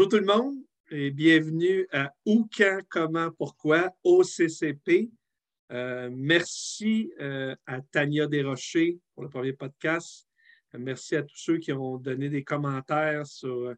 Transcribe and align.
Bonjour 0.00 0.18
tout 0.18 0.26
le 0.26 0.34
monde 0.34 0.56
et 0.90 1.10
bienvenue 1.10 1.86
à 1.92 2.14
Où, 2.24 2.48
quand, 2.56 2.80
comment, 2.88 3.30
pourquoi, 3.32 3.94
OCCP. 4.02 5.10
Euh, 5.72 6.08
merci 6.10 7.12
euh, 7.20 7.54
à 7.66 7.82
Tania 7.82 8.26
Desrochers 8.26 8.98
pour 9.12 9.24
le 9.24 9.28
premier 9.28 9.52
podcast. 9.52 10.26
Euh, 10.74 10.78
merci 10.78 11.16
à 11.16 11.22
tous 11.22 11.36
ceux 11.36 11.58
qui 11.58 11.70
ont 11.72 11.98
donné 11.98 12.30
des 12.30 12.42
commentaires 12.42 13.26
sur 13.26 13.64
la 13.64 13.74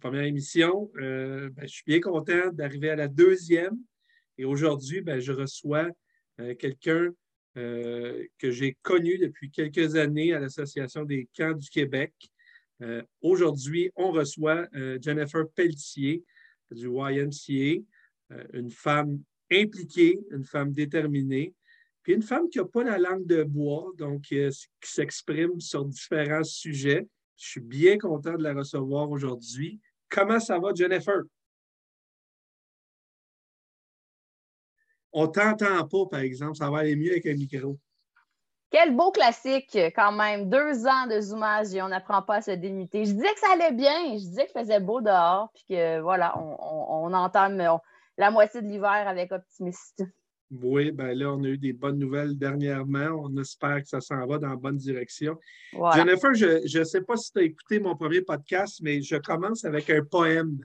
première 0.00 0.22
émission. 0.22 0.90
Ben, 0.94 1.52
je 1.60 1.66
suis 1.66 1.84
bien 1.86 2.00
content 2.00 2.50
d'arriver 2.50 2.88
à 2.88 2.96
la 2.96 3.08
deuxième. 3.08 3.76
Et 4.38 4.46
aujourd'hui, 4.46 5.02
ben, 5.02 5.20
je 5.20 5.32
reçois 5.32 5.90
quelqu'un 6.58 7.10
que 7.54 8.50
j'ai 8.50 8.78
connu 8.80 9.18
depuis 9.18 9.50
quelques 9.50 9.96
années 9.96 10.32
à 10.32 10.40
l'Association 10.40 11.04
des 11.04 11.28
camps 11.36 11.52
du 11.52 11.68
Québec. 11.68 12.14
Aujourd'hui, 13.20 13.90
on 13.96 14.12
reçoit 14.12 14.68
Jennifer 15.00 15.48
Pelletier 15.54 16.22
du 16.70 16.88
YMCA, 16.88 17.82
une 18.52 18.70
femme 18.70 19.20
impliquée, 19.50 20.20
une 20.30 20.44
femme 20.44 20.72
déterminée, 20.72 21.54
puis 22.02 22.14
une 22.14 22.22
femme 22.22 22.48
qui 22.48 22.58
n'a 22.58 22.64
pas 22.64 22.84
la 22.84 22.98
langue 22.98 23.26
de 23.26 23.42
bois, 23.42 23.92
donc 23.96 24.32
euh, 24.32 24.50
qui 24.80 24.90
s'exprime 24.90 25.60
sur 25.60 25.84
différents 25.84 26.42
sujets. 26.42 27.06
Je 27.36 27.50
suis 27.50 27.60
bien 27.60 27.98
content 27.98 28.34
de 28.34 28.42
la 28.42 28.54
recevoir 28.54 29.10
aujourd'hui. 29.10 29.78
Comment 30.08 30.40
ça 30.40 30.58
va, 30.58 30.72
Jennifer? 30.74 31.20
On 35.12 35.28
t'entend 35.28 35.86
pas, 35.86 36.06
par 36.06 36.20
exemple. 36.20 36.56
Ça 36.56 36.70
va 36.70 36.78
aller 36.78 36.96
mieux 36.96 37.10
avec 37.10 37.26
un 37.26 37.34
micro. 37.34 37.78
Quel 38.70 38.94
beau 38.94 39.10
classique, 39.10 39.76
quand 39.94 40.12
même. 40.12 40.50
Deux 40.50 40.86
ans 40.86 41.06
de 41.06 41.20
zoomage 41.20 41.74
et 41.74 41.80
on 41.80 41.88
n'apprend 41.88 42.20
pas 42.22 42.36
à 42.36 42.40
se 42.42 42.50
démuter. 42.50 43.06
Je 43.06 43.12
disais 43.12 43.32
que 43.32 43.40
ça 43.40 43.52
allait 43.54 43.72
bien. 43.72 44.12
Je 44.12 44.18
disais 44.18 44.46
qu'il 44.46 44.60
faisait 44.60 44.80
beau 44.80 45.00
dehors. 45.00 45.50
Puis 45.54 45.64
que, 45.70 46.00
voilà, 46.00 46.38
on, 46.38 47.12
entame 47.14 47.80
la 48.18 48.30
moitié 48.30 48.60
de 48.60 48.66
l'hiver 48.66 49.08
avec 49.08 49.32
optimiste. 49.32 50.04
Oui, 50.50 50.92
ben 50.92 51.12
là, 51.12 51.32
on 51.32 51.42
a 51.44 51.48
eu 51.48 51.58
des 51.58 51.72
bonnes 51.72 51.98
nouvelles 51.98 52.36
dernièrement. 52.36 53.22
On 53.22 53.36
espère 53.38 53.82
que 53.82 53.88
ça 53.88 54.00
s'en 54.00 54.26
va 54.26 54.38
dans 54.38 54.48
la 54.48 54.56
bonne 54.56 54.76
direction. 54.76 55.38
Jennifer, 55.94 56.34
je 56.34 56.78
ne 56.78 56.84
sais 56.84 57.02
pas 57.02 57.16
si 57.16 57.32
tu 57.32 57.38
as 57.38 57.42
écouté 57.42 57.80
mon 57.80 57.96
premier 57.96 58.22
podcast, 58.22 58.80
mais 58.82 59.02
je 59.02 59.16
commence 59.16 59.64
avec 59.64 59.88
un 59.90 60.02
poème. 60.02 60.58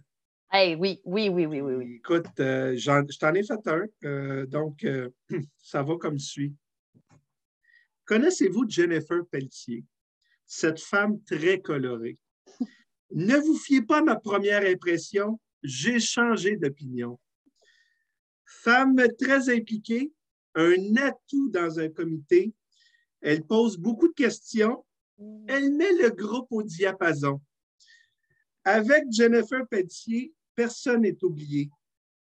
Hey, 0.52 0.76
oui, 0.76 1.02
oui, 1.04 1.30
oui, 1.30 1.48
oui, 1.48 1.62
oui. 1.62 1.96
Écoute, 1.96 2.28
euh, 2.40 2.76
je 2.78 3.18
t'en 3.18 3.34
ai 3.34 3.44
fait 3.44 3.68
un. 3.68 3.86
Euh, 4.06 4.46
donc, 4.46 4.84
euh, 4.84 5.10
ça 5.58 5.82
va 5.82 5.96
comme 5.98 6.20
suit. 6.20 6.54
Connaissez-vous 8.06 8.70
Jennifer 8.70 9.26
Pelletier, 9.32 9.86
cette 10.46 10.82
femme 10.82 11.22
très 11.24 11.62
colorée? 11.62 12.18
ne 13.12 13.38
vous 13.38 13.58
fiez 13.58 13.82
pas 13.82 14.00
à 14.00 14.04
ma 14.04 14.16
première 14.16 14.66
impression, 14.66 15.40
j'ai 15.64 16.00
changé 16.00 16.58
d'opinion. 16.58 17.20
Femme 18.46 19.02
très 19.18 19.50
impliquée, 19.50 20.12
un 20.56 20.96
atout 20.98 21.50
dans 21.50 21.80
un 21.80 21.90
comité. 21.90 22.54
Elle 23.22 23.44
pose 23.46 23.78
beaucoup 23.78 24.10
de 24.10 24.14
questions. 24.14 24.86
Elle 25.48 25.74
met 25.74 25.94
le 25.94 26.10
groupe 26.10 26.48
au 26.52 26.64
diapason. 26.64 27.42
Avec 28.66 29.06
Jennifer 29.12 29.68
Pelletier, 29.68 30.34
personne 30.56 31.02
n'est 31.02 31.24
oublié. 31.24 31.70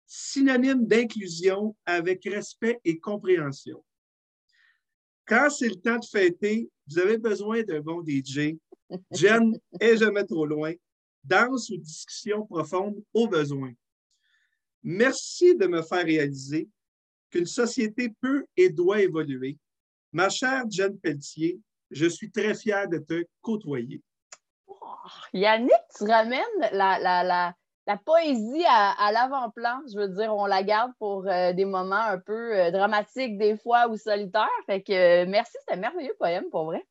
Synonyme 0.07 0.87
d'inclusion 0.87 1.77
avec 1.87 2.25
respect 2.25 2.81
et 2.85 2.99
compréhension. 2.99 3.85
Quand 5.27 5.49
c'est 5.51 5.69
le 5.69 5.77
temps 5.77 5.99
de 5.99 6.05
fêter, 6.05 6.69
vous 6.87 6.99
avez 6.99 7.19
besoin 7.19 7.63
d'un 7.63 7.81
bon 7.81 8.05
DJ. 8.05 8.57
Jen 9.11 9.59
est 9.81 9.97
jamais 9.97 10.25
trop 10.25 10.47
loin. 10.47 10.73
Danse 11.23 11.71
ou 11.71 11.79
discussion 11.79 12.47
profonde 12.47 13.03
au 13.15 13.27
besoin. 13.27 13.73
Merci 14.83 15.57
de 15.57 15.67
me 15.67 15.81
faire 15.81 16.05
réaliser 16.05 16.69
qu'une 17.31 17.47
société 17.47 18.13
peut 18.21 18.45
et 18.57 18.69
doit 18.69 19.01
évoluer. 19.01 19.59
Ma 20.13 20.29
chère 20.29 20.65
Jeanne 20.71 20.99
Pelletier, 20.99 21.59
je 21.91 22.07
suis 22.07 22.31
très 22.31 22.55
fière 22.55 22.89
de 22.89 22.99
te 22.99 23.25
côtoyer. 23.41 24.03
Oh, 24.67 24.77
Yannick, 25.33 25.73
tu 25.97 26.05
ramènes 26.05 26.43
la, 26.73 27.55
poésie 28.05 28.65
à, 28.67 29.13
l'avant-plan. 29.13 29.83
Je 29.93 29.99
veux 29.99 30.09
dire, 30.09 30.35
on 30.35 30.47
la 30.47 30.63
garde 30.63 30.93
pour 30.99 31.27
euh, 31.27 31.53
des 31.53 31.65
moments 31.65 31.97
un 31.97 32.19
peu 32.19 32.59
euh, 32.59 32.71
dramatiques 32.71 33.37
des 33.39 33.57
fois 33.57 33.89
ou 33.89 33.97
solitaires. 33.97 34.49
Fait 34.67 34.83
que 34.83 34.93
euh, 34.93 35.27
merci, 35.29 35.53
c'est 35.67 35.75
un 35.75 35.79
merveilleux 35.79 36.15
poème 36.19 36.45
pour 36.51 36.65
vrai. 36.65 36.83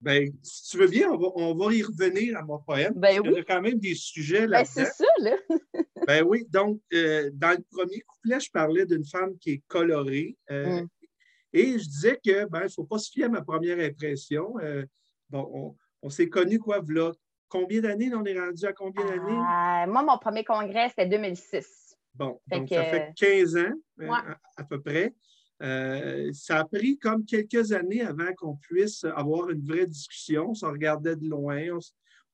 Ben, 0.00 0.30
si 0.42 0.70
tu 0.70 0.78
veux 0.78 0.88
bien, 0.88 1.10
on 1.10 1.54
va, 1.54 1.72
y 1.72 1.82
revenir 1.82 2.36
à 2.36 2.42
mon 2.42 2.58
poème. 2.58 2.92
Ben 2.96 3.20
oui. 3.20 3.28
Il 3.30 3.36
y 3.36 3.38
a 3.38 3.44
quand 3.44 3.60
même 3.60 3.78
des 3.78 3.94
sujets 3.94 4.46
là 4.48 4.58
ben, 4.58 4.64
C'est 4.64 4.86
ça, 4.86 5.06
là. 5.20 5.36
ben 6.06 6.24
oui, 6.26 6.44
donc, 6.50 6.80
dans 6.90 7.56
le 7.56 7.64
premier 7.70 8.00
couplet, 8.00 8.40
je 8.40 8.50
parlais 8.50 8.84
d'une 8.84 9.04
femme 9.04 9.38
qui 9.38 9.52
est 9.52 9.62
colorée. 9.68 10.36
Mm. 10.50 10.86
Et 11.52 11.78
je 11.78 11.84
disais 11.84 12.18
que, 12.22 12.46
ben, 12.46 12.62
il 12.62 12.64
ne 12.64 12.70
faut 12.70 12.84
pas 12.84 12.98
se 12.98 13.10
fier 13.12 13.26
à 13.26 13.28
ma 13.28 13.42
première 13.42 13.78
impression. 13.78 14.54
Bon, 15.30 15.76
on, 16.02 16.10
s'est 16.10 16.28
connus, 16.28 16.58
quoi, 16.58 16.80
voilà. 16.80 17.12
Combien 17.52 17.82
d'années? 17.82 18.10
On 18.14 18.24
est 18.24 18.38
rendu 18.38 18.64
à 18.64 18.72
combien 18.72 19.04
d'années? 19.04 19.92
moi, 19.92 20.02
mon 20.02 20.16
premier 20.16 20.42
congrès, 20.42 20.88
c'était 20.88 21.06
2006. 21.06 21.98
Bon, 22.14 22.40
donc 22.46 22.68
ça 22.70 22.84
fait 22.84 23.12
15 23.14 23.56
ans, 23.58 24.14
à, 24.56 24.64
peu 24.64 24.80
près. 24.80 25.14
Euh, 25.62 26.30
ça 26.32 26.60
a 26.60 26.64
pris 26.64 26.98
comme 26.98 27.26
quelques 27.26 27.72
années 27.72 28.00
avant 28.00 28.32
qu'on 28.38 28.56
puisse 28.56 29.04
avoir 29.04 29.50
une 29.50 29.62
vraie 29.66 29.86
discussion. 29.86 30.50
On 30.50 30.54
se 30.54 30.64
regardait 30.64 31.14
de 31.14 31.28
loin, 31.28 31.60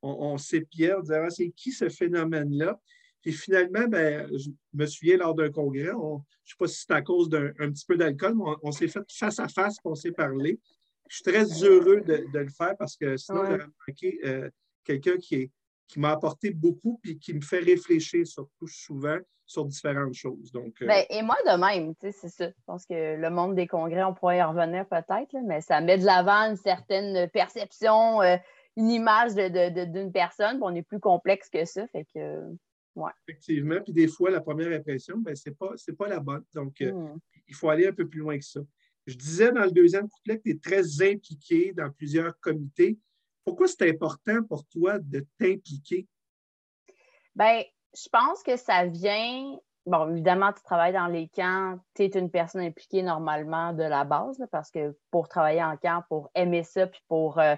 on, 0.01 0.37
s'épiait, 0.37 0.95
on 0.95 1.01
disait 1.01 1.17
ah, 1.17 1.29
c'est 1.29 1.49
qui 1.49 1.73
ce 1.73 1.89
phénomène-là? 1.89 2.79
Et 3.25 3.33
finalement, 3.33 3.87
ben, 3.89 4.25
je 4.33 4.49
me 4.73 4.85
souviens 4.85 5.17
lors 5.17 5.35
d'un 5.35 5.51
congrès, 5.51 5.83
je 5.83 5.91
ne 5.91 6.19
sais 6.45 6.55
pas 6.57 6.67
si 6.67 6.85
c'est 6.87 6.93
à 6.93 7.01
cause 7.01 7.27
d'un 7.27 7.51
petit 7.51 7.85
peu 7.85 7.97
d'alcool, 7.97 8.35
mais 8.35 8.53
on, 8.63 8.71
s'est 8.71 8.87
fait 8.87 9.03
face 9.11 9.39
à 9.39 9.49
face, 9.49 9.75
on 9.83 9.95
s'est 9.95 10.13
parlé. 10.13 10.61
Je 11.09 11.15
suis 11.15 11.23
très 11.23 11.43
heureux 11.63 11.99
de, 11.99 12.25
le 12.31 12.49
faire 12.49 12.77
parce 12.77 12.95
que 12.95 13.17
sinon, 13.17 13.43
j'aurais 13.43 13.67
manqué 13.87 14.19
euh, 14.23 14.49
quelqu'un 14.89 15.17
qui, 15.17 15.51
qui 15.87 15.99
m'a 15.99 16.11
apporté 16.11 16.51
beaucoup 16.51 16.99
et 17.05 17.17
qui 17.17 17.33
me 17.33 17.41
fait 17.41 17.59
réfléchir 17.59 18.25
surtout 18.25 18.67
souvent 18.67 19.17
sur 19.45 19.65
différentes 19.65 20.13
choses. 20.13 20.51
Donc, 20.51 20.81
euh, 20.81 20.87
ben, 20.87 21.03
et 21.09 21.23
moi 21.23 21.35
de 21.45 21.59
même, 21.59 21.93
c'est 21.99 22.29
ça. 22.29 22.47
Je 22.47 22.63
pense 22.65 22.85
que 22.85 23.15
le 23.15 23.29
monde 23.29 23.55
des 23.55 23.65
congrès, 23.65 24.03
on 24.03 24.13
pourrait 24.13 24.37
y 24.37 24.43
revenir 24.43 24.87
peut-être, 24.87 25.35
mais 25.43 25.61
ça 25.61 25.81
met 25.81 25.97
de 25.97 26.05
l'avant 26.05 26.51
une 26.51 26.55
certaine 26.55 27.27
perception, 27.29 28.21
euh, 28.21 28.37
une 28.77 28.91
image 28.91 29.33
d'une 29.33 30.11
personne, 30.11 30.59
on 30.61 30.75
est 30.75 30.83
plus 30.83 30.99
complexe 30.99 31.49
que 31.49 31.65
ça. 31.65 31.87
Fait 31.87 32.05
que, 32.13 32.43
ouais. 32.95 33.11
Effectivement. 33.27 33.81
Puis 33.83 33.93
des 33.93 34.07
fois, 34.07 34.29
la 34.29 34.41
première 34.41 34.71
impression, 34.71 35.17
ben, 35.17 35.35
ce 35.35 35.49
n'est 35.49 35.55
pas, 35.55 35.73
pas 35.97 36.07
la 36.07 36.19
bonne. 36.19 36.43
Donc, 36.53 36.79
euh, 36.81 36.91
hmm. 36.91 37.19
il 37.47 37.55
faut 37.55 37.69
aller 37.69 37.87
un 37.87 37.93
peu 37.93 38.07
plus 38.07 38.19
loin 38.19 38.37
que 38.37 38.45
ça. 38.45 38.61
Je 39.07 39.15
disais 39.15 39.51
dans 39.51 39.63
le 39.63 39.71
deuxième 39.71 40.07
couplet 40.07 40.37
que 40.37 40.43
tu 40.43 40.51
es 40.51 40.59
très 40.59 41.01
impliqué 41.01 41.73
dans 41.73 41.89
plusieurs 41.89 42.39
comités. 42.39 42.99
Pourquoi 43.45 43.67
c'est 43.67 43.89
important 43.89 44.43
pour 44.47 44.65
toi 44.67 44.99
de 44.99 45.25
t'impliquer? 45.39 46.07
Bien, 47.35 47.63
je 47.95 48.09
pense 48.09 48.43
que 48.43 48.57
ça 48.57 48.85
vient. 48.85 49.57
Bon, 49.85 50.11
évidemment, 50.11 50.53
tu 50.53 50.61
travailles 50.61 50.93
dans 50.93 51.07
les 51.07 51.29
camps, 51.29 51.79
tu 51.95 52.03
es 52.03 52.07
une 52.07 52.29
personne 52.29 52.61
impliquée 52.61 53.01
normalement 53.01 53.73
de 53.73 53.83
la 53.83 54.03
base, 54.03 54.43
parce 54.51 54.69
que 54.69 54.95
pour 55.09 55.27
travailler 55.27 55.63
en 55.63 55.77
camp, 55.77 56.03
pour 56.09 56.29
aimer 56.35 56.63
ça, 56.63 56.85
puis 56.85 57.01
pour 57.07 57.39
euh, 57.39 57.55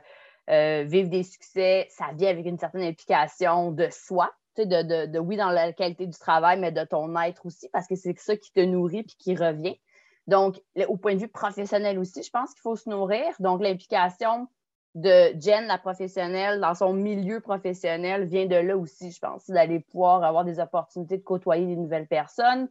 euh, 0.50 0.84
vivre 0.84 1.10
des 1.10 1.24
succès, 1.24 1.88
ça 1.90 2.12
vient 2.14 2.30
avec 2.30 2.46
une 2.46 2.58
certaine 2.58 2.84
implication 2.84 3.72
de 3.72 3.90
soi, 3.92 4.32
de, 4.58 4.64
de, 4.64 5.06
de, 5.08 5.20
oui, 5.20 5.36
dans 5.36 5.50
la 5.50 5.74
qualité 5.74 6.06
du 6.06 6.18
travail, 6.18 6.60
mais 6.60 6.72
de 6.72 6.84
ton 6.86 7.20
être 7.20 7.46
aussi, 7.46 7.68
parce 7.70 7.88
que 7.88 7.96
c'est 7.96 8.18
ça 8.18 8.38
qui 8.38 8.52
te 8.52 8.60
nourrit 8.62 9.04
puis 9.04 9.16
qui 9.18 9.36
revient. 9.36 9.80
Donc, 10.28 10.62
au 10.88 10.98
point 10.98 11.16
de 11.16 11.20
vue 11.20 11.28
professionnel 11.28 11.98
aussi, 12.00 12.24
je 12.24 12.30
pense 12.30 12.54
qu'il 12.54 12.62
faut 12.62 12.76
se 12.76 12.90
nourrir. 12.90 13.34
Donc, 13.40 13.62
l'implication 13.62 14.48
de 14.96 15.40
Jen, 15.40 15.68
la 15.68 15.78
professionnelle, 15.78 16.60
dans 16.60 16.74
son 16.74 16.94
milieu 16.94 17.40
professionnel, 17.40 18.26
vient 18.26 18.46
de 18.46 18.56
là 18.56 18.78
aussi, 18.78 19.12
je 19.12 19.20
pense, 19.20 19.50
d'aller 19.50 19.80
pouvoir 19.80 20.24
avoir 20.24 20.44
des 20.44 20.60
opportunités 20.60 21.18
de 21.18 21.24
côtoyer 21.24 21.66
des 21.66 21.78
nouvelles 21.78 22.08
personnes, 22.08 22.68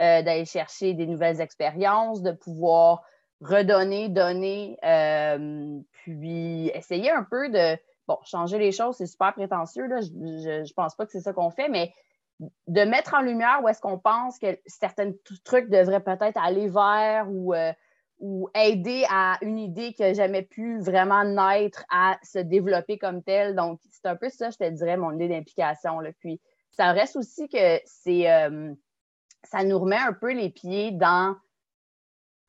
euh, 0.00 0.22
d'aller 0.22 0.44
chercher 0.44 0.94
des 0.94 1.06
nouvelles 1.06 1.40
expériences, 1.40 2.22
de 2.22 2.32
pouvoir 2.32 3.02
redonner, 3.40 4.08
donner, 4.08 4.78
euh, 4.84 5.80
puis 5.92 6.68
essayer 6.68 7.10
un 7.10 7.24
peu 7.24 7.48
de, 7.48 7.76
bon, 8.06 8.18
changer 8.24 8.58
les 8.58 8.72
choses, 8.72 8.96
c'est 8.96 9.06
super 9.06 9.34
prétentieux, 9.34 9.86
là, 9.86 10.00
je 10.00 10.60
ne 10.60 10.74
pense 10.74 10.94
pas 10.94 11.06
que 11.06 11.12
c'est 11.12 11.20
ça 11.20 11.32
qu'on 11.32 11.50
fait, 11.50 11.68
mais 11.68 11.92
de 12.40 12.82
mettre 12.82 13.14
en 13.14 13.20
lumière 13.20 13.60
où 13.62 13.68
est-ce 13.68 13.80
qu'on 13.80 13.98
pense 13.98 14.38
que 14.38 14.58
certains 14.66 15.12
trucs 15.44 15.70
devraient 15.70 16.02
peut-être 16.02 16.36
aller 16.42 16.68
vers 16.68 17.26
ou 17.30 17.54
euh, 17.54 17.72
ou 18.24 18.48
aider 18.54 19.04
à 19.10 19.36
une 19.42 19.58
idée 19.58 19.92
qui 19.92 20.00
n'a 20.00 20.14
jamais 20.14 20.40
pu 20.40 20.80
vraiment 20.80 21.24
naître 21.24 21.84
à 21.90 22.16
se 22.22 22.38
développer 22.38 22.96
comme 22.96 23.22
telle. 23.22 23.54
Donc, 23.54 23.80
c'est 23.90 24.06
un 24.06 24.16
peu 24.16 24.30
ça, 24.30 24.48
je 24.48 24.56
te 24.56 24.70
dirais, 24.70 24.96
mon 24.96 25.12
idée 25.12 25.28
d'implication. 25.28 25.98
Puis, 26.20 26.40
ça 26.70 26.92
reste 26.92 27.16
aussi 27.16 27.50
que 27.50 27.80
c'est 27.84 28.32
euh, 28.32 28.72
ça 29.42 29.62
nous 29.62 29.78
remet 29.78 29.98
un 29.98 30.14
peu 30.14 30.32
les 30.32 30.48
pieds 30.48 30.90
dans 30.90 31.36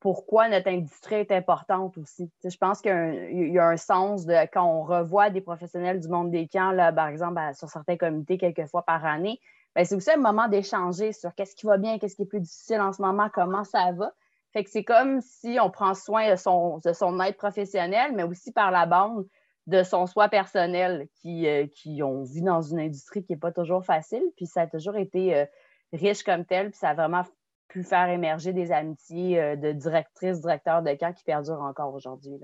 pourquoi 0.00 0.48
notre 0.48 0.68
industrie 0.68 1.16
est 1.16 1.32
importante 1.32 1.98
aussi. 1.98 2.30
je 2.42 2.56
pense 2.56 2.80
qu'il 2.80 3.52
y, 3.52 3.58
a 3.58 3.68
un 3.68 3.76
sens 3.76 4.24
de 4.24 4.34
quand 4.50 4.64
on 4.64 4.82
revoit 4.82 5.28
des 5.28 5.42
professionnels 5.42 6.00
du 6.00 6.08
monde 6.08 6.30
des 6.30 6.48
camps, 6.48 6.70
là, 6.70 6.90
par 6.90 7.08
exemple, 7.08 7.38
sur 7.52 7.68
certains 7.68 7.98
comités 7.98 8.38
quelques 8.38 8.66
fois 8.66 8.82
par 8.82 9.04
année, 9.04 9.40
ben, 9.74 9.84
c'est 9.84 9.94
aussi 9.94 10.10
un 10.10 10.16
moment 10.16 10.48
d'échanger 10.48 11.12
sur 11.12 11.34
qu'est-ce 11.34 11.54
qui 11.54 11.66
va 11.66 11.76
bien, 11.76 11.98
qu'est-ce 11.98 12.16
qui 12.16 12.22
est 12.22 12.26
plus 12.26 12.40
difficile 12.40 12.80
en 12.80 12.94
ce 12.94 13.02
moment, 13.02 13.28
comment 13.34 13.64
ça 13.64 13.92
va. 13.92 14.14
Fait 14.56 14.64
que 14.64 14.70
c'est 14.70 14.84
comme 14.84 15.20
si 15.20 15.58
on 15.60 15.70
prend 15.70 15.92
soin 15.92 16.30
de 16.30 16.36
son, 16.36 16.78
de 16.78 16.94
son 16.94 17.20
aide 17.20 17.36
professionnel, 17.36 18.12
mais 18.14 18.22
aussi 18.22 18.52
par 18.52 18.70
la 18.70 18.86
bande 18.86 19.28
de 19.66 19.82
son 19.82 20.06
soi 20.06 20.30
personnel 20.30 21.08
qui, 21.20 21.46
euh, 21.46 21.66
qui 21.66 22.02
ont 22.02 22.24
vu 22.24 22.40
dans 22.40 22.62
une 22.62 22.78
industrie 22.78 23.22
qui 23.22 23.32
n'est 23.32 23.38
pas 23.38 23.52
toujours 23.52 23.84
facile. 23.84 24.22
Puis 24.34 24.46
ça 24.46 24.62
a 24.62 24.66
toujours 24.66 24.96
été 24.96 25.36
euh, 25.36 25.44
riche 25.92 26.22
comme 26.22 26.46
tel, 26.46 26.70
puis 26.70 26.78
ça 26.78 26.88
a 26.88 26.94
vraiment 26.94 27.24
pu 27.68 27.82
faire 27.82 28.08
émerger 28.08 28.54
des 28.54 28.72
amitiés 28.72 29.38
euh, 29.38 29.56
de 29.56 29.72
directrices, 29.72 30.40
directeurs 30.40 30.82
de 30.82 30.94
camp 30.94 31.12
qui 31.12 31.24
perdurent 31.24 31.60
encore 31.60 31.92
aujourd'hui. 31.92 32.38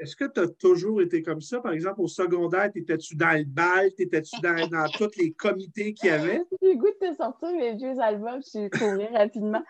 Est-ce 0.00 0.16
que 0.16 0.24
tu 0.24 0.40
as 0.40 0.48
toujours 0.48 1.00
été 1.00 1.22
comme 1.22 1.40
ça? 1.40 1.60
Par 1.60 1.70
exemple, 1.70 2.00
au 2.00 2.08
secondaire, 2.08 2.72
étais-tu 2.74 3.14
dans 3.14 3.38
le 3.38 3.44
bal? 3.44 3.92
Étais-tu 3.96 4.40
dans, 4.40 4.66
dans 4.66 4.88
tous 4.88 5.16
les 5.16 5.32
comités 5.32 5.94
qu'il 5.94 6.08
y 6.08 6.12
avait? 6.12 6.42
J'ai 6.60 6.72
le 6.72 6.78
goût 6.80 6.90
de 7.00 7.08
te 7.08 7.14
sortir 7.14 7.52
mes 7.52 7.76
vieux 7.76 8.00
albums, 8.00 8.42
je 8.42 8.48
suis 8.48 8.70
couru 8.70 9.06
rapidement. 9.14 9.62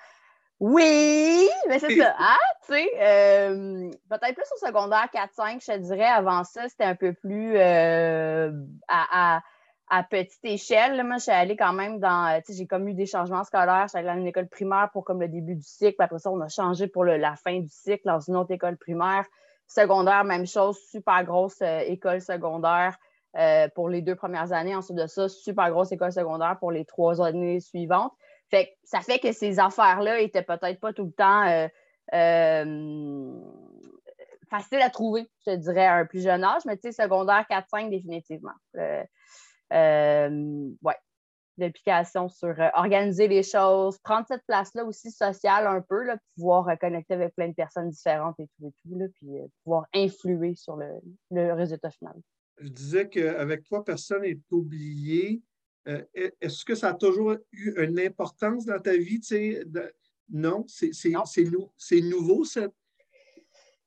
Oui, 0.59 1.49
mais 1.69 1.79
c'est 1.79 1.97
ça. 1.97 2.15
Hein? 2.19 2.37
Tu 2.67 2.73
sais, 2.73 2.89
euh, 2.99 3.91
peut-être 4.09 4.35
plus 4.35 4.51
au 4.55 4.67
secondaire 4.67 5.09
4-5, 5.13 5.61
je 5.61 5.73
te 5.73 5.79
dirais. 5.79 6.07
Avant 6.07 6.45
ça, 6.45 6.69
c'était 6.69 6.85
un 6.85 6.95
peu 6.95 7.13
plus 7.13 7.57
euh, 7.57 8.51
à, 8.89 9.43
à, 9.91 10.03
petite 10.05 10.45
échelle. 10.45 11.05
Moi, 11.05 11.19
je 11.19 11.25
suis 11.25 11.33
allée 11.33 11.57
quand 11.57 11.75
même 11.75 12.01
dans. 12.01 12.41
Tu 12.41 12.53
sais, 12.53 12.59
j'ai 12.59 12.67
comme 12.67 12.89
eu 12.89 12.95
des 12.95 13.07
changements 13.07 13.45
scolaires. 13.45 13.85
Je 13.85 13.89
suis 13.91 13.99
allée 13.99 14.09
dans 14.09 14.19
une 14.19 14.27
école 14.27 14.49
primaire 14.49 14.89
pour 14.93 15.05
comme 15.05 15.21
le 15.21 15.29
début 15.29 15.57
du 15.57 15.63
cycle. 15.63 16.01
Après 16.01 16.19
ça, 16.19 16.31
on 16.31 16.41
a 16.41 16.49
changé 16.49 16.87
pour 16.87 17.05
la 17.05 17.37
fin 17.37 17.61
du 17.61 17.69
cycle 17.69 18.03
dans 18.07 18.21
une 18.21 18.37
autre 18.37 18.53
école 18.53 18.79
primaire. 18.79 19.27
Secondaire, 19.69 20.25
même 20.25 20.47
chose, 20.47 20.79
super 20.91 21.25
grosse 21.25 21.61
euh, 21.61 21.81
école 21.81 22.21
secondaire 22.21 22.97
euh, 23.37 23.69
pour 23.75 23.89
les 23.89 24.01
deux 24.01 24.15
premières 24.15 24.53
années. 24.53 24.77
Ensuite 24.77 24.97
de 24.97 25.07
ça, 25.07 25.29
super 25.29 25.71
grosse 25.71 25.93
école 25.93 26.13
secondaire 26.13 26.57
pour 26.59 26.71
les 26.71 26.85
trois 26.85 27.21
années 27.21 27.61
suivantes. 27.61 28.13
Fait 28.51 28.77
ça 28.85 29.01
fait 29.01 29.19
que 29.19 29.33
ces 29.33 29.59
affaires-là 29.59 30.21
étaient 30.21 30.43
peut-être 30.43 30.81
pas 30.81 30.93
tout 30.93 31.05
le 31.05 31.13
temps 31.13 31.69
euh, 32.15 33.41
faciles 34.49 34.83
à 34.83 34.91
trouver, 34.91 35.29
je 35.47 35.53
dirais, 35.53 35.87
à 35.87 35.97
un 35.97 36.07
plus 36.07 36.23
jeune 36.23 36.45
âge, 36.45 36.63
mais 36.65 36.77
tu 36.77 36.93
sais, 36.93 37.03
secondaire 37.03 37.45
4-5 37.51 37.91
définitivement. 37.91 38.55
ouais 38.81 40.97
l'application 41.59 42.29
sur 42.29 42.61
euh, 42.61 42.69
organiser 42.75 43.29
les 43.29 43.43
choses, 43.43 43.99
prendre 43.99 44.27
cette 44.27 44.45
place-là 44.47 44.85
aussi 44.85 45.11
sociale 45.11 45.67
un 45.67 45.81
peu, 45.81 46.05
là, 46.05 46.19
pouvoir 46.35 46.69
euh, 46.69 46.77
connecter 46.77 47.15
avec 47.15 47.35
plein 47.35 47.49
de 47.49 47.55
personnes 47.55 47.91
différentes 47.91 48.39
et 48.39 48.47
tout 48.47 48.67
et 48.67 48.73
tout, 48.83 48.99
là, 48.99 49.07
puis 49.15 49.39
euh, 49.39 49.47
pouvoir 49.65 49.87
influer 49.95 50.55
sur 50.55 50.77
le, 50.77 51.53
résultat 51.53 51.91
final. 51.91 52.15
Je 52.59 52.69
disais 52.69 53.09
qu'avec 53.09 53.65
toi, 53.65 53.85
personne 53.85 54.23
n'est 54.23 54.39
oublié. 54.51 55.43
Est-ce 56.15 56.65
que 56.65 56.75
ça 56.75 56.89
a 56.89 56.95
toujours 56.95 57.37
eu 57.53 57.75
une 57.83 58.01
importance 58.01 58.65
dans 58.67 58.81
ta 58.81 58.97
vie? 58.97 59.21
De... 59.21 59.93
Non, 60.31 60.65
c'est 60.67 62.01
nouveau, 62.01 62.45
cette... 62.45 62.73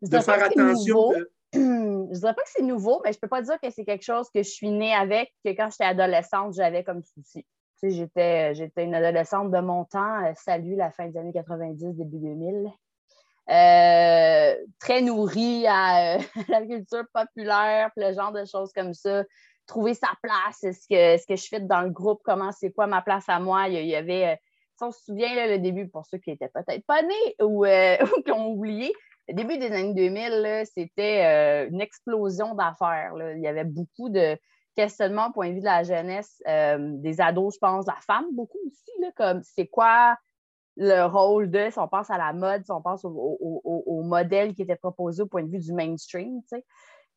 de 0.01 0.19
faire 0.19 0.43
attention. 0.43 1.11
Je 1.53 1.59
ne 1.59 2.13
dirais 2.13 2.33
pas 2.35 2.43
que 2.43 2.49
c'est 2.53 2.63
nouveau, 2.63 3.01
mais 3.03 3.11
je 3.11 3.17
ne 3.17 3.21
peux 3.21 3.27
pas 3.27 3.41
dire 3.41 3.59
que 3.59 3.71
c'est 3.71 3.83
quelque 3.83 4.03
chose 4.03 4.27
que 4.33 4.43
je 4.43 4.49
suis 4.49 4.69
née 4.69 4.93
avec, 4.93 5.33
que 5.43 5.49
quand 5.49 5.69
j'étais 5.71 5.85
adolescente, 5.85 6.53
j'avais 6.53 6.83
comme 6.83 7.01
souci. 7.03 7.43
J'étais, 7.81 8.53
j'étais 8.55 8.83
une 8.83 8.93
adolescente 8.93 9.51
de 9.51 9.59
mon 9.59 9.85
temps. 9.85 10.25
Euh, 10.25 10.33
salut, 10.35 10.75
la 10.75 10.91
fin 10.91 11.07
des 11.07 11.17
années 11.17 11.33
90, 11.33 11.95
début 11.95 12.17
2000. 12.17 12.69
Euh, 13.49 14.55
très 14.79 15.01
nourrie 15.01 15.65
à 15.67 16.17
euh, 16.17 16.19
la 16.49 16.65
culture 16.65 17.05
populaire, 17.13 17.89
le 17.95 18.13
genre 18.13 18.31
de 18.31 18.45
choses 18.45 18.71
comme 18.73 18.93
ça. 18.93 19.23
Trouver 19.69 19.93
sa 19.93 20.09
place, 20.21 20.63
est-ce 20.63 20.87
que, 20.87 21.21
ce 21.21 21.25
que 21.25 21.35
je 21.35 21.47
fais 21.47 21.59
dans 21.59 21.81
le 21.81 21.91
groupe, 21.91 22.21
comment 22.23 22.51
c'est 22.51 22.71
quoi 22.71 22.87
ma 22.87 23.01
place 23.01 23.29
à 23.29 23.39
moi? 23.39 23.67
Il 23.69 23.85
y, 23.85 23.95
avait, 23.95 24.39
si 24.75 24.83
on 24.83 24.91
se 24.91 25.03
souvient, 25.03 25.33
là, 25.35 25.47
le 25.47 25.59
début, 25.59 25.87
pour 25.87 26.05
ceux 26.05 26.17
qui 26.17 26.31
n'étaient 26.31 26.49
peut-être 26.49 26.85
pas 26.85 27.01
nés 27.03 27.35
ou, 27.41 27.65
ou, 28.17 28.21
qui 28.23 28.31
ont 28.31 28.51
oublié, 28.51 28.93
le 29.27 29.35
début 29.35 29.57
des 29.57 29.71
années 29.71 29.93
2000, 29.93 30.63
c'était 30.73 31.67
une 31.67 31.81
explosion 31.81 32.55
d'affaires. 32.55 33.13
Il 33.35 33.41
y 33.41 33.47
avait 33.47 33.63
beaucoup 33.63 34.09
de, 34.09 34.37
questionnement 34.79 35.27
au 35.27 35.31
point 35.33 35.49
de 35.49 35.55
vue 35.55 35.59
de 35.59 35.65
la 35.65 35.83
jeunesse, 35.83 36.41
euh, 36.47 36.77
des 36.79 37.19
ados, 37.19 37.55
je 37.55 37.59
pense, 37.59 37.85
la 37.85 37.97
femme 37.99 38.27
beaucoup 38.31 38.59
aussi, 38.65 38.91
comme 39.17 39.41
c'est 39.43 39.67
quoi 39.67 40.17
le 40.77 41.03
rôle 41.03 41.51
de, 41.51 41.67
si 41.69 41.77
on 41.79 41.89
pense 41.89 42.09
à 42.09 42.17
la 42.17 42.31
mode, 42.31 42.63
si 42.63 42.71
on 42.71 42.81
pense 42.81 43.03
au, 43.03 44.01
modèle 44.03 44.53
qui 44.53 44.61
était 44.61 44.77
proposé 44.77 45.23
au 45.23 45.25
point 45.25 45.43
de 45.43 45.51
vue 45.51 45.59
du 45.59 45.73
mainstream, 45.73 46.41
tu 46.43 46.57
sais. 46.57 46.65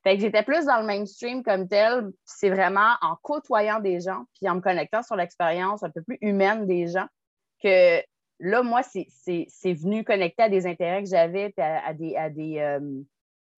Fait 0.02 0.16
que 0.16 0.22
j'étais 0.22 0.42
plus 0.42 0.64
dans 0.64 0.80
le 0.80 0.86
mainstream 0.86 1.42
comme 1.44 1.68
tel, 1.68 2.10
c'est 2.24 2.50
vraiment 2.50 2.94
en 3.02 3.16
côtoyant 3.22 3.78
des 3.78 4.00
gens, 4.00 4.24
puis 4.34 4.50
en 4.50 4.56
me 4.56 4.60
connectant 4.60 5.02
sur 5.02 5.14
l'expérience 5.14 5.82
un 5.84 5.90
peu 5.90 6.02
plus 6.02 6.18
humaine 6.20 6.66
des 6.66 6.88
gens, 6.88 7.06
que 7.62 8.02
là, 8.40 8.62
moi, 8.62 8.82
c'est 8.82 9.04
venu 9.64 10.02
connecter 10.02 10.42
à 10.42 10.48
des 10.48 10.66
intérêts 10.66 11.02
que 11.02 11.08
j'avais, 11.08 11.54
à, 11.56 11.94
des, 11.94 12.16
à, 12.16 12.30
des, 12.30 12.58
euh, 12.58 13.02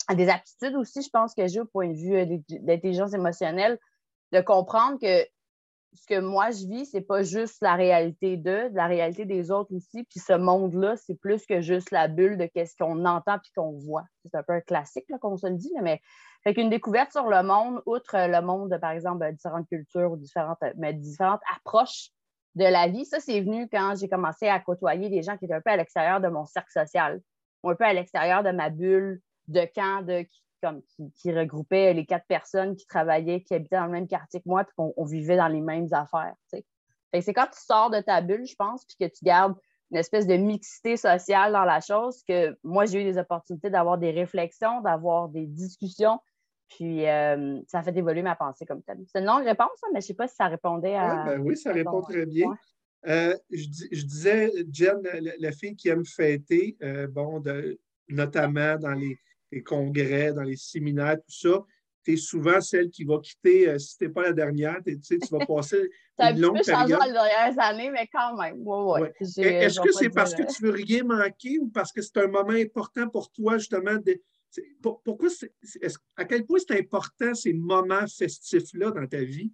à 0.09 0.15
des 0.15 0.29
aptitudes 0.29 0.77
aussi, 0.77 1.03
je 1.03 1.09
pense, 1.09 1.35
que 1.35 1.47
j'ai 1.47 1.61
au 1.61 1.65
point 1.65 1.89
de 1.89 1.97
vue 1.97 2.17
euh, 2.17 2.39
d'intelligence 2.61 3.15
émotionnelle, 3.15 3.79
de 4.33 4.41
comprendre 4.43 4.99
que 5.01 5.27
ce 5.95 6.07
que 6.07 6.21
moi 6.21 6.51
je 6.51 6.67
vis, 6.67 6.87
c'est 6.87 7.01
pas 7.01 7.23
juste 7.23 7.63
la 7.63 7.75
réalité 7.75 8.37
d'eux, 8.37 8.69
la 8.73 8.87
réalité 8.87 9.25
des 9.25 9.51
autres 9.51 9.75
aussi. 9.75 10.05
Puis 10.05 10.21
ce 10.21 10.33
monde-là, 10.33 10.97
c'est 10.97 11.15
plus 11.15 11.47
que 11.47 11.61
juste 11.61 11.91
la 11.91 12.09
bulle 12.09 12.37
de 12.37 12.47
qu'est-ce 12.47 12.77
qu'on 12.77 13.05
entend 13.05 13.39
puis 13.39 13.53
qu'on 13.57 13.73
voit. 13.73 14.05
C'est 14.25 14.35
un 14.35 14.43
peu 14.43 14.55
un 14.55 14.61
classique, 14.61 15.05
là, 15.09 15.19
comme 15.19 15.35
on 15.35 15.37
se 15.37 15.47
le 15.47 15.57
dit, 15.57 15.73
mais 15.83 16.01
fait 16.43 16.55
qu'une 16.55 16.69
découverte 16.69 17.13
sur 17.13 17.29
le 17.29 17.43
monde, 17.43 17.81
outre 17.87 18.17
le 18.17 18.41
monde, 18.43 18.77
par 18.81 18.91
exemple, 18.91 19.31
différentes 19.33 19.69
cultures 19.69 20.13
ou 20.13 20.17
différentes, 20.17 20.59
mais 20.77 20.93
différentes 20.93 21.41
approches 21.57 22.11
de 22.55 22.65
la 22.65 22.87
vie, 22.87 23.05
ça, 23.05 23.19
c'est 23.19 23.41
venu 23.41 23.69
quand 23.71 23.95
j'ai 23.99 24.09
commencé 24.09 24.47
à 24.49 24.61
côtoyer 24.61 25.09
des 25.09 25.23
gens 25.23 25.37
qui 25.37 25.47
étaient 25.47 25.55
un 25.55 25.61
peu 25.61 25.71
à 25.71 25.77
l'extérieur 25.77 26.21
de 26.21 26.29
mon 26.29 26.45
cercle 26.45 26.71
social, 26.71 27.21
ou 27.63 27.71
un 27.71 27.75
peu 27.75 27.85
à 27.85 27.93
l'extérieur 27.93 28.43
de 28.43 28.51
ma 28.51 28.69
bulle 28.69 29.21
de 29.49 29.67
camp, 29.75 30.05
de, 30.05 30.23
qui, 30.23 30.44
regroupait 30.67 31.93
les 31.95 32.07
quatre 32.07 32.27
personnes 32.27 32.77
qui 32.77 32.87
travaillaient, 32.87 33.43
qui 33.43 33.55
habitaient 33.55 33.77
dans 33.77 33.87
le 33.87 33.93
même 33.93 34.09
quartier 34.09 34.41
que 34.41 34.49
moi, 34.49 34.65
puis 34.65 34.75
qu'on 34.77 35.05
vivait 35.05 35.37
dans 35.37 35.49
les 35.49 35.61
mêmes 35.61 35.89
affaires. 35.93 36.35
C'est 36.49 37.33
quand 37.33 37.47
tu 37.47 37.61
sors 37.61 37.91
de 37.91 38.01
ta 38.01 38.21
bulle, 38.21 38.47
je 38.47 38.57
pense, 38.57 38.85
puis 38.85 38.97
que 38.99 39.13
tu 39.13 39.25
gardes 39.25 39.55
une 39.91 39.99
espèce 39.99 40.27
de 40.27 40.35
mixité 40.35 40.97
sociale 40.97 41.53
dans 41.53 41.65
la 41.65 41.81
chose, 41.81 42.23
que 42.27 42.57
moi, 42.65 42.85
j'ai 42.85 43.03
eu 43.03 43.05
des 43.05 43.19
opportunités 43.19 43.71
d'avoir 43.71 43.99
des 43.99 44.11
réflexions, 44.11 44.81
d'avoir 44.81 45.29
des 45.29 45.47
discussions, 45.47 46.19
puis 46.69 47.07
euh, 47.07 47.61
ça 47.69 47.79
a 47.79 47.83
fait 47.83 47.97
évoluer 47.97 48.23
ma 48.23 48.35
pensée 48.35 48.67
comme 48.67 48.83
telle. 48.83 48.99
C'est 49.07 49.21
une 49.21 49.27
longue 49.27 49.45
réponse, 49.45 49.69
hein, 49.85 49.89
mais 49.93 50.01
je 50.01 50.07
ne 50.07 50.09
sais 50.09 50.15
pas 50.15 50.27
si 50.27 50.35
ça 50.35 50.49
répondait 50.49 50.97
à. 50.97 51.25
Ben 51.25 51.41
oui, 51.41 51.57
ça 51.57 51.73
répond 51.73 52.01
très 52.03 52.27
bien. 52.27 52.57
Euh, 53.07 53.37
je, 53.51 54.05
disais, 54.05 54.51
Jen, 54.73 55.03
la, 55.39 55.53
fille 55.53 55.77
qui 55.77 55.91
aime 55.91 56.07
fêter, 56.07 56.77
euh, 56.83 57.07
bon, 57.07 57.43
notamment 58.09 58.77
dans 58.77 58.93
les, 58.93 59.19
les 59.55 59.63
congrès, 59.63 60.33
dans 60.33 60.43
les 60.43 60.57
séminaires, 60.57 61.17
tout 61.17 61.51
ça, 61.51 61.65
tu 62.05 62.13
es 62.13 62.17
souvent 62.17 62.61
celle 62.61 62.91
qui 62.91 63.05
va 63.05 63.19
quitter, 63.19 63.69
euh, 63.69 63.79
si 63.79 63.97
tu 63.97 64.05
n'es 64.05 64.11
pas 64.11 64.23
la 64.23 64.33
dernière, 64.33 64.79
tu 64.85 65.19
vas 65.31 65.39
passer 65.47 65.91
une 66.19 66.41
longue 66.41 66.63
période. 66.63 66.65
Ça 66.65 66.79
a 66.79 66.83
un 66.83 66.87
peu 66.87 66.93
changé 66.93 67.07
les 67.07 67.13
dernières 67.13 67.59
années, 67.59 67.91
mais 67.91 68.09
quand 68.13 68.37
même. 68.37 68.57
Ouais, 68.63 69.13
Est-ce 69.21 69.81
que 69.81 69.93
c'est 69.93 70.11
parce 70.11 70.35
que 70.35 70.43
tu 70.43 70.63
veux 70.63 70.73
rien 70.73 71.05
manquer 71.05 71.59
ou 71.59 71.69
parce 71.69 71.93
que 71.93 72.03
c'est 72.03 72.19
un 72.19 72.29
moment 72.29 72.51
important 72.51 73.09
pour 73.09 73.31
toi, 73.31 73.59
justement? 73.59 73.97
De, 73.97 74.21
pourquoi 74.83 75.29
à 76.17 76.25
quel 76.25 76.45
point 76.45 76.59
c'est 76.59 76.79
important 76.79 77.35
ces 77.35 77.53
moments 77.53 78.07
festifs-là 78.07 78.91
dans 78.91 79.07
ta 79.07 79.23
vie? 79.23 79.53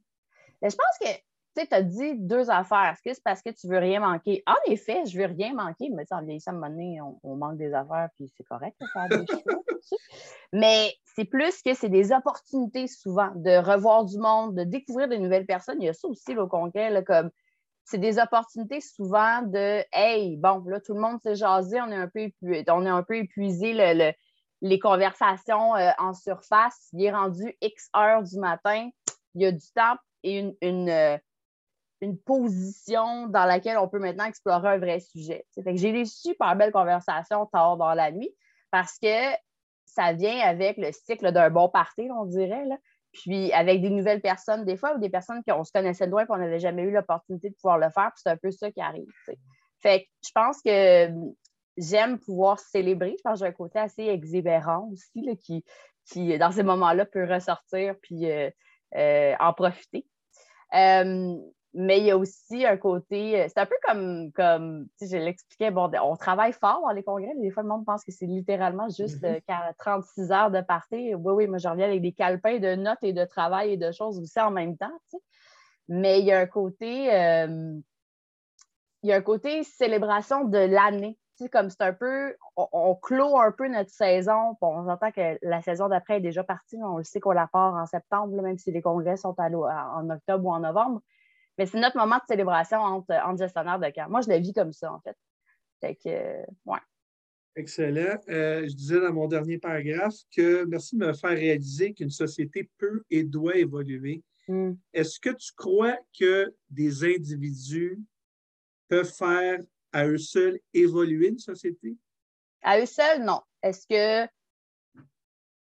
Ben, 0.61 0.71
je 0.71 0.77
pense 0.77 0.99
que 1.01 1.30
tu 1.55 1.67
as 1.71 1.83
dit 1.83 2.15
deux 2.19 2.51
affaires. 2.51 2.93
Est-ce 2.95 3.03
que 3.03 3.15
c'est 3.15 3.23
parce 3.25 3.43
que 3.43 3.51
tu 3.51 3.69
veux 3.69 3.79
rien 3.79 4.01
manquer? 4.01 4.43
En 4.47 4.71
effet, 4.71 5.05
je 5.07 5.19
veux 5.19 5.27
rien 5.27 5.55
manquer, 5.55 5.91
mais 5.91 6.05
en 6.11 6.23
vieillissant, 6.23 6.53
à 6.53 6.55
un 6.55 6.59
moment 6.59 6.71
donné, 6.71 7.01
on, 7.23 7.37
manque 7.37 7.59
des 7.59 7.73
affaires, 7.73 8.09
puis 8.17 8.31
c'est 8.37 8.45
correct 8.45 8.77
de 8.81 8.87
faire 8.93 9.09
des 9.09 9.27
choses. 9.27 9.43
Mais 10.53 10.93
c'est 11.15 11.25
plus 11.25 11.63
que 11.63 11.75
c'est 11.75 11.89
des 11.89 12.13
opportunités 12.13 12.87
souvent 12.87 13.31
de 13.35 13.57
revoir 13.57 14.05
du 14.05 14.19
monde, 14.19 14.57
de 14.57 14.65
découvrir 14.65 15.09
de 15.09 15.17
nouvelles 15.17 15.47
personnes. 15.47 15.81
Il 15.81 15.87
y 15.87 15.89
a 15.89 15.93
ça 15.93 16.09
aussi 16.09 16.37
au 16.37 16.47
congrès, 16.47 17.03
comme 17.05 17.31
c'est 17.85 17.99
des 17.99 18.19
opportunités 18.19 18.81
souvent 18.81 19.43
de 19.43 19.85
Hey, 19.93 20.37
bon, 20.37 20.63
là, 20.67 20.81
tout 20.81 20.95
le 20.95 21.01
monde 21.01 21.21
s'est 21.23 21.37
jasé, 21.37 21.81
on 21.81 21.91
est 21.91 21.97
un 21.97 22.09
peu, 22.09 22.31
on 22.69 22.87
est 22.87 22.91
un 22.91 23.03
peu 23.03 23.17
épuisé 23.17 23.73
les 24.61 24.79
conversations 24.79 25.75
euh, 25.77 25.91
en 25.99 26.15
surface. 26.15 26.89
Il 26.93 27.05
est 27.05 27.13
rendu 27.13 27.57
X 27.61 27.89
heures 27.97 28.23
du 28.23 28.39
matin. 28.39 28.89
Il 29.35 29.43
y 29.43 29.47
a 29.47 29.53
du 29.53 29.67
temps 29.75 29.97
et 30.23 30.55
une, 30.61 30.89
euh, 30.89 31.17
une 32.01 32.19
position 32.19 33.27
dans 33.27 33.45
laquelle 33.45 33.79
on 33.79 33.89
peut 33.89 33.99
maintenant 33.99 34.25
explorer 34.25 34.69
un 34.69 34.79
vrai 34.79 35.01
sujet. 35.01 35.45
j'ai 35.57 35.93
des 35.93 36.07
super 36.07 36.57
belles 36.57 36.73
conversations 36.73 37.47
tard 37.47 37.77
dans 37.77 37.95
la 37.95 38.11
nuit 38.11 38.35
parce 38.71 38.99
que 38.99 39.37
ça 39.85 40.13
vient 40.13 40.39
avec 40.41 40.77
le 40.77 40.93
cycle 40.93 41.33
d'un 41.33 41.51
bon 41.51 41.69
party, 41.69 42.09
on 42.17 42.25
dirait. 42.25 42.65
Puis 43.13 43.53
avec 43.53 43.83
des 43.83 43.91
nouvelles 43.91 44.21
personnes, 44.21 44.65
des 44.65 44.77
fois, 44.77 44.95
ou 44.95 44.99
des 44.99 45.11
personnes 45.11 45.43
qu'on 45.47 45.65
se 45.65 45.73
connaissait 45.73 46.07
de 46.07 46.13
loin 46.13 46.23
et 46.23 46.27
qu'on 46.27 46.37
n'avait 46.37 46.61
jamais 46.61 46.83
eu 46.83 46.93
l'opportunité 46.93 47.51
de 47.51 47.55
pouvoir 47.55 47.79
le 47.79 47.91
faire. 47.91 48.13
Puis 48.15 48.23
c'est 48.23 48.31
un 48.31 48.37
peu 48.37 48.53
ça 48.53 48.71
qui 48.71 48.81
arrive. 48.81 49.09
Fait 49.81 50.03
que 50.03 50.07
je 50.25 50.31
pense 50.33 50.63
que 50.63 51.09
hum, 51.09 51.35
j'aime 51.77 52.19
pouvoir 52.19 52.61
célébrer. 52.61 53.17
Je 53.19 53.23
pense 53.23 53.41
que 53.41 53.45
j'ai 53.45 53.51
un 53.51 53.53
côté 53.53 53.79
assez 53.81 54.05
exubérant 54.05 54.89
aussi, 54.93 55.37
qui, 55.43 55.65
qui, 56.07 56.39
dans 56.39 56.53
ces 56.53 56.63
moments-là, 56.63 57.05
peut 57.05 57.25
ressortir 57.25 57.97
puis 58.01 58.31
euh, 58.31 58.51
euh, 58.95 59.35
en 59.41 59.53
profiter. 59.55 60.07
Hum, 60.73 61.41
mais 61.73 62.01
il 62.01 62.07
y 62.07 62.11
a 62.11 62.19
aussi 62.19 62.67
un 62.67 62.77
côté, 62.77 63.47
c'est 63.49 63.59
un 63.59 63.67
peu 63.67 63.77
comme, 63.87 64.33
comme 64.33 64.89
je 65.01 65.17
l'expliquais, 65.17 65.71
bon, 65.71 65.91
on 66.03 66.17
travaille 66.17 66.53
fort 66.53 66.81
dans 66.83 66.91
les 66.91 67.05
congrès, 67.05 67.33
mais 67.37 67.43
des 67.43 67.51
fois, 67.51 67.63
le 67.63 67.69
monde 67.69 67.85
pense 67.85 68.05
que 68.05 68.11
c'est 68.11 68.27
littéralement 68.27 68.89
juste 68.89 69.25
36 69.79 70.21
mm-hmm. 70.21 70.33
heures 70.33 70.51
de 70.51 70.61
partie. 70.63 71.15
Oui, 71.15 71.33
oui, 71.35 71.47
moi, 71.47 71.59
je 71.59 71.69
reviens 71.69 71.87
avec 71.87 72.03
des 72.03 72.13
calepins 72.13 72.59
de 72.59 72.75
notes 72.75 73.03
et 73.03 73.13
de 73.13 73.25
travail 73.25 73.73
et 73.73 73.77
de 73.77 73.93
choses 73.93 74.19
aussi 74.19 74.41
en 74.41 74.51
même 74.51 74.77
temps, 74.77 74.91
Mais 75.89 76.21
il 76.21 76.27
y 76.27 76.33
a 76.33 76.41
un 76.41 76.47
côté, 76.47 77.05
il 77.05 77.83
y 79.05 79.13
a 79.13 79.17
un 79.17 79.23
côté 79.23 79.63
célébration 79.63 80.45
de 80.45 80.59
l'année 80.59 81.21
comme 81.49 81.71
c'est 81.71 81.83
un 81.83 81.93
peu, 81.93 82.35
on, 82.57 82.95
clôt 82.95 83.39
un 83.39 83.53
peu 83.53 83.69
notre 83.69 83.91
saison. 83.91 84.57
on 84.61 84.89
entend 84.89 85.11
que 85.11 85.39
la 85.43 85.63
saison 85.63 85.89
d'après 85.89 86.19
est 86.19 86.21
déjà 86.21 86.45
partie, 86.45 86.79
on 86.83 86.99
le 86.99 87.05
sait 87.05 87.21
qu'on 87.21 87.33
la 87.33 87.47
part 87.47 87.75
en 87.75 87.87
septembre, 87.87 88.41
même 88.43 88.59
si 88.59 88.71
les 88.73 88.83
congrès 88.83 89.17
sont 89.17 89.35
en 89.39 90.11
octobre 90.11 90.45
ou 90.45 90.53
en 90.53 90.61
novembre. 90.61 91.01
Mais 91.61 91.67
c'est 91.67 91.79
notre 91.79 91.99
moment 91.99 92.17
de 92.17 92.23
célébration 92.27 92.79
entre, 92.79 93.37
gestionnaires 93.37 93.79
de 93.79 93.91
camp. 93.91 94.09
Moi, 94.09 94.23
je 94.23 94.31
le 94.31 94.39
vis 94.39 94.55
comme 94.55 94.73
ça, 94.73 94.95
en 94.95 95.01
fait. 95.01 95.15
Fait 95.79 95.95
que, 95.95 96.43
ouais. 96.65 96.79
Excellent. 97.55 98.19
Euh, 98.31 98.67
je 98.67 98.75
disais 98.75 98.99
dans 98.99 99.13
mon 99.13 99.29
dernier 99.29 99.59
paragraphe 99.59 100.15
que 100.35 100.65
merci 100.65 100.97
de 100.97 101.05
me 101.05 101.13
faire 101.13 101.33
réaliser 101.37 101.93
qu'une 101.93 102.09
société 102.09 102.71
peut 102.79 103.05
et 103.11 103.25
doit 103.25 103.57
évoluer. 103.57 104.23
Hmm. 104.49 104.73
Est-ce 104.95 105.21
que 105.21 105.29
tu 105.29 105.53
crois 105.55 105.99
que 106.19 106.51
des 106.71 107.05
individus 107.05 108.01
peuvent 108.89 109.13
faire 109.13 109.61
à 109.93 110.07
eux 110.07 110.17
seuls 110.17 110.59
évoluer 110.73 111.29
une 111.29 111.39
société? 111.39 111.95
À 112.63 112.81
eux 112.81 112.87
seuls, 112.87 113.23
non. 113.23 113.43
Est-ce 113.63 113.87
que 113.87 114.27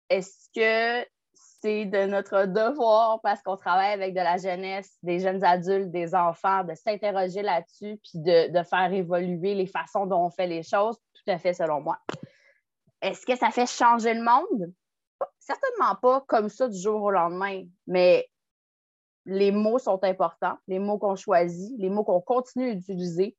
est-ce 0.09 0.49
que 0.55 1.05
c'est 1.61 1.85
de 1.85 2.07
notre 2.07 2.47
devoir, 2.47 3.21
parce 3.23 3.43
qu'on 3.43 3.57
travaille 3.57 3.93
avec 3.93 4.15
de 4.15 4.21
la 4.21 4.39
jeunesse, 4.39 4.97
des 5.03 5.21
jeunes 5.21 5.45
adultes, 5.45 5.91
des 5.91 6.15
enfants, 6.15 6.65
de 6.65 6.75
s'interroger 6.75 7.43
là-dessus, 7.43 8.01
puis 8.03 8.19
de, 8.21 8.63
faire 8.63 8.93
évoluer 8.93 9.55
les 9.55 9.67
façons 9.67 10.07
dont 10.07 10.25
on 10.25 10.31
fait 10.31 10.47
les 10.47 10.63
choses, 10.63 10.97
tout 11.15 11.31
à 11.31 11.39
fait 11.39 11.53
selon 11.53 11.81
moi. 11.81 11.99
Est-ce 13.03 13.27
que 13.27 13.37
ça 13.37 13.51
fait 13.51 13.67
changer 13.67 14.15
le 14.15 14.23
monde? 14.23 14.73
Certainement 15.39 15.97
pas 16.01 16.25
comme 16.27 16.49
ça 16.49 16.69
du 16.69 16.79
jour 16.79 17.03
au 17.03 17.11
lendemain, 17.11 17.63
mais 17.87 18.27
les 19.27 19.53
mots 19.53 19.79
sont 19.79 20.03
importants, 20.03 20.57
les 20.67 20.79
mots 20.79 20.99
qu'on 20.99 21.17
choisit, 21.17 21.79
les 21.79 21.91
mots 21.91 22.05
qu'on 22.05 22.21
continue 22.21 22.75
d'utiliser, 22.75 23.37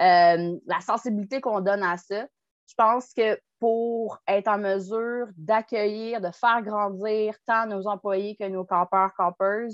euh, 0.00 0.56
la 0.66 0.80
sensibilité 0.80 1.40
qu'on 1.40 1.60
donne 1.60 1.82
à 1.82 1.96
ça. 1.96 2.26
Je 2.68 2.74
pense 2.74 3.12
que 3.14 3.40
pour 3.58 4.20
être 4.28 4.48
en 4.48 4.58
mesure 4.58 5.28
d'accueillir, 5.36 6.20
de 6.20 6.30
faire 6.30 6.62
grandir 6.62 7.34
tant 7.46 7.66
nos 7.66 7.86
employés 7.86 8.36
que 8.36 8.46
nos 8.48 8.64
campeurs, 8.64 9.14
campers, 9.14 9.70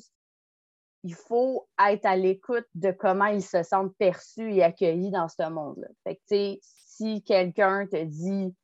il 1.02 1.14
faut 1.14 1.68
être 1.78 2.06
à 2.06 2.16
l'écoute 2.16 2.66
de 2.74 2.90
comment 2.92 3.26
ils 3.26 3.42
se 3.42 3.62
sentent 3.62 3.94
perçus 3.98 4.54
et 4.54 4.62
accueillis 4.62 5.10
dans 5.10 5.28
ce 5.28 5.48
monde-là. 5.48 5.88
Fait 6.02 6.16
que, 6.16 6.58
si 6.62 7.22
quelqu'un 7.24 7.86
te 7.86 8.02
dit 8.02 8.54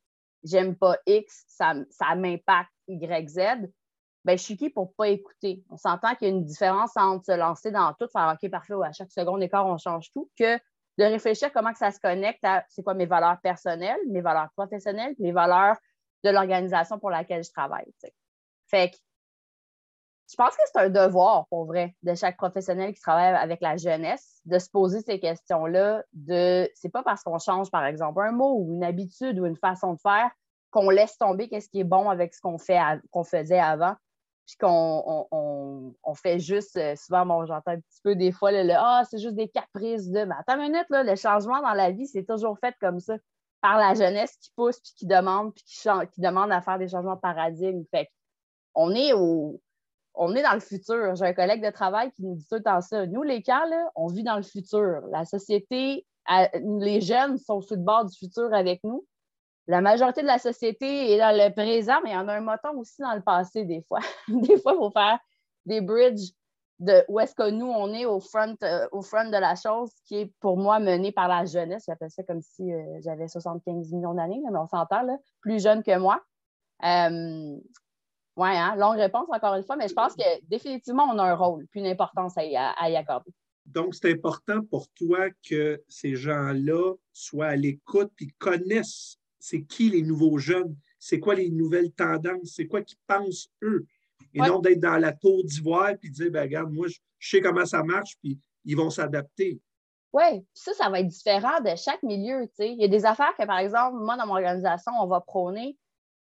j'aime 0.43 0.75
pas 0.75 0.97
X, 1.05 1.43
ça, 1.47 1.75
ça 1.91 2.15
m'impacte 2.15 2.71
Y, 2.87 3.29
Z, 3.29 3.39
ben, 4.23 4.37
je 4.37 4.43
suis 4.43 4.57
qui 4.57 4.69
pour 4.69 4.93
pas 4.93 5.09
écouter? 5.09 5.63
On 5.69 5.77
s'entend 5.77 6.15
qu'il 6.15 6.27
y 6.27 6.31
a 6.31 6.33
une 6.33 6.45
différence 6.45 6.95
entre 6.95 7.25
se 7.25 7.31
lancer 7.31 7.71
dans 7.71 7.93
tout, 7.93 8.07
faire 8.07 8.35
OK, 8.35 8.49
parfait, 8.49 8.73
à 8.83 8.91
chaque 8.91 9.11
seconde 9.11 9.43
écart, 9.43 9.67
on 9.67 9.77
change 9.77 10.11
tout, 10.11 10.29
que 10.37 10.57
de 10.97 11.03
réfléchir 11.05 11.51
comment 11.53 11.71
que 11.71 11.77
ça 11.77 11.91
se 11.91 11.99
connecte 11.99 12.43
à 12.43 12.63
c'est 12.69 12.83
quoi 12.83 12.93
mes 12.93 13.05
valeurs 13.05 13.39
personnelles, 13.41 13.99
mes 14.09 14.21
valeurs 14.21 14.49
professionnelles, 14.55 15.15
mes 15.19 15.31
valeurs 15.31 15.77
de 16.23 16.29
l'organisation 16.29 16.99
pour 16.99 17.09
laquelle 17.09 17.43
je 17.43 17.51
travaille. 17.51 17.91
Fait 18.67 18.91
que 18.91 18.97
je 20.31 20.37
pense 20.37 20.55
que 20.55 20.61
c'est 20.65 20.79
un 20.79 20.89
devoir, 20.89 21.45
pour 21.49 21.65
vrai, 21.65 21.93
de 22.03 22.15
chaque 22.15 22.37
professionnel 22.37 22.93
qui 22.93 23.01
travaille 23.01 23.35
avec 23.35 23.59
la 23.59 23.75
jeunesse, 23.75 24.39
de 24.45 24.59
se 24.59 24.69
poser 24.69 25.01
ces 25.01 25.19
questions-là. 25.19 26.03
De, 26.13 26.69
c'est 26.73 26.89
pas 26.89 27.03
parce 27.03 27.21
qu'on 27.21 27.37
change, 27.37 27.69
par 27.69 27.85
exemple, 27.85 28.21
un 28.21 28.31
mot 28.31 28.55
ou 28.59 28.73
une 28.73 28.83
habitude 28.83 29.39
ou 29.39 29.45
une 29.45 29.57
façon 29.57 29.93
de 29.93 29.99
faire 29.99 30.31
qu'on 30.69 30.89
laisse 30.89 31.17
tomber 31.17 31.49
qu'est-ce 31.49 31.67
qui 31.67 31.81
est 31.81 31.85
bon 31.85 32.09
avec 32.09 32.33
ce 32.33 32.39
qu'on 32.39 32.57
fait, 32.57 32.79
qu'on 33.11 33.25
faisait 33.25 33.59
avant 33.59 33.95
puis 34.51 34.57
qu'on 34.57 35.27
on, 35.31 36.13
fait 36.13 36.39
juste, 36.39 36.75
euh, 36.75 36.95
souvent, 36.97 37.25
bon, 37.25 37.45
j'entends 37.45 37.71
un 37.71 37.79
petit 37.79 38.01
peu 38.03 38.15
des 38.15 38.33
fois, 38.33 38.51
le, 38.51 38.73
ah, 38.75 39.03
c'est 39.09 39.19
juste 39.19 39.35
des 39.35 39.47
caprices 39.47 40.09
de. 40.09 40.25
Mais 40.25 40.35
attends 40.37 40.61
une 40.61 40.71
minute, 40.71 40.85
le 40.89 41.15
changement 41.15 41.61
dans 41.61 41.73
la 41.73 41.91
vie, 41.91 42.05
c'est 42.05 42.25
toujours 42.25 42.57
fait 42.59 42.75
comme 42.81 42.99
ça, 42.99 43.15
par 43.61 43.77
la 43.77 43.93
jeunesse 43.93 44.35
qui 44.41 44.51
pousse, 44.55 44.79
puis 44.81 44.91
qui 44.97 45.05
demande, 45.05 45.53
puis 45.53 45.63
qui, 45.63 45.87
qui 46.13 46.21
demande 46.21 46.51
à 46.51 46.61
faire 46.61 46.77
des 46.77 46.89
changements 46.89 47.15
de 47.15 47.21
paradigme. 47.21 47.83
On 48.75 48.93
est 48.93 49.13
au. 49.13 49.61
On 50.15 50.35
est 50.35 50.43
dans 50.43 50.53
le 50.53 50.59
futur. 50.59 51.15
J'ai 51.15 51.25
un 51.25 51.33
collègue 51.33 51.63
de 51.63 51.71
travail 51.71 52.11
qui 52.11 52.23
nous 52.23 52.35
dit 52.35 52.45
tout 52.45 52.55
le 52.55 52.63
temps 52.63 52.81
ça. 52.81 53.07
Nous, 53.07 53.23
les 53.23 53.41
cas, 53.41 53.63
on 53.95 54.07
vit 54.07 54.23
dans 54.23 54.35
le 54.35 54.43
futur. 54.43 55.01
La 55.09 55.23
société, 55.23 56.05
les 56.61 56.99
jeunes 56.99 57.37
sont 57.37 57.61
sur 57.61 57.77
le 57.77 57.81
bord 57.81 58.03
du 58.03 58.17
futur 58.17 58.53
avec 58.53 58.83
nous 58.83 59.05
la 59.67 59.81
majorité 59.81 60.21
de 60.21 60.27
la 60.27 60.39
société 60.39 61.11
est 61.11 61.17
dans 61.17 61.35
le 61.35 61.53
présent, 61.53 61.99
mais 62.03 62.11
il 62.11 62.13
y 62.13 62.17
en 62.17 62.27
a 62.27 62.33
un 62.33 62.41
moton 62.41 62.77
aussi 62.77 63.01
dans 63.01 63.13
le 63.13 63.21
passé, 63.21 63.63
des 63.63 63.81
fois. 63.81 63.99
des 64.27 64.57
fois, 64.59 64.73
il 64.73 64.77
faut 64.77 64.91
faire 64.91 65.19
des 65.65 65.81
bridges 65.81 66.31
de 66.79 67.03
où 67.07 67.19
est-ce 67.19 67.35
que 67.35 67.49
nous, 67.51 67.67
on 67.67 67.93
est 67.93 68.05
au 68.05 68.19
front, 68.19 68.55
euh, 68.63 68.87
au 68.91 69.03
front 69.03 69.29
de 69.29 69.37
la 69.37 69.55
chose, 69.55 69.91
qui 70.05 70.15
est 70.17 70.33
pour 70.39 70.57
moi 70.57 70.79
menée 70.79 71.11
par 71.11 71.27
la 71.27 71.45
jeunesse. 71.45 71.83
J'appelle 71.87 72.09
ça 72.09 72.23
comme 72.23 72.41
si 72.41 72.73
euh, 72.73 72.99
j'avais 73.01 73.27
75 73.27 73.91
millions 73.91 74.15
d'années, 74.15 74.41
mais 74.43 74.57
on 74.57 74.67
s'entend, 74.67 75.05
plus 75.41 75.61
jeune 75.61 75.83
que 75.83 75.95
moi. 75.97 76.21
Euh, 76.83 77.55
oui, 78.37 78.49
hein, 78.49 78.75
longue 78.77 78.97
réponse 78.97 79.27
encore 79.31 79.53
une 79.53 79.63
fois, 79.63 79.75
mais 79.75 79.87
je 79.87 79.93
pense 79.93 80.15
que 80.15 80.23
définitivement, 80.47 81.03
on 81.03 81.19
a 81.19 81.23
un 81.23 81.35
rôle, 81.35 81.67
puis 81.69 81.81
une 81.81 81.85
importance 81.85 82.35
à 82.37 82.45
y, 82.45 82.55
à 82.55 82.89
y 82.89 82.95
accorder. 82.95 83.31
Donc, 83.67 83.93
c'est 83.93 84.11
important 84.11 84.61
pour 84.63 84.87
toi 84.93 85.29
que 85.47 85.83
ces 85.87 86.15
gens-là 86.15 86.95
soient 87.13 87.47
à 87.47 87.55
l'écoute 87.55 88.11
puis 88.15 88.29
connaissent 88.39 89.20
c'est 89.41 89.63
qui 89.63 89.89
les 89.89 90.01
nouveaux 90.01 90.37
jeunes, 90.37 90.75
c'est 90.99 91.19
quoi 91.19 91.35
les 91.35 91.49
nouvelles 91.49 91.91
tendances, 91.91 92.53
c'est 92.55 92.67
quoi 92.67 92.81
qu'ils 92.81 92.99
pensent 93.07 93.49
eux? 93.63 93.85
Et 94.33 94.39
non 94.39 94.59
d'être 94.59 94.79
dans 94.79 94.97
la 94.97 95.11
tour 95.11 95.43
d'ivoire 95.43 95.89
et 95.89 96.07
de 96.07 96.13
dire, 96.13 96.31
ben, 96.31 96.43
regarde, 96.43 96.71
moi, 96.71 96.87
je, 96.87 96.97
sais 97.19 97.41
comment 97.41 97.65
ça 97.65 97.83
marche, 97.83 98.15
puis 98.21 98.39
ils 98.63 98.77
vont 98.77 98.89
s'adapter. 98.89 99.59
Oui, 100.13 100.45
ça, 100.53 100.73
ça 100.73 100.89
va 100.89 100.99
être 100.99 101.07
différent 101.07 101.59
de 101.61 101.75
chaque 101.75 102.03
milieu. 102.03 102.47
Il 102.59 102.79
y 102.79 102.85
a 102.85 102.87
des 102.87 103.05
affaires 103.05 103.33
que, 103.37 103.45
par 103.45 103.57
exemple, 103.57 103.97
moi, 103.97 104.15
dans 104.17 104.27
mon 104.27 104.33
organisation, 104.33 104.91
on 105.01 105.07
va 105.07 105.21
prôner, 105.21 105.77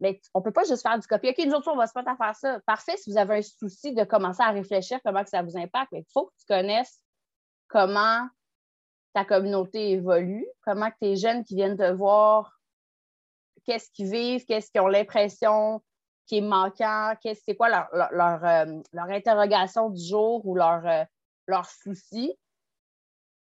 mais 0.00 0.20
on 0.34 0.40
ne 0.40 0.44
peut 0.44 0.52
pas 0.52 0.64
juste 0.64 0.82
faire 0.82 0.98
du 0.98 1.06
copier. 1.06 1.30
OK, 1.30 1.44
nous 1.46 1.52
autres, 1.52 1.70
on 1.70 1.76
va 1.76 1.86
se 1.86 1.92
mettre 1.96 2.10
à 2.10 2.16
faire 2.16 2.34
ça. 2.34 2.60
Parfait, 2.66 2.96
si 2.96 3.10
vous 3.10 3.18
avez 3.18 3.38
un 3.38 3.42
souci 3.42 3.92
de 3.92 4.04
commencer 4.04 4.42
à 4.42 4.50
réfléchir 4.50 5.00
comment 5.04 5.22
que 5.22 5.30
ça 5.30 5.42
vous 5.42 5.56
impacte, 5.56 5.92
mais 5.92 6.00
il 6.00 6.12
faut 6.12 6.26
que 6.26 6.32
tu 6.38 6.46
connaisses 6.46 7.00
comment 7.68 8.26
ta 9.14 9.24
communauté 9.24 9.90
évolue, 9.92 10.46
comment 10.62 10.90
que 10.90 10.96
tes 11.00 11.16
jeunes 11.16 11.44
qui 11.44 11.54
viennent 11.54 11.76
te 11.76 11.90
voir 11.92 12.61
qu'est-ce 13.64 13.90
qu'ils 13.92 14.10
vivent, 14.10 14.44
qu'est-ce 14.46 14.70
qu'ils 14.70 14.80
ont 14.80 14.88
l'impression 14.88 15.82
qui 16.26 16.38
est 16.38 16.40
manquant, 16.40 17.14
c'est 17.22 17.56
quoi 17.56 17.68
leur, 17.68 17.88
euh, 17.92 18.80
leur, 18.92 19.10
interrogation 19.10 19.90
du 19.90 20.02
jour 20.02 20.46
ou 20.46 20.54
leur, 20.54 20.86
euh, 20.86 21.04
leur 21.46 21.66
souci. 21.66 22.36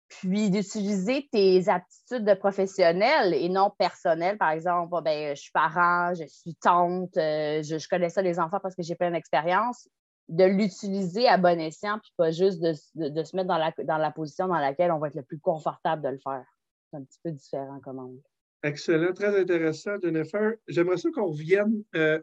Puis 0.08 0.50
d'utiliser 0.50 1.28
tes 1.30 1.68
aptitudes 1.68 2.24
de 2.24 2.34
professionnel 2.34 3.32
et 3.32 3.48
non 3.48 3.70
personnel. 3.78 4.38
Par 4.38 4.50
exemple, 4.50 4.90
ben, 5.04 5.36
je 5.36 5.40
suis 5.40 5.52
parent, 5.52 6.12
je 6.14 6.26
suis 6.26 6.56
tante, 6.56 7.16
euh, 7.16 7.62
je, 7.62 7.88
connais 7.88 8.08
ça 8.08 8.20
les 8.20 8.40
enfants 8.40 8.58
parce 8.60 8.74
que 8.74 8.82
j'ai 8.82 8.96
plein 8.96 9.12
d'expérience. 9.12 9.88
De 10.28 10.44
l'utiliser 10.44 11.28
à 11.28 11.38
bon 11.38 11.60
escient, 11.60 11.98
puis 12.00 12.12
pas 12.16 12.32
juste 12.32 12.60
de, 12.60 12.72
se 12.72 13.36
mettre 13.36 13.48
dans 13.48 13.58
la, 13.58 13.72
dans 13.84 13.98
la 13.98 14.10
position 14.10 14.48
dans 14.48 14.58
laquelle 14.58 14.90
on 14.90 14.98
va 14.98 15.08
être 15.08 15.14
le 15.14 15.22
plus 15.22 15.38
confortable 15.38 16.02
de 16.02 16.08
le 16.08 16.18
faire. 16.18 16.44
C'est 16.90 16.96
un 16.96 17.04
petit 17.04 17.18
peu 17.22 17.30
différent 17.30 17.80
comme 17.80 18.00
angle. 18.00 18.29
Excellent, 18.62 19.12
très 19.14 19.40
intéressant, 19.40 19.92
Jennifer. 20.02 20.52
J'aimerais 20.68 20.98
ça 20.98 21.10
qu'on 21.10 21.28
revienne 21.28 21.82
euh, 21.94 22.20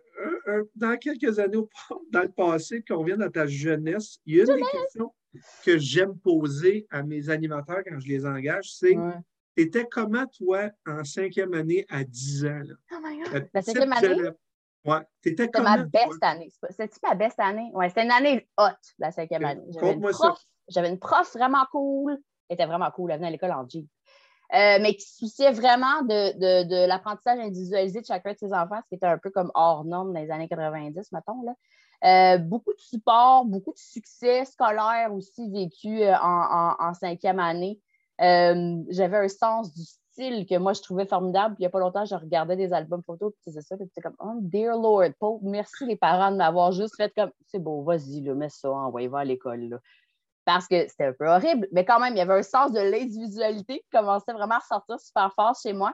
dans 0.75 0.95
quelques 0.97 1.39
années 1.39 1.57
dans 2.11 2.21
le 2.21 2.31
passé, 2.31 2.83
qu'on 2.87 2.99
revienne 2.99 3.21
à 3.23 3.29
ta 3.29 3.47
jeunesse. 3.47 4.19
Il 4.25 4.35
y 4.35 4.41
a 4.41 4.43
une 4.43 4.55
des 4.55 4.61
questions 4.61 5.13
que 5.65 5.77
j'aime 5.77 6.17
poser 6.19 6.87
à 6.91 7.03
mes 7.03 7.29
animateurs 7.29 7.83
quand 7.87 7.99
je 7.99 8.07
les 8.07 8.25
engage, 8.25 8.71
c'est 8.71 8.95
T'étais 9.57 9.87
comment, 9.89 10.27
toi, 10.27 10.69
en 10.85 11.03
cinquième 11.03 11.55
année 11.55 11.83
à 11.89 12.03
10 12.03 12.45
ans? 12.45 12.61
Là? 12.63 12.75
Oh 12.93 12.97
my 13.01 13.23
God! 13.23 13.49
La 13.51 13.61
cinquième 13.63 13.91
année? 13.91 14.29
Ouais. 14.85 14.99
C'était 15.23 15.49
ma 15.59 15.77
best 15.83 16.21
année. 16.21 16.51
C'était 16.69 16.89
ma 17.03 17.15
best 17.15 17.39
année? 17.39 17.71
Ouais, 17.73 17.89
c'était 17.89 18.03
une 18.03 18.11
année 18.11 18.47
haute, 18.55 18.75
la 18.99 19.11
cinquième 19.11 19.43
année. 19.43 19.63
J'avais 20.69 20.89
une, 20.89 20.99
prof 20.99 21.33
vraiment 21.33 21.65
cool. 21.71 22.19
Elle 22.47 22.53
était 22.53 22.67
vraiment 22.67 22.91
cool. 22.91 23.09
Elle 23.09 23.17
venait 23.17 23.29
à 23.29 23.31
l'école 23.31 23.51
en 23.51 23.67
Jeep. 23.67 23.87
Euh, 24.53 24.79
mais 24.81 24.95
qui 24.95 25.05
se 25.05 25.17
souciait 25.17 25.51
vraiment 25.51 26.01
de, 26.03 26.87
l'apprentissage 26.87 27.39
individualisé 27.39 27.99
de 27.99 28.05
chacun 28.05 28.31
de 28.31 28.37
ses 28.37 28.53
enfants, 28.53 28.79
ce 28.81 28.87
qui 28.87 28.95
était 28.95 29.05
un 29.05 29.17
peu 29.17 29.29
comme 29.29 29.51
hors 29.55 29.83
norme 29.83 30.13
dans 30.13 30.19
les 30.21 30.31
années 30.31 30.47
90, 30.47 31.11
mettons. 31.11 31.41
Là. 31.41 31.53
Euh, 32.05 32.37
beaucoup 32.37 32.73
de 32.73 32.79
support, 32.79 33.43
beaucoup 33.45 33.73
de 33.73 33.77
succès 33.77 34.45
scolaire 34.45 35.13
aussi 35.13 35.51
vécu 35.51 36.01
euh, 36.01 36.13
en, 36.21 36.93
cinquième 36.93 37.39
année. 37.39 37.79
J'avais 38.19 39.17
un 39.17 39.27
sens 39.27 39.73
du 39.73 39.83
style 39.83 40.45
que 40.45 40.57
moi 40.57 40.71
je 40.71 40.81
trouvais 40.81 41.05
formidable. 41.05 41.55
Puis 41.55 41.63
il 41.63 41.65
n'y 41.65 41.67
a 41.67 41.71
pas 41.71 41.79
longtemps, 41.79 42.05
je 42.05 42.15
regardais 42.15 42.55
des 42.55 42.71
albums 42.71 43.03
photos, 43.03 43.33
puis 43.33 43.51
c'est 43.51 43.61
ça, 43.61 43.75
puis 43.75 43.85
c'était 43.87 44.01
comme 44.01 44.15
Oh, 44.19 44.39
dear 44.39 44.77
Lord, 44.77 45.09
Paul, 45.19 45.39
merci 45.41 45.85
les 45.85 45.97
parents 45.97 46.31
de 46.31 46.37
m'avoir 46.37 46.71
juste 46.71 46.95
fait 46.95 47.13
comme 47.13 47.31
c'est 47.47 47.59
beau, 47.59 47.83
vas-y, 47.83 48.21
mets 48.21 48.47
ça, 48.47 48.71
envoie, 48.71 49.07
va 49.09 49.19
à 49.19 49.25
l'école. 49.25 49.81
Parce 50.47 50.65
que 50.69 50.87
c'était 50.87 51.07
un 51.07 51.13
peu 51.13 51.27
horrible, 51.27 51.67
mais 51.73 51.83
quand 51.83 51.99
même, 51.99 52.13
il 52.13 52.19
y 52.19 52.21
avait 52.21 52.39
un 52.39 52.41
sens 52.41 52.71
de 52.71 52.79
l'individualité 52.79 53.79
qui 53.79 53.89
commençait 53.91 54.31
vraiment 54.31 54.55
à 54.55 54.59
ressortir 54.59 54.97
super 54.97 55.33
fort 55.33 55.53
chez 55.61 55.73
moi. 55.73 55.93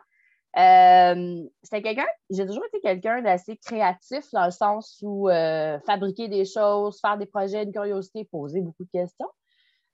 Euh, 0.58 1.44
c'était 1.64 1.82
quelqu'un, 1.82 2.06
j'ai 2.30 2.46
toujours 2.46 2.64
été 2.66 2.80
quelqu'un 2.80 3.24
d'assez 3.24 3.58
créatif 3.58 4.24
dans 4.32 4.46
le 4.46 4.52
sens 4.52 5.00
où 5.02 5.28
euh, 5.28 5.80
fabriquer 5.88 6.28
des 6.28 6.46
choses, 6.46 7.02
faire 7.02 7.18
des 7.18 7.26
projets, 7.26 7.64
une 7.64 7.72
curiosité, 7.72 8.26
poser 8.26 8.62
beaucoup 8.62 8.84
de 8.84 8.92
questions. 8.92 9.28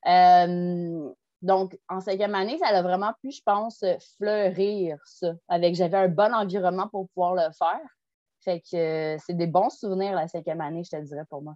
Euh, 0.08 1.10
donc, 1.42 1.80
en 1.88 2.02
cinquième 2.02 2.36
année, 2.36 2.58
ça 2.58 2.68
a 2.68 2.82
vraiment 2.82 3.14
pu, 3.22 3.32
je 3.32 3.42
pense, 3.46 3.86
fleurir 4.18 4.98
ça. 5.06 5.36
Avec, 5.48 5.76
j'avais 5.76 6.00
un 6.00 6.10
bon 6.10 6.34
environnement 6.34 6.90
pour 6.90 7.08
pouvoir 7.12 7.34
le 7.34 7.50
faire. 7.58 7.80
Fait 8.42 8.60
que 8.60 9.16
c'est 9.26 9.38
des 9.38 9.48
bons 9.48 9.70
souvenirs 9.70 10.16
la 10.16 10.28
cinquième 10.28 10.60
année, 10.60 10.84
je 10.84 10.98
te 10.98 11.02
dirais 11.02 11.24
pour 11.30 11.42
moi. 11.42 11.56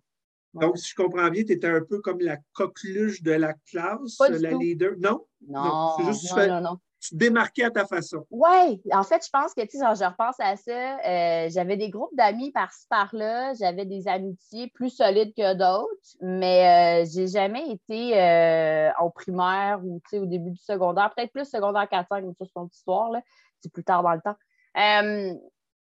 Donc, 0.53 0.77
si 0.77 0.89
je 0.89 0.95
comprends 0.95 1.29
bien, 1.29 1.43
tu 1.43 1.53
étais 1.53 1.67
un 1.67 1.81
peu 1.81 1.99
comme 1.99 2.19
la 2.19 2.37
coqueluche 2.53 3.23
de 3.23 3.31
la 3.31 3.53
classe, 3.69 4.17
la 4.19 4.51
leader. 4.51 4.93
Non? 4.99 5.25
Non, 5.47 5.63
non, 5.63 6.11
juste 6.11 6.35
non, 6.37 6.61
non, 6.61 6.79
tu 7.03 7.09
te 7.09 7.15
démarquais 7.15 7.65
à 7.65 7.71
ta 7.71 7.85
façon. 7.85 8.25
Oui, 8.31 8.81
en 8.93 9.03
fait, 9.03 9.25
je 9.25 9.29
pense 9.29 9.53
que, 9.53 9.61
tu 9.63 9.77
sais, 9.77 9.79
je 9.79 10.05
repense 10.05 10.39
à 10.39 10.55
ça, 10.55 10.99
euh, 11.05 11.49
j'avais 11.49 11.75
des 11.75 11.89
groupes 11.89 12.15
d'amis 12.15 12.51
par-ci, 12.53 12.85
par-là, 12.89 13.53
j'avais 13.55 13.85
des 13.85 14.07
amitiés 14.07 14.69
plus 14.73 14.89
solides 14.89 15.33
que 15.35 15.53
d'autres, 15.53 16.17
mais 16.21 17.03
je 17.05 17.09
euh, 17.09 17.11
j'ai 17.13 17.27
jamais 17.27 17.69
été 17.71 18.17
euh, 18.17 18.89
au 19.01 19.09
primaire 19.09 19.81
ou, 19.83 19.99
tu 20.05 20.11
sais, 20.11 20.19
au 20.19 20.25
début 20.25 20.51
du 20.51 20.61
secondaire, 20.61 21.13
peut-être 21.13 21.33
plus 21.33 21.49
secondaire 21.49 21.87
4-5, 21.91 22.21
mais 22.21 22.33
ça, 22.39 22.45
c'est 22.45 22.59
une 22.59 22.67
histoire, 22.71 23.11
là, 23.11 23.21
c'est 23.59 23.71
plus 23.71 23.83
tard 23.83 24.01
dans 24.01 24.13
le 24.13 24.21
temps. 24.21 24.37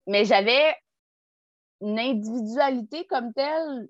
mais 0.07 0.25
j'avais 0.25 0.75
une 1.83 1.99
individualité 1.99 3.05
comme 3.07 3.35
telle 3.35 3.89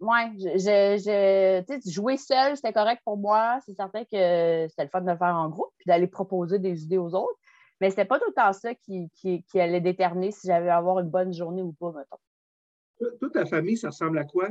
oui, 0.00 0.18
je, 0.38 1.62
je, 1.68 1.90
jouer 1.90 2.16
seul, 2.16 2.56
c'était 2.56 2.72
correct 2.72 3.02
pour 3.04 3.18
moi. 3.18 3.58
C'est 3.66 3.74
certain 3.74 4.02
que 4.04 4.66
c'était 4.68 4.84
le 4.84 4.88
fun 4.88 5.02
de 5.02 5.10
le 5.10 5.16
faire 5.16 5.36
en 5.36 5.48
groupe 5.50 5.72
puis 5.76 5.86
d'aller 5.86 6.06
proposer 6.06 6.58
des 6.58 6.84
idées 6.84 6.96
aux 6.96 7.14
autres. 7.14 7.38
Mais 7.80 7.90
c'était 7.90 8.06
pas 8.06 8.18
tout 8.18 8.28
le 8.28 8.34
temps 8.34 8.52
ça 8.52 8.74
qui, 8.74 9.10
qui, 9.14 9.60
allait 9.60 9.80
déterminer 9.80 10.30
si 10.30 10.46
j'allais 10.46 10.70
avoir 10.70 11.00
une 11.00 11.10
bonne 11.10 11.32
journée 11.32 11.62
ou 11.62 11.72
pas, 11.72 11.92
mettons. 11.92 13.16
Toute 13.18 13.32
ta 13.32 13.46
famille, 13.46 13.76
ça 13.76 13.88
ressemble 13.88 14.18
à 14.18 14.24
quoi? 14.24 14.48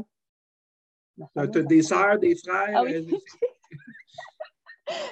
Tu 1.18 1.39
as 1.39 1.48
des 1.48 1.82
sœurs, 1.82 2.20
des 2.20 2.36
frères? 2.36 2.74
Ah 2.75 2.84
oui. 2.84 3.08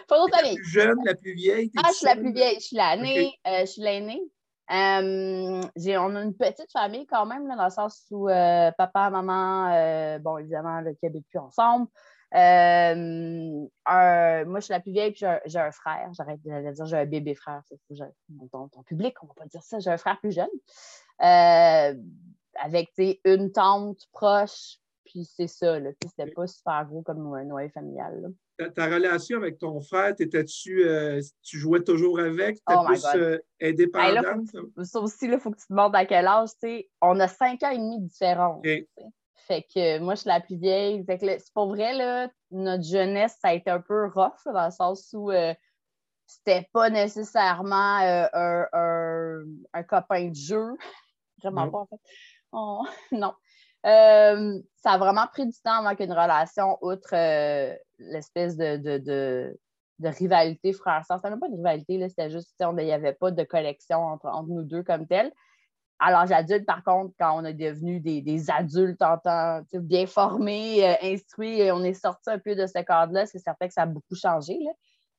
Pas 0.07 0.17
la 0.43 0.53
plus 0.55 0.63
jeune, 0.65 0.97
la 1.03 1.15
plus 1.15 1.33
vieille? 1.33 1.71
Ah, 1.77 1.89
je 1.89 1.93
suis 1.93 2.05
la 2.05 2.15
plus 2.15 2.31
vieille. 2.31 2.55
Je 2.55 2.65
suis 2.65 2.77
l'aînée. 2.77 3.33
Euh, 3.45 3.61
je 3.61 3.65
suis 3.65 3.81
l'aînée. 3.81 4.21
Euh, 4.69 5.61
on 5.97 6.15
a 6.15 6.21
une 6.21 6.35
petite 6.35 6.71
famille 6.71 7.07
quand 7.07 7.25
même, 7.25 7.47
dans 7.47 7.63
le 7.63 7.69
sens 7.69 8.05
où 8.11 8.27
euh, 8.29 8.71
papa, 8.77 9.09
maman, 9.09 9.71
euh, 9.73 10.19
bon, 10.19 10.37
évidemment, 10.37 10.81
le 10.81 10.93
Québec 10.93 11.23
plus 11.29 11.39
ensemble. 11.39 11.87
moi, 12.33 12.39
je 14.59 14.61
suis 14.61 14.73
la 14.73 14.79
plus 14.81 14.91
vieille, 14.91 15.11
puis 15.11 15.25
j'ai 15.45 15.59
un, 15.59 15.71
frère. 15.71 16.11
J'arrête 16.13 16.41
de 16.43 16.71
dire 16.71 16.85
j'ai 16.85 16.97
un 16.97 17.05
bébé 17.05 17.35
frère. 17.35 17.61
C'est 17.69 17.79
ton, 18.51 18.67
ton, 18.67 18.83
public, 18.83 19.15
on 19.23 19.27
ne 19.27 19.29
va 19.29 19.35
pas 19.35 19.45
dire 19.45 19.63
ça. 19.63 19.79
J'ai 19.79 19.89
un 19.89 19.97
frère 19.97 20.19
plus 20.19 20.33
jeune. 20.33 20.47
avec 21.19 22.91
une 23.23 23.51
tante 23.51 24.01
proche, 24.11 24.79
puis 25.05 25.25
c'est 25.25 25.47
ça. 25.47 25.77
C'était 26.03 26.31
pas 26.31 26.47
super 26.47 26.85
gros 26.85 27.03
comme 27.03 27.33
un 27.33 27.45
noyau 27.45 27.69
familial 27.69 28.33
ta, 28.57 28.85
relation 28.85 29.37
avec 29.37 29.57
ton 29.57 29.81
frère, 29.81 30.13
étais-tu, 30.17 30.83
euh, 30.83 31.21
tu 31.43 31.57
jouais 31.57 31.83
toujours 31.83 32.19
avec? 32.19 32.57
Tu 32.57 32.61
oh 32.75 32.85
plus 32.85 33.05
euh, 33.15 33.37
indépendante? 33.61 34.47
ça? 34.83 34.99
aussi, 34.99 35.25
il 35.25 35.39
faut 35.39 35.51
que 35.51 35.57
tu 35.57 35.67
te 35.67 35.73
demandes 35.73 35.95
à 35.95 36.05
quel 36.05 36.27
âge. 36.27 36.49
On 37.01 37.19
a 37.19 37.27
cinq 37.27 37.63
ans 37.63 37.69
et 37.69 37.77
demi 37.77 37.99
de 37.99 38.07
différence. 38.07 38.65
Fait 39.47 39.63
que 39.73 39.99
moi, 39.99 40.15
je 40.15 40.21
suis 40.21 40.27
la 40.27 40.41
plus 40.41 40.57
vieille. 40.57 41.05
c'est 41.07 41.53
pour 41.53 41.67
vrai, 41.67 41.93
là, 41.93 42.29
notre 42.51 42.83
jeunesse, 42.83 43.37
ça 43.41 43.49
a 43.49 43.53
été 43.53 43.69
un 43.69 43.79
peu 43.79 44.07
rough, 44.07 44.43
dans 44.45 44.65
le 44.65 44.71
sens 44.71 45.13
où 45.13 45.31
euh, 45.31 45.53
c'était 46.25 46.67
pas 46.73 46.89
nécessairement 46.89 47.97
un, 48.33 48.65
un, 49.73 49.83
copain 49.83 50.29
de 50.29 50.35
jeu. 50.35 50.75
Vraiment 51.43 51.69
pas, 51.69 51.77
en 51.77 51.85
fait. 51.85 52.01
Oh, 52.51 52.85
non. 53.11 53.33
Euh, 53.85 54.59
ça 54.75 54.91
a 54.91 54.97
vraiment 54.97 55.27
pris 55.27 55.45
du 55.45 55.57
temps 55.61 55.85
avant 55.85 55.95
qu'une 55.95 56.11
relation, 56.11 56.77
outre 56.81 57.13
euh, 57.13 57.73
l'espèce 57.99 58.57
de, 58.57 58.77
de, 58.77 59.57
rivalité 60.01 60.73
frère-sœur, 60.73 61.17
c'était 61.17 61.29
même 61.29 61.39
pas 61.39 61.47
une 61.47 61.55
rivalité, 61.55 62.07
c'était 62.09 62.29
juste, 62.29 62.53
il 62.59 62.85
n'y 62.85 62.91
avait 62.91 63.13
pas 63.13 63.31
de 63.31 63.43
collection 63.43 63.99
entre, 63.99 64.29
nous 64.47 64.63
deux 64.63 64.83
comme 64.83 65.07
tel. 65.07 65.31
À 65.99 66.11
l'âge 66.11 66.31
adulte, 66.31 66.65
par 66.67 66.83
contre, 66.83 67.15
quand 67.19 67.41
on 67.41 67.43
est 67.43 67.55
devenus 67.55 68.03
des, 68.03 68.51
adultes 68.51 69.01
en 69.01 69.17
bien 69.73 70.05
formés, 70.05 70.87
euh, 70.87 70.93
instruits, 71.01 71.71
on 71.71 71.83
est 71.83 71.95
sorti 71.95 72.29
un 72.29 72.37
peu 72.37 72.55
de 72.55 72.67
ce 72.67 72.79
cadre-là, 72.83 73.25
c'est 73.25 73.39
certain 73.39 73.67
que 73.67 73.73
ça 73.73 73.83
a 73.83 73.85
beaucoup 73.87 74.15
changé. 74.15 74.59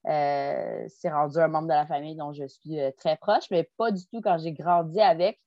c'est 0.05 1.11
rendu 1.11 1.39
un 1.39 1.49
membre 1.49 1.69
de 1.69 1.75
la 1.75 1.87
famille 1.87 2.17
dont 2.17 2.33
je 2.33 2.47
suis 2.47 2.79
très 2.97 3.17
proche, 3.17 3.45
mais 3.51 3.69
pas 3.77 3.91
du 3.91 4.07
tout 4.07 4.21
quand 4.21 4.39
j'ai 4.39 4.53
grandi 4.53 5.01
avec. 5.01 5.41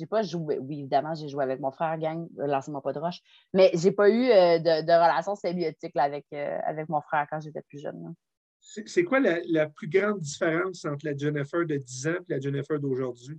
J'ai 0.00 0.06
pas 0.06 0.22
joué. 0.22 0.58
Oui, 0.58 0.78
évidemment, 0.78 1.14
j'ai 1.14 1.28
joué 1.28 1.44
avec 1.44 1.60
mon 1.60 1.70
frère, 1.70 1.98
gang, 1.98 2.26
euh, 2.38 2.46
lancez-moi 2.46 2.80
pas 2.80 2.94
de 2.94 2.98
roche. 2.98 3.20
Mais 3.52 3.70
j'ai 3.74 3.92
pas 3.92 4.08
eu 4.08 4.30
euh, 4.30 4.58
de, 4.58 4.92
relation 4.92 5.34
symbiotique 5.34 5.94
avec, 5.94 6.24
euh, 6.32 6.58
avec 6.64 6.88
mon 6.88 7.02
frère 7.02 7.26
quand 7.28 7.38
j'étais 7.38 7.60
plus 7.60 7.80
jeune. 7.80 8.14
C'est 8.60 9.04
quoi 9.04 9.20
la, 9.20 9.68
plus 9.68 9.88
grande 9.88 10.20
différence 10.20 10.86
entre 10.86 11.04
la 11.04 11.14
Jennifer 11.14 11.66
de 11.66 11.76
10 11.76 12.06
ans 12.06 12.14
et 12.30 12.32
la 12.32 12.40
Jennifer 12.40 12.80
d'aujourd'hui? 12.80 13.38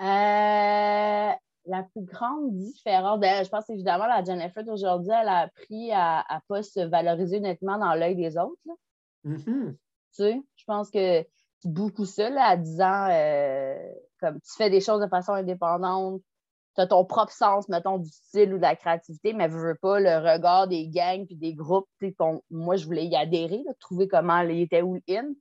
la 0.00 1.82
plus 1.82 2.02
grande 2.02 2.56
différence, 2.56 3.20
ben, 3.20 3.44
je 3.44 3.48
pense 3.48 3.68
évidemment 3.68 4.06
la 4.06 4.24
Jennifer 4.24 4.64
d'aujourd'hui, 4.64 5.10
elle 5.10 5.28
a 5.28 5.38
appris 5.40 5.92
à 5.92 6.24
ne 6.30 6.38
pas 6.48 6.62
se 6.62 6.80
valoriser 6.80 7.40
nettement 7.40 7.78
dans 7.78 7.94
l'œil 7.94 8.16
des 8.16 8.38
autres. 8.38 8.58
Mm-hmm. 9.24 9.72
Tu 9.72 9.76
sais, 10.12 10.42
je 10.56 10.64
pense 10.64 10.90
que 10.90 11.24
beaucoup 11.64 12.04
ça 12.04 12.30
là, 12.30 12.44
à 12.44 12.56
10 12.56 12.80
ans, 12.80 13.08
euh, 13.10 13.92
comme 14.20 14.40
tu 14.40 14.52
fais 14.56 14.70
des 14.70 14.80
choses 14.80 15.00
de 15.00 15.08
façon 15.08 15.32
indépendante, 15.32 16.20
tu 16.74 16.82
as 16.82 16.86
ton 16.86 17.04
propre 17.04 17.32
sens, 17.32 17.68
mettons, 17.68 17.98
du 17.98 18.08
style 18.08 18.54
ou 18.54 18.56
de 18.56 18.62
la 18.62 18.76
créativité, 18.76 19.32
mais 19.32 19.48
je 19.48 19.56
veux 19.56 19.74
pas 19.74 19.98
le 19.98 20.16
regard 20.18 20.68
des 20.68 20.88
gangs 20.88 21.26
puis 21.26 21.36
des 21.36 21.54
groupes. 21.54 21.88
Moi, 22.50 22.76
je 22.76 22.86
voulais 22.86 23.06
y 23.06 23.16
adhérer, 23.16 23.64
trouver 23.80 24.06
comment 24.08 24.40
il 24.40 24.60
était 24.60 24.82
où 24.82 24.98
in. 25.08 25.32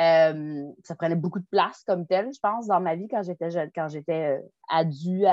Euh, 0.00 0.72
ça 0.82 0.96
prenait 0.96 1.14
beaucoup 1.14 1.38
de 1.38 1.46
place 1.48 1.84
comme 1.86 2.04
tel, 2.04 2.32
je 2.34 2.40
pense, 2.40 2.66
dans 2.66 2.80
ma 2.80 2.96
vie 2.96 3.06
quand 3.06 3.22
j'étais 3.22 3.50
jeune, 3.50 3.70
quand 3.72 3.86
j'étais 3.88 4.38
euh, 4.38 4.42
adulte, 4.68 5.28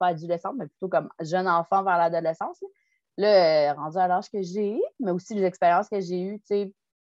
pas 0.00 0.08
adolescente, 0.08 0.56
mais 0.58 0.66
plutôt 0.66 0.88
comme 0.88 1.08
jeune 1.20 1.46
enfant 1.46 1.84
vers 1.84 1.96
l'adolescence. 1.96 2.58
Là, 3.16 3.74
rendu 3.74 3.98
à 3.98 4.08
l'âge 4.08 4.28
que 4.30 4.42
j'ai, 4.42 4.80
mais 4.98 5.12
aussi 5.12 5.34
les 5.34 5.44
expériences 5.44 5.88
que 5.88 6.00
j'ai 6.00 6.20
eues, 6.20 6.40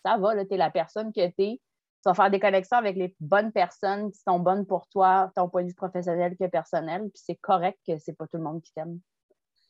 ça 0.04 0.18
va, 0.18 0.46
tu 0.46 0.54
es 0.54 0.58
la 0.58 0.72
personne 0.72 1.12
que 1.14 1.28
tu 1.28 1.44
es 1.44 1.62
tu 2.08 2.16
faire 2.16 2.32
des 2.32 2.40
connexions 2.40 2.78
avec 2.78 2.96
les 2.96 3.16
bonnes 3.20 3.52
personnes 3.52 4.12
qui 4.12 4.20
sont 4.20 4.40
bonnes 4.40 4.66
pour 4.66 4.88
toi, 4.88 5.32
ton 5.36 5.50
point 5.50 5.64
de 5.64 5.68
vue 5.68 5.74
professionnel 5.74 6.36
que 6.40 6.48
personnel. 6.48 7.02
Puis 7.14 7.24
c'est 7.26 7.36
correct 7.36 7.80
que 7.88 7.98
c'est 7.98 8.14
pas 8.14 8.28
tout 8.28 8.38
le 8.38 8.44
monde 8.44 8.62
qui 8.62 8.74
t'aime. 8.74 9.00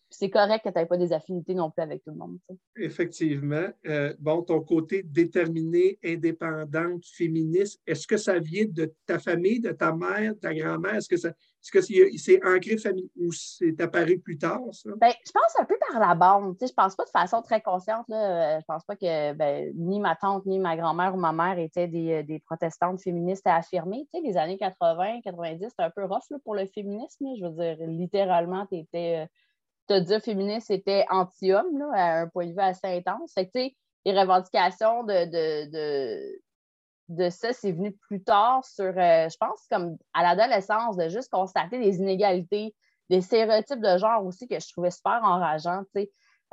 C'est 0.09 0.29
correct 0.29 0.63
que 0.63 0.69
tu 0.69 0.77
n'aies 0.77 0.85
pas 0.85 0.97
des 0.97 1.11
affinités 1.11 1.53
non 1.53 1.69
plus 1.69 1.81
avec 1.81 2.03
tout 2.03 2.11
le 2.11 2.17
monde. 2.17 2.37
Effectivement. 2.77 3.67
Euh, 3.87 4.13
bon, 4.19 4.41
ton 4.41 4.61
côté 4.61 5.03
déterminé, 5.03 5.99
indépendante, 6.03 7.03
féministe, 7.05 7.81
est-ce 7.85 8.07
que 8.07 8.17
ça 8.17 8.39
vient 8.39 8.65
de 8.69 8.93
ta 9.05 9.19
famille, 9.19 9.59
de 9.59 9.71
ta 9.71 9.93
mère, 9.93 10.33
de 10.33 10.39
ta 10.39 10.53
grand-mère? 10.53 10.95
Est-ce 10.95 11.09
que 11.09 11.17
ça, 11.17 11.29
est-ce 11.29 11.71
que 11.71 12.17
c'est 12.17 12.45
ancré 12.45 12.77
famille 12.77 13.09
ou 13.17 13.33
c'est 13.33 13.79
apparu 13.81 14.19
plus 14.19 14.37
tard, 14.37 14.61
ça? 14.71 14.89
Ben, 14.97 15.11
je 15.25 15.31
pense 15.31 15.59
un 15.59 15.65
peu 15.65 15.75
par 15.89 15.99
la 15.99 16.15
bande. 16.15 16.55
Je 16.61 16.65
ne 16.65 16.71
pense 16.71 16.95
pas 16.95 17.03
de 17.03 17.09
façon 17.09 17.41
très 17.41 17.61
consciente. 17.61 18.05
Là. 18.07 18.55
Euh, 18.55 18.59
je 18.61 18.65
pense 18.65 18.85
pas 18.85 18.95
que 18.95 19.33
ben, 19.33 19.73
ni 19.75 19.99
ma 19.99 20.15
tante, 20.15 20.45
ni 20.45 20.59
ma 20.59 20.77
grand-mère 20.77 21.13
ou 21.13 21.17
ma 21.17 21.33
mère 21.33 21.59
étaient 21.59 21.87
des, 21.87 22.23
euh, 22.29 22.39
protestantes 22.45 23.01
féministes 23.01 23.45
à 23.45 23.57
affirmer. 23.57 24.07
Tu 24.13 24.21
sais, 24.21 24.25
les 24.25 24.37
années 24.37 24.57
80, 24.57 25.21
90, 25.21 25.65
c'était 25.69 25.83
un 25.83 25.89
peu 25.89 26.05
rough 26.05 26.31
pour 26.45 26.55
le 26.55 26.65
féminisme. 26.67 27.25
Je 27.37 27.45
veux 27.45 27.51
dire, 27.51 27.85
littéralement, 27.87 28.65
tu 28.67 28.77
étais. 28.77 29.27
Te 29.87 29.99
dire 29.99 30.21
féministe, 30.21 30.67
c'était 30.67 31.05
anti-homme, 31.09 31.81
à 31.93 32.21
un 32.21 32.27
point 32.27 32.45
de 32.45 32.51
vue 32.51 32.59
assez 32.59 32.87
intense. 32.87 33.33
Fait 33.33 33.49
les 34.05 34.19
revendications 34.19 35.03
de, 35.03 35.25
de 35.25 36.39
de 37.09 37.29
ça, 37.29 37.53
c'est 37.53 37.71
venu 37.71 37.93
plus 37.93 38.21
tard 38.21 38.65
sur, 38.65 38.85
euh, 38.85 39.29
je 39.29 39.37
pense, 39.37 39.65
comme 39.71 39.97
à 40.13 40.23
l'adolescence, 40.23 40.97
de 40.97 41.07
juste 41.07 41.31
constater 41.31 41.79
des 41.79 41.97
inégalités, 41.97 42.75
des 43.09 43.21
stéréotypes 43.21 43.79
de 43.79 43.97
genre 43.97 44.25
aussi 44.25 44.47
que 44.47 44.59
je 44.59 44.71
trouvais 44.71 44.91
super 44.91 45.21
enrageants. 45.23 45.83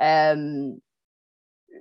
Euh, 0.01 0.73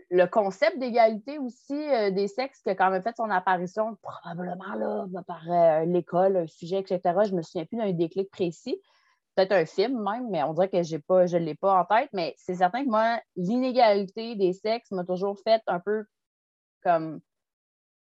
le 0.09 0.25
concept 0.25 0.79
d'égalité 0.79 1.37
aussi 1.37 1.73
euh, 1.73 2.09
des 2.09 2.27
sexes 2.27 2.61
qui 2.63 2.69
a 2.69 2.75
quand 2.75 2.89
même 2.89 3.03
fait 3.03 3.15
son 3.15 3.29
apparition 3.29 3.95
probablement 4.01 4.73
là, 4.73 5.05
par 5.27 5.43
l'école, 5.85 6.37
un 6.37 6.47
sujet, 6.47 6.79
etc. 6.79 6.99
Je 7.25 7.31
ne 7.31 7.37
me 7.37 7.41
souviens 7.43 7.65
plus 7.65 7.77
d'un 7.77 7.91
déclic 7.91 8.31
précis. 8.31 8.81
Peut-être 9.35 9.51
un 9.51 9.65
film 9.65 10.03
même, 10.03 10.29
mais 10.29 10.43
on 10.43 10.53
dirait 10.53 10.69
que 10.69 10.83
j'ai 10.83 10.99
pas, 10.99 11.25
je 11.25 11.37
ne 11.37 11.43
l'ai 11.43 11.55
pas 11.55 11.79
en 11.81 11.85
tête. 11.85 12.09
Mais 12.13 12.35
c'est 12.37 12.55
certain 12.55 12.83
que 12.83 12.89
moi, 12.89 13.19
l'inégalité 13.35 14.35
des 14.35 14.53
sexes 14.53 14.91
m'a 14.91 15.03
toujours 15.03 15.39
fait 15.43 15.61
un 15.67 15.79
peu 15.79 16.05
comme 16.83 17.19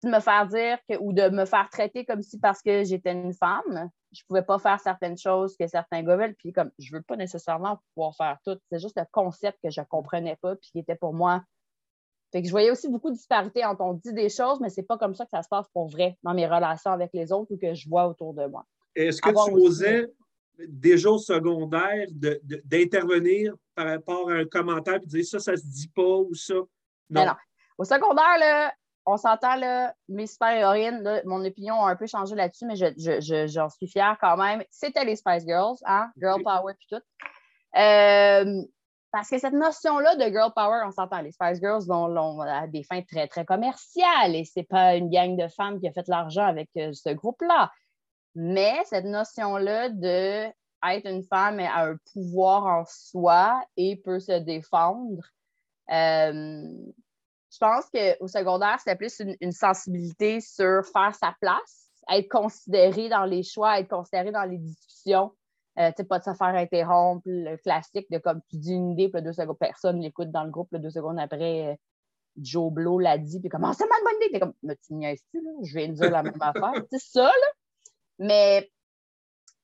de 0.05 0.11
me 0.11 0.21
faire 0.21 0.47
dire 0.47 0.79
que, 0.89 0.97
ou 0.99 1.13
de 1.13 1.29
me 1.31 1.45
faire 1.47 1.69
traiter 1.71 2.05
comme 2.05 2.23
si 2.23 2.39
parce 2.39 2.61
que 2.61 2.85
j'étais 2.85 3.13
une 3.13 3.33
femme, 3.33 3.91
je 4.13 4.23
ne 4.23 4.27
pouvais 4.29 4.43
pas 4.43 4.59
faire 4.59 4.79
certaines 4.81 5.17
choses 5.17 5.57
que 5.57 5.67
certains 5.67 6.03
gars 6.03 6.17
veulent. 6.17 6.35
Puis 6.35 6.53
comme 6.53 6.71
je 6.79 6.93
ne 6.93 6.99
veux 6.99 7.03
pas 7.03 7.17
nécessairement 7.17 7.81
pouvoir 7.95 8.15
faire 8.15 8.39
tout. 8.45 8.59
C'est 8.71 8.79
juste 8.79 8.99
le 8.99 9.07
concept 9.11 9.59
que 9.63 9.71
je 9.71 9.81
ne 9.81 9.87
comprenais 9.87 10.37
pas, 10.37 10.57
puis 10.57 10.71
qui 10.71 10.79
était 10.79 10.95
pour 10.95 11.15
moi. 11.15 11.43
Fait 12.33 12.43
que 12.43 12.49
je 12.49 12.53
voyais 12.53 12.71
aussi 12.71 12.89
beaucoup 12.89 13.11
de 13.11 13.15
disparités 13.15 13.65
entre 13.65 13.83
on 13.83 13.95
dit 13.95 14.13
des 14.13 14.29
choses, 14.29 14.61
mais 14.61 14.69
ce 14.69 14.81
n'est 14.81 14.87
pas 14.87 14.99
comme 14.99 15.15
ça 15.15 15.25
que 15.25 15.31
ça 15.31 15.43
se 15.43 15.49
passe 15.49 15.69
pour 15.73 15.89
vrai 15.89 16.19
dans 16.23 16.35
mes 16.35 16.47
relations 16.47 16.91
avec 16.91 17.11
les 17.15 17.33
autres 17.33 17.53
ou 17.53 17.57
que 17.57 17.75
je 17.75 17.89
vois 17.89 18.09
autour 18.09 18.35
de 18.35 18.47
moi. 18.47 18.67
Est-ce 18.97 19.23
que 19.23 19.31
tu 19.31 19.55
osais 19.55 20.13
déjà 20.69 21.11
au 21.11 21.19
secondaire 21.19 22.07
d'intervenir 22.65 23.55
par 23.75 23.87
rapport 23.87 24.31
à 24.31 24.35
un 24.35 24.45
commentaire 24.45 24.97
et 25.03 25.07
dire 25.07 25.25
ça, 25.25 25.39
ça 25.39 25.57
se 25.57 25.67
dit 25.67 25.89
pas 25.89 26.03
ou 26.03 26.35
ça? 26.35 26.55
Non. 27.11 27.27
non. 27.27 27.35
Au 27.79 27.85
secondaire, 27.85 28.39
là, 28.39 28.73
on 29.07 29.17
s'entend, 29.17 29.57
là, 29.57 29.95
mes 30.09 30.27
super-héroïnes, 30.27 31.23
mon 31.27 31.45
opinion 31.45 31.85
a 31.85 31.91
un 31.91 31.97
peu 31.97 32.07
changé 32.07 32.35
là-dessus, 32.35 32.67
mais 32.67 32.77
j'en 32.77 32.91
je, 32.97 33.69
suis 33.77 33.89
fière 33.89 34.17
quand 34.21 34.37
même. 34.37 34.63
C'était 34.71 35.05
les 35.05 35.17
Spice 35.17 35.45
Girls, 35.45 35.77
hein? 35.85 36.11
Girl 36.17 36.43
Power 36.43 36.75
puis 36.79 36.87
tout. 36.91 37.03
Euh, 37.77 38.63
parce 39.15 39.31
que 39.31 39.39
cette 39.39 39.53
notion-là 39.53 40.17
de 40.17 40.25
girl 40.25 40.53
power, 40.57 40.83
on 40.85 40.91
s'entend, 40.91 41.21
les 41.21 41.31
Spice 41.31 41.61
Girls 41.61 41.85
ont, 41.89 42.45
des 42.67 42.83
fins 42.83 43.03
très, 43.03 43.29
très 43.29 43.45
commerciales 43.45 44.35
et 44.35 44.45
c'est 44.45 44.65
pas 44.65 44.97
une 44.97 45.09
gang 45.09 45.37
de 45.37 45.47
femmes 45.47 45.79
qui 45.79 45.87
a 45.87 45.93
fait 45.93 46.09
l'argent 46.09 46.45
avec 46.45 46.69
euh, 46.77 46.91
ce 46.93 47.11
groupe-là. 47.11 47.71
Mais 48.35 48.75
cette 48.87 49.05
notion-là 49.05 49.89
de 49.91 50.47
être 50.87 51.07
une 51.09 51.23
femme 51.23 51.61
a 51.61 51.87
un 51.87 51.97
pouvoir 52.13 52.67
en 52.67 52.85
soi 52.87 53.63
et 53.77 53.97
peut 53.97 54.21
se 54.21 54.33
défendre, 54.33 55.23
euh, 55.91 56.69
je 57.51 57.59
pense 57.59 57.89
qu'au 57.91 58.27
secondaire, 58.27 58.77
c'était 58.79 58.97
plus 58.97 59.23
une, 59.41 59.53
sensibilité 59.53 60.41
sur 60.41 60.85
faire 60.85 61.15
sa 61.15 61.35
place, 61.41 61.91
être 62.11 62.29
considéré 62.29 63.09
dans 63.09 63.25
les 63.25 63.43
choix, 63.43 63.79
être 63.79 63.89
considéré 63.89 64.33
dans 64.33 64.45
les 64.45 64.59
discussions. 64.59 65.33
Euh, 65.79 65.89
tu 65.91 65.95
sais, 65.99 66.05
pas 66.05 66.19
de 66.19 66.25
se 66.25 66.35
faire 66.35 66.55
interrompre, 66.55 67.23
le 67.27 67.57
classique 67.57 68.11
de 68.11 68.19
comme 68.19 68.41
tu 68.49 68.57
dis 68.57 68.75
une 68.75 68.93
idée, 68.93 69.09
puis 69.09 69.23
deux 69.23 69.33
secondes, 69.33 69.59
personne 69.59 70.01
l'écoute 70.01 70.31
dans 70.31 70.45
le 70.45 70.51
groupe, 70.51 70.75
deux 70.77 70.91
secondes 70.91 71.19
après, 71.19 71.73
euh, 71.73 71.75
Joe 72.37 72.73
Blow 72.73 72.99
l'a 72.99 73.19
dit, 73.19 73.41
puis 73.41 73.49
comme, 73.49 73.65
oh, 73.65 73.73
c'est 73.77 73.89
ma 73.89 73.97
bonne 74.05 74.21
idée. 74.21 74.33
T'es 74.33 74.41
comme, 74.41 74.55
mais 74.63 74.77
tu 74.77 74.95
niaises-tu, 74.95 75.41
là? 75.41 75.51
Je 75.63 75.79
viens 75.79 75.89
de 75.89 75.95
dire 75.95 76.11
la 76.11 76.23
même 76.23 76.35
affaire. 76.41 76.73
C'est 76.91 77.01
ça, 77.01 77.25
là. 77.25 77.53
Mais 78.19 78.71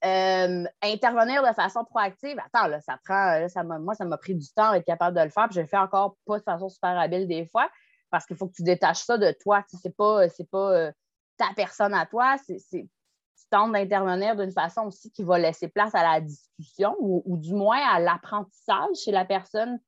euh, 0.04 0.64
intervenir 0.82 1.46
de 1.46 1.52
façon 1.54 1.84
proactive, 1.84 2.38
attends, 2.38 2.68
là, 2.68 2.80
ça 2.80 2.98
prend, 3.04 3.48
ça 3.48 3.62
moi, 3.62 3.94
ça 3.94 4.04
m'a 4.04 4.16
pris 4.16 4.34
du 4.34 4.50
temps 4.52 4.72
d'être 4.72 4.86
capable 4.86 5.16
de 5.16 5.22
le 5.22 5.30
faire, 5.30 5.46
puis 5.46 5.56
je 5.56 5.60
le 5.60 5.66
fais 5.66 5.76
encore 5.76 6.16
pas 6.26 6.38
de 6.38 6.42
façon 6.42 6.68
super 6.68 6.98
habile 6.98 7.28
des 7.28 7.46
fois, 7.46 7.68
parce 8.10 8.26
qu'il 8.26 8.36
faut 8.36 8.48
que 8.48 8.54
tu 8.54 8.62
détaches 8.62 9.04
ça 9.04 9.18
de 9.18 9.34
toi. 9.42 9.62
C'est 9.68 9.94
pas, 9.94 10.26
pas 10.50 10.72
euh, 10.72 10.92
ta 11.36 11.48
personne 11.54 11.94
à 11.94 12.06
toi, 12.06 12.36
c'est, 12.46 12.58
tu 12.70 12.88
tentes 13.50 13.72
d'intervenir 13.72 14.36
d'une 14.36 14.52
façon 14.52 14.82
aussi 14.82 15.10
qui 15.10 15.22
va 15.22 15.38
laisser 15.38 15.68
place 15.68 15.94
à 15.94 16.02
la 16.02 16.20
discussion 16.20 16.96
ou, 16.98 17.36
du 17.36 17.54
moins 17.54 17.80
à 17.92 17.98
l'apprentissage 17.98 18.96
chez 19.04 19.10
la 19.10 19.24
personne 19.24 19.78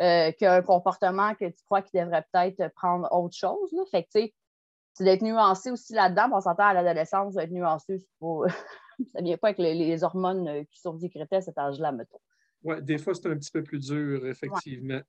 euh, 0.00 0.32
qui 0.32 0.46
a 0.46 0.54
un 0.54 0.62
comportement 0.62 1.34
que 1.34 1.44
tu 1.44 1.64
crois 1.64 1.82
qu'il 1.82 2.00
devrait 2.00 2.24
peut-être 2.32 2.72
prendre 2.74 3.06
autre 3.12 3.36
chose. 3.36 3.70
Là. 3.72 3.82
Fait 3.90 4.04
que, 4.04 4.08
tu 4.14 4.20
sais, 4.22 4.34
c'est 4.92 5.04
d'être 5.04 5.22
nuancé 5.22 5.70
aussi 5.70 5.94
là-dedans. 5.94 6.28
On 6.32 6.40
s'entend 6.40 6.64
à 6.64 6.74
l'adolescence, 6.74 7.34
d'être 7.34 7.50
nuancé, 7.50 7.98
ça 8.20 9.20
ne 9.20 9.24
vient 9.24 9.36
pas 9.36 9.48
avec 9.48 9.58
les, 9.58 10.04
hormones 10.04 10.48
euh, 10.48 10.64
qui 10.64 10.80
survicretaient 10.80 11.36
à 11.36 11.40
cet 11.40 11.58
âge-là, 11.58 11.92
mettons. 11.92 12.20
Oui, 12.62 12.76
des 12.82 12.98
fois, 12.98 13.14
c'est 13.14 13.26
un 13.26 13.36
petit 13.36 13.50
peu 13.50 13.62
plus 13.62 13.80
dur, 13.80 14.26
effectivement. 14.26 15.00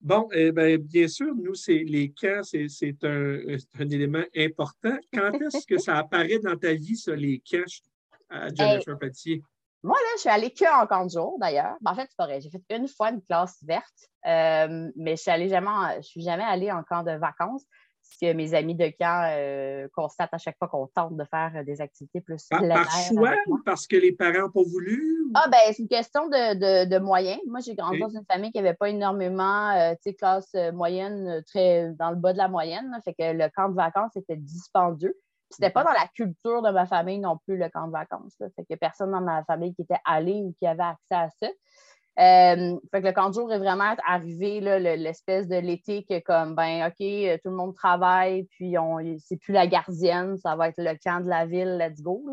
Bon, 0.00 0.28
eh 0.32 0.52
bien, 0.52 0.76
bien 0.76 1.08
sûr, 1.08 1.34
nous, 1.34 1.54
c'est 1.54 1.84
les 1.84 2.12
camps, 2.12 2.42
c'est 2.42 3.04
un, 3.04 3.38
un, 3.80 3.88
élément 3.88 4.24
important. 4.36 4.96
Quand 5.12 5.32
est-ce 5.32 5.66
que 5.66 5.78
ça 5.78 5.96
apparaît 5.96 6.38
dans 6.38 6.56
ta 6.56 6.74
vie, 6.74 6.96
ça, 6.96 7.14
les 7.14 7.40
camps, 7.48 7.64
à 8.28 8.52
Jennifer 8.52 8.98
Patier? 8.98 9.42
Moi, 9.82 9.96
là, 9.96 10.08
je 10.16 10.20
suis 10.20 10.28
allée 10.28 10.50
que 10.50 10.82
en 10.82 10.86
camp 10.86 11.04
de 11.04 11.10
jour, 11.10 11.36
d'ailleurs. 11.38 11.76
Ben, 11.80 11.92
en 11.92 11.94
fait, 11.94 12.06
c'est 12.08 12.16
pas 12.16 12.26
vrai. 12.26 12.40
J'ai 12.40 12.50
fait 12.50 12.62
une 12.70 12.88
fois 12.88 13.10
une 13.10 13.22
classe 13.22 13.62
verte, 13.62 14.10
euh, 14.26 14.90
mais 14.96 15.16
je 15.16 15.22
suis 15.22 15.48
jamais, 15.48 15.96
je 15.98 16.06
suis 16.06 16.22
jamais 16.22 16.42
allée 16.42 16.72
en 16.72 16.82
camp 16.82 17.04
de 17.04 17.12
vacances 17.12 17.64
ce 18.10 18.26
que 18.26 18.32
mes 18.32 18.54
amis 18.54 18.74
de 18.74 18.86
camp 18.98 19.30
euh, 19.30 19.88
constatent 19.94 20.32
à 20.32 20.38
chaque 20.38 20.56
fois 20.58 20.68
qu'on 20.68 20.86
tente 20.86 21.16
de 21.16 21.24
faire 21.24 21.64
des 21.64 21.80
activités 21.80 22.20
plus 22.20 22.46
Par, 22.48 22.66
par 22.66 22.90
choix 22.90 23.34
ou 23.46 23.58
parce 23.64 23.86
que 23.86 23.96
les 23.96 24.12
parents 24.12 24.40
n'ont 24.40 24.50
pas 24.50 24.62
voulu? 24.62 25.30
Ah, 25.34 25.48
ben 25.50 25.58
c'est 25.68 25.82
une 25.82 25.88
question 25.88 26.28
de, 26.28 26.98
moyens. 26.98 27.40
Moi, 27.46 27.60
j'ai 27.60 27.74
grandi 27.74 27.98
dans 27.98 28.08
une 28.08 28.24
famille 28.30 28.52
qui 28.52 28.58
n'avait 28.58 28.74
pas 28.74 28.88
énormément, 28.88 29.70
euh, 29.70 29.92
tu 29.94 30.10
sais, 30.10 30.14
classe 30.14 30.50
euh, 30.54 30.72
moyenne, 30.72 31.42
très 31.46 31.92
dans 31.98 32.10
le 32.10 32.16
bas 32.16 32.32
de 32.32 32.38
la 32.38 32.48
moyenne. 32.48 32.90
fait 33.04 33.14
que 33.14 33.32
le 33.32 33.48
camp 33.54 33.68
de 33.68 33.74
vacances 33.74 34.16
était 34.16 34.36
dispendieux. 34.36 35.16
C'était 35.50 35.70
pas 35.70 35.84
dans 35.84 35.92
la 35.92 36.08
culture 36.14 36.60
de 36.62 36.70
ma 36.70 36.86
famille 36.86 37.18
non 37.18 37.38
plus, 37.38 37.56
le 37.56 37.68
camp 37.68 37.86
de 37.86 37.92
vacances. 37.92 38.34
Fait 38.38 38.64
que 38.68 38.74
personne 38.74 39.12
dans 39.12 39.20
ma 39.20 39.44
famille 39.44 39.74
qui 39.74 39.82
était 39.82 40.00
allé 40.04 40.32
ou 40.32 40.54
qui 40.58 40.66
avait 40.66 40.82
accès 40.82 41.14
à 41.14 41.30
ça. 41.40 41.48
Euh, 42.18 42.78
fait 42.90 43.02
que 43.02 43.06
le 43.06 43.12
camp 43.12 43.28
de 43.28 43.34
jour 43.34 43.52
est 43.52 43.58
vraiment 43.58 43.94
arrivé, 44.06 44.60
l'espèce 44.60 45.48
de 45.48 45.56
l'été 45.56 46.02
que 46.04 46.18
comme, 46.20 46.54
ben, 46.54 46.86
OK, 46.86 47.00
euh, 47.00 47.36
tout 47.42 47.50
le 47.50 47.56
monde 47.56 47.74
travaille, 47.74 48.44
puis 48.44 48.78
on, 48.78 48.98
c'est 49.18 49.36
plus 49.36 49.52
la 49.52 49.66
gardienne, 49.66 50.38
ça 50.38 50.56
va 50.56 50.68
être 50.68 50.78
le 50.78 50.96
camp 51.02 51.22
de 51.22 51.28
la 51.28 51.44
ville, 51.44 51.76
let's 51.76 52.00
go. 52.00 52.24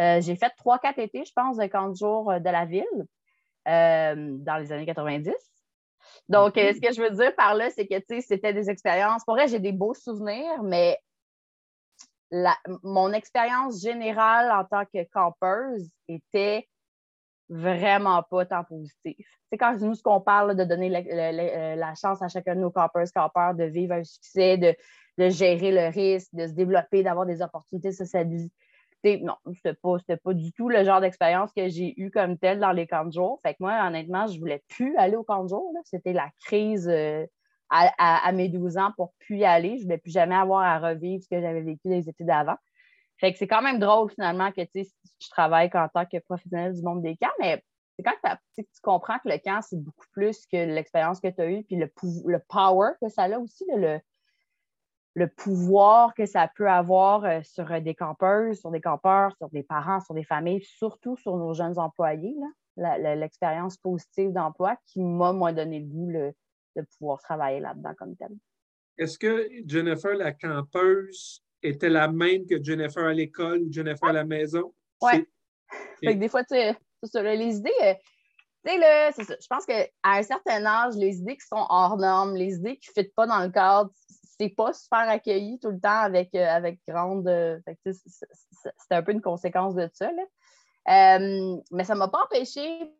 Euh, 0.00 0.20
j'ai 0.20 0.34
fait 0.34 0.50
trois, 0.56 0.80
quatre 0.80 0.98
étés, 0.98 1.24
je 1.24 1.32
pense, 1.32 1.56
de 1.56 1.66
camp 1.66 1.90
de 1.90 1.96
jour 1.96 2.32
de 2.32 2.50
la 2.50 2.64
ville 2.64 3.06
dans 3.64 4.58
les 4.60 4.72
années 4.72 4.86
90. 4.86 5.32
Donc, 6.28 6.54
ce 6.56 6.80
que 6.80 6.92
je 6.92 7.00
veux 7.00 7.10
dire 7.10 7.34
par 7.34 7.54
là, 7.54 7.70
c'est 7.70 7.86
que, 7.86 8.20
c'était 8.20 8.52
des 8.52 8.70
expériences. 8.70 9.24
Pour 9.24 9.34
vrai, 9.34 9.48
j'ai 9.48 9.60
des 9.60 9.72
beaux 9.72 9.94
souvenirs, 9.94 10.62
mais 10.62 10.98
mon 12.82 13.12
expérience 13.12 13.82
générale 13.82 14.50
en 14.50 14.64
tant 14.64 14.84
que 14.84 15.04
campeuse 15.12 15.88
était 16.08 16.68
vraiment 17.48 18.22
pas 18.22 18.44
tant 18.44 18.64
positif. 18.64 19.26
C'est 19.50 19.58
quand 19.58 19.78
nous, 19.80 19.94
ce 19.94 20.02
qu'on 20.02 20.20
parle 20.20 20.56
de 20.56 20.64
donner 20.64 20.94
euh, 20.94 21.76
la, 21.76 21.94
chance 21.94 22.20
à 22.22 22.28
chacun 22.28 22.56
de 22.56 22.60
nos 22.60 22.70
campeurs, 22.70 23.06
campeurs 23.14 23.54
de 23.54 23.64
vivre 23.64 23.94
un 23.94 24.04
succès, 24.04 24.56
de, 24.58 24.74
gérer 25.28 25.72
le 25.72 25.88
risque, 25.88 26.34
de 26.34 26.46
se 26.46 26.52
développer, 26.52 27.02
d'avoir 27.02 27.26
des 27.26 27.42
opportunités 27.42 27.88
de 27.88 27.94
socialiser. 27.94 28.50
Non, 29.04 29.36
c'était 29.54 29.74
pas, 29.74 29.98
pas 30.24 30.34
du 30.34 30.52
tout 30.52 30.68
le 30.68 30.82
genre 30.82 31.00
d'expérience 31.00 31.52
que 31.56 31.68
j'ai 31.68 31.94
eu 31.96 32.10
comme 32.10 32.38
telle 32.38 32.58
dans 32.58 32.72
les 32.72 32.88
camps 32.88 33.04
de 33.04 33.12
jour. 33.12 33.38
Fait 33.44 33.52
que 33.52 33.58
moi, 33.60 33.78
honnêtement, 33.86 34.26
je 34.26 34.36
voulais 34.38 34.64
plus 34.68 34.96
aller 34.96 35.14
au 35.14 35.22
camp 35.22 35.44
de 35.44 35.48
jour. 35.48 35.72
C'était 35.84 36.12
la 36.12 36.28
crise 36.44 36.88
euh, 36.88 37.24
à, 37.70 38.32
mes 38.32 38.48
12 38.48 38.78
ans 38.78 38.90
pour 38.96 39.12
plus 39.20 39.38
y 39.38 39.44
aller. 39.44 39.78
Je 39.78 39.84
voulais 39.84 39.98
plus 39.98 40.10
jamais 40.10 40.34
avoir 40.34 40.62
à 40.62 40.80
revivre 40.80 41.22
ce 41.22 41.28
que 41.28 41.40
j'avais 41.40 41.62
vécu 41.62 41.88
les 41.88 42.08
études 42.08 42.26
d'avant. 42.26 42.56
Fait 43.18 43.32
que 43.32 43.38
c'est 43.38 43.46
quand 43.46 43.62
même 43.62 43.78
drôle 43.78 44.10
finalement 44.10 44.52
que 44.52 44.62
tu 44.62 44.84
je 45.18 45.30
travaille 45.30 45.70
en 45.74 45.88
tant 45.88 46.04
que 46.04 46.18
professionnel 46.18 46.74
du 46.74 46.82
monde 46.82 47.02
des 47.02 47.16
camps, 47.16 47.32
mais 47.40 47.62
c'est 47.96 48.02
quand 48.02 48.36
tu 48.54 48.64
comprends 48.82 49.18
que 49.18 49.28
le 49.28 49.38
camp, 49.38 49.62
c'est 49.62 49.82
beaucoup 49.82 50.04
plus 50.12 50.46
que 50.46 50.56
l'expérience 50.56 51.20
que 51.20 51.28
tu 51.28 51.40
as 51.40 51.50
eue, 51.50 51.64
puis 51.64 51.76
le, 51.76 51.90
le 52.26 52.38
power 52.48 52.90
que 53.00 53.08
ça 53.08 53.22
a 53.22 53.38
aussi, 53.38 53.64
le, 53.74 54.00
le 55.14 55.28
pouvoir 55.28 56.14
que 56.14 56.26
ça 56.26 56.50
peut 56.54 56.68
avoir 56.68 57.24
euh, 57.24 57.40
sur 57.42 57.80
des 57.80 57.94
campeurs, 57.94 58.54
sur 58.54 58.70
des 58.70 58.82
campeurs, 58.82 59.34
sur 59.38 59.48
des 59.48 59.62
parents, 59.62 60.00
sur 60.00 60.14
des 60.14 60.24
familles, 60.24 60.62
surtout 60.62 61.16
sur 61.16 61.38
nos 61.38 61.54
jeunes 61.54 61.78
employés, 61.78 62.36
l'expérience 62.76 63.78
positive 63.78 64.32
d'emploi 64.32 64.76
qui 64.84 65.00
m'a, 65.02 65.32
moi, 65.32 65.54
donné 65.54 65.80
le 65.80 65.86
goût 65.86 66.12
de 66.12 66.82
pouvoir 66.98 67.18
travailler 67.22 67.60
là-dedans 67.60 67.94
comme 67.96 68.14
tel. 68.16 68.28
Est-ce 68.98 69.18
que 69.18 69.48
Jennifer, 69.66 70.14
la 70.14 70.32
campeuse, 70.32 71.42
était 71.68 71.88
la 71.88 72.08
même 72.08 72.46
que 72.46 72.62
Jennifer 72.62 73.04
à 73.04 73.12
l'école 73.12 73.62
ou 73.62 73.72
Jennifer 73.72 74.08
à 74.08 74.12
la 74.12 74.24
maison? 74.24 74.72
Oui. 75.02 75.26
Fait 76.04 76.14
que 76.14 76.20
des 76.20 76.28
fois, 76.28 76.44
tu 76.44 76.56
sais, 76.56 77.36
les 77.36 77.56
idées, 77.56 77.70
euh, 77.82 77.94
tu 78.64 78.72
sais, 78.72 78.78
là, 78.78 79.12
c'est 79.12 79.24
ça. 79.24 79.34
Je 79.40 79.46
pense 79.48 79.66
qu'à 79.66 79.86
un 80.04 80.22
certain 80.22 80.64
âge, 80.64 80.94
les 80.94 81.16
idées 81.16 81.36
qui 81.36 81.46
sont 81.46 81.64
hors 81.68 81.96
normes, 81.96 82.36
les 82.36 82.54
idées 82.54 82.76
qui 82.76 82.90
ne 82.90 83.02
fitent 83.02 83.14
pas 83.14 83.26
dans 83.26 83.42
le 83.42 83.50
cadre, 83.50 83.90
c'est 84.38 84.50
pas 84.50 84.72
super 84.72 85.08
accueilli 85.08 85.58
tout 85.58 85.70
le 85.70 85.80
temps 85.80 86.00
avec, 86.00 86.34
euh, 86.34 86.46
avec 86.46 86.80
grande. 86.86 87.26
Euh, 87.28 87.58
c'est 87.84 88.92
un 88.92 89.02
peu 89.02 89.12
une 89.12 89.22
conséquence 89.22 89.74
de 89.74 89.88
ça. 89.92 90.10
Là. 90.12 91.18
mais 91.70 91.84
ça 91.84 91.94
ne 91.94 91.98
m'a 91.98 92.08
pas 92.08 92.24
empêché 92.24 92.92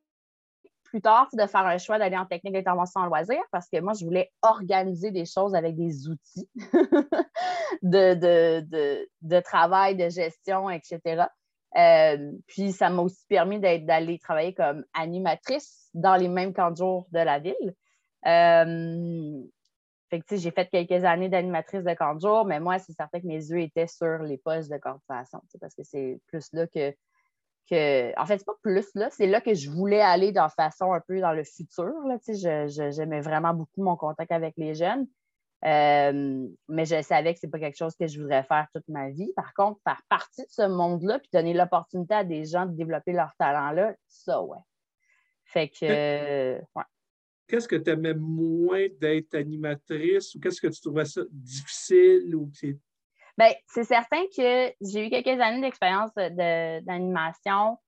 plus 0.97 1.03
tard 1.03 1.29
de 1.35 1.47
faire 1.47 1.67
un 1.67 1.77
choix 1.77 1.99
d'aller 1.99 2.17
en 2.17 2.25
technique 2.25 2.55
d'intervention 2.55 3.03
en 3.03 3.07
loisir 3.07 3.39
parce 3.53 3.69
que 3.69 3.79
moi, 3.81 3.93
je 3.93 4.03
voulais 4.03 4.33
organiser 4.41 5.11
des 5.11 5.27
choses 5.27 5.55
avec 5.55 5.77
des 5.77 6.09
outils 6.09 6.49
de, 7.83 9.41
travail, 9.41 9.95
de 9.95 10.09
gestion, 10.09 10.71
etc. 10.71 11.27
Euh, 11.77 12.33
puis 12.47 12.73
ça 12.73 12.89
m'a 12.89 13.03
aussi 13.03 13.27
permis 13.29 13.61
d'aller 13.61 14.19
travailler 14.19 14.55
comme 14.55 14.87
animatrice 14.95 15.91
dans 15.93 16.17
les 16.17 16.29
mêmes 16.29 16.55
camps 16.55 16.71
de 16.71 16.77
jour 16.77 17.07
de 17.13 17.19
la 17.19 17.41
ville. 17.41 17.75
Euh, 18.27 19.43
j'ai 20.31 20.51
fait 20.51 20.67
quelques 20.71 21.05
années 21.05 21.29
d'animatrice 21.29 21.85
de 21.85 21.93
camp 21.93 22.15
de 22.15 22.23
jour, 22.23 22.47
mais 22.47 22.59
moi, 22.59 22.79
c'est 22.79 22.95
certain 22.95 23.21
que 23.21 23.27
mes 23.27 23.35
yeux 23.51 23.61
étaient 23.61 23.87
sur 23.87 24.21
les 24.21 24.39
postes 24.39 24.71
de 24.71 24.79
coordination, 24.79 25.43
parce 25.61 25.75
que 25.75 25.83
c'est 25.83 26.19
plus 26.29 26.49
là 26.55 26.67
que 26.67 26.95
en 27.73 28.27
fait, 28.27 28.39
c'est 28.39 28.47
pas 28.47 28.57
plus 28.63 28.89
là, 28.95 29.09
c'est 29.11 29.27
là 29.27 29.41
que 29.41 29.55
je 29.55 29.71
voulais 29.71 30.01
aller 30.01 30.33
de 30.33 30.41
façon 30.57 30.93
un 30.93 31.01
peu 31.01 31.21
dans 31.21 31.33
le 31.33 31.45
futur. 31.45 31.93
Là, 32.07 32.19
j'aimais 32.91 33.21
vraiment 33.21 33.55
beaucoup 33.55 33.83
mon 33.83 33.97
contact 33.97 34.33
avec 34.33 34.55
les 34.57 34.75
jeunes. 34.75 35.07
Euh, 35.65 36.47
mais 36.69 36.85
je 36.85 37.03
savais 37.03 37.33
que 37.33 37.41
ce 37.41 37.47
n'est 37.47 37.51
pas 37.51 37.59
quelque 37.59 37.79
chose 37.79 37.97
que 37.97 38.07
je 38.07 38.21
voudrais 38.21 38.45
faire 38.45 38.69
toute 38.75 38.87
ma 38.89 39.11
vie. 39.11 39.33
Par 39.35 39.55
contre, 39.55 39.81
faire 39.83 40.01
partie 40.09 40.43
de 40.43 40.51
ce 40.51 40.69
monde-là, 40.69 41.19
puis 41.19 41.31
donner 41.33 41.55
l'opportunité 41.55 42.15
à 42.15 42.25
des 42.25 42.45
gens 42.45 42.67
de 42.67 42.77
développer 42.77 43.13
leur 43.13 43.35
talent-là, 43.39 43.95
ça, 44.07 44.43
ouais. 44.43 44.59
Fait 45.45 45.69
que, 45.69 46.59
ouais. 46.59 46.85
Qu'est-ce 47.49 47.69
que 47.69 47.77
tu 47.77 47.91
aimais 47.91 48.15
moins 48.15 48.87
d'être 49.01 49.35
animatrice 49.35 50.35
ou 50.35 50.41
qu'est-ce 50.41 50.61
que 50.61 50.67
tu 50.67 50.81
trouvais 50.81 51.05
ça 51.05 51.23
difficile 51.31 52.35
ou 52.35 52.51
Bien, 53.39 53.53
c'est 53.67 53.85
certain 53.85 54.23
que 54.35 54.73
j'ai 54.81 55.07
eu 55.07 55.11
quelques 55.11 55.41
années 55.41 55.61
d'expérience 55.61 56.11
d'animation. 56.15 57.79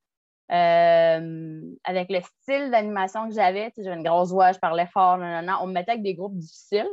Euh, 0.51 1.61
avec 1.85 2.09
le 2.09 2.21
style 2.23 2.71
d'animation 2.71 3.29
que 3.29 3.35
j'avais, 3.35 3.71
j'avais 3.77 3.97
une 3.97 4.03
grosse 4.03 4.31
voix, 4.31 4.53
je 4.53 4.59
parlais 4.59 4.87
fort, 4.87 5.19
on 5.19 5.67
me 5.67 5.73
mettait 5.73 5.91
avec 5.91 6.03
des 6.03 6.15
groupes 6.15 6.39
difficiles, 6.39 6.89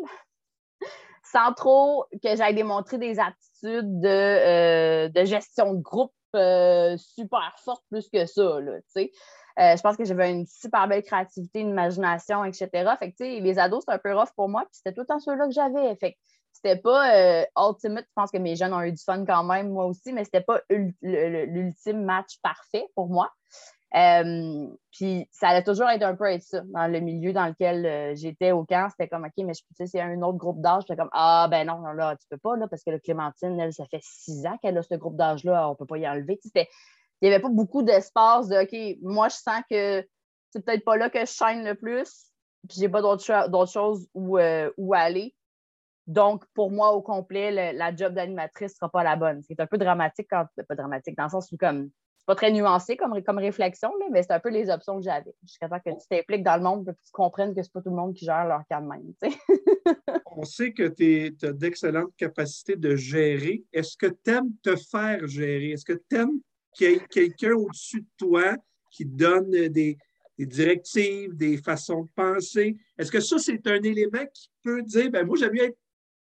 sans 1.23 1.53
trop 1.53 2.05
que 2.21 2.35
j'aille 2.35 2.55
démontrer 2.55 2.97
des 2.97 3.17
aptitudes 3.17 4.01
de, 4.01 4.07
euh, 4.09 5.25
gestion 5.25 5.73
de 5.73 5.81
groupe 5.81 6.13
euh, 6.35 6.97
super 6.97 7.55
fortes 7.63 7.85
plus 7.89 8.09
que 8.09 8.25
ça. 8.25 8.59
Je 9.57 9.81
pense 9.81 9.95
que 9.95 10.03
j'avais 10.03 10.31
une 10.31 10.45
super 10.47 10.89
belle 10.89 11.03
créativité, 11.03 11.61
une 11.61 11.69
imagination, 11.69 12.43
etc. 12.43 12.69
Fait 12.99 13.13
que, 13.13 13.23
les 13.23 13.57
ados, 13.57 13.85
c'est 13.87 13.93
un 13.93 13.99
peu 13.99 14.13
rough 14.13 14.33
pour 14.35 14.49
moi, 14.49 14.63
puis 14.63 14.71
c'était 14.73 14.93
tout 14.93 15.01
le 15.01 15.07
temps 15.07 15.19
ceux-là 15.19 15.45
que 15.45 15.53
j'avais. 15.53 15.95
C'était 16.55 16.77
pas 16.77 17.13
euh, 17.13 17.45
ultimate. 17.57 18.05
Je 18.07 18.13
pense 18.15 18.31
que 18.31 18.37
mes 18.37 18.55
jeunes 18.55 18.73
ont 18.73 18.81
eu 18.81 18.91
du 18.91 19.03
fun 19.03 19.25
quand 19.25 19.43
même, 19.43 19.71
moi 19.71 19.85
aussi, 19.85 20.13
mais 20.13 20.23
c'était 20.23 20.41
pas 20.41 20.61
l'ultime 20.69 22.03
match 22.03 22.39
parfait 22.41 22.87
pour 22.95 23.09
moi. 23.09 23.29
Euh, 23.95 24.67
puis 24.91 25.27
ça 25.31 25.49
allait 25.49 25.63
toujours 25.63 25.89
être 25.89 26.03
un 26.03 26.15
peu 26.15 26.25
être 26.25 26.43
ça 26.43 26.61
dans 26.61 26.87
le 26.87 26.99
milieu 26.99 27.33
dans 27.33 27.47
lequel 27.47 27.85
euh, 27.85 28.15
j'étais 28.15 28.51
au 28.51 28.63
camp. 28.63 28.87
C'était 28.89 29.09
comme, 29.09 29.25
OK, 29.25 29.33
mais 29.37 29.53
je 29.53 29.61
peux, 29.77 29.85
c'est 29.85 29.99
un 29.99 30.21
autre 30.21 30.37
groupe 30.37 30.61
d'âge. 30.61 30.83
J'étais 30.83 30.95
comme, 30.95 31.09
ah, 31.11 31.47
ben 31.51 31.67
non, 31.67 31.81
là, 31.91 32.15
tu 32.15 32.25
peux 32.29 32.37
pas, 32.37 32.55
là, 32.55 32.67
parce 32.69 32.83
que 32.83 32.91
le 32.91 32.99
Clémentine, 32.99 33.59
elle, 33.59 33.73
ça 33.73 33.85
fait 33.85 34.01
six 34.01 34.45
ans 34.45 34.57
qu'elle 34.61 34.77
a 34.77 34.81
ce 34.81 34.95
groupe 34.95 35.17
d'âge-là, 35.17 35.69
on 35.69 35.75
peut 35.75 35.85
pas 35.85 35.97
y 35.97 36.07
enlever. 36.07 36.39
il 36.55 36.67
n'y 37.21 37.27
avait 37.27 37.41
pas 37.41 37.49
beaucoup 37.49 37.83
d'espace 37.83 38.47
de, 38.47 38.63
OK, 38.63 38.97
moi, 39.01 39.27
je 39.27 39.35
sens 39.35 39.61
que 39.69 40.07
c'est 40.51 40.63
peut-être 40.65 40.85
pas 40.85 40.95
là 40.95 41.09
que 41.09 41.19
je 41.19 41.31
chaîne 41.31 41.65
le 41.65 41.75
plus, 41.75 42.31
puis 42.67 42.77
j'ai 42.79 42.89
pas 42.89 43.01
d'autres 43.01 43.71
choses 43.71 44.07
où, 44.13 44.39
où 44.77 44.93
aller. 44.93 45.34
Donc, 46.07 46.45
pour 46.53 46.71
moi, 46.71 46.91
au 46.91 47.01
complet, 47.01 47.73
la 47.73 47.95
job 47.95 48.13
d'animatrice 48.13 48.73
ne 48.73 48.75
sera 48.75 48.89
pas 48.89 49.03
la 49.03 49.15
bonne. 49.15 49.41
C'est 49.43 49.59
un 49.59 49.67
peu 49.67 49.77
dramatique, 49.77 50.27
quand, 50.29 50.45
pas 50.67 50.75
dramatique, 50.75 51.17
dans 51.17 51.23
le 51.23 51.29
sens 51.29 51.51
où 51.51 51.57
comme 51.57 51.89
c'est 52.25 52.33
pas 52.33 52.35
très 52.35 52.51
nuancé 52.51 52.97
comme, 52.97 53.21
comme 53.21 53.37
réflexion, 53.37 53.91
mais 54.11 54.23
c'est 54.23 54.31
un 54.31 54.39
peu 54.39 54.49
les 54.49 54.71
options 54.71 54.97
que 54.97 55.03
j'avais. 55.03 55.35
Jusqu'à 55.43 55.69
temps 55.69 55.79
que 55.79 55.91
tu 55.91 56.07
t'impliques 56.09 56.43
dans 56.43 56.57
le 56.57 56.63
monde, 56.63 56.85
que 56.87 56.91
tu 56.91 57.11
comprennes 57.11 57.53
que 57.53 57.61
c'est 57.61 57.71
pas 57.71 57.81
tout 57.81 57.91
le 57.91 57.95
monde 57.95 58.15
qui 58.15 58.25
gère 58.25 58.47
leur 58.47 58.65
cas 58.67 58.81
même. 58.81 59.13
On 60.35 60.43
sait 60.43 60.73
que 60.73 60.87
tu 60.87 61.35
as 61.45 61.53
d'excellentes 61.53 62.15
capacités 62.17 62.75
de 62.75 62.95
gérer. 62.95 63.63
Est-ce 63.71 63.95
que 63.95 64.07
tu 64.07 64.31
aimes 64.31 64.53
te 64.63 64.75
faire 64.75 65.27
gérer? 65.27 65.71
Est-ce 65.71 65.85
que 65.85 65.93
tu 65.93 66.15
aimes 66.15 66.39
qu'il 66.73 66.89
y 66.89 66.93
ait 66.95 66.99
quelqu'un 67.07 67.53
au-dessus 67.53 68.01
de 68.01 68.09
toi 68.17 68.55
qui 68.89 69.05
donne 69.05 69.51
des, 69.51 69.95
directives, 70.39 71.35
des 71.35 71.57
façons 71.57 72.03
de 72.03 72.09
penser? 72.15 72.75
Est-ce 72.97 73.11
que 73.11 73.19
ça, 73.19 73.37
c'est 73.37 73.65
un 73.67 73.81
élément 73.83 74.25
qui 74.33 74.49
peut 74.63 74.81
dire, 74.81 75.11
ben 75.11 75.27
moi, 75.27 75.37
j'aime 75.37 75.53
mieux 75.53 75.65
être 75.65 75.77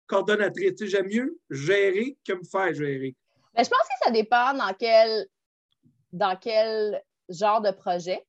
coordonnatrice. 0.09 0.83
J'aime 0.85 1.07
mieux 1.07 1.39
gérer 1.49 2.17
que 2.27 2.33
me 2.33 2.43
faire 2.43 2.73
gérer. 2.73 3.15
Ben, 3.55 3.63
je 3.63 3.69
pense 3.69 3.79
que 3.79 4.05
ça 4.05 4.11
dépend 4.11 4.53
dans 4.53 4.73
quel, 4.77 5.27
dans 6.11 6.35
quel 6.35 7.01
genre 7.29 7.61
de 7.61 7.71
projet. 7.71 8.25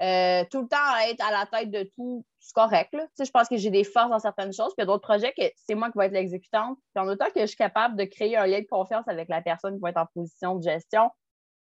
Euh, 0.00 0.44
tout 0.48 0.62
le 0.62 0.68
temps 0.68 0.76
être 1.08 1.24
à 1.24 1.32
la 1.32 1.46
tête 1.46 1.72
de 1.72 1.90
tout, 1.96 2.24
c'est 2.38 2.54
correct. 2.54 2.94
Je 3.18 3.30
pense 3.30 3.48
que 3.48 3.56
j'ai 3.56 3.70
des 3.70 3.82
forces 3.82 4.10
dans 4.10 4.20
certaines 4.20 4.52
choses, 4.52 4.68
puis 4.68 4.76
il 4.78 4.80
y 4.82 4.82
a 4.82 4.86
d'autres 4.86 5.02
projets 5.02 5.32
que 5.36 5.42
c'est 5.56 5.74
moi 5.74 5.90
qui 5.90 5.98
vais 5.98 6.06
être 6.06 6.12
l'exécutante. 6.12 6.78
Puis 6.94 7.04
en 7.04 7.08
autant 7.08 7.26
que 7.34 7.40
je 7.40 7.46
suis 7.46 7.56
capable 7.56 7.96
de 7.96 8.04
créer 8.04 8.36
un 8.36 8.46
lien 8.46 8.60
de 8.60 8.66
confiance 8.66 9.08
avec 9.08 9.28
la 9.28 9.42
personne 9.42 9.74
qui 9.74 9.80
va 9.80 9.90
être 9.90 9.96
en 9.96 10.06
position 10.06 10.54
de 10.54 10.62
gestion, 10.62 11.10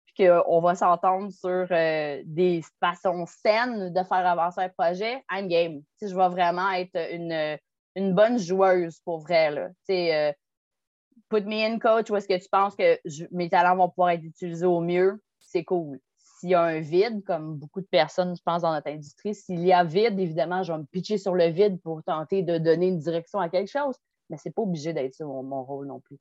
puis 0.06 0.26
qu'on 0.26 0.60
va 0.60 0.74
s'entendre 0.74 1.30
sur 1.30 1.68
euh, 1.70 2.22
des 2.24 2.64
façons 2.80 3.26
saines 3.26 3.92
de 3.92 4.02
faire 4.02 4.26
avancer 4.26 4.60
un 4.60 4.70
projet, 4.70 5.22
I'm 5.30 5.46
game. 5.46 5.82
je 6.00 6.06
vais 6.06 6.28
vraiment 6.28 6.70
être 6.72 6.96
une, 7.12 7.58
une 7.96 8.14
bonne 8.14 8.38
joueuse 8.38 9.00
pour 9.00 9.18
vrai. 9.18 9.50
Là. 9.50 9.70
Euh, 9.90 10.32
put 11.28 11.44
me 11.44 11.56
in 11.56 11.78
coach 11.78 12.10
où 12.10 12.16
est-ce 12.16 12.28
que 12.28 12.40
tu 12.40 12.48
penses 12.48 12.76
que 12.76 12.98
mes 13.34 13.48
talents 13.48 13.76
vont 13.76 13.88
pouvoir 13.88 14.10
être 14.10 14.22
utilisés 14.22 14.66
au 14.66 14.80
mieux, 14.80 15.20
c'est 15.40 15.64
cool. 15.64 15.98
S'il 16.16 16.50
y 16.50 16.54
a 16.54 16.62
un 16.62 16.80
vide, 16.80 17.24
comme 17.24 17.56
beaucoup 17.56 17.80
de 17.80 17.86
personnes, 17.86 18.36
je 18.36 18.42
pense, 18.42 18.62
dans 18.62 18.72
notre 18.72 18.90
industrie, 18.90 19.34
s'il 19.34 19.64
y 19.66 19.72
a 19.72 19.82
vide, 19.82 20.20
évidemment, 20.20 20.62
je 20.62 20.72
vais 20.72 20.78
me 20.78 20.84
pitcher 20.84 21.16
sur 21.16 21.34
le 21.34 21.46
vide 21.46 21.80
pour 21.80 22.02
tenter 22.04 22.42
de 22.42 22.58
donner 22.58 22.88
une 22.88 22.98
direction 22.98 23.40
à 23.40 23.48
quelque 23.48 23.70
chose. 23.70 23.96
Mais 24.28 24.36
ce 24.36 24.48
n'est 24.48 24.52
pas 24.52 24.62
obligé 24.62 24.92
d'être 24.92 25.14
ça, 25.14 25.24
mon, 25.24 25.64
rôle 25.64 25.86
non 25.86 26.00
plus. 26.00 26.18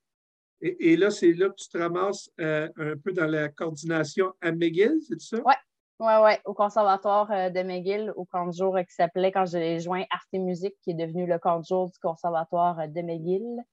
Et, 0.62 0.96
là, 0.96 1.12
c'est 1.12 1.34
là 1.34 1.50
que 1.50 1.56
tu 1.56 1.68
te 1.68 1.78
ramasses 1.78 2.32
euh, 2.40 2.70
un 2.78 2.96
peu 2.98 3.12
dans 3.12 3.28
la 3.28 3.50
coordination 3.50 4.32
à 4.42 4.54
McGill, 4.54 5.00
c'est 5.06 5.20
ça? 5.20 5.38
Oui, 5.46 5.54
oui, 6.00 6.14
oui, 6.24 6.32
au 6.44 6.54
Conservatoire 6.54 7.32
euh, 7.32 7.50
de 7.50 7.62
McGill, 7.64 8.12
au 8.18 8.26
camp 8.26 8.48
de 8.48 8.52
jour 8.52 8.78
qui 8.80 8.94
s'appelait, 8.94 9.32
quand 9.32 9.46
j'ai 9.46 9.80
joint 9.80 10.04
Art 10.10 10.26
et 10.34 10.40
Musique, 10.40 10.76
qui 10.82 10.92
est 10.92 10.96
devenu 10.96 11.26
le 11.26 11.40
camp 11.40 11.60
de 11.60 11.66
jour 11.66 11.90
du 11.90 11.98
Conservatoire 12.00 12.78
euh, 12.82 12.88
de 12.88 13.02
McGill, 13.02 13.64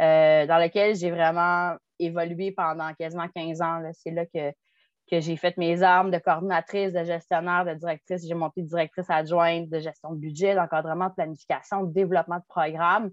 euh, 0.00 0.46
dans 0.46 0.58
lequel 0.58 0.96
j'ai 0.96 1.12
vraiment 1.12 1.76
évolué 2.00 2.50
pendant 2.50 2.92
quasiment 2.94 3.28
15 3.28 3.62
ans. 3.62 3.80
C'est 3.92 4.10
là 4.10 4.26
que, 4.26 4.50
que 5.08 5.20
j'ai 5.20 5.36
fait 5.36 5.56
mes 5.56 5.84
armes 5.84 6.10
de 6.10 6.18
coordinatrice, 6.18 6.92
de 6.92 7.04
gestionnaire, 7.04 7.64
de 7.64 7.74
directrice. 7.74 8.26
J'ai 8.26 8.34
monté 8.34 8.62
directrice 8.62 9.08
adjointe 9.08 9.68
de 9.68 9.78
gestion 9.78 10.12
de 10.14 10.18
budget, 10.18 10.56
d'encadrement, 10.56 11.10
de 11.10 11.14
planification, 11.14 11.84
de 11.84 11.92
développement 11.92 12.38
de 12.38 12.44
programme. 12.48 13.12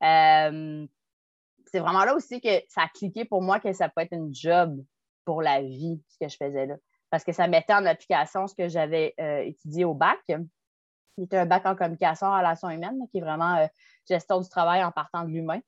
c'est 0.00 1.78
vraiment 1.80 2.04
là 2.06 2.14
aussi 2.14 2.40
que 2.40 2.62
ça 2.68 2.82
a 2.84 2.88
cliqué 2.88 3.26
pour 3.26 3.42
moi 3.42 3.60
que 3.60 3.74
ça 3.74 3.90
peut 3.90 4.00
être 4.00 4.14
une 4.14 4.34
job 4.34 4.82
pour 5.26 5.42
la 5.42 5.60
vie, 5.60 6.02
ce 6.08 6.16
que 6.18 6.30
je 6.30 6.36
faisais 6.38 6.64
là 6.64 6.76
parce 7.10 7.24
que 7.24 7.32
ça 7.32 7.48
mettait 7.48 7.74
en 7.74 7.84
application 7.86 8.46
ce 8.46 8.54
que 8.54 8.68
j'avais 8.68 9.14
euh, 9.20 9.42
étudié 9.42 9.84
au 9.84 9.94
bac, 9.94 10.20
qui 10.26 11.22
était 11.22 11.38
un 11.38 11.46
bac 11.46 11.66
en 11.66 11.74
communication 11.74 12.28
en 12.28 12.38
relations 12.38 12.70
humaines, 12.70 13.00
qui 13.10 13.18
est 13.18 13.22
vraiment 13.22 13.56
euh, 13.56 13.66
gestion 14.08 14.40
du 14.40 14.48
travail 14.48 14.82
en 14.84 14.92
partant 14.92 15.24
de 15.24 15.30
l'humain. 15.30 15.60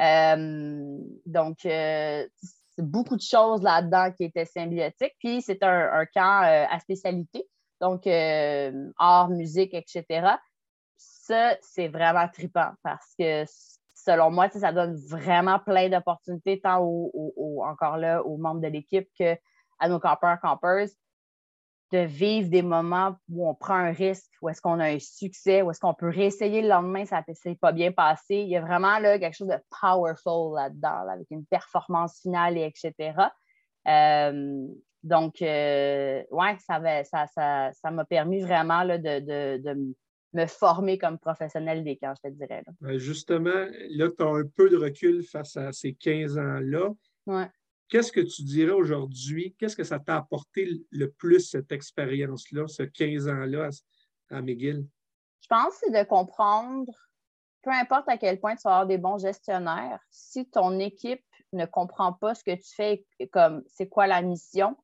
Euh, 0.00 0.98
donc, 1.26 1.58
c'est 1.62 2.30
beaucoup 2.78 3.16
de 3.16 3.22
choses 3.22 3.62
là-dedans 3.62 4.12
qui 4.12 4.24
étaient 4.24 4.44
symbiotiques. 4.44 5.14
Puis, 5.18 5.42
c'est 5.42 5.62
un, 5.62 6.06
camp 6.14 6.42
à 6.42 6.78
spécialité, 6.80 7.46
donc 7.80 8.06
art, 8.06 9.28
musique, 9.30 9.74
etc. 9.74 10.36
Ça, 10.96 11.56
c'est 11.60 11.88
vraiment 11.88 12.28
trippant 12.28 12.72
parce 12.82 13.14
que 13.18 13.44
selon 13.94 14.30
moi, 14.30 14.48
ça 14.50 14.72
donne 14.72 14.96
vraiment 14.96 15.58
plein 15.58 15.88
d'opportunités, 15.88 16.60
tant 16.60 16.80
encore 17.62 17.96
là 17.96 18.22
aux 18.24 18.36
membres 18.36 18.60
de 18.60 18.68
l'équipe 18.68 19.08
que 19.18 19.36
à 19.78 19.88
nos 19.88 20.00
campeurs, 20.00 20.40
campeuses, 20.40 20.94
de 21.92 21.98
vivre 21.98 22.48
des 22.48 22.62
moments 22.62 23.16
où 23.28 23.48
on 23.48 23.54
prend 23.54 23.74
un 23.74 23.92
risque, 23.92 24.30
où 24.42 24.48
est-ce 24.48 24.60
qu'on 24.60 24.80
a 24.80 24.86
un 24.86 24.98
succès, 24.98 25.62
où 25.62 25.70
est-ce 25.70 25.80
qu'on 25.80 25.94
peut 25.94 26.08
réessayer 26.08 26.62
le 26.62 26.68
lendemain, 26.68 27.04
ça 27.04 27.22
ne 27.26 27.34
s'est 27.34 27.54
pas 27.54 27.72
bien 27.72 27.92
passé. 27.92 28.36
Il 28.36 28.48
y 28.48 28.56
a 28.56 28.60
vraiment 28.60 28.98
là, 28.98 29.18
quelque 29.18 29.36
chose 29.36 29.48
de 29.48 29.58
powerful 29.80 30.56
là-dedans, 30.56 31.08
avec 31.08 31.26
une 31.30 31.44
performance 31.46 32.20
finale, 32.20 32.58
et 32.58 32.64
etc. 32.64 33.14
Euh, 33.86 34.66
donc, 35.04 35.42
euh, 35.42 36.22
ouais, 36.30 36.56
ça 36.66 36.80
m'a 36.80 37.04
ça, 37.04 37.26
ça, 37.26 37.70
permis 38.08 38.40
vraiment 38.40 38.82
là, 38.82 38.98
de, 38.98 39.58
de, 39.58 39.94
me 40.32 40.46
former 40.46 40.98
comme 40.98 41.18
professionnel 41.18 41.84
des 41.84 41.96
camps, 41.96 42.14
je 42.16 42.28
te 42.28 42.34
dirais. 42.34 42.64
Justement, 42.98 43.66
là, 43.90 44.08
tu 44.10 44.24
as 44.24 44.26
un 44.26 44.42
peu 44.56 44.68
de 44.68 44.76
recul 44.76 45.22
face 45.22 45.56
à 45.56 45.70
ces 45.70 45.94
15 45.94 46.38
ans-là. 46.38 46.88
Ouais. 47.26 47.46
Qu'est-ce 47.88 48.12
que 48.12 48.20
tu 48.20 48.42
dirais 48.42 48.72
aujourd'hui? 48.72 49.54
Qu'est-ce 49.58 49.76
que 49.76 49.84
ça 49.84 49.98
t'a 49.98 50.16
apporté 50.16 50.84
le 50.90 51.10
plus, 51.10 51.40
cette 51.50 51.70
expérience-là, 51.70 52.66
ce 52.66 52.82
15 52.82 53.28
ans-là 53.28 53.68
à, 54.30 54.42
McGill? 54.42 54.86
Je 55.42 55.48
pense 55.48 55.74
que 55.74 55.86
c'est 55.86 56.04
de 56.04 56.08
comprendre, 56.08 56.90
peu 57.62 57.70
importe 57.70 58.08
à 58.08 58.16
quel 58.16 58.40
point 58.40 58.56
tu 58.56 58.62
vas 58.64 58.70
avoir 58.70 58.86
des 58.86 58.98
bons 58.98 59.18
gestionnaires, 59.18 60.00
si 60.10 60.48
ton 60.48 60.78
équipe 60.78 61.24
ne 61.52 61.66
comprend 61.66 62.14
pas 62.14 62.34
ce 62.34 62.42
que 62.42 62.54
tu 62.54 62.74
fais, 62.74 63.06
comme 63.30 63.62
c'est 63.66 63.88
quoi 63.88 64.06
la 64.06 64.22
mission, 64.22 64.76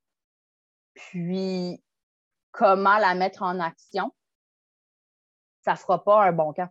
puis 0.94 1.82
comment 2.52 2.98
la 2.98 3.14
mettre 3.14 3.42
en 3.42 3.58
action, 3.60 4.14
ça 5.62 5.72
ne 5.72 5.76
fera 5.76 6.04
pas 6.04 6.24
un 6.24 6.32
bon 6.32 6.52
camp, 6.52 6.70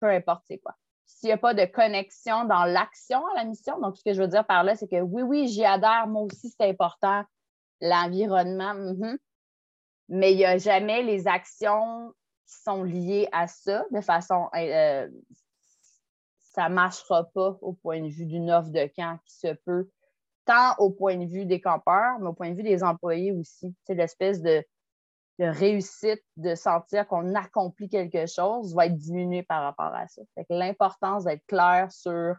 peu 0.00 0.08
importe 0.08 0.44
c'est 0.46 0.58
quoi 0.58 0.76
s'il 1.16 1.28
n'y 1.28 1.32
a 1.32 1.38
pas 1.38 1.54
de 1.54 1.64
connexion 1.64 2.44
dans 2.44 2.64
l'action 2.64 3.24
à 3.28 3.34
la 3.36 3.44
mission. 3.44 3.78
Donc, 3.80 3.96
ce 3.96 4.02
que 4.04 4.12
je 4.12 4.20
veux 4.20 4.28
dire 4.28 4.44
par 4.46 4.64
là, 4.64 4.74
c'est 4.74 4.88
que 4.88 5.00
oui, 5.00 5.22
oui, 5.22 5.48
j'y 5.48 5.64
adhère, 5.64 6.06
moi 6.08 6.22
aussi, 6.22 6.50
c'est 6.50 6.68
important, 6.68 7.24
l'environnement, 7.80 8.74
mm-hmm. 8.74 9.16
mais 10.08 10.32
il 10.32 10.38
n'y 10.38 10.44
a 10.44 10.58
jamais 10.58 11.02
les 11.02 11.28
actions 11.28 12.12
qui 12.46 12.54
sont 12.62 12.82
liées 12.82 13.28
à 13.32 13.46
ça 13.46 13.84
de 13.90 14.00
façon. 14.00 14.48
Euh, 14.54 15.08
ça 16.40 16.68
ne 16.68 16.74
marchera 16.74 17.24
pas 17.24 17.58
au 17.60 17.72
point 17.72 18.00
de 18.00 18.08
vue 18.08 18.26
d'une 18.26 18.50
offre 18.50 18.70
de 18.70 18.90
camp 18.96 19.18
qui 19.24 19.36
se 19.36 19.54
peut, 19.64 19.88
tant 20.44 20.74
au 20.78 20.90
point 20.90 21.16
de 21.16 21.26
vue 21.26 21.46
des 21.46 21.60
campeurs, 21.60 22.18
mais 22.20 22.26
au 22.26 22.32
point 22.32 22.50
de 22.50 22.56
vue 22.56 22.62
des 22.62 22.82
employés 22.82 23.32
aussi. 23.32 23.74
C'est 23.84 23.94
l'espèce 23.94 24.42
de 24.42 24.64
réussite, 25.38 26.22
de 26.36 26.54
sentir 26.54 27.06
qu'on 27.06 27.34
accomplit 27.34 27.88
quelque 27.88 28.26
chose 28.26 28.74
va 28.74 28.86
être 28.86 28.96
diminuée 28.96 29.42
par 29.42 29.62
rapport 29.62 29.94
à 29.94 30.06
ça. 30.06 30.22
l'importance 30.50 31.24
d'être 31.24 31.44
clair 31.46 31.90
sur 31.90 32.36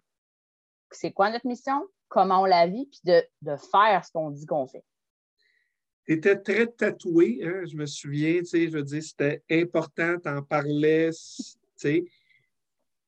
c'est 0.91 1.12
quoi 1.12 1.32
notre 1.32 1.47
mission, 1.47 1.88
comment 2.08 2.41
on 2.41 2.45
la 2.45 2.67
vit, 2.67 2.86
puis 2.86 2.99
de, 3.03 3.23
de 3.41 3.56
faire 3.58 4.06
ce 4.06 4.12
qu'on 4.12 4.29
dit 4.29 4.45
qu'on 4.45 4.67
fait. 4.67 4.84
Tu 6.06 6.13
étais 6.13 6.38
très 6.38 6.67
tatoué, 6.67 7.39
hein, 7.43 7.63
je 7.65 7.75
me 7.75 7.86
souviens, 7.86 8.41
je 8.43 8.69
veux 8.69 8.84
dire, 8.84 9.01
c'était 9.01 9.43
important, 9.49 10.17
tu 10.19 10.29
en 10.29 10.41
parlais, 10.41 11.10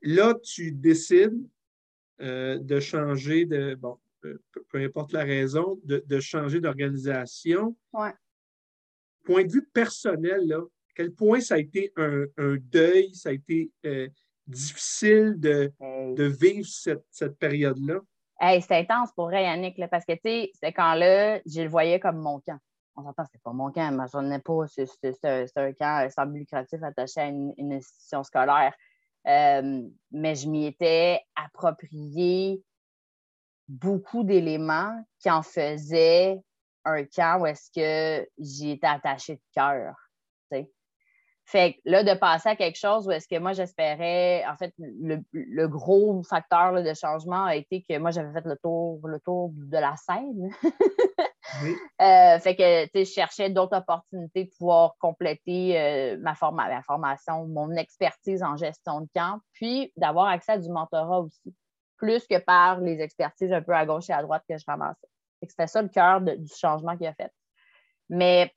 Là, 0.01 0.35
tu 0.35 0.71
décides 0.71 1.47
euh, 2.21 2.59
de 2.59 2.79
changer 2.79 3.45
de, 3.45 3.75
bon, 3.75 3.97
peu, 4.21 4.39
importe 4.75 5.11
la 5.13 5.23
raison, 5.23 5.79
de, 5.83 6.19
changer 6.19 6.59
d'organisation. 6.59 7.75
Ouais. 7.93 8.13
Point 9.25 9.43
de 9.43 9.51
vue 9.51 9.65
personnel, 9.73 10.47
là, 10.47 10.61
quel 10.95 11.13
point 11.13 11.41
ça 11.41 11.55
a 11.55 11.57
été 11.57 11.91
un, 11.97 12.25
deuil, 12.37 13.13
ça 13.13 13.29
a 13.29 13.31
été 13.33 13.71
euh, 13.85 14.07
difficile 14.47 15.35
de, 15.37 15.71
de 15.81 16.23
vivre 16.23 16.67
cette, 16.67 17.03
cette 17.11 17.37
période-là? 17.37 17.99
Hey, 18.39 18.61
c'était 18.61 18.75
intense 18.75 19.11
pour 19.13 19.31
Yannick, 19.31 19.77
là, 19.77 19.87
parce 19.87 20.05
que, 20.05 20.13
tu 20.13 20.19
sais, 20.25 20.51
c'est 20.61 20.73
quand-là, 20.73 21.39
je 21.45 21.61
le 21.61 21.69
voyais 21.69 21.99
comme 21.99 22.17
mon 22.17 22.39
camp. 22.41 22.57
On 22.97 23.03
s'entend, 23.03 23.23
c'était 23.25 23.41
pas 23.43 23.53
mon 23.53 23.71
camp, 23.71 23.91
mais 23.93 24.05
je 24.11 24.17
n'ai 24.19 24.39
pas, 24.39 24.65
c'est 24.67 25.57
un 25.57 25.73
camp 25.73 26.09
sans 26.09 26.25
but 26.25 26.39
lucratif 26.39 26.83
attaché 26.83 27.21
à 27.21 27.27
une, 27.27 27.73
institution 27.73 28.23
scolaire. 28.23 28.73
Euh, 29.27 29.81
mais 30.11 30.35
je 30.35 30.47
m'y 30.47 30.65
étais 30.67 31.21
approprié 31.35 32.61
beaucoup 33.67 34.23
d'éléments 34.23 35.03
qui 35.19 35.31
en 35.31 35.41
faisaient 35.41 36.39
un 36.85 37.03
camp 37.05 37.41
où 37.41 37.45
est-ce 37.45 37.69
que 37.71 38.27
j'y 38.37 38.71
étais 38.71 38.87
attaché 38.87 39.35
de 39.35 39.41
cœur. 39.53 39.95
Fait 41.47 41.73
que 41.73 41.79
là, 41.85 42.03
de 42.03 42.17
passer 42.17 42.49
à 42.49 42.55
quelque 42.55 42.77
chose 42.77 43.07
où 43.07 43.11
est-ce 43.11 43.27
que 43.27 43.37
moi, 43.37 43.53
j'espérais, 43.53 44.43
en 44.47 44.57
fait, 44.57 44.73
le, 44.79 45.67
gros 45.67 46.23
facteur 46.23 46.81
de 46.81 46.93
changement 46.95 47.45
a 47.45 47.55
été 47.55 47.85
que 47.87 47.99
moi, 47.99 48.09
j'avais 48.09 48.33
fait 48.33 48.47
le 48.47 48.57
tour, 48.57 49.07
le 49.07 49.19
tour 49.19 49.51
de 49.53 49.77
la 49.77 49.95
scène. 49.95 50.49
Euh, 52.01 52.39
fait 52.39 52.55
que, 52.55 52.85
tu 52.85 52.89
sais, 52.91 53.05
je 53.05 53.11
cherchais 53.11 53.49
d'autres 53.51 53.77
opportunités 53.77 54.45
de 54.45 54.49
pouvoir 54.57 54.95
compléter 54.99 55.79
euh, 55.79 56.17
ma, 56.17 56.33
ma, 56.51 56.81
formation, 56.81 57.47
mon 57.47 57.71
expertise 57.75 58.43
en 58.43 58.57
gestion 58.57 59.01
de 59.01 59.07
camp, 59.15 59.39
puis 59.53 59.93
d'avoir 59.95 60.25
accès 60.25 60.53
à 60.53 60.57
du 60.57 60.69
mentorat 60.69 61.21
aussi, 61.21 61.55
plus 61.97 62.25
que 62.27 62.39
par 62.39 62.81
les 62.81 62.99
expertises 62.99 63.53
un 63.53 63.61
peu 63.61 63.73
à 63.73 63.85
gauche 63.85 64.09
et 64.09 64.13
à 64.13 64.23
droite 64.23 64.43
que 64.49 64.57
je 64.57 64.65
ramassais. 64.67 65.07
C'était 65.41 65.67
ça 65.67 65.81
le 65.81 65.89
cœur 65.89 66.21
du 66.21 66.53
changement 66.55 66.97
qu'il 66.97 67.07
a 67.07 67.13
fait. 67.13 67.31
Mais 68.09 68.53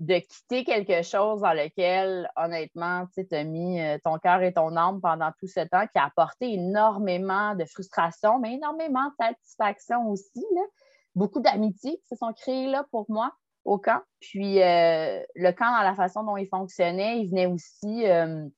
de 0.00 0.18
quitter 0.18 0.64
quelque 0.64 1.02
chose 1.02 1.42
dans 1.42 1.52
lequel, 1.52 2.30
honnêtement, 2.34 3.06
tu 3.14 3.26
as 3.34 3.44
mis 3.44 3.80
euh, 3.80 3.98
ton 4.02 4.18
cœur 4.18 4.42
et 4.42 4.52
ton 4.52 4.74
âme 4.74 5.00
pendant 5.00 5.30
tout 5.38 5.46
ce 5.46 5.60
temps, 5.60 5.86
qui 5.86 5.98
a 5.98 6.06
apporté 6.06 6.54
énormément 6.54 7.54
de 7.54 7.66
frustration, 7.66 8.38
mais 8.38 8.54
énormément 8.54 9.04
de 9.04 9.14
satisfaction 9.26 10.08
aussi. 10.08 10.46
Beaucoup 11.14 11.40
d'amitiés 11.40 11.98
qui 11.98 12.06
se 12.08 12.16
sont 12.16 12.32
créées 12.32 12.72
pour 12.90 13.04
moi 13.10 13.30
au 13.66 13.78
camp. 13.78 14.00
Puis 14.20 14.62
euh, 14.62 15.22
le 15.34 15.50
camp, 15.52 15.70
dans 15.70 15.82
la 15.82 15.94
façon 15.94 16.24
dont 16.24 16.38
il 16.38 16.48
fonctionnait, 16.48 17.20
il 17.20 17.28
venait 17.28 17.46
aussi 17.46 18.08
euh, 18.08 18.48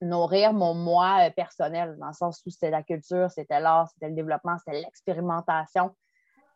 nourrir 0.00 0.52
mon 0.52 0.74
moi 0.74 1.30
personnel, 1.36 1.96
dans 2.00 2.08
le 2.08 2.12
sens 2.14 2.42
où 2.44 2.50
c'était 2.50 2.70
la 2.70 2.82
culture, 2.82 3.30
c'était 3.30 3.60
l'art, 3.60 3.88
c'était 3.90 4.08
le 4.08 4.16
développement, 4.16 4.56
c'était 4.58 4.80
l'expérimentation. 4.80 5.94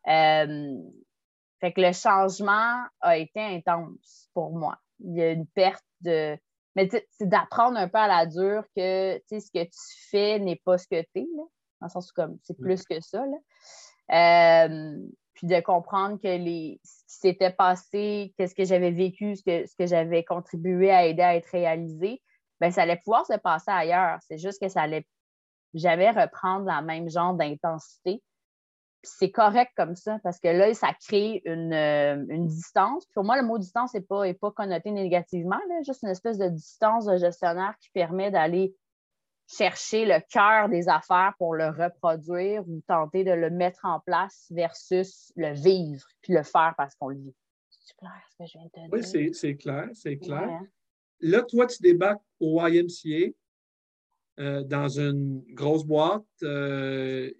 Fait 0.05 1.73
que 1.73 1.81
le 1.81 1.93
changement 1.93 2.85
a 3.01 3.17
été 3.17 3.41
intense 3.41 4.29
pour 4.35 4.53
moi. 4.53 4.77
Il 5.01 5.17
y 5.17 5.23
a 5.23 5.31
une 5.31 5.47
perte 5.47 5.85
de. 6.01 6.37
Mais 6.77 6.89
c'est 6.89 7.29
d'apprendre 7.29 7.79
un 7.79 7.89
peu 7.89 7.99
à 7.99 8.09
la 8.09 8.27
dure 8.27 8.65
que 8.77 9.21
ce 9.31 9.51
que 9.51 9.63
tu 9.65 10.09
fais 10.11 10.39
n'est 10.41 10.61
pas 10.65 10.77
ce 10.77 10.89
que 10.89 11.01
tu 11.01 11.21
es, 11.21 11.27
dans 11.37 11.49
le 11.83 11.89
sens 11.89 12.11
où 12.11 12.15
comme 12.15 12.37
c'est 12.43 12.59
plus 12.59 12.85
que 12.85 13.01
ça. 13.01 13.23
Euh, 14.11 14.99
puis 15.35 15.47
de 15.47 15.61
comprendre 15.61 16.21
que 16.21 16.29
les, 16.29 16.81
ce 16.83 17.05
qui 17.05 17.21
s'était 17.21 17.53
passé, 17.53 18.35
qu'est-ce 18.37 18.55
que 18.55 18.65
j'avais 18.65 18.91
vécu, 18.91 19.37
ce 19.37 19.43
que, 19.43 19.67
ce 19.67 19.75
que 19.77 19.87
j'avais 19.87 20.25
contribué 20.25 20.91
à 20.91 21.07
aider 21.07 21.23
à 21.23 21.37
être 21.37 21.49
réalisé, 21.51 22.21
ben 22.61 22.71
ça 22.73 22.83
allait 22.83 23.01
pouvoir 23.05 23.25
se 23.25 23.39
passer 23.39 23.71
ailleurs. 23.71 24.19
C'est 24.23 24.39
juste 24.39 24.61
que 24.61 24.69
ça 24.69 24.83
allait 24.83 25.07
jamais 25.75 26.11
reprendre 26.11 26.67
la 26.67 26.83
même 26.83 27.09
genre 27.09 27.35
d'intensité 27.35 28.21
c'est 29.05 29.31
correct 29.31 29.73
comme 29.77 29.97
ça 29.97 30.19
parce 30.23 30.39
que 30.39 30.49
là, 30.49 30.73
ça 30.75 30.89
crée 31.07 31.43
une, 31.45 31.73
euh, 31.73 32.47
distance. 32.47 33.07
pour 33.15 33.25
moi, 33.25 33.41
le 33.41 33.47
mot 33.47 33.59
distance 33.59 33.95
n'est 33.95 34.01
pas, 34.01 34.33
pas 34.35 34.51
connoté 34.51 34.91
négativement, 34.91 35.59
juste 35.87 36.03
une 36.03 36.11
espèce 36.11 36.39
de 36.39 36.49
distance 36.49 37.07
de 37.07 37.17
gestionnaire 37.17 37.75
qui 37.81 37.91
permet 37.91 38.31
d'aller 38.31 38.75
chercher 39.47 40.07
le 40.07 40.21
cœur 40.31 40.69
des 40.69 40.89
affaires 40.89 41.35
pour 41.39 41.55
le 41.55 41.69
reproduire 41.69 42.67
ou 42.67 42.81
tenter 42.87 43.25
de 43.25 43.33
le 43.33 43.51
mettre 43.51 43.85
en 43.85 44.01
place 44.01 44.47
versus 44.51 45.33
le 45.37 45.53
vivre 45.53 46.07
puis 46.23 46.33
le 46.33 46.43
faire 46.43 46.75
parce 46.77 46.95
qu'on 46.95 47.09
le 47.09 47.19
vit. 47.19 47.35
C'est 47.69 47.97
clair 47.97 48.23
ce 48.31 48.37
que 48.39 48.47
je 48.47 48.59
viens 48.59 48.65
de 48.65 48.71
te 48.71 48.81
dire? 48.81 48.89
Oui, 49.23 49.35
c'est 49.35 49.57
clair, 49.57 49.89
c'est 49.93 50.17
clair. 50.17 50.61
Là, 51.21 51.43
toi, 51.43 51.67
tu 51.67 51.83
débarques 51.83 52.23
au 52.41 52.61
YMCA 52.67 53.33
euh, 54.41 54.65
dans 54.65 54.89
une 54.89 55.45
grosse 55.55 55.85
boîte 55.85 56.25
euh, 56.43 57.31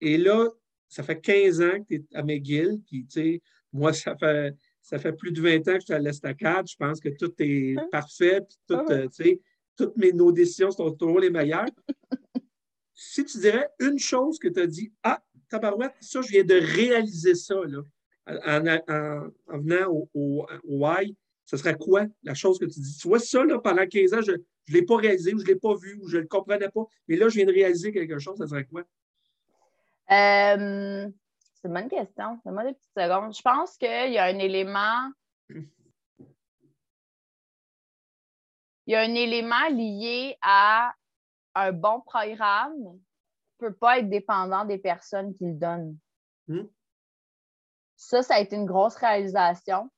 et 0.00 0.18
là, 0.18 0.48
ça 0.92 1.02
fait 1.02 1.18
15 1.18 1.62
ans 1.62 1.80
que 1.80 1.86
tu 1.88 1.94
es 1.94 2.16
à 2.16 2.22
McGill, 2.22 2.78
puis 2.86 3.06
tu 3.06 3.08
sais, 3.08 3.42
moi, 3.72 3.94
ça 3.94 4.14
fait, 4.14 4.54
ça 4.82 4.98
fait 4.98 5.14
plus 5.14 5.32
de 5.32 5.40
20 5.40 5.56
ans 5.60 5.74
que 5.74 5.80
je 5.80 5.84
suis 5.86 5.94
à 5.94 5.98
l'estacade. 5.98 6.68
Je 6.68 6.76
pense 6.76 7.00
que 7.00 7.08
tout 7.08 7.32
est 7.38 7.78
hein? 7.78 7.88
parfait, 7.90 8.42
puis 8.42 8.58
tout, 8.68 8.74
ah 8.74 8.92
euh, 8.92 9.08
tu 9.08 9.24
sais, 9.24 9.40
toutes 9.74 9.96
mes, 9.96 10.12
nos 10.12 10.32
décisions 10.32 10.70
sont 10.70 10.90
toujours 10.92 11.20
les 11.20 11.30
meilleures. 11.30 11.64
si 12.94 13.24
tu 13.24 13.38
dirais 13.38 13.70
une 13.80 13.98
chose 13.98 14.38
que 14.38 14.48
tu 14.48 14.60
as 14.60 14.66
dit, 14.66 14.92
ah, 15.02 15.22
tabarouette, 15.48 15.94
ça, 16.02 16.20
je 16.20 16.28
viens 16.28 16.44
de 16.44 16.60
réaliser 16.60 17.36
ça, 17.36 17.54
là, 17.54 17.80
en, 18.26 19.58
venant 19.60 19.90
au, 20.12 20.46
au, 20.62 20.86
Y, 20.86 21.16
ce 21.46 21.56
serait 21.56 21.78
quoi 21.78 22.06
la 22.22 22.34
chose 22.34 22.58
que 22.58 22.66
tu 22.66 22.80
dis? 22.80 22.98
Tu 22.98 23.08
vois, 23.08 23.18
ça, 23.18 23.42
là, 23.46 23.58
pendant 23.58 23.86
15 23.86 24.12
ans, 24.12 24.20
je 24.20 24.32
ne 24.32 24.38
l'ai 24.68 24.82
pas 24.82 24.96
réalisé 24.96 25.32
ou 25.32 25.38
je 25.38 25.44
ne 25.44 25.48
l'ai 25.48 25.56
pas 25.56 25.74
vu 25.74 25.98
ou 26.02 26.08
je 26.08 26.18
ne 26.18 26.22
le 26.22 26.28
comprenais 26.28 26.68
pas, 26.68 26.84
mais 27.08 27.16
là, 27.16 27.30
je 27.30 27.36
viens 27.36 27.46
de 27.46 27.52
réaliser 27.52 27.92
quelque 27.92 28.18
chose, 28.18 28.36
ça 28.36 28.46
serait 28.46 28.66
quoi? 28.66 28.84
Euh, 30.10 31.08
c'est 31.54 31.68
une 31.68 31.74
bonne 31.74 31.88
question. 31.88 32.40
Donne-moi 32.44 32.64
des 32.64 32.74
petites 32.74 32.92
secondes. 32.96 33.34
Je 33.34 33.42
pense 33.42 33.76
qu'il 33.76 34.12
y 34.12 34.18
a 34.18 34.24
un 34.24 34.38
élément. 34.38 35.10
Il 38.86 38.92
y 38.92 38.94
a 38.96 39.00
un 39.00 39.14
élément 39.14 39.68
lié 39.70 40.36
à 40.42 40.92
un 41.54 41.72
bon 41.72 42.00
programme 42.00 42.98
ne 43.62 43.68
peut 43.68 43.74
pas 43.74 43.98
être 43.98 44.08
dépendant 44.08 44.64
des 44.64 44.78
personnes 44.78 45.34
qui 45.34 45.46
le 45.46 45.54
donnent. 45.54 45.96
Hmm. 46.48 46.66
Ça, 47.96 48.22
ça 48.22 48.34
a 48.34 48.40
été 48.40 48.56
une 48.56 48.66
grosse 48.66 48.96
réalisation. 48.96 49.90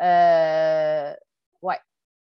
Euh, 0.00 1.14
ouais. 1.62 1.78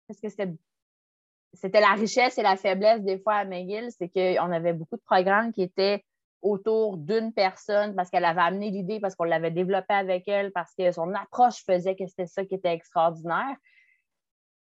Parce 0.06 0.20
que 0.20 0.28
c'était 0.28 1.80
la 1.80 1.94
richesse 1.94 2.36
et 2.38 2.42
la 2.42 2.56
faiblesse 2.56 3.02
des 3.02 3.18
fois 3.18 3.34
à 3.34 3.44
McGill, 3.44 3.90
c'est 3.92 4.08
qu'on 4.08 4.52
avait 4.52 4.72
beaucoup 4.72 4.96
de 4.96 5.02
programmes 5.02 5.52
qui 5.52 5.62
étaient 5.62 6.04
autour 6.42 6.96
d'une 6.96 7.33
personne 7.33 7.94
parce 7.94 8.11
qu'elle 8.11 8.24
avait 8.24 8.40
amené 8.40 8.70
l'idée, 8.70 9.00
parce 9.00 9.14
qu'on 9.14 9.24
l'avait 9.24 9.50
développée 9.50 9.94
avec 9.94 10.26
elle, 10.29 10.53
parce 10.53 10.74
que 10.74 10.90
son 10.92 11.12
approche 11.14 11.64
faisait 11.64 11.96
que 11.96 12.07
c'était 12.07 12.26
ça 12.26 12.44
qui 12.44 12.55
était 12.55 12.72
extraordinaire. 12.72 13.57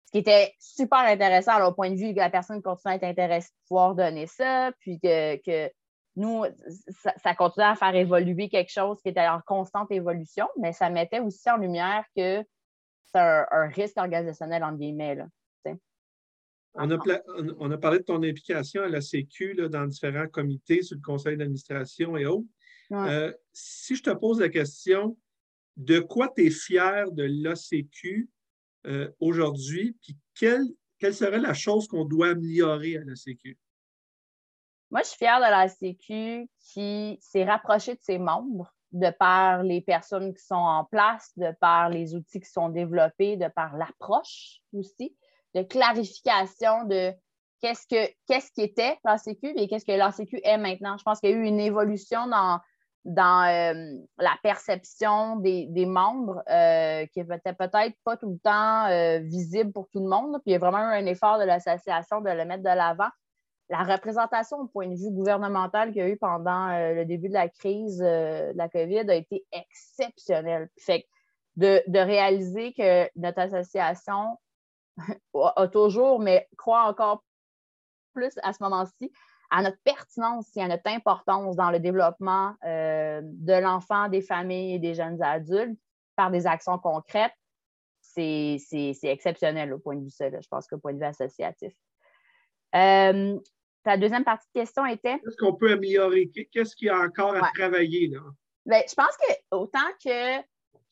Ce 0.06 0.12
qui 0.12 0.18
était 0.18 0.54
super 0.58 1.00
intéressant 1.00 1.64
au 1.66 1.72
point 1.72 1.90
de 1.90 1.96
vue 1.96 2.14
que 2.14 2.20
la 2.20 2.30
personne 2.30 2.62
continue 2.62 2.92
à 2.92 2.96
être 2.96 3.04
intéressée 3.04 3.48
de 3.48 3.68
pouvoir 3.68 3.94
donner 3.94 4.26
ça, 4.26 4.70
puis 4.80 5.00
que, 5.00 5.70
nous, 6.16 6.44
ça, 7.22 7.34
continuait 7.34 7.66
à 7.66 7.74
faire 7.74 7.94
évoluer 7.94 8.48
quelque 8.48 8.70
chose 8.70 9.00
qui 9.02 9.08
était 9.08 9.26
en 9.26 9.40
constante 9.40 9.90
évolution, 9.90 10.46
mais 10.56 10.72
ça 10.72 10.88
mettait 10.88 11.18
aussi 11.18 11.50
en 11.50 11.56
lumière 11.56 12.04
que 12.16 12.44
c'est 13.06 13.18
un, 13.18 13.68
risque 13.68 13.96
organisationnel, 13.96 14.62
entre 14.62 14.78
guillemets. 14.78 15.16
Là. 15.16 15.26
On 16.76 16.90
a, 17.70 17.78
parlé 17.78 17.98
de 17.98 18.04
ton 18.04 18.22
implication 18.22 18.82
à 18.82 18.88
la 18.88 19.00
Sécu 19.00 19.54
dans 19.54 19.86
différents 19.86 20.26
comités 20.26 20.82
sur 20.82 20.96
le 20.96 21.02
conseil 21.02 21.36
d'administration 21.36 22.16
et 22.16 22.26
autres. 22.26 22.48
Euh, 22.92 23.32
si 23.52 23.96
je 23.96 24.02
te 24.02 24.10
pose 24.10 24.40
la 24.40 24.48
question, 24.48 25.16
de 25.76 26.00
quoi 26.00 26.32
tu 26.34 26.46
es 26.46 26.50
fier 26.50 27.10
de 27.12 27.24
l'ACQ 27.24 28.28
euh, 28.86 29.10
aujourd'hui, 29.20 29.96
puis 30.02 30.16
quelle, 30.34 30.66
quelle 30.98 31.14
serait 31.14 31.38
la 31.38 31.54
chose 31.54 31.86
qu'on 31.86 32.04
doit 32.04 32.30
améliorer 32.30 32.98
à 32.98 33.04
la 33.04 33.14
Sécu? 33.14 33.58
Moi, 34.90 35.02
je 35.02 35.08
suis 35.08 35.18
fière 35.18 35.38
de 35.38 35.50
la 35.50 35.68
Sécu 35.68 36.48
qui 36.58 37.18
s'est 37.20 37.44
rapprochée 37.44 37.94
de 37.94 38.02
ses 38.02 38.18
membres 38.18 38.74
de 38.92 39.10
par 39.10 39.62
les 39.62 39.80
personnes 39.80 40.32
qui 40.34 40.44
sont 40.44 40.54
en 40.54 40.84
place, 40.84 41.32
de 41.36 41.52
par 41.60 41.88
les 41.88 42.14
outils 42.14 42.40
qui 42.40 42.50
sont 42.50 42.68
développés, 42.68 43.36
de 43.36 43.48
par 43.48 43.76
l'approche 43.76 44.60
aussi 44.72 45.16
de 45.54 45.62
clarification 45.62 46.84
de 46.84 47.12
qu'est-ce, 47.60 47.86
que, 47.86 48.12
qu'est-ce 48.26 48.50
qui 48.52 48.62
était 48.62 48.98
l'ACQ 49.04 49.54
et 49.56 49.68
qu'est-ce 49.68 49.86
que 49.86 49.92
l'ACQ 49.92 50.40
est 50.42 50.58
maintenant. 50.58 50.96
Je 50.98 51.02
pense 51.02 51.20
qu'il 51.20 51.30
y 51.30 51.32
a 51.32 51.36
eu 51.36 51.44
une 51.44 51.60
évolution 51.60 52.26
dans, 52.26 52.60
dans 53.04 53.46
euh, 53.46 53.98
la 54.18 54.36
perception 54.42 55.36
des, 55.36 55.86
membres 55.86 56.42
euh, 56.50 57.06
qui 57.06 57.20
était 57.20 57.52
peut-être 57.52 57.96
pas 58.04 58.16
tout 58.16 58.30
le 58.30 58.38
temps 58.38 58.86
euh, 58.86 59.18
visible 59.20 59.72
pour 59.72 59.88
tout 59.90 60.00
le 60.00 60.08
monde. 60.08 60.32
Puis 60.42 60.50
il 60.50 60.52
y 60.52 60.56
a 60.56 60.58
vraiment 60.58 60.78
eu 60.78 60.94
un 60.94 61.06
effort 61.06 61.38
de 61.38 61.44
l'association 61.44 62.20
de 62.20 62.30
le 62.30 62.44
mettre 62.44 62.62
de 62.62 62.68
l'avant. 62.68 63.08
La 63.70 63.82
représentation 63.82 64.58
au 64.58 64.66
point 64.66 64.88
de 64.88 64.94
vue 64.94 65.10
gouvernemental 65.10 65.92
qu'il 65.92 66.02
y 66.02 66.04
a 66.04 66.08
eu 66.08 66.18
pendant 66.18 66.68
le 66.68 67.04
début 67.04 67.28
de 67.28 67.34
la 67.34 67.48
crise 67.48 67.96
de 67.98 68.52
la 68.54 68.68
COVID 68.68 69.08
a 69.08 69.14
été 69.14 69.46
exceptionnelle. 69.52 70.68
Fait 70.78 71.06
de, 71.56 71.82
de 71.86 71.98
réaliser 71.98 72.74
que 72.74 73.08
notre 73.16 73.40
association 73.40 74.36
a 75.34 75.68
toujours, 75.68 76.20
mais 76.20 76.48
croit 76.56 76.84
encore 76.84 77.24
plus 78.14 78.32
à 78.42 78.52
ce 78.52 78.62
moment-ci, 78.62 79.12
à 79.50 79.62
notre 79.62 79.78
pertinence 79.84 80.48
et 80.56 80.62
à 80.62 80.68
notre 80.68 80.88
importance 80.88 81.56
dans 81.56 81.70
le 81.70 81.80
développement 81.80 82.54
euh, 82.64 83.20
de 83.22 83.52
l'enfant, 83.52 84.08
des 84.08 84.22
familles 84.22 84.74
et 84.74 84.78
des 84.78 84.94
jeunes 84.94 85.22
adultes 85.22 85.78
par 86.16 86.30
des 86.30 86.46
actions 86.46 86.78
concrètes, 86.78 87.34
c'est 88.00 88.60
exceptionnel 89.02 89.72
au 89.72 89.78
point 89.78 89.96
de 89.96 90.04
vue 90.04 90.10
ça, 90.10 90.28
je 90.28 90.48
pense 90.48 90.66
qu'au 90.68 90.78
point 90.78 90.92
de 90.92 90.98
vue 90.98 91.04
associatif. 91.04 91.72
Euh, 92.74 93.38
ta 93.82 93.96
deuxième 93.96 94.24
partie 94.24 94.46
de 94.54 94.60
question 94.60 94.86
était? 94.86 95.18
Qu'est-ce 95.20 95.36
qu'on 95.36 95.54
peut 95.54 95.72
améliorer? 95.72 96.30
Qu'est-ce 96.52 96.74
qu'il 96.74 96.86
y 96.86 96.90
a 96.90 96.98
encore 96.98 97.34
à 97.34 97.50
travailler? 97.54 98.08
Là? 98.08 98.20
Bien, 98.66 98.80
je 98.88 98.94
pense 98.94 99.16
que 99.16 99.34
autant 99.50 99.78
que 100.02 100.40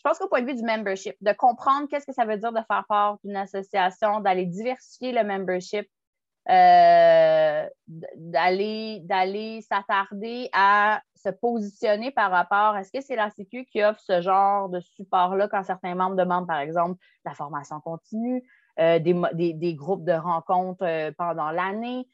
je 0.02 0.08
pense 0.08 0.18
qu'au 0.18 0.26
point 0.26 0.42
de 0.42 0.46
vue 0.48 0.56
du 0.56 0.64
membership, 0.64 1.14
de 1.20 1.32
comprendre 1.32 1.86
qu'est-ce 1.88 2.06
que 2.06 2.12
ça 2.12 2.24
veut 2.24 2.36
dire 2.36 2.50
de 2.50 2.60
faire 2.66 2.84
part 2.88 3.18
d'une 3.22 3.36
association, 3.36 4.18
d'aller 4.18 4.46
diversifier 4.46 5.12
le 5.12 5.22
membership, 5.22 5.88
euh, 6.50 7.68
d'aller 7.86 9.60
s'attarder 9.62 10.48
à 10.52 11.00
se 11.14 11.28
positionner 11.28 12.10
par 12.10 12.32
rapport 12.32 12.74
à 12.74 12.82
ce 12.82 12.90
que 12.90 13.00
c'est 13.00 13.14
la 13.14 13.30
Sécu 13.30 13.64
qui 13.64 13.84
offre 13.84 14.00
ce 14.00 14.20
genre 14.20 14.68
de 14.68 14.80
support-là 14.80 15.46
quand 15.46 15.62
certains 15.62 15.94
membres 15.94 16.16
demandent, 16.16 16.48
par 16.48 16.58
exemple, 16.58 16.98
la 17.24 17.34
formation 17.34 17.78
continue, 17.80 18.42
euh, 18.80 18.98
des, 18.98 19.74
groupes 19.76 20.04
de 20.04 20.14
rencontres 20.14 20.84
euh, 20.84 21.12
pendant 21.16 21.52
l'année, 21.52 22.08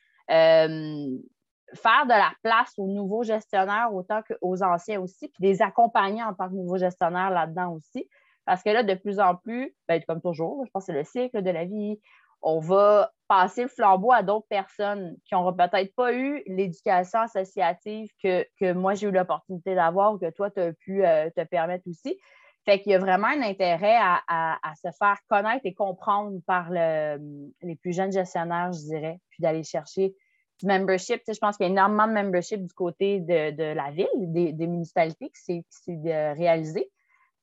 faire 1.75 2.05
de 2.05 2.11
la 2.11 2.33
place 2.43 2.73
aux 2.79 2.87
nouveaux 2.87 3.23
gestionnaires 3.23 3.93
autant 3.93 4.23
qu'aux 4.23 4.63
anciens 4.63 5.01
aussi, 5.01 5.29
puis 5.29 5.45
les 5.45 5.63
accompagner 5.63 6.23
en 6.23 6.35
tant 6.35 6.49
que 6.49 6.55
nouveaux 6.55 6.79
gestionnaires 6.79 7.31
là-dedans 7.31 7.73
aussi. 7.73 8.09
Parce 8.45 8.63
que 8.63 8.71
là, 8.71 8.83
de 8.83 8.95
plus 8.95 9.21
en 9.21 9.35
plus, 9.37 9.75
ben, 9.89 10.03
comme 10.09 10.23
toujours, 10.23 10.65
je 10.65 10.71
pense 10.71 10.87
que 10.87 10.93
c'est 10.93 10.99
le 10.99 11.05
cycle 11.05 11.43
de 11.43 11.51
la 11.51 11.67
vie, 11.67 12.01
on 12.41 12.61
va 12.61 13.11
passer 13.27 13.63
le 13.63 13.69
flambeau 13.69 14.13
à 14.13 14.23
d'autres 14.23 14.47
personnes 14.49 15.17
qui 15.27 15.35
n'auront 15.35 15.53
peut-être 15.53 15.95
pas 15.95 16.15
eu 16.15 16.43
l'éducation 16.47 17.21
associative 17.21 18.09
que, 18.23 18.73
moi 18.73 18.95
j'ai 18.95 19.09
eu 19.09 19.11
l'opportunité 19.11 19.75
d'avoir 19.75 20.15
ou 20.15 20.19
que 20.19 20.31
toi, 20.31 20.51
tu 20.51 20.61
as 20.61 20.73
pu 20.73 21.05
euh, 21.05 21.29
te 21.31 21.45
permettre 21.45 21.85
aussi. 21.89 22.19
Fait 22.65 22.81
qu'il 22.81 22.93
y 22.93 22.95
a 22.95 22.99
vraiment 22.99 23.29
un 23.29 23.43
intérêt 23.43 23.97
à, 23.99 24.73
se 24.77 24.89
faire 24.99 25.17
connaître 25.29 25.65
et 25.65 25.75
comprendre 25.75 26.39
par 26.47 26.71
les 26.71 27.77
plus 27.81 27.95
jeunes 27.95 28.13
gestionnaires, 28.13 28.73
je 28.73 28.81
dirais, 28.81 29.21
puis 29.31 29.43
d'aller 29.43 29.63
chercher 29.63 30.15
du 30.59 30.67
membership. 30.67 31.23
je 31.27 31.39
pense 31.39 31.57
qu'il 31.57 31.67
y 31.67 31.69
a 31.69 31.73
énormément 31.73 32.07
de 32.07 32.13
membership 32.13 32.67
du 32.67 32.75
côté 32.75 33.21
de, 33.21 33.75
la 33.75 33.91
ville, 33.91 34.07
des, 34.17 34.67
municipalités 34.67 35.31
qui 35.31 35.65
s'est 35.71 36.33
réalisé. 36.33 36.91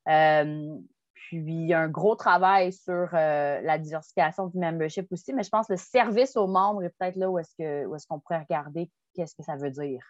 Euh, 0.07 0.75
puis, 1.13 1.37
il 1.37 1.67
y 1.67 1.73
a 1.73 1.79
un 1.79 1.89
gros 1.89 2.15
travail 2.15 2.71
sur 2.71 3.09
euh, 3.13 3.59
la 3.61 3.77
diversification 3.79 4.47
du 4.47 4.59
membership 4.59 5.11
aussi, 5.11 5.33
mais 5.33 5.43
je 5.43 5.49
pense 5.49 5.67
que 5.67 5.73
le 5.73 5.77
service 5.77 6.37
aux 6.37 6.45
membres 6.45 6.83
est 6.83 6.93
peut-être 6.99 7.15
là 7.15 7.31
où 7.31 7.39
est-ce 7.39 8.07
qu'on 8.07 8.19
pourrait 8.19 8.41
regarder 8.47 8.91
qu'est-ce 9.15 9.33
que 9.33 9.43
ça 9.43 9.55
veut 9.55 9.71
dire. 9.71 10.03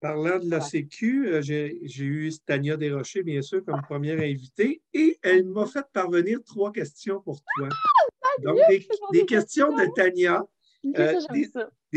Parlant 0.00 0.38
de 0.38 0.50
la 0.50 0.60
Sécu, 0.60 1.28
euh, 1.28 1.42
j'ai 1.42 1.78
eu 1.82 2.32
Tania 2.46 2.76
Desrochers, 2.76 3.22
bien 3.22 3.42
sûr, 3.42 3.64
comme 3.64 3.82
première 3.82 4.20
invitée, 4.20 4.82
et 4.92 5.18
elle 5.22 5.44
m'a 5.44 5.66
fait 5.66 5.84
parvenir 5.92 6.38
trois 6.44 6.72
questions 6.72 7.20
pour 7.20 7.40
toi. 7.56 7.68
Ah, 7.70 8.42
Donc, 8.42 8.58
des, 9.12 9.26
questions 9.26 9.74
de 9.74 9.86
Tania. 9.94 10.44
Euh, 10.98 11.14
des, 11.32 11.50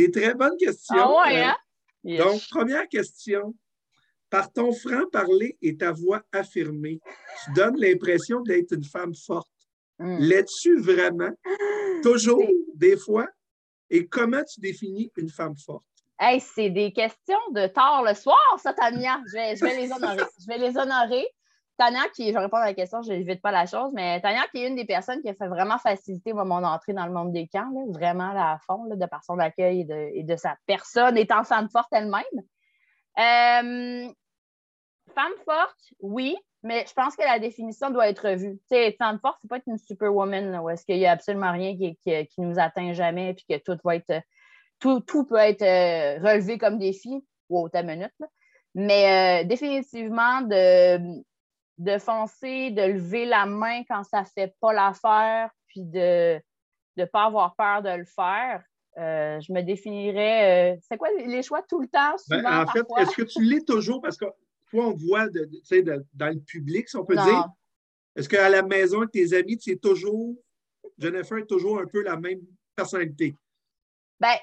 très 0.06 0.34
bonnes 0.34 0.58
questions. 0.58 0.96
Ah 0.98 1.26
ouais, 1.26 1.42
hein? 1.42 1.58
Donc, 2.04 2.42
première 2.50 2.88
question. 2.88 3.56
Par 4.30 4.52
ton 4.52 4.74
franc-parler 4.74 5.58
et 5.62 5.78
ta 5.78 5.94
voix 5.94 6.22
affirmée, 6.34 7.00
tu 7.46 7.54
donnes 7.54 7.78
l'impression 7.78 8.42
d'être 8.42 8.74
une 8.74 8.84
femme 8.84 9.16
forte. 9.16 9.50
Hmm. 10.00 10.18
L'es-tu 10.20 10.80
vraiment? 10.80 11.32
Toujours, 12.04 12.44
des 12.76 12.98
fois? 12.98 13.28
Et 13.90 14.06
comment 14.06 14.44
tu 14.44 14.60
définis 14.60 15.12
une 15.16 15.30
femme 15.30 15.56
forte? 15.56 15.86
Hey, 16.20 16.42
c'est 16.42 16.70
des 16.70 16.92
questions 16.92 17.40
de 17.52 17.68
tard 17.68 18.04
le 18.04 18.14
soir, 18.16 18.60
ça, 18.62 18.74
Tania. 18.74 19.22
Je 19.28 19.34
vais, 19.34 19.54
les 19.78 19.92
honorer. 19.92 20.24
je 20.42 20.48
vais 20.48 20.58
les 20.58 20.78
honorer. 20.78 21.26
Tania, 21.78 22.02
qui, 22.16 22.34
je 22.34 22.38
réponds 22.38 22.58
à 22.58 22.66
la 22.66 22.74
question, 22.74 23.04
je 23.04 23.12
n'évite 23.12 23.42
pas 23.42 23.52
la 23.52 23.68
chose, 23.68 23.92
mais 23.94 24.20
Tania, 24.22 24.48
qui 24.52 24.64
est 24.64 24.68
une 24.68 24.76
des 24.76 24.86
personnes 24.86 25.22
qui 25.22 25.30
a 25.30 25.36
fait 25.36 25.48
vraiment 25.48 25.78
faciliter 25.78 26.34
mon 26.34 26.64
entrée 26.64 26.94
dans 26.94 27.06
le 27.06 27.14
monde 27.14 27.32
des 27.32 27.48
camps, 27.48 27.72
vraiment 27.90 28.32
à 28.36 28.58
fond, 28.66 28.86
de 28.86 29.06
par 29.06 29.24
son 29.24 29.38
accueil 29.38 29.88
et 30.14 30.24
de, 30.24 30.36
sa 30.36 30.58
personne 30.66 31.18
étant 31.18 31.44
femme 31.44 31.70
forte 31.70 31.90
elle-même. 31.92 32.24
Euh, 33.20 34.12
femme 35.14 35.34
forte, 35.46 35.94
oui, 36.00 36.36
mais 36.64 36.86
je 36.88 36.94
pense 36.94 37.16
que 37.16 37.24
la 37.24 37.38
définition 37.38 37.92
doit 37.92 38.10
être 38.10 38.28
revue. 38.28 38.58
Tu 38.72 38.76
sais, 38.76 38.96
femme 38.98 39.20
forte, 39.20 39.38
c'est 39.42 39.48
pas 39.48 39.58
être 39.58 39.68
une 39.68 39.78
superwoman, 39.78 40.60
où 40.60 40.70
est-ce 40.70 40.84
qu'il 40.84 40.98
n'y 40.98 41.06
a 41.06 41.12
absolument 41.12 41.52
rien 41.52 41.78
qui, 41.78 41.96
qui, 42.02 42.42
nous 42.42 42.58
atteint 42.58 42.94
jamais, 42.94 43.36
puis 43.36 43.46
que 43.48 43.58
tout 43.64 43.80
va 43.84 43.96
être. 43.96 44.22
Tout, 44.80 45.02
peut 45.26 45.38
être 45.38 45.64
euh, 45.64 46.20
relevé 46.20 46.58
comme 46.58 46.78
défi. 46.78 47.26
Wow, 47.50 47.70
ta 47.70 47.82
minute, 47.82 48.14
Mais 48.76 49.44
euh, 49.44 49.48
définitivement, 49.48 50.42
de, 50.42 51.24
de 51.78 51.98
foncer, 51.98 52.72
de 52.72 52.82
lever 52.82 53.26
la 53.26 53.46
main 53.46 53.84
quand 53.88 54.04
ça 54.04 54.22
ne 54.22 54.26
fait 54.26 54.54
pas 54.60 54.74
l'affaire, 54.74 55.50
puis 55.68 55.84
de 55.84 56.40
ne 56.98 57.06
pas 57.06 57.26
avoir 57.26 57.56
peur 57.56 57.82
de 57.82 57.90
le 57.90 58.06
faire. 58.06 58.64
Euh, 58.98 59.40
je 59.42 59.54
me 59.54 59.62
définirais. 59.62 60.80
c'est 60.82 60.98
quoi 60.98 61.10
les 61.12 61.44
choix 61.44 61.62
tout 61.62 61.80
le 61.80 61.88
temps? 61.88 62.16
Ben, 62.30 62.40
souvent, 62.40 62.64
en 62.64 62.68
fait, 62.68 63.02
est-ce 63.02 63.16
que 63.16 63.22
tu 63.22 63.44
l'es 63.44 63.64
toujours? 63.64 64.02
Parce 64.02 64.18
que 64.18 64.26
toi, 64.72 64.88
on 64.88 64.94
voit 64.94 65.30
de, 65.30 65.48
dans 66.14 66.34
le 66.34 66.40
public, 66.40 66.90
si 66.90 66.98
on 66.98 67.06
peut 67.06 67.16
dire. 67.16 67.48
Est-ce 68.16 68.28
qu'à 68.28 68.50
la 68.50 68.64
maison, 68.64 68.98
avec 68.98 69.12
tes 69.12 69.34
amis, 69.34 69.60
c'est 69.62 69.80
toujours. 69.80 70.36
Jennifer 70.98 71.38
est 71.38 71.46
toujours 71.46 71.80
un 71.80 71.86
peu 71.86 72.02
la 72.02 72.18
même 72.18 72.42
personnalité? 72.76 73.36
Ben, 74.20 74.36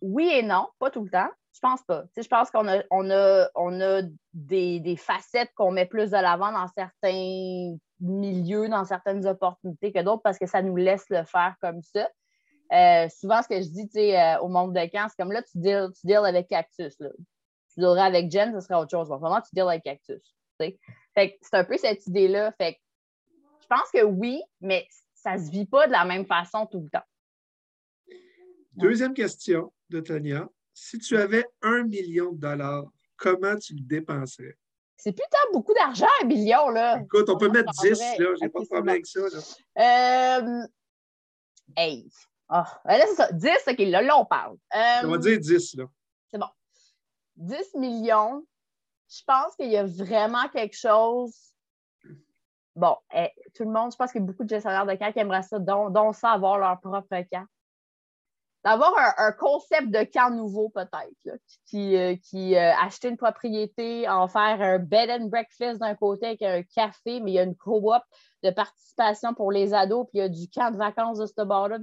oui 0.00 0.30
et 0.32 0.42
non, 0.44 0.68
pas 0.78 0.90
tout 0.90 1.02
le 1.02 1.10
temps. 1.10 1.30
Je 1.56 1.60
pense 1.60 1.82
pas. 1.84 2.04
je 2.14 2.28
pense 2.28 2.50
qu'on 2.50 2.68
a, 2.68 2.82
on 2.90 3.10
a, 3.10 3.48
on 3.54 3.80
a 3.80 4.02
des, 4.34 4.96
facettes 4.98 5.50
qu'on 5.56 5.70
met 5.70 5.86
plus 5.86 6.10
de 6.10 6.16
l'avant 6.16 6.52
dans 6.52 6.68
certains 6.68 7.76
milieux, 7.98 8.68
dans 8.68 8.84
certaines 8.84 9.26
opportunités 9.26 9.90
que 9.90 10.02
d'autres 10.02 10.22
parce 10.22 10.38
que 10.38 10.46
ça 10.46 10.60
nous 10.60 10.76
laisse 10.76 11.06
le 11.08 11.24
faire 11.24 11.56
comme 11.62 11.80
ça. 11.80 12.10
Euh, 12.72 13.08
souvent, 13.08 13.42
ce 13.42 13.48
que 13.48 13.62
je 13.62 13.68
dis 13.68 13.88
euh, 13.96 14.38
au 14.40 14.48
monde 14.48 14.74
de 14.74 14.90
camp, 14.90 15.06
c'est 15.08 15.16
comme 15.16 15.32
là, 15.32 15.42
tu 15.42 15.58
deals, 15.58 15.88
tu 15.98 16.12
avec 16.12 16.48
Cactus. 16.48 16.94
Là 17.00 17.08
tu 17.76 17.82
dealerais 17.82 18.06
avec 18.06 18.30
Jen, 18.30 18.54
ce 18.54 18.60
serait 18.60 18.74
autre 18.74 18.90
chose. 18.90 19.08
vraiment, 19.08 19.40
tu 19.40 19.50
deals 19.52 19.68
avec 19.68 19.82
Cactus. 19.82 20.34
c'est 20.58 21.38
un 21.52 21.64
peu 21.64 21.76
cette 21.76 22.06
idée-là. 22.06 22.54
Je 22.58 23.66
pense 23.68 23.90
que 23.92 24.02
oui, 24.02 24.42
mais 24.60 24.86
ça 25.14 25.36
ne 25.36 25.44
se 25.44 25.50
vit 25.50 25.66
pas 25.66 25.86
de 25.86 25.92
la 25.92 26.04
même 26.04 26.24
façon 26.24 26.66
tout 26.66 26.80
le 26.80 26.88
temps. 26.88 27.04
Deuxième 28.72 29.14
question 29.14 29.72
de 29.90 30.00
Tania. 30.00 30.48
Si 30.78 30.98
tu 30.98 31.16
avais 31.16 31.46
un 31.62 31.84
million 31.84 32.32
de 32.32 32.38
dollars, 32.38 32.84
comment 33.16 33.56
tu 33.56 33.72
le 33.72 33.80
dépenserais? 33.80 34.58
C'est 34.98 35.12
putain 35.12 35.38
beaucoup 35.54 35.72
d'argent, 35.72 36.06
un 36.22 36.26
million, 36.26 36.68
là. 36.68 37.00
Écoute, 37.00 37.30
on 37.30 37.38
peut 37.38 37.48
mettre 37.48 37.72
10, 37.80 37.98
là. 38.18 38.34
J'ai 38.38 38.48
pas 38.50 38.60
de 38.60 38.66
problème 38.66 38.88
avec 38.90 39.06
ça, 39.06 39.20
là. 39.20 40.38
Euh... 40.38 40.66
Hey! 41.78 42.06
Oh, 42.50 42.62
là, 42.84 43.00
c'est 43.06 43.14
ça. 43.14 43.32
10, 43.32 43.50
OK, 43.68 43.78
là, 43.78 44.02
là, 44.02 44.18
on 44.18 44.26
parle. 44.26 44.58
On 45.02 45.08
va 45.08 45.16
dire 45.16 45.40
10, 45.40 45.76
là. 45.76 45.86
10 47.36 47.74
millions, 47.76 48.46
je 49.08 49.22
pense 49.26 49.56
qu'il 49.56 49.70
y 49.70 49.78
a 49.78 49.84
vraiment 49.84 50.48
quelque 50.48 50.76
chose. 50.76 51.34
Bon, 52.74 52.96
eh, 53.14 53.30
tout 53.54 53.64
le 53.64 53.70
monde, 53.70 53.92
je 53.92 53.96
pense 53.96 54.12
qu'il 54.12 54.20
y 54.20 54.24
a 54.24 54.26
beaucoup 54.26 54.44
de 54.44 54.50
gestionnaires 54.50 54.84
de 54.84 54.94
camp 54.94 55.10
qui 55.10 55.18
aimeraient 55.18 55.42
ça, 55.42 55.58
dont, 55.58 56.12
ça, 56.12 56.32
avoir 56.32 56.58
leur 56.58 56.80
propre 56.80 57.22
camp. 57.30 57.46
D'avoir 58.66 58.92
un, 59.18 59.30
concept 59.30 59.90
de 59.90 60.02
camp 60.02 60.34
nouveau, 60.34 60.70
peut-être, 60.70 61.38
qui, 61.66 61.96
euh, 61.96 62.16
qui 62.16 62.56
euh, 62.56 62.72
acheter 62.82 63.08
une 63.08 63.16
propriété, 63.16 64.08
en 64.08 64.26
faire 64.26 64.60
un 64.60 64.80
bed 64.80 65.08
and 65.08 65.26
breakfast 65.26 65.78
d'un 65.78 65.94
côté 65.94 66.26
avec 66.26 66.42
un 66.42 66.64
café, 66.74 67.20
mais 67.20 67.30
il 67.30 67.34
y 67.34 67.38
a 67.38 67.44
une 67.44 67.54
co-op 67.54 68.02
de 68.42 68.50
participation 68.50 69.34
pour 69.34 69.52
les 69.52 69.72
ados, 69.72 70.06
puis 70.06 70.18
il 70.18 70.22
y 70.22 70.24
a 70.24 70.28
du 70.28 70.48
camp 70.52 70.72
de 70.72 70.78
vacances 70.78 71.18
de 71.18 71.26
ce 71.26 71.44
bord-là, 71.44 71.78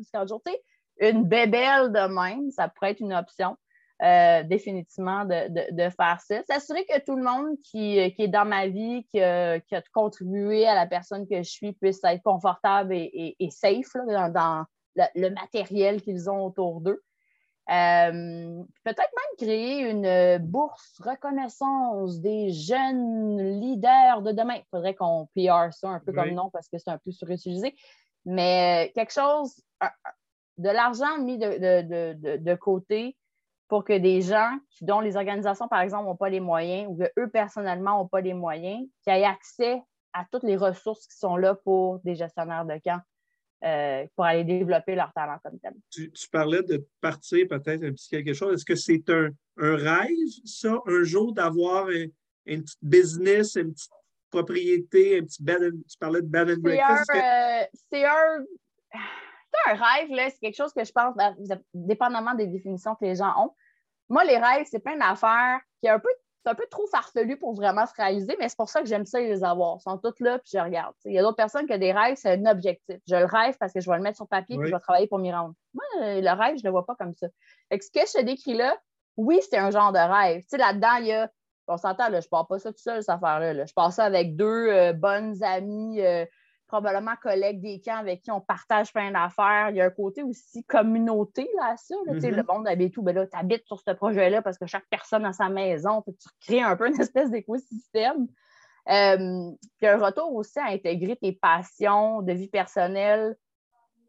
une 1.00 1.24
bébelle 1.24 1.94
de 1.94 2.14
même, 2.14 2.52
ça 2.52 2.68
pourrait 2.68 2.92
être 2.92 3.00
une 3.00 3.14
option. 3.14 3.56
Euh, 4.02 4.44
définitivement 4.44 5.24
de, 5.24 5.90
faire 5.96 6.20
ça. 6.20 6.44
S'assurer 6.50 6.84
que 6.86 7.00
tout 7.06 7.16
le 7.16 7.24
monde 7.24 7.56
qui, 7.64 7.98
est 8.00 8.28
dans 8.28 8.44
ma 8.44 8.68
vie, 8.68 9.06
qui, 9.06 9.22
a 9.22 9.62
contribué 9.94 10.68
à 10.68 10.76
la 10.76 10.86
personne 10.88 11.26
que 11.26 11.38
je 11.38 11.50
suis, 11.50 11.72
puisse 11.72 12.04
être 12.04 12.22
confortable 12.22 12.94
et, 12.94 13.50
safe 13.52 13.94
dans, 13.96 14.66
le, 14.96 15.30
matériel 15.30 16.02
qu'ils 16.02 16.30
ont 16.30 16.46
autour 16.46 16.82
d'eux. 16.82 17.02
Euh, 17.70 18.64
peut-être 18.84 18.98
même 18.98 19.38
créer 19.38 19.90
une 19.90 20.38
bourse 20.46 21.00
reconnaissance 21.00 22.20
des 22.20 22.52
jeunes 22.52 23.60
leaders 23.62 24.22
de 24.22 24.32
demain. 24.34 24.56
Il 24.56 24.66
faudrait 24.70 24.96
qu'on 24.96 25.28
PR 25.36 25.72
ça 25.72 25.90
un 25.90 26.00
peu 26.00 26.12
comme 26.12 26.32
nom 26.32 26.50
parce 26.52 26.68
que 26.68 26.78
c'est 26.78 26.90
un 26.90 26.98
peu 26.98 27.12
surutilisé. 27.12 27.74
Mais 28.26 28.92
quelque 28.96 29.14
chose, 29.14 29.62
de 30.58 30.70
l'argent 30.70 31.18
mis 31.20 31.38
de, 31.38 32.56
côté 32.56 33.18
pour 33.68 33.84
que 33.84 33.98
des 33.98 34.22
gens 34.22 34.58
dont 34.82 35.00
les 35.00 35.16
organisations, 35.16 35.68
par 35.68 35.82
exemple, 35.82 36.06
n'ont 36.06 36.16
pas 36.16 36.30
les 36.30 36.40
moyens 36.40 36.90
ou 36.90 36.98
qu'eux, 36.98 37.30
personnellement, 37.30 37.98
n'ont 37.98 38.08
pas 38.08 38.22
les 38.22 38.34
moyens, 38.34 38.86
qui 39.04 39.10
aient 39.10 39.24
accès 39.24 39.82
à 40.14 40.26
toutes 40.32 40.44
les 40.44 40.58
ressources 40.58 41.08
qui 41.08 41.18
sont 41.18 41.38
là 41.38 41.56
pour 41.56 42.00
des 42.00 42.16
gestionnaires 42.16 42.66
de 42.66 42.78
camp 42.84 43.02
euh, 43.64 44.06
pour 44.16 44.26
aller 44.26 44.44
développer 44.44 44.96
leur 44.96 45.14
talent 45.14 45.38
comme 45.44 45.60
tel. 45.60 45.74
Tu, 45.90 46.12
parlais 46.32 46.64
de 46.64 46.86
partir 47.00 47.48
peut-être 47.48 47.84
un 47.84 47.92
petit 47.92 48.10
quelque 48.10 48.34
chose. 48.34 48.56
Est-ce 48.56 48.66
que 48.66 48.76
c'est 48.76 49.10
un, 49.10 49.30
rêve, 49.58 50.10
ça, 50.44 50.80
un 50.86 51.04
jour 51.04 51.34
d'avoir 51.34 51.88
un, 51.88 52.06
une 52.46 52.64
petite 52.64 52.84
business, 52.84 53.56
une 53.56 53.74
petite 53.74 53.92
propriété, 54.30 55.20
un 55.20 55.24
petit 55.24 55.42
bed 55.42 55.74
tu 55.90 55.98
parlais 55.98 56.22
de 56.22 56.28
bed 56.28 56.50
and 56.50 56.62
breakfast? 56.62 57.10
Euh, 57.16 57.64
c'est 57.90 58.06
un, 58.06 58.46
un 59.68 59.74
rêve, 59.74 60.10
c'est 60.32 60.40
quelque 60.40 60.58
chose 60.58 60.74
que 60.74 60.84
je 60.84 60.92
pense, 60.92 61.16
ben, 61.16 61.36
dépendamment 61.74 62.34
des 62.34 62.48
définitions 62.48 62.96
que 62.96 63.06
les 63.06 63.16
gens 63.16 63.34
ont. 63.38 63.56
Moi, 64.10 64.26
les 64.26 64.38
rêves, 64.38 64.68
c'est 64.70 64.84
plein 64.84 64.98
d'affaires 64.98 65.62
qui 65.80 65.88
est 65.88 65.92
un 65.92 66.00
peu 66.00 66.10
c'est 66.44 66.50
un 66.50 66.56
peu 66.56 66.66
trop 66.70 66.86
farfelu 66.88 67.38
pour 67.38 67.54
vraiment 67.54 67.86
se 67.86 67.94
réaliser, 67.96 68.36
mais 68.40 68.50
c'est 68.50 68.58
pour 68.58 68.70
ça 68.70 68.82
que 68.82 68.88
j'aime 68.88 69.06
ça 69.06 69.20
les 69.20 69.44
avoir. 69.44 69.78
Ils 69.80 69.84
sont 69.84 69.98
tous 69.98 70.20
là, 70.20 70.40
puis 70.40 70.52
je 70.54 70.60
regarde. 70.60 70.94
Il 71.06 71.14
y 71.14 71.20
a 71.20 71.22
d'autres 71.22 71.38
personnes 71.38 71.66
qui 71.66 71.74
ont 71.74 71.78
des 71.78 71.94
rêves, 71.94 72.16
c'est 72.18 72.34
un 72.34 72.46
objectif. 72.46 72.98
Je 73.08 73.16
le 73.16 73.26
rêve 73.26 73.56
parce 73.60 73.72
que 73.72 73.80
je 73.80 73.90
vais 73.90 73.96
le 73.96 74.04
mettre 74.04 74.18
sur 74.18 74.28
papier, 74.28 74.58
puis 74.58 74.68
je 74.68 74.74
vais 74.74 74.80
travailler 74.80 75.08
pour 75.08 75.20
m'y 75.20 75.32
rendre. 75.32 75.54
Moi, 75.74 75.86
le 76.02 76.30
rêve, 76.38 76.58
je 76.58 76.64
ne 76.64 76.68
le 76.68 76.72
vois 76.72 76.86
pas 76.86 76.96
comme 76.96 77.14
ça. 77.14 77.28
ce 77.72 77.78
que 77.78 78.06
je 78.06 78.20
te 78.20 78.22
décris 78.24 78.56
là, 78.56 78.78
oui, 79.16 79.40
c'est 79.50 79.58
un 79.58 79.72
genre 79.72 79.92
de 79.92 80.00
rêve. 80.00 80.44
là-dedans, 80.52 80.96
il 81.00 81.06
y 81.06 81.14
a, 81.14 81.30
on 81.68 81.78
s'entend, 81.78 82.08
je 82.10 82.16
ne 82.16 82.22
pars 82.30 82.48
pas 82.48 82.60
ça 82.60 82.72
tout 82.72 82.80
seul, 82.80 83.02
cette 83.02 83.10
affaire-là. 83.10 83.66
Je 83.66 83.74
pars 83.74 83.94
ça 83.94 84.04
avec 84.04 84.36
deux 84.36 84.68
euh, 84.70 84.94
bonnes 84.94 85.42
amies. 85.44 86.02
Euh, 86.02 86.26
probablement 86.74 87.16
collègues 87.22 87.62
des 87.62 87.80
camps 87.80 87.98
avec 87.98 88.24
qui 88.24 88.32
on 88.32 88.42
partage 88.42 88.92
plein 88.92 89.12
d'affaires. 89.12 89.70
Il 89.70 89.76
y 89.76 89.82
a 89.82 89.86
un 89.86 89.92
côté 89.92 90.24
aussi 90.24 90.64
communauté 90.64 91.48
là, 91.56 91.74
à 91.74 91.78
ça. 91.78 91.94
Le 92.08 92.20
mm-hmm. 92.20 92.52
monde 92.52 92.68
habite 92.68 92.96
tout. 92.96 93.04
Ben 93.04 93.14
là, 93.14 93.28
tu 93.28 93.38
habites 93.38 93.68
sur 93.68 93.80
ce 93.80 93.92
projet-là 93.92 94.42
parce 94.42 94.58
que 94.58 94.66
chaque 94.66 94.88
personne 94.90 95.24
a 95.24 95.34
sa 95.34 95.50
maison. 95.50 96.02
tu 96.02 96.14
crées 96.42 96.64
un 96.64 96.76
peu 96.76 96.88
une 96.92 97.00
espèce 97.00 97.30
d'écosystème. 97.30 98.26
Euh, 98.90 99.52
puis 99.78 99.88
un 99.88 100.04
retour 100.04 100.34
aussi 100.34 100.58
à 100.58 100.66
intégrer 100.66 101.16
tes 101.16 101.34
passions 101.34 102.24
de 102.24 102.34
vie 102.34 102.50
personnelle 102.50 103.36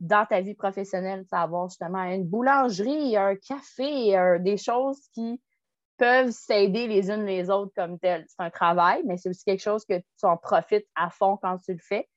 dans 0.01 0.25
ta 0.25 0.41
vie 0.41 0.55
professionnelle. 0.55 1.27
Avoir 1.33 1.69
justement 1.69 2.03
une 2.05 2.25
boulangerie, 2.25 3.15
un 3.19 3.37
café, 3.37 4.39
des 4.41 4.57
choses 4.57 5.03
qui 5.13 5.39
peuvent 5.99 6.31
s'aider 6.31 6.87
les 6.87 7.11
unes 7.11 7.27
les 7.27 7.51
autres 7.51 7.73
comme 7.77 7.99
telles. 7.99 8.25
C'est 8.27 8.43
un 8.43 8.51
travail, 8.51 9.03
mais 9.05 9.19
c'est 9.19 9.29
aussi 9.29 9.45
quelque 9.45 9.63
chose 9.63 9.85
que 9.85 9.99
tu 9.99 10.25
en 10.25 10.39
profites 10.39 10.87
à 10.95 11.11
fond 11.11 11.37
quand 11.37 11.59
tu 11.59 11.75
le 11.75 11.79
fais 11.79 12.09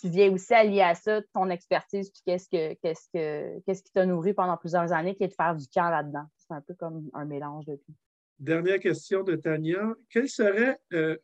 tu 0.00 0.08
viens 0.08 0.30
aussi 0.32 0.52
allier 0.52 0.82
à 0.82 0.94
ça 0.94 1.20
ton 1.32 1.48
expertise, 1.50 2.10
puis 2.10 2.22
qu'est-ce, 2.24 2.48
que, 2.48 2.74
qu'est-ce, 2.74 3.08
que, 3.12 3.60
qu'est-ce 3.60 3.82
qui 3.82 3.92
t'a 3.92 4.04
nourri 4.04 4.34
pendant 4.34 4.56
plusieurs 4.56 4.92
années, 4.92 5.14
qui 5.14 5.24
est 5.24 5.28
de 5.28 5.34
faire 5.34 5.54
du 5.54 5.66
camp 5.68 5.88
là-dedans. 5.88 6.26
C'est 6.36 6.54
un 6.54 6.60
peu 6.60 6.74
comme 6.74 7.08
un 7.14 7.24
mélange 7.24 7.66
de 7.66 7.76
tout. 7.76 7.94
Dernière 8.38 8.78
question 8.78 9.22
de 9.22 9.36
Tania. 9.36 9.94
Quel 10.10 10.28
serait 10.28 10.78
euh, 10.92 11.16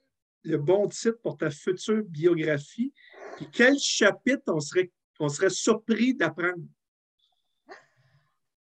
le 0.45 0.57
bon 0.57 0.89
titre 0.89 1.19
pour 1.23 1.37
ta 1.37 1.51
future 1.51 2.03
biographie? 2.05 2.93
Puis 3.37 3.49
quel 3.53 3.79
chapitre 3.79 4.45
on 4.47 4.61
serait, 4.61 4.91
on 5.21 5.29
serait 5.29 5.51
surpris 5.51 6.15
d'apprendre? 6.15 6.65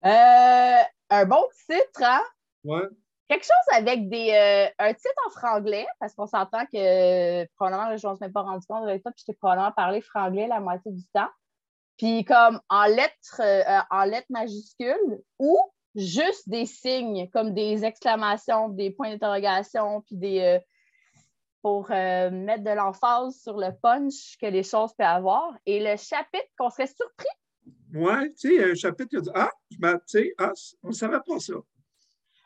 Euh, 0.05 0.83
un 1.11 1.25
bon 1.25 1.45
titre, 1.67 2.03
hein? 2.03 2.23
Ouais. 2.65 2.89
Quelque 3.29 3.45
chose 3.45 3.77
avec 3.77 4.09
des, 4.11 4.31
euh, 4.33 4.69
un 4.79 4.93
titre 4.93 5.15
en 5.27 5.31
franglais, 5.31 5.87
parce 5.99 6.15
qu'on 6.15 6.27
s'entend 6.27 6.67
que 6.67 7.45
probablement, 7.55 7.97
je 7.97 8.07
ne 8.07 8.13
me 8.13 8.17
suis 8.17 8.33
pas 8.33 8.43
rendu 8.43 8.67
compte 8.67 8.83
avec 8.83 9.03
toi, 9.03 9.13
puis 9.13 9.25
je 9.27 9.33
t'ai 9.33 9.39
probablement 9.39 9.73
parlé 9.73 10.03
franglais 10.03 10.47
la 10.47 10.61
moitié 10.61 10.93
du 10.93 11.05
temps. 11.15 11.31
Puis 11.97 12.25
comme 12.25 12.61
en 12.69 12.85
lettres, 12.85 13.41
euh, 13.41 13.81
en 13.91 14.05
lettres 14.05 14.27
majuscules 14.29 15.23
ou 15.39 15.59
juste 15.95 16.49
des 16.49 16.67
signes 16.67 17.31
comme 17.31 17.55
des 17.55 17.85
exclamations, 17.85 18.69
des 18.69 18.91
points 18.91 19.11
d'interrogation, 19.11 20.03
puis 20.03 20.17
des. 20.17 20.41
Euh, 20.41 20.59
pour 21.63 21.89
mettre 21.89 22.63
de 22.63 22.77
l'emphase 22.77 23.41
sur 23.41 23.57
le 23.57 23.71
punch 23.81 24.37
que 24.39 24.45
les 24.45 24.63
choses 24.63 24.93
peuvent 24.99 25.07
avoir. 25.07 25.57
Et 25.65 25.81
le 25.81 25.97
chapitre 25.97 26.45
qu'on 26.59 26.69
serait 26.69 26.87
surpris. 26.87 27.27
Oui, 27.95 28.35
tu 28.35 28.51
sais, 28.51 28.71
un 28.71 28.75
chapitre 28.75 29.09
qui 29.09 29.17
a 29.17 29.21
dit 29.23 29.31
Ah, 29.35 29.51
tu 29.71 29.79
sais, 30.05 30.35
ah, 30.37 30.53
on 30.83 30.89
ne 30.89 30.93
savait 30.93 31.21
pas 31.27 31.41
ça. 31.41 31.55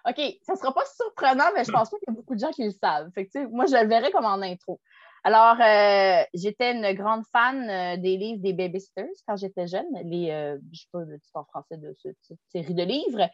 OK, 0.06 0.20
ça 0.42 0.52
ne 0.52 0.58
sera 0.58 0.72
pas 0.72 0.84
surprenant, 0.96 1.50
mais 1.54 1.64
je 1.64 1.72
pense 1.72 1.90
pas 1.90 1.96
qu'il 1.98 2.08
y 2.08 2.10
a 2.12 2.14
beaucoup 2.14 2.34
de 2.34 2.40
gens 2.40 2.50
qui 2.50 2.64
le 2.64 2.70
savent. 2.70 3.10
Moi, 3.50 3.66
je 3.66 3.82
le 3.82 3.88
verrai 3.88 4.10
comme 4.10 4.24
en 4.24 4.40
intro. 4.42 4.80
Alors, 5.24 5.60
euh, 5.60 6.24
j'étais 6.32 6.72
une 6.72 6.92
grande 6.92 7.24
fan 7.32 7.68
euh, 7.68 7.96
des 7.96 8.16
livres 8.16 8.40
des 8.40 8.52
Babysitters 8.52 9.10
quand 9.26 9.36
j'étais 9.36 9.66
jeune, 9.66 9.86
les, 10.04 10.30
euh, 10.30 10.58
je 10.72 10.80
sais 10.80 10.88
pas 10.92 11.00
le 11.00 11.18
titre 11.18 11.36
en 11.36 11.44
français 11.44 11.76
de 11.76 11.94
cette, 12.00 12.38
série 12.48 12.74
de 12.74 12.84
livres. 12.84 13.28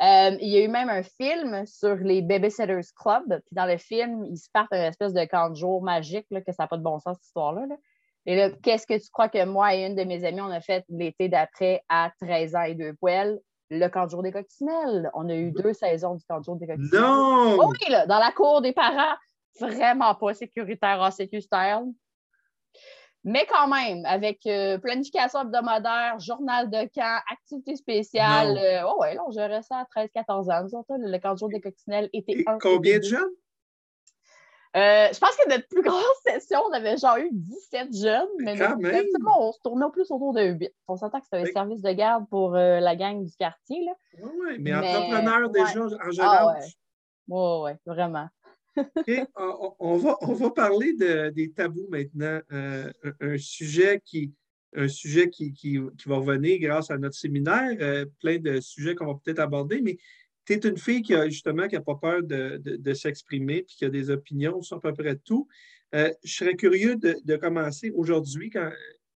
il 0.00 0.48
y 0.48 0.56
a 0.56 0.64
eu 0.64 0.68
même 0.68 0.88
un 0.88 1.02
film 1.02 1.66
sur 1.66 1.96
les 1.96 2.22
Babysitters 2.22 2.92
Club. 2.96 3.24
Puis 3.28 3.54
dans 3.54 3.66
le 3.66 3.76
film, 3.76 4.24
ils 4.26 4.38
se 4.38 4.48
partent 4.52 4.72
une 4.72 4.84
espèce 4.84 5.12
de 5.12 5.24
camp 5.24 5.50
de 5.50 5.56
jour 5.56 5.82
magique, 5.82 6.26
que 6.28 6.52
ça 6.52 6.64
n'a 6.64 6.68
pas 6.68 6.78
de 6.78 6.82
bon 6.82 6.98
sens, 7.00 7.16
cette 7.16 7.26
histoire-là. 7.26 7.66
Et 8.26 8.36
là, 8.36 8.50
qu'est-ce 8.62 8.86
que 8.86 8.94
tu 8.98 9.10
crois 9.10 9.28
que 9.28 9.44
moi 9.44 9.74
et 9.74 9.84
une 9.84 9.96
de 9.96 10.04
mes 10.04 10.24
amies, 10.24 10.40
on 10.40 10.50
a 10.50 10.60
fait 10.60 10.84
l'été 10.88 11.28
d'après 11.28 11.82
à 11.88 12.10
13 12.20 12.54
ans 12.54 12.62
et 12.62 12.74
deux 12.74 12.94
poils? 12.94 13.38
Le 13.70 13.88
camp 13.88 14.06
de 14.06 14.10
jour 14.10 14.22
des 14.22 14.32
coccinelles. 14.32 15.10
On 15.14 15.28
a 15.28 15.34
eu 15.34 15.50
deux 15.52 15.72
saisons 15.72 16.14
du 16.14 16.24
camp 16.24 16.38
de 16.40 16.44
jour 16.44 16.56
des 16.56 16.66
coccinelles. 16.66 17.00
Non! 17.00 17.56
Oh 17.60 17.70
oui, 17.70 17.90
là, 17.90 18.06
dans 18.06 18.18
la 18.18 18.32
cour 18.32 18.60
des 18.60 18.72
parents. 18.72 19.16
Vraiment 19.60 20.14
pas 20.16 20.34
sécuritaire 20.34 21.00
en 21.00 21.10
sécu 21.10 21.40
style. 21.40 21.92
Mais 23.22 23.46
quand 23.50 23.68
même, 23.68 24.04
avec 24.04 24.44
euh, 24.46 24.76
planification 24.78 25.42
hebdomadaire, 25.42 26.18
journal 26.18 26.68
de 26.68 26.88
camp, 26.94 27.20
activité 27.30 27.74
spéciale. 27.76 28.58
Euh, 28.58 28.86
oh 28.86 29.00
ouais, 29.00 29.14
là, 29.14 29.22
on 29.26 29.30
gérait 29.30 29.62
ça 29.62 29.78
à 29.78 30.04
13-14 30.04 30.52
ans. 30.52 30.84
Nous 30.90 31.08
le 31.08 31.18
camp 31.18 31.32
de 31.32 31.38
jour 31.38 31.48
des 31.48 31.60
coccinelles 31.60 32.10
était 32.12 32.32
Et 32.32 32.44
Combien 32.60 32.98
de 32.98 33.04
jeunes? 33.04 33.30
Euh, 34.76 35.06
je 35.12 35.18
pense 35.20 35.36
que 35.36 35.48
notre 35.48 35.68
plus 35.68 35.82
grosse 35.82 36.02
session, 36.26 36.58
on 36.68 36.72
avait 36.72 36.96
genre 36.96 37.16
eu 37.18 37.28
17 37.30 37.94
jeunes, 37.94 38.28
mais 38.38 38.60
on 39.36 39.52
se 39.52 39.60
tournait 39.62 39.86
plus 39.92 40.10
autour 40.10 40.34
de 40.34 40.42
8. 40.42 40.72
On 40.88 40.96
s'entend 40.96 41.20
que 41.20 41.26
c'était 41.30 41.48
un 41.48 41.52
service 41.52 41.80
de 41.80 41.92
garde 41.92 42.28
pour 42.28 42.56
euh, 42.56 42.80
la 42.80 42.96
gang 42.96 43.24
du 43.24 43.32
quartier. 43.36 43.86
Oui, 44.20 44.30
oui, 44.40 44.56
mais, 44.58 44.74
entrepreneurs 44.74 45.48
déjà 45.50 45.80
en 45.80 46.10
général. 46.10 46.56
Ah, 46.56 46.60
oui, 47.28 47.62
ouais, 47.62 47.76
vraiment. 47.86 48.28
on, 49.78 49.96
va, 49.96 50.16
on 50.22 50.32
va 50.32 50.50
parler 50.50 50.94
de, 50.94 51.30
des 51.30 51.52
tabous 51.52 51.86
maintenant. 51.88 52.40
Euh, 52.50 52.90
un, 53.20 53.38
sujet 53.38 54.02
qui, 54.04 54.34
un 54.74 54.88
sujet 54.88 55.30
qui, 55.30 55.52
qui, 55.52 55.78
qui, 55.96 56.08
va 56.08 56.16
revenir 56.16 56.58
grâce 56.58 56.90
à 56.90 56.98
notre 56.98 57.14
séminaire, 57.14 58.06
plein 58.18 58.38
de 58.40 58.58
sujets 58.58 58.96
qu'on 58.96 59.06
va 59.06 59.14
peut-être 59.24 59.38
aborder, 59.38 59.80
mais 59.80 59.98
tu 60.46 60.52
es 60.52 60.58
une 60.58 60.76
fille 60.76 61.02
qui 61.02 61.14
a 61.14 61.28
justement 61.28 61.68
qui 61.68 61.74
n'a 61.74 61.80
pas 61.80 61.96
peur 61.96 62.22
de, 62.22 62.94
s'exprimer 62.94 63.62
puis 63.62 63.76
qui 63.76 63.84
a 63.84 63.90
des 63.90 64.10
opinions 64.10 64.62
sur 64.62 64.76
à 64.76 64.80
peu 64.80 64.92
près 64.92 65.16
tout. 65.16 65.48
Euh, 65.94 66.12
je 66.22 66.34
serais 66.34 66.56
curieux 66.56 66.96
de, 66.96 67.36
commencer 67.36 67.90
aujourd'hui, 67.90 68.50
quand 68.50 68.70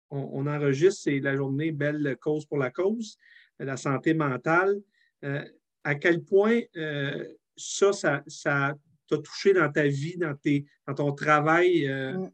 on, 0.10 0.48
enregistre, 0.48 1.02
c'est 1.04 1.20
la 1.20 1.36
journée 1.36 1.72
Belle 1.72 2.18
cause 2.22 2.46
pour 2.46 2.58
la 2.58 2.72
cause, 2.72 3.18
la 3.60 3.78
santé 3.78 4.14
mentale. 4.14 4.80
Euh, 5.24 5.44
à 5.84 5.96
quel 5.96 6.24
point 6.24 6.62
euh, 6.76 7.28
ça, 7.56 7.92
ça, 8.28 8.76
t'a 9.10 9.18
touché 9.18 9.54
dans 9.54 9.72
ta 9.72 9.88
vie, 9.88 10.18
dans, 10.18 10.36
tes, 10.36 10.66
dans 10.88 10.94
ton 10.94 11.12
travail? 11.14 11.88
Mm. 11.88 12.32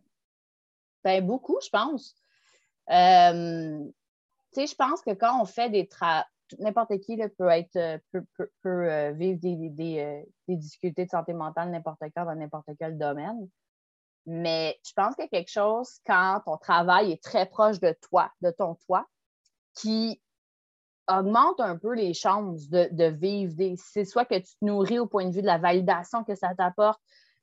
Ben, 1.04 1.26
beaucoup, 1.26 1.60
je 1.64 1.70
pense. 1.70 2.16
je 2.88 4.76
pense 4.76 5.02
que 5.02 5.14
quand 5.14 5.41
on 5.41 5.46
fait 5.46 5.70
des, 5.70 5.88
travaux 5.88 6.26
n'importe 6.60 7.00
qui 7.00 7.18
peut, 7.38 7.50
être, 7.50 7.76
euh, 7.76 7.98
peut, 8.12 8.26
euh, 8.66 9.12
vivre 9.12 9.39
euh, 9.44 10.24
des, 10.48 10.56
difficultés 10.56 11.06
de 11.06 11.10
santé 11.10 11.34
mentale 11.34 11.72
n'importe 11.72 12.02
quand 12.16 12.26
dans 12.26 12.36
n'importe 12.36 12.70
quel 12.80 12.98
domaine. 12.98 13.50
Mais 14.26 14.80
je 14.86 14.94
pense 14.96 15.16
qu'il 15.16 15.26
y 15.26 15.28
a 15.28 15.30
quelque 15.30 15.52
chose 15.52 16.00
quand 16.06 16.41
ton 16.46 16.58
travail 16.58 17.12
est 17.12 17.24
très 17.24 17.46
proche 17.46 17.80
de 17.80 17.96
toi, 18.10 18.32
de 18.41 18.52
ton 18.52 18.76
toi, 18.86 19.06
qui 19.76 20.22
augmente 21.10 21.60
un 21.60 21.78
peu 21.78 21.94
les 21.94 22.14
chances 22.14 22.70
de, 22.70 23.10
vivre 23.10 23.54
des. 23.56 23.76
C'est 23.78 24.06
soit 24.06 24.26
que 24.26 24.36
tu 24.36 24.44
te 24.44 24.66
nourris 24.66 25.00
au 25.00 25.08
point 25.08 25.26
de 25.26 25.34
vue 25.34 25.41
de 25.41 25.48
la 25.48 25.58
validation 25.58 26.24
que 26.24 26.36
ça 26.36 26.56
t'apporte, 26.56 27.02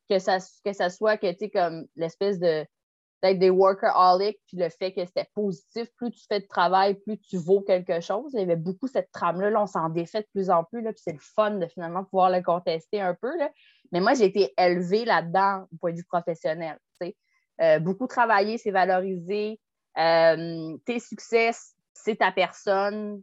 que 0.09 0.19
ça, 0.19 0.39
que 0.65 0.73
ça 0.73 0.89
soit 0.89 1.19
que 1.19 1.31
tu 1.33 1.51
comme 1.51 1.87
l'espèce 1.97 2.39
de 2.39 2.65
d'être 3.23 3.39
des 3.39 3.51
workaholics, 3.51 4.41
puis 4.47 4.57
le 4.57 4.69
fait 4.69 4.93
que 4.93 5.05
c'était 5.05 5.29
positif, 5.35 5.89
plus 5.97 6.11
tu 6.11 6.25
fais 6.27 6.41
de 6.41 6.47
travail, 6.47 6.95
plus 6.95 7.19
tu 7.19 7.37
vaux 7.37 7.61
quelque 7.61 8.01
chose. 8.01 8.33
Il 8.33 8.41
y 8.41 8.43
avait 8.43 8.57
beaucoup 8.57 8.87
cette 8.87 9.13
trame-là, 9.13 9.51
là, 9.51 9.63
on 9.63 9.67
s'en 9.67 9.89
défait 9.91 10.23
de 10.23 10.29
plus 10.33 10.51
en 10.51 10.65
plus, 10.65 10.81
là, 10.81 10.93
puis 10.93 11.03
c'est 11.05 11.13
le 11.13 11.19
fun 11.19 11.53
de 11.53 11.67
finalement 11.67 12.05
pouvoir 12.05 12.31
le 12.31 12.43
contester 12.43 13.01
un 13.01 13.15
peu. 13.15 13.37
Là. 13.39 13.51
Mais 13.93 14.01
moi, 14.01 14.15
j'ai 14.15 14.25
été 14.25 14.53
élevée 14.57 15.05
là-dedans 15.05 15.67
au 15.73 15.77
point 15.77 15.93
de 15.93 15.97
vue 15.97 16.05
professionnel. 16.05 16.79
Euh, 17.61 17.79
beaucoup 17.79 18.07
travailler, 18.07 18.57
c'est 18.57 18.71
valoriser. 18.71 19.61
Euh, 19.99 20.77
tes 20.87 20.99
succès, 20.99 21.51
c'est 21.93 22.17
ta 22.17 22.33
personne. 22.33 23.23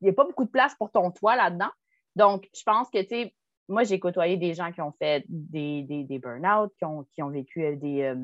n'y 0.00 0.08
a 0.08 0.12
pas 0.12 0.24
beaucoup 0.24 0.44
de 0.44 0.50
place 0.50 0.74
pour 0.76 0.90
ton 0.90 1.10
toit 1.10 1.36
là-dedans. 1.36 1.70
Donc, 2.14 2.48
je 2.54 2.62
pense 2.62 2.88
que, 2.90 3.02
tu 3.02 3.08
sais, 3.08 3.34
moi, 3.68 3.84
j'ai 3.84 3.98
côtoyé 3.98 4.36
des 4.36 4.54
gens 4.54 4.70
qui 4.70 4.80
ont 4.80 4.92
fait 4.92 5.24
des, 5.28 5.82
des, 5.82 6.18
burn-out, 6.18 6.72
qui 6.78 6.84
ont, 6.84 7.04
qui 7.12 7.22
ont 7.22 7.30
vécu 7.30 7.64
euh, 7.64 7.76
des, 7.76 8.14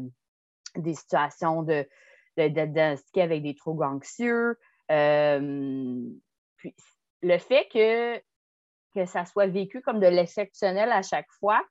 des 0.77 0.95
situations 0.95 1.63
de, 1.63 1.87
avec 2.37 3.43
des 3.43 3.55
troubles 3.55 3.85
anxieux. 3.85 4.59
Euh, 4.91 6.01
puis, 6.57 6.75
le 7.23 7.39
fait 7.39 7.69
que, 7.73 8.19
que 8.95 9.07
ça 9.07 9.25
soit 9.25 9.49
vécu 9.49 9.81
comme 9.83 10.01
de 10.01 10.07
l'exceptionnel 10.07 10.91
à 10.93 11.03
chaque 11.03 11.31
fois 11.41 11.63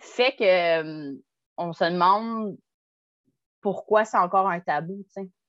fait 0.00 0.34
que 0.36 1.18
on 1.56 1.72
se 1.72 1.84
demande 1.84 2.56
pourquoi 3.60 4.04
c'est 4.04 4.18
encore 4.18 4.48
un 4.48 4.60
tabou, 4.60 5.04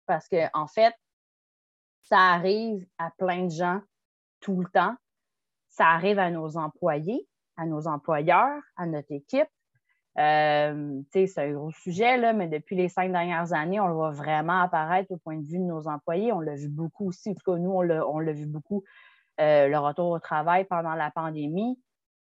parce 0.06 0.28
qu'en 0.28 0.50
en 0.54 0.68
fait, 0.68 0.94
ça 2.04 2.18
arrive 2.18 2.86
à 2.98 3.12
plein 3.18 3.46
de 3.46 3.52
gens 3.52 3.82
tout 4.40 4.60
le 4.62 4.70
temps. 4.70 4.96
Ça 5.70 5.88
arrive 5.88 6.18
à 6.18 6.32
nos 6.32 6.58
employés, 6.58 7.28
à 7.58 7.66
nos 7.66 7.88
employeurs, 7.88 8.62
à 8.78 8.86
notre 8.86 9.12
équipe. 9.12 9.50
Euh, 10.20 11.02
c'est 11.12 11.38
un 11.38 11.52
gros 11.52 11.72
sujet, 11.72 12.18
là, 12.18 12.34
mais 12.34 12.48
depuis 12.48 12.76
les 12.76 12.90
cinq 12.90 13.12
dernières 13.12 13.54
années, 13.54 13.80
on 13.80 13.88
le 13.88 13.94
voit 13.94 14.12
vraiment 14.12 14.62
apparaître 14.62 15.12
au 15.12 15.18
point 15.18 15.38
de 15.38 15.46
vue 15.46 15.60
de 15.60 15.64
nos 15.64 15.88
employés. 15.88 16.34
On 16.34 16.40
l'a 16.40 16.56
vu 16.56 16.70
beaucoup 16.70 17.10
aussi. 17.10 17.30
En 17.30 17.34
tout 17.36 17.52
cas, 17.52 17.58
nous, 17.58 17.72
on 17.72 17.82
l'a 18.20 18.34
vu 18.34 18.48
beaucoup 18.48 18.84
euh, 19.40 19.68
le 19.68 19.78
retour 19.78 20.10
au 20.10 20.20
travail 20.20 20.66
pendant 20.66 20.96
la 20.96 21.12
pandémie. 21.12 21.80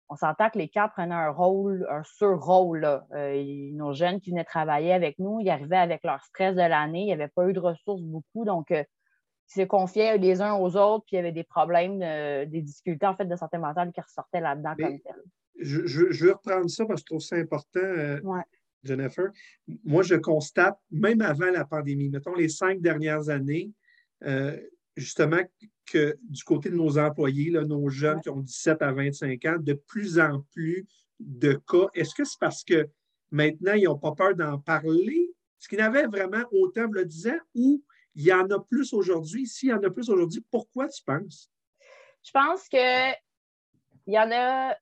On 0.09 0.15
s'entend 0.15 0.49
que 0.49 0.57
les 0.57 0.69
camps 0.69 0.89
prenaient 0.89 1.13
un 1.13 1.29
rôle, 1.29 1.87
un 1.89 2.03
sur-rôle. 2.03 2.83
Euh, 3.13 3.69
nos 3.73 3.93
jeunes 3.93 4.19
qui 4.19 4.31
venaient 4.31 4.43
travailler 4.43 4.93
avec 4.93 5.19
nous, 5.19 5.39
ils 5.39 5.49
arrivaient 5.49 5.77
avec 5.77 6.03
leur 6.03 6.21
stress 6.23 6.55
de 6.55 6.61
l'année. 6.61 7.01
Il 7.01 7.05
n'y 7.05 7.13
avait 7.13 7.27
pas 7.27 7.47
eu 7.47 7.53
de 7.53 7.59
ressources 7.59 8.01
beaucoup. 8.01 8.43
Donc, 8.43 8.73
se 9.45 9.61
confiaient 9.61 10.17
les 10.17 10.41
uns 10.41 10.55
aux 10.55 10.77
autres, 10.77 11.05
puis 11.05 11.15
il 11.15 11.17
y 11.17 11.19
avait 11.19 11.31
des 11.31 11.43
problèmes, 11.43 11.99
des 11.99 12.61
difficultés 12.61 13.05
en 13.05 13.15
fait 13.15 13.25
de 13.25 13.35
santé 13.35 13.59
mentale 13.59 13.91
qui 13.91 14.01
ressortaient 14.01 14.41
là-dedans 14.41 14.73
comme 14.79 14.99
tel. 14.99 15.15
Je, 15.59 15.85
je, 15.85 16.25
veux 16.25 16.33
reprendre 16.33 16.69
ça 16.69 16.85
parce 16.85 17.01
que 17.01 17.05
je 17.05 17.05
trouve 17.05 17.21
ça 17.21 17.35
important, 17.35 17.79
euh, 17.79 18.19
Jennifer. 18.83 19.31
Moi, 19.83 20.03
je 20.03 20.15
constate, 20.15 20.77
même 20.91 21.21
avant 21.21 21.51
la 21.51 21.65
pandémie, 21.65 22.09
mettons 22.09 22.35
les 22.35 22.49
cinq 22.49 22.81
dernières 22.81 23.29
années, 23.29 23.71
euh, 24.23 24.57
justement, 24.95 25.41
que 25.85 26.17
du 26.23 26.43
côté 26.43 26.69
de 26.69 26.75
nos 26.75 26.97
employés, 26.97 27.51
là, 27.51 27.63
nos 27.63 27.89
jeunes 27.89 28.21
qui 28.21 28.29
ont 28.29 28.39
17 28.39 28.81
à 28.81 28.91
25 28.91 29.45
ans, 29.45 29.57
de 29.59 29.73
plus 29.73 30.19
en 30.19 30.41
plus 30.51 30.87
de 31.19 31.53
cas. 31.53 31.87
Est-ce 31.93 32.15
que 32.15 32.23
c'est 32.23 32.39
parce 32.39 32.63
que 32.63 32.87
maintenant, 33.31 33.73
ils 33.73 33.83
n'ont 33.83 33.97
pas 33.97 34.13
peur 34.13 34.35
d'en 34.35 34.59
parler? 34.59 35.31
Ce 35.59 35.67
qu'ils 35.67 35.77
n'avaient 35.77 36.07
vraiment 36.07 36.43
autant, 36.51 36.87
le 36.91 37.05
disait, 37.05 37.39
ou 37.55 37.83
il 38.15 38.23
y 38.23 38.33
en 38.33 38.47
a 38.49 38.59
plus 38.59 38.93
aujourd'hui? 38.93 39.47
S'il 39.47 39.69
y 39.69 39.73
en 39.73 39.83
a 39.83 39.89
plus 39.89 40.09
aujourd'hui, 40.09 40.43
pourquoi 40.51 40.87
tu 40.87 41.03
penses? 41.03 41.49
Je 42.23 42.31
pense 42.31 42.67
que 42.69 43.11
il 44.05 44.13
y 44.13 44.19
en 44.19 44.29
a 44.31 44.75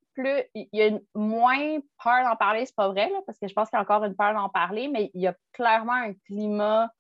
il 0.54 0.68
y 0.74 0.82
a 0.84 0.92
moins 1.16 1.80
peur 2.04 2.24
d'en 2.24 2.36
parler, 2.36 2.66
c'est 2.66 2.76
pas 2.76 2.90
vrai, 2.90 3.12
parce 3.26 3.40
que 3.40 3.48
je 3.48 3.54
pense 3.54 3.70
qu'il 3.70 3.78
y 3.78 3.80
a 3.80 3.84
encore 3.84 4.04
une 4.04 4.16
peur 4.16 4.34
d'en 4.34 4.50
parler, 4.50 4.88
mais 4.88 5.12
il 5.14 5.22
y 5.22 5.28
a 5.28 5.36
clairement 5.54 5.94
un 5.94 6.14
climat 6.26 6.92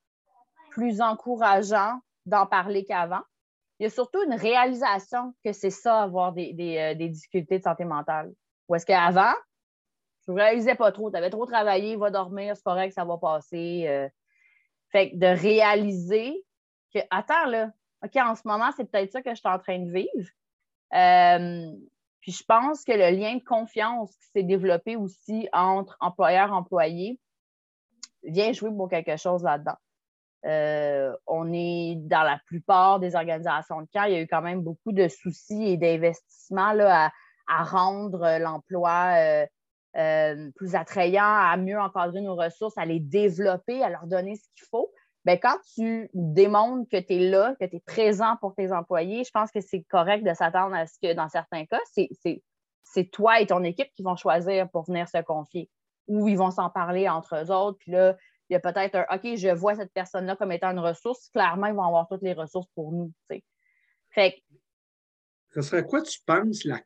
plus 0.71 1.01
encourageant 1.01 1.99
d'en 2.25 2.45
parler 2.45 2.85
qu'avant. 2.85 3.21
Il 3.79 3.83
y 3.83 3.87
a 3.87 3.89
surtout 3.89 4.23
une 4.23 4.35
réalisation 4.35 5.33
que 5.43 5.53
c'est 5.53 5.71
ça, 5.71 6.03
avoir 6.03 6.33
des, 6.33 6.77
euh, 6.77 6.93
difficultés 6.93 7.57
de 7.57 7.63
santé 7.63 7.83
mentale. 7.83 8.31
Ou 8.69 8.75
est-ce 8.75 8.85
qu'avant, 8.85 9.33
je 10.27 10.31
ne 10.31 10.37
réalisais 10.37 10.75
pas 10.75 10.91
trop, 10.91 11.09
tu 11.09 11.17
avais 11.17 11.31
trop 11.31 11.45
travaillé, 11.45 11.95
va 11.95 12.11
dormir, 12.11 12.55
c'est 12.55 12.63
correct, 12.63 12.93
ça 12.93 13.05
va 13.05 13.17
passer. 13.17 13.85
Euh, 13.87 14.07
fait 14.91 15.11
que 15.11 15.15
de 15.17 15.25
réaliser 15.25 16.45
que, 16.93 16.99
attends, 17.09 17.45
là, 17.45 17.71
OK, 18.03 18.15
en 18.17 18.35
ce 18.35 18.41
moment, 18.45 18.69
c'est 18.75 18.85
peut-être 18.85 19.11
ça 19.11 19.21
que 19.21 19.31
je 19.31 19.35
suis 19.35 19.49
en 19.49 19.59
train 19.59 19.79
de 19.79 19.91
vivre. 19.91 20.29
Euh, 20.93 21.71
puis 22.21 22.31
je 22.31 22.43
pense 22.43 22.83
que 22.83 22.91
le 22.91 23.17
lien 23.17 23.35
de 23.35 23.43
confiance 23.43 24.15
qui 24.15 24.27
s'est 24.33 24.43
développé 24.43 24.95
aussi 24.95 25.49
entre 25.53 25.97
employeur-employé 25.99 27.19
vient 28.23 28.53
jouer 28.53 28.71
pour 28.71 28.89
quelque 28.89 29.17
chose 29.17 29.43
là-dedans. 29.43 29.77
Euh, 30.45 31.15
on 31.27 31.51
est 31.53 31.95
dans 31.97 32.23
la 32.23 32.39
plupart 32.47 32.99
des 32.99 33.15
organisations 33.15 33.81
de 33.81 33.87
cas, 33.91 34.07
il 34.07 34.13
y 34.13 34.17
a 34.17 34.21
eu 34.21 34.27
quand 34.27 34.41
même 34.41 34.61
beaucoup 34.61 34.91
de 34.91 35.07
soucis 35.07 35.63
et 35.63 35.77
d'investissements 35.77 36.73
à, 36.79 37.11
à, 37.47 37.63
rendre 37.63 38.39
l'emploi 38.39 39.13
euh, 39.17 39.45
euh, 39.97 40.49
plus 40.55 40.73
attrayants, 40.75 41.23
à 41.23 41.57
mieux 41.57 41.79
encadrer 41.79 42.21
nos 42.21 42.35
ressources, 42.35 42.77
à 42.77 42.85
les 42.85 42.99
développer, 42.99 43.83
à 43.83 43.89
leur 43.89 44.07
donner 44.07 44.35
ce 44.35 44.43
qu'il 44.55 44.65
faut. 44.69 44.91
Bien, 45.23 45.37
quand 45.37 45.57
tu 45.75 46.09
démontres 46.13 46.89
que 46.89 46.97
tu 46.97 47.13
es 47.13 47.29
là, 47.29 47.55
que 47.59 47.65
tu 47.65 47.75
es 47.75 47.79
présent 47.79 48.37
pour 48.41 48.55
tes 48.55 48.71
employés, 48.71 49.23
je 49.23 49.31
pense 49.31 49.51
que 49.51 49.61
c'est 49.61 49.83
correct 49.83 50.23
de 50.23 50.33
s'attendre 50.33 50.75
à 50.75 50.87
ce 50.87 50.97
que 51.01 51.13
dans 51.13 51.29
certains 51.29 51.65
cas, 51.65 51.79
c'est 51.93 53.11
toi 53.11 53.39
et 53.39 53.45
ton 53.45 53.63
équipe 53.63 53.89
qui 53.95 54.01
vont 54.01 54.15
choisir 54.15 54.69
pour 54.71 54.85
venir 54.85 55.07
se 55.07 55.21
confier 55.21 55.69
ou 56.07 56.27
ils 56.27 56.37
vont 56.37 56.51
s'en 56.51 56.69
parler 56.69 57.07
entre 57.07 57.35
eux 57.35 57.51
autres. 57.51 57.77
Puis 57.79 57.91
là, 57.91 58.17
il 58.49 58.53
y 58.53 58.55
a 58.55 58.59
peut-être 58.59 58.95
un 58.95 59.05
OK, 59.15 59.35
je 59.35 59.49
vois 59.49 59.75
cette 59.75 59.93
personne-là 59.93 60.35
comme 60.35 60.51
étant 60.51 60.71
une 60.71 60.79
ressource. 60.79 61.29
Clairement, 61.29 61.67
ils 61.67 61.75
vont 61.75 61.85
avoir 61.85 62.07
toutes 62.07 62.23
les 62.23 62.33
ressources 62.33 62.67
pour 62.75 62.91
nous. 62.91 63.13
Fait 64.09 64.43
Ça 65.51 65.61
serait 65.61 65.85
quoi, 65.85 66.01
tu 66.01 66.19
penses, 66.25 66.65
la, 66.65 66.81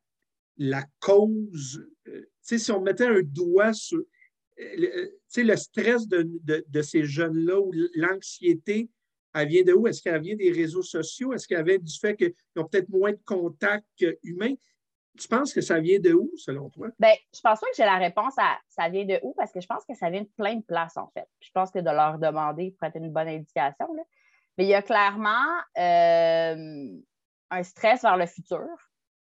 la 0.57 0.83
cause 0.99 1.88
euh, 2.07 2.29
si 2.41 2.71
on 2.71 2.81
mettait 2.81 3.07
un 3.07 3.21
doigt 3.23 3.73
sur 3.73 3.99
euh, 4.60 5.08
le 5.38 5.56
stress 5.56 6.08
de, 6.08 6.82
ces 6.82 7.03
jeunes-là 7.03 7.60
ou 7.60 7.72
l'anxiété, 7.95 8.89
elle 9.34 9.47
vient 9.47 9.64
de 9.64 9.74
où? 9.74 9.88
Est-ce 9.88 10.01
qu'elle 10.01 10.22
vient 10.22 10.36
des 10.36 10.51
réseaux 10.51 10.84
sociaux? 10.84 11.34
Est-ce 11.34 11.47
qu'elle 11.47 11.66
vient 11.66 11.78
du 11.78 11.99
fait 11.99 12.16
qu'ils 12.16 12.34
ont 12.56 12.66
peut-être 12.66 12.89
moins 12.89 13.12
de 13.12 13.20
contacts 13.26 14.06
humains? 14.24 14.53
Tu 15.18 15.28
penses 15.28 15.53
que 15.53 15.62
ça 15.62 15.80
vient 15.80 15.99
de 15.99 16.14
où, 16.14 16.30
selon 16.36 16.70
toi? 16.70 16.89
Bien, 16.99 17.14
je 17.34 17.39
pense 17.39 17.60
pas 17.60 17.68
que 17.68 17.76
j'ai 17.76 17.86
la 17.86 17.97
réponse 17.97 18.34
à 18.38 18.60
ça 18.68 18.89
vient 18.89 19.06
de 19.06 19.20
où, 19.24 19.34
parce 19.34 19.51
que 19.51 19.62
je 19.62 19.68
pense 19.68 19.86
que 19.86 19.95
ça 19.95 20.10
vient 20.10 20.24
de 20.24 20.30
plein 20.38 20.56
de 20.56 20.64
places, 20.64 20.97
en 20.97 21.10
fait. 21.14 21.28
Je 21.39 21.49
pense 21.53 21.72
que 21.72 21.80
de 21.80 21.89
leur 21.89 22.18
demander 22.20 22.72
pourrait 22.72 22.89
être 22.89 22.97
une 22.97 23.12
bonne 23.12 23.30
indication. 23.30 23.88
Mais 24.58 24.66
il 24.66 24.70
y 24.70 24.74
a 24.74 24.82
clairement 24.82 25.45
euh, 25.78 26.88
un 27.49 27.64
stress 27.64 28.01
vers 28.01 28.18
le 28.18 28.26
futur 28.26 28.68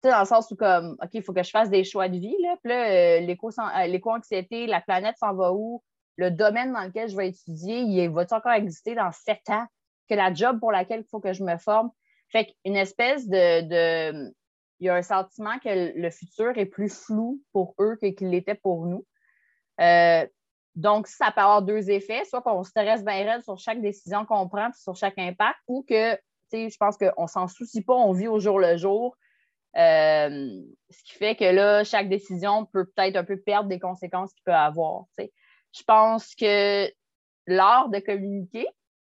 dans 0.10 0.20
le 0.20 0.26
sens 0.26 0.50
où, 0.52 0.56
comme, 0.56 0.98
OK, 1.02 1.10
il 1.14 1.24
faut 1.24 1.34
que 1.34 1.44
je 1.44 1.50
fasse 1.50 1.70
des 1.70 1.84
choix 1.84 2.10
de 2.10 2.18
vie. 2.18 2.36
Là. 2.42 2.56
Puis 2.64 2.70
là, 2.70 2.90
euh, 2.90 3.22
euh, 3.22 3.88
l'éco-anxiété, 3.88 4.68
la 4.68 4.82
planète 4.82 5.18
s'en 5.18 5.34
va 5.34 5.54
où? 5.54 5.84
Le 6.18 6.32
domaine 6.32 6.72
dans 6.72 6.84
lequel 6.84 7.10
je 7.10 7.16
vais 7.16 7.30
étudier, 7.30 7.80
il 7.80 8.10
va-t-il 8.10 8.38
encore 8.38 8.54
exister 8.54 8.96
dans 8.96 9.12
sept 9.12 9.50
ans? 9.50 9.66
Que 10.10 10.16
la 10.16 10.34
job 10.34 10.60
pour 10.60 10.72
laquelle 10.72 11.02
il 11.02 11.10
faut 11.10 11.20
que 11.20 11.34
je 11.34 11.44
me 11.44 11.58
forme? 11.58 11.92
Fait 12.30 12.46
qu'une 12.46 12.76
espèce 12.76 13.28
de, 13.28 14.32
Il 14.80 14.86
y 14.86 14.90
a 14.90 14.96
un 14.96 15.02
sentiment 15.02 15.58
que 15.60 16.00
le 16.00 16.10
futur 16.10 16.58
est 16.58 16.66
plus 16.66 16.90
flou 16.90 17.42
pour 17.52 17.76
eux 17.80 17.98
que 18.02 18.08
qu'il 18.08 18.30
l'était 18.30 18.56
pour 18.56 18.86
nous. 18.86 19.06
Euh, 19.82 20.26
donc, 20.76 21.08
ça 21.08 21.32
peut 21.32 21.42
avoir 21.42 21.62
deux 21.62 21.90
effets, 21.90 22.26
soit 22.26 22.42
qu'on 22.42 22.64
stresse 22.64 23.04
bien 23.04 23.24
raide 23.24 23.44
sur 23.44 23.58
chaque 23.58 23.82
décision 23.82 24.26
qu'on 24.26 24.48
prend, 24.50 24.70
sur 24.74 24.96
chaque 24.96 25.18
impact, 25.18 25.58
ou 25.68 25.84
que, 25.88 26.16
tu 26.16 26.22
sais, 26.52 26.70
je 26.70 26.78
pense 26.78 26.98
qu'on 26.98 27.28
s'en 27.28 27.48
soucie 27.48 27.82
pas, 27.82 27.94
on 27.94 28.12
vit 28.12 28.28
au 28.28 28.40
jour 28.40 28.60
le 28.60 28.76
jour, 28.76 29.16
euh, 29.78 30.62
ce 30.90 31.04
qui 31.04 31.14
fait 31.18 31.36
que 31.36 31.46
là, 31.46 31.84
chaque 31.84 32.08
décision 32.08 32.66
peut 32.66 32.86
peut-être 32.86 33.18
un 33.18 33.24
peu 33.24 33.38
perdre 33.38 33.70
des 33.70 33.80
conséquences 33.80 34.34
qu'il 34.34 34.44
peut 34.46 34.54
avoir. 34.54 35.06
Je 35.18 35.84
pense 35.86 36.34
que 36.36 36.90
l'art 37.48 37.90
de 37.90 38.00
communiquer, 38.00 38.68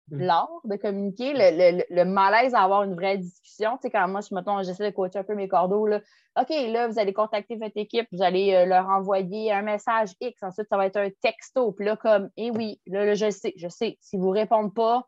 mm. 0.09 0.19
l'art 0.19 0.61
de 0.63 0.75
communiquer, 0.75 1.33
le, 1.35 2.03
malaise 2.03 2.55
à 2.55 2.63
avoir 2.63 2.83
une 2.83 2.95
vraie 2.95 3.19
discussion. 3.19 3.77
Tu 3.79 3.91
quand 3.91 4.07
moi, 4.07 4.21
je 4.21 4.63
j'essaie 4.63 4.89
de 4.89 4.95
coacher 4.95 5.19
un 5.19 5.23
peu 5.23 5.35
mes 5.35 5.47
cordeaux, 5.47 5.85
là. 5.85 6.01
OK, 6.37 6.49
là, 6.49 6.87
vous 6.87 6.99
allez 6.99 7.13
contacter 7.13 7.55
votre 7.55 7.77
équipe, 7.77 8.07
vous 8.11 8.23
allez 8.23 8.53
euh, 8.53 8.65
leur 8.65 8.89
envoyer 8.89 9.53
un 9.53 9.61
message 9.61 10.09
X, 10.19 10.43
ensuite, 10.43 10.67
ça 10.67 10.75
va 10.77 10.87
être 10.87 10.97
un 10.97 11.09
texto. 11.21 11.71
Puis 11.71 11.85
là, 11.85 11.95
comme, 11.95 12.29
eh 12.35 12.51
oui, 12.51 12.81
là, 12.87 13.05
là 13.05 13.13
je 13.13 13.29
sais, 13.29 13.53
je 13.55 13.69
sais, 13.69 13.97
si 14.01 14.17
vous 14.17 14.33
ne 14.33 14.39
répondent 14.39 14.73
pas, 14.73 15.07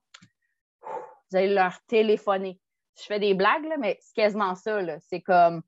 vous 0.84 1.38
allez 1.38 1.54
leur 1.54 1.74
téléphoner 1.88 2.60
je 3.00 3.06
fais 3.06 3.20
des 3.20 3.34
blagues, 3.34 3.68
mais 3.80 3.98
c'est 4.02 4.16
quasiment 4.16 4.56
ça. 4.56 4.80
C'est 5.00 5.22
comme 5.22 5.62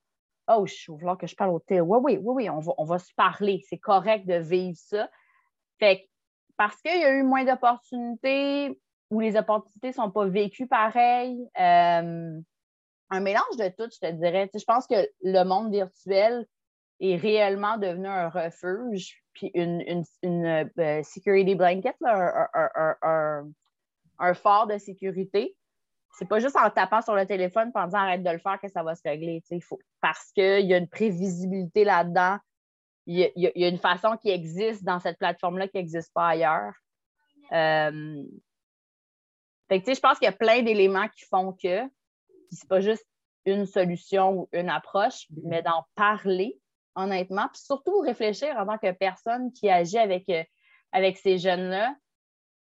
Oh, 0.52 0.66
je 0.66 0.92
veux 0.92 1.16
que 1.16 1.28
je 1.28 1.36
parle 1.36 1.52
au 1.52 1.60
thé. 1.60 1.80
Oui, 1.80 2.00
oui, 2.02 2.18
oui, 2.20 2.34
oui, 2.36 2.50
on 2.50 2.60
va, 2.60 2.74
on 2.80 2.84
va 2.84 2.98
se 2.98 3.14
parler. 3.14 3.64
C'est 3.70 3.78
correct 3.78 4.26
de 4.26 4.36
vivre 4.36 4.78
ça. 4.78 5.08
Fait 5.78 6.02
que, 6.02 6.08
parce 6.58 6.82
qu'il 6.82 7.00
y 7.00 7.04
a 7.04 7.12
eu 7.12 7.24
moins 7.24 7.46
d'opportunités 7.46 8.80
ou 9.12 9.20
les 9.20 9.36
opportunités 9.36 9.90
ne 9.90 9.94
sont 9.94 10.12
pas 10.12 10.26
vécues 10.26 10.68
pareil, 10.68 11.48
euh, 11.60 12.40
un 13.12 13.20
mélange 13.20 13.58
de 13.58 13.70
tout, 13.70 13.90
je 13.92 14.08
te 14.08 14.12
dirais. 14.12 14.50
je 14.54 14.64
pense 14.66 14.88
que 14.88 15.08
le 15.24 15.44
monde 15.44 15.72
virtuel 15.72 16.46
est 17.00 17.16
réellement 17.16 17.78
devenu 17.78 18.08
un 18.08 18.30
refuge, 18.30 19.24
puis 19.34 19.52
une, 19.54 20.04
une, 20.22 20.46
euh, 20.46 21.04
security 21.04 21.56
blanket, 21.56 21.96
un, 22.04 23.48
un, 24.20 24.34
fort 24.34 24.68
de 24.68 24.78
sécurité 24.78 25.56
c'est 26.18 26.28
pas 26.28 26.39
juste 26.39 26.55
en 26.55 26.70
tapant 26.70 27.01
sur 27.01 27.16
le 27.16 27.26
téléphone 27.26 27.72
en 27.74 27.86
disant 27.86 27.99
arrête 27.99 28.24
de 28.24 28.30
le 28.30 28.39
faire 28.39 28.60
que 28.60 28.68
ça 28.68 28.84
va 28.84 28.95
se 28.95 29.01
régler. 29.03 29.41
Faut, 29.62 29.80
parce 30.01 30.32
qu'il 30.32 30.66
y 30.66 30.74
a 30.74 30.78
une 30.78 30.88
prévisibilité 30.88 31.84
là-dedans. 31.84 32.38
Il 33.05 33.32
y, 33.36 33.66
a, 33.66 33.68
une 33.68 33.80
façon 33.80 34.18
qui 34.18 34.30
existe 34.30 34.84
dans 34.84 34.99
cette 34.99 35.18
plateforme-là 35.18 35.68
qui 35.68 35.78
n'existe 35.78 36.14
pas 36.14 36.28
ailleurs. 36.28 36.74
Euh, 37.51 38.24
je 39.72 39.99
pense 39.99 40.20
qu'il 40.20 40.26
y 40.26 40.30
a 40.30 40.34
plein 40.34 40.62
d'éléments 40.62 41.07
qui 41.07 41.26
font 41.26 41.53
que 41.53 41.89
c'est 42.51 42.68
pas 42.68 42.82
juste 42.82 43.05
une 43.45 43.66
solution 43.66 44.32
ou 44.32 44.49
une 44.51 44.70
approche, 44.70 45.26
mais 45.43 45.64
d'en 45.64 45.86
parler, 45.95 46.60
honnêtement, 46.95 47.47
puis 47.51 47.62
surtout 47.62 47.99
réfléchir 47.99 48.55
en 48.57 48.66
tant 48.66 48.78
que 48.78 48.91
personne 48.91 49.51
qui 49.53 49.70
agit 49.70 49.97
avec, 49.97 50.30
euh, 50.30 50.43
avec 50.91 51.18
ces 51.18 51.38
jeunes-là. 51.38 51.95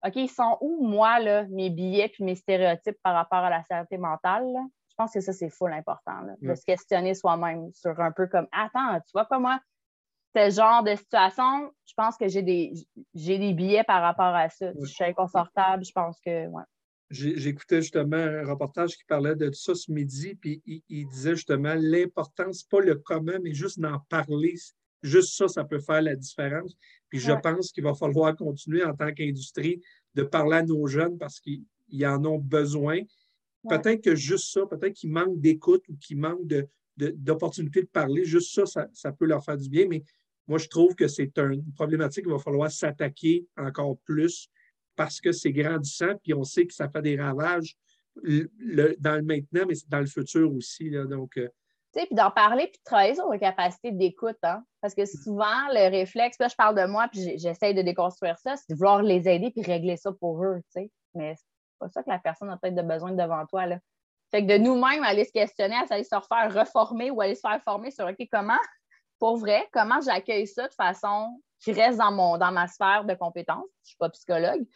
OK, 0.05 0.17
ils 0.17 0.29
sont 0.29 0.59
où, 0.61 0.87
moi, 0.87 1.21
là, 1.21 1.45
mes 1.51 1.71
billets 1.71 2.09
puis 2.09 2.25
mes 2.25 2.35
stéréotypes 2.35 2.99
par 3.03 3.15
rapport 3.15 3.39
à 3.39 3.51
la 3.51 3.63
santé 3.65 3.99
mentale? 3.99 4.47
Je 4.89 4.95
pense 4.97 5.13
que 5.13 5.21
ça, 5.21 5.33
c'est 5.33 5.49
full 5.49 5.73
important, 5.73 6.21
de 6.41 6.55
se 6.55 6.65
questionner 6.65 7.15
soi-même 7.15 7.73
sur 7.73 7.99
un 7.99 8.13
peu 8.13 8.27
comme 8.27 8.47
Attends, 8.53 9.01
tu 9.01 9.13
vois 9.15 9.25
pas 9.25 9.39
moi, 9.39 9.59
ce 10.35 10.51
genre 10.51 10.83
de 10.83 10.95
situation, 10.97 11.73
je 11.87 11.93
pense 11.97 12.17
que 12.17 12.29
j'ai 12.29 12.43
des, 12.43 12.73
j'ai 13.15 13.39
des 13.39 13.53
billets 13.53 13.85
par 13.85 14.03
rapport 14.03 14.35
à 14.35 14.49
ça. 14.49 14.73
Je 14.81 14.87
suis 14.87 15.05
inconfortable, 15.05 15.85
je 15.85 15.93
pense 15.93 16.19
que. 16.25 16.47
Ouais. 16.49 16.63
J'écoutais 17.11 17.83
justement 17.83 18.17
un 18.17 18.47
reportage 18.47 18.97
qui 18.97 19.05
parlait 19.05 19.37
de 19.37 19.53
ça 19.53 19.75
ce 19.75 19.93
midi, 19.93 20.35
puis 20.35 20.63
il, 20.89 21.07
disait 21.09 21.37
justement 21.37 21.75
l'importance, 21.77 22.63
pas 22.63 22.81
le 22.81 22.95
commun, 22.95 23.39
mais 23.43 23.53
juste 23.53 23.79
d'en 23.79 23.99
parler. 24.09 24.55
Juste 25.03 25.37
ça, 25.37 25.49
ça 25.49 25.65
peut 25.65 25.81
faire 25.81 26.03
la 26.03 26.15
différence. 26.15 26.77
Puis 27.09 27.19
je 27.19 27.33
pense 27.33 27.73
qu'il 27.73 27.85
va 27.85 27.95
falloir 27.95 28.37
continuer 28.37 28.85
en 28.85 28.95
tant 28.95 29.13
qu'industrie 29.13 29.83
de 30.15 30.23
parler 30.23 30.59
à 30.59 30.63
nos 30.63 30.87
jeunes 30.87 31.19
parce 31.19 31.41
qu'ils 31.41 32.07
en 32.07 32.25
ont 32.25 32.39
besoin. 32.39 33.01
Peut-être 33.69 34.03
que 34.03 34.15
juste 34.15 34.53
ça, 34.53 34.67
peut-être 34.67 34.95
qu'ils 34.95 35.11
manquent 35.11 35.41
d'écoute 35.41 35.85
ou 35.89 35.97
qu'ils 35.97 36.19
manquent 36.19 36.47
d'opportunités 36.97 37.81
de, 37.81 37.87
de, 37.87 37.91
parler. 37.91 38.25
Juste 38.25 38.55
ça, 38.55 38.67
ça, 38.67 38.89
ça, 38.93 39.13
peut 39.13 39.27
leur 39.27 39.45
faire 39.45 39.57
du 39.57 39.69
bien. 39.69 39.87
Mais 39.89 40.05
moi, 40.47 40.59
je 40.59 40.69
trouve 40.69 40.95
que 40.95 41.09
c'est 41.09 41.37
une 41.39 41.73
problématique 41.75 42.25
qu'il 42.25 42.33
va 42.33 42.39
falloir 42.39 42.71
s'attaquer 42.71 43.47
encore 43.57 43.99
plus 44.05 44.49
parce 44.97 45.21
que 45.21 45.33
c'est 45.33 45.53
grandissant, 45.53 46.15
puis 46.23 46.35
on 46.35 46.45
sait 46.45 46.67
que 46.67 46.75
ça 46.75 46.89
fait 46.89 47.03
des 47.03 47.17
ravages 47.17 47.77
dans 48.17 49.17
le 49.17 49.23
maintenant, 49.23 49.65
mais 49.67 49.75
dans 49.89 50.01
le 50.01 50.07
futur 50.07 50.53
aussi. 50.53 50.91
donc, 51.09 51.37
euh, 51.39 51.49
sais, 52.01 52.07
puis 52.07 52.15
d'en 52.15 52.31
parler, 52.31 52.67
puis 52.67 52.79
de 52.79 52.85
travailler 52.85 53.15
sur 53.15 53.29
la 53.29 53.39
capacité 53.39 53.93
d'écoute, 53.93 54.39
hein? 54.43 54.65
parce 54.81 54.95
que 54.95 55.05
souvent, 55.05 55.69
le 55.71 55.91
réflexe, 55.91 56.39
là, 56.39 56.49
je 56.49 56.55
parle 56.55 56.77
de 56.77 56.87
moi, 56.87 57.09
puis 57.11 57.39
j'essaye 57.39 57.75
de 57.75 57.83
déconstruire 57.83 58.39
ça, 58.39 58.57
c'est 58.57 58.71
de 58.71 58.75
vouloir 58.77 59.03
les 59.03 59.29
aider 59.29 59.51
puis 59.51 59.63
régler 59.63 59.97
ça 59.97 60.13
pour 60.13 60.43
eux, 60.45 60.61
tu. 60.75 60.91
Mais 61.15 61.35
c'est 61.37 61.45
pas 61.79 61.89
ça 61.89 62.03
que 62.03 62.11
la 62.11 62.19
personne 62.19 62.51
a 62.51 62.57
peut-être 62.57 62.87
besoin 62.87 63.13
devant 63.13 63.45
toi, 63.47 63.67
là. 63.67 63.79
Fait 64.31 64.47
que 64.47 64.51
de 64.51 64.57
nous-mêmes, 64.57 65.05
aller 65.05 65.27
se 65.27 65.33
questionner, 65.33 65.77
aller 65.91 66.05
se 66.05 66.15
refaire 66.15 66.53
reformer 66.55 67.11
ou 67.11 67.21
aller 67.21 67.35
se 67.35 67.43
faire 67.43 67.63
former 67.63 67.91
sur, 67.91 68.07
OK, 68.07 68.17
comment, 68.33 68.59
pour 69.19 69.37
vrai, 69.37 69.69
comment 69.73 70.01
j'accueille 70.01 70.47
ça 70.47 70.69
de 70.69 70.73
façon 70.73 71.39
qui 71.61 71.73
reste 71.73 71.99
dans, 71.99 72.13
mon, 72.13 72.39
dans 72.39 72.51
ma 72.51 72.67
sphère 72.67 73.05
de 73.05 73.15
compétences. 73.15 73.69
Je 73.83 73.83
ne 73.83 73.89
suis 73.89 73.97
pas 73.99 74.09
psychologue, 74.09 74.67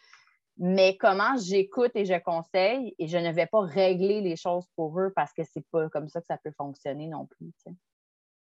mais 0.59 0.97
comment 0.97 1.37
j'écoute 1.37 1.93
et 1.95 2.05
je 2.05 2.19
conseille 2.23 2.95
et 2.99 3.09
je 3.09 3.19
ne 3.19 3.33
vais 3.33 3.47
pas 3.47 3.61
régler 3.61 4.21
les 4.21 4.37
choses 4.37 4.65
pour 4.75 4.99
eux 5.01 5.13
parce 5.15 5.33
que 5.33 5.45
ce 5.45 5.51
n'est 5.57 5.65
pas 5.71 5.89
comme 5.91 6.09
ça 6.09 6.21
que 6.21 6.27
ça 6.27 6.39
peut 6.39 6.53
fonctionner 6.57 7.09
non 7.09 7.27
plus. 7.27 7.53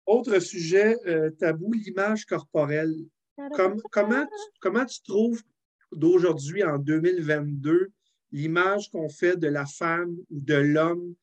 Autre 0.06 0.40
sujet 0.40 0.98
euh, 1.06 1.30
tabou, 1.32 1.74
l'image 1.74 2.26
corporelle. 2.26 2.96
comment, 3.92 4.26
tu, 4.26 4.60
comment 4.60 4.86
tu 4.86 5.02
trouves 5.04 5.42
d'aujourd'hui, 5.92 6.64
en 6.64 6.78
2022, 6.78 7.92
l'image 8.32 8.90
qu'on 8.90 9.10
fait 9.10 9.38
de 9.38 9.48
la 9.48 9.66
femme 9.66 10.16
ou 10.30 10.40
de 10.40 10.56
l'homme? 10.56 11.16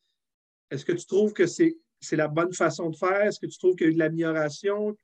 Est-ce 0.70 0.84
que 0.84 0.92
tu 0.92 1.06
trouves 1.06 1.32
que 1.32 1.46
c'est 1.46 1.76
la 2.12 2.28
bonne 2.28 2.52
façon 2.52 2.90
de 2.90 2.96
faire? 2.96 3.22
Est-ce 3.22 3.40
que 3.40 3.46
tu 3.46 3.58
trouves 3.58 3.76
qu'il 3.76 3.86
y 3.86 3.88
a 3.88 3.90
eu 3.90 3.94
de 3.94 3.98
l'amélioration? 3.98 4.96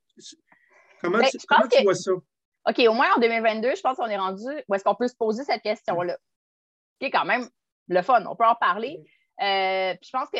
Comment, 1.01 1.19
ben, 1.19 1.29
tu, 1.29 1.83
vois 1.83 1.95
ça? 1.95 2.11
OK, 2.67 2.79
au 2.87 2.93
moins 2.93 3.07
en 3.15 3.19
2022, 3.19 3.75
je 3.75 3.81
pense 3.81 3.97
qu'on 3.97 4.07
est 4.07 4.17
rendu 4.17 4.45
où 4.67 4.75
est-ce 4.75 4.83
qu'on 4.83 4.95
peut 4.95 5.07
se 5.07 5.15
poser 5.15 5.43
cette 5.43 5.61
question-là. 5.61 6.17
Qui 6.99 7.07
est 7.07 7.11
quand 7.11 7.25
même 7.25 7.47
le 7.87 8.01
fun, 8.01 8.25
on 8.25 8.35
peut 8.35 8.45
en 8.45 8.55
parler. 8.55 9.03
Euh, 9.41 9.95
puis 9.95 10.11
je 10.11 10.17
pense 10.17 10.29
que 10.29 10.39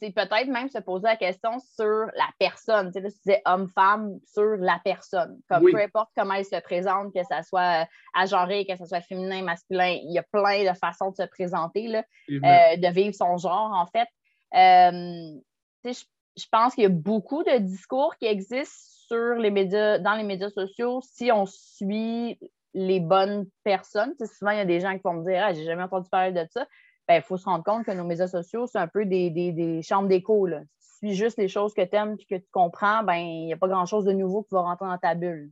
c'est 0.00 0.10
peut-être 0.10 0.48
même 0.48 0.68
se 0.68 0.78
poser 0.78 1.06
la 1.06 1.16
question 1.16 1.58
sur 1.76 2.06
la 2.16 2.28
personne. 2.38 2.88
Tu 2.88 2.94
sais, 2.94 3.00
là, 3.00 3.10
tu 3.10 3.18
disais 3.18 3.42
homme-femme 3.46 4.18
sur 4.26 4.56
la 4.56 4.80
personne. 4.84 5.40
Comme 5.48 5.64
peu 5.64 5.80
importe 5.80 6.10
comment 6.16 6.34
elle 6.34 6.44
se 6.44 6.60
présente, 6.60 7.14
que 7.14 7.22
ce 7.22 7.48
soit 7.48 7.86
agenré, 8.12 8.66
que 8.66 8.76
ce 8.76 8.86
soit 8.86 9.00
féminin, 9.00 9.42
masculin, 9.42 9.98
il 10.02 10.12
y 10.12 10.18
a 10.18 10.24
plein 10.24 10.70
de 10.70 10.76
façons 10.76 11.12
de 11.12 11.16
se 11.16 11.22
présenter, 11.22 11.86
là, 11.86 12.04
euh, 12.30 12.76
de 12.76 12.92
vivre 12.92 13.14
son 13.14 13.36
genre, 13.36 13.72
en 13.72 13.86
fait. 13.86 14.08
Euh, 14.54 15.40
je, 15.84 16.04
je 16.36 16.46
pense 16.50 16.74
qu'il 16.74 16.82
y 16.82 16.86
a 16.86 16.90
beaucoup 16.90 17.44
de 17.44 17.58
discours 17.58 18.16
qui 18.16 18.26
existent 18.26 18.93
sur 19.06 19.34
les 19.34 19.50
médias, 19.50 19.98
dans 19.98 20.14
les 20.14 20.22
médias 20.22 20.50
sociaux 20.50 21.00
si 21.02 21.30
on 21.32 21.46
suit 21.46 22.38
les 22.74 23.00
bonnes 23.00 23.46
personnes. 23.62 24.14
souvent, 24.18 24.50
il 24.50 24.58
y 24.58 24.60
a 24.60 24.64
des 24.64 24.80
gens 24.80 24.94
qui 24.94 25.02
vont 25.04 25.14
me 25.14 25.24
dire 25.24 25.42
Ah, 25.44 25.52
j'ai 25.52 25.64
jamais 25.64 25.84
entendu 25.84 26.08
parler 26.10 26.32
de 26.32 26.46
ça. 26.50 26.66
Il 27.08 27.14
ben, 27.16 27.22
faut 27.22 27.36
se 27.36 27.44
rendre 27.44 27.64
compte 27.64 27.84
que 27.84 27.92
nos 27.92 28.04
médias 28.04 28.28
sociaux, 28.28 28.66
c'est 28.66 28.78
un 28.78 28.88
peu 28.88 29.04
des, 29.04 29.30
des, 29.30 29.82
chambres 29.82 30.08
d'écho. 30.08 30.48
Si 30.78 31.00
tu 31.00 31.06
suis 31.08 31.14
juste 31.14 31.38
les 31.38 31.48
choses 31.48 31.74
que 31.74 31.82
tu 31.82 31.94
aimes 31.94 32.16
et 32.18 32.24
que 32.24 32.40
tu 32.40 32.48
comprends, 32.50 33.02
ben 33.04 33.16
il 33.16 33.46
n'y 33.46 33.52
a 33.52 33.56
pas 33.58 33.68
grand-chose 33.68 34.04
de 34.04 34.12
nouveau 34.12 34.42
qui 34.42 34.54
va 34.54 34.62
rentrer 34.62 34.86
dans 34.86 34.98
ta 34.98 35.14
bulle. 35.14 35.50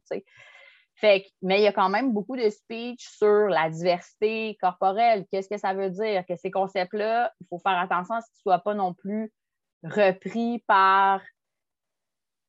Fait 0.94 1.26
mais 1.42 1.60
il 1.60 1.62
y 1.62 1.66
a 1.66 1.72
quand 1.72 1.88
même 1.88 2.12
beaucoup 2.12 2.36
de 2.36 2.48
speech 2.48 3.06
sur 3.06 3.48
la 3.48 3.70
diversité 3.70 4.56
corporelle. 4.60 5.26
Qu'est-ce 5.30 5.48
que 5.48 5.58
ça 5.58 5.74
veut 5.74 5.90
dire? 5.90 6.24
Que 6.26 6.36
ces 6.36 6.50
concepts-là, 6.50 7.32
il 7.40 7.46
faut 7.48 7.58
faire 7.58 7.78
attention 7.78 8.14
à 8.14 8.20
ce 8.20 8.26
qu'ils 8.28 8.40
ne 8.46 8.52
soient 8.52 8.62
pas 8.62 8.74
non 8.74 8.94
plus 8.94 9.32
repris 9.82 10.62
par 10.66 11.20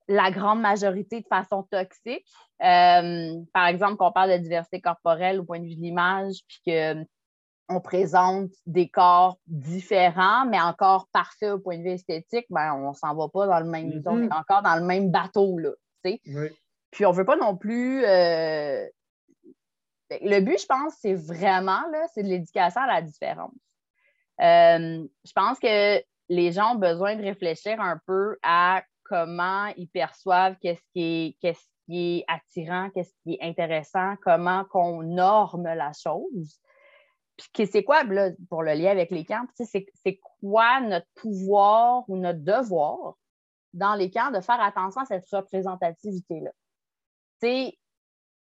la 0.07 0.31
grande 0.31 0.61
majorité 0.61 1.21
de 1.21 1.27
façon 1.27 1.63
toxique. 1.63 2.25
Euh, 2.61 3.35
par 3.53 3.67
exemple, 3.67 3.97
qu'on 3.97 4.11
parle 4.11 4.31
de 4.31 4.37
diversité 4.37 4.81
corporelle 4.81 5.39
au 5.39 5.43
point 5.43 5.59
de 5.59 5.65
vue 5.65 5.75
de 5.75 5.81
l'image, 5.81 6.37
puis 6.47 6.61
qu'on 6.65 7.81
présente 7.81 8.51
des 8.65 8.89
corps 8.89 9.37
différents, 9.47 10.45
mais 10.45 10.59
encore 10.59 11.07
parfaits 11.11 11.53
au 11.53 11.59
point 11.59 11.77
de 11.77 11.83
vue 11.83 11.91
esthétique, 11.91 12.45
ben, 12.49 12.73
on 12.73 12.89
ne 12.89 12.95
s'en 12.95 13.15
va 13.15 13.27
pas 13.29 13.47
dans 13.47 13.59
le 13.59 13.69
même, 13.69 14.01
mm 14.01 14.29
encore 14.31 14.61
dans 14.61 14.75
le 14.75 14.85
même 14.85 15.11
bateau. 15.11 15.57
Là, 15.57 15.71
Puis 16.91 17.05
on 17.05 17.11
ne 17.11 17.15
veut 17.15 17.25
pas 17.25 17.37
non 17.37 17.57
plus. 17.57 18.03
Euh, 18.05 18.85
le 20.21 20.39
but, 20.41 20.59
je 20.59 20.65
pense, 20.65 20.93
c'est 20.99 21.15
vraiment 21.15 21.81
là, 21.91 22.05
c'est 22.13 22.23
de 22.23 22.27
l'éducation 22.27 22.81
à 22.81 22.87
la 22.87 23.01
différence. 23.01 23.55
Euh, 24.41 25.05
je 25.25 25.31
pense 25.33 25.59
que 25.59 26.03
les 26.29 26.51
gens 26.51 26.75
ont 26.75 26.79
besoin 26.79 27.15
de 27.15 27.23
réfléchir 27.23 27.79
un 27.79 27.99
peu 28.05 28.37
à 28.43 28.83
comment 29.13 29.67
ils 29.77 29.87
perçoivent 29.87 30.55
qu'est-ce 30.59 30.81
qui 30.95 31.37
est, 31.91 32.25
attirant, 32.27 32.89
qu'est-ce 32.89 33.13
qui 33.21 33.35
est 33.35 33.43
intéressant, 33.43 34.15
comment 34.23 34.65
qu'on 34.65 35.03
norme 35.03 35.65
la 35.65 35.91
chose. 35.93 36.59
Puis 37.53 37.67
c'est 37.67 37.83
quoi, 37.83 38.03
pour 38.49 38.63
le 38.63 38.73
lien 38.73 38.89
avec 38.89 39.11
les 39.11 39.23
camps, 39.23 39.45
c'est 39.55 40.19
quoi 40.39 40.81
notre 40.81 41.05
pouvoir 41.13 42.03
ou 42.07 42.17
notre 42.17 42.39
devoir 42.39 43.13
dans 43.71 43.93
les 43.93 44.09
camps 44.09 44.31
de 44.31 44.41
faire 44.41 44.59
attention 44.59 45.01
à 45.01 45.05
cette 45.05 45.29
représentativité-là? 45.31 46.51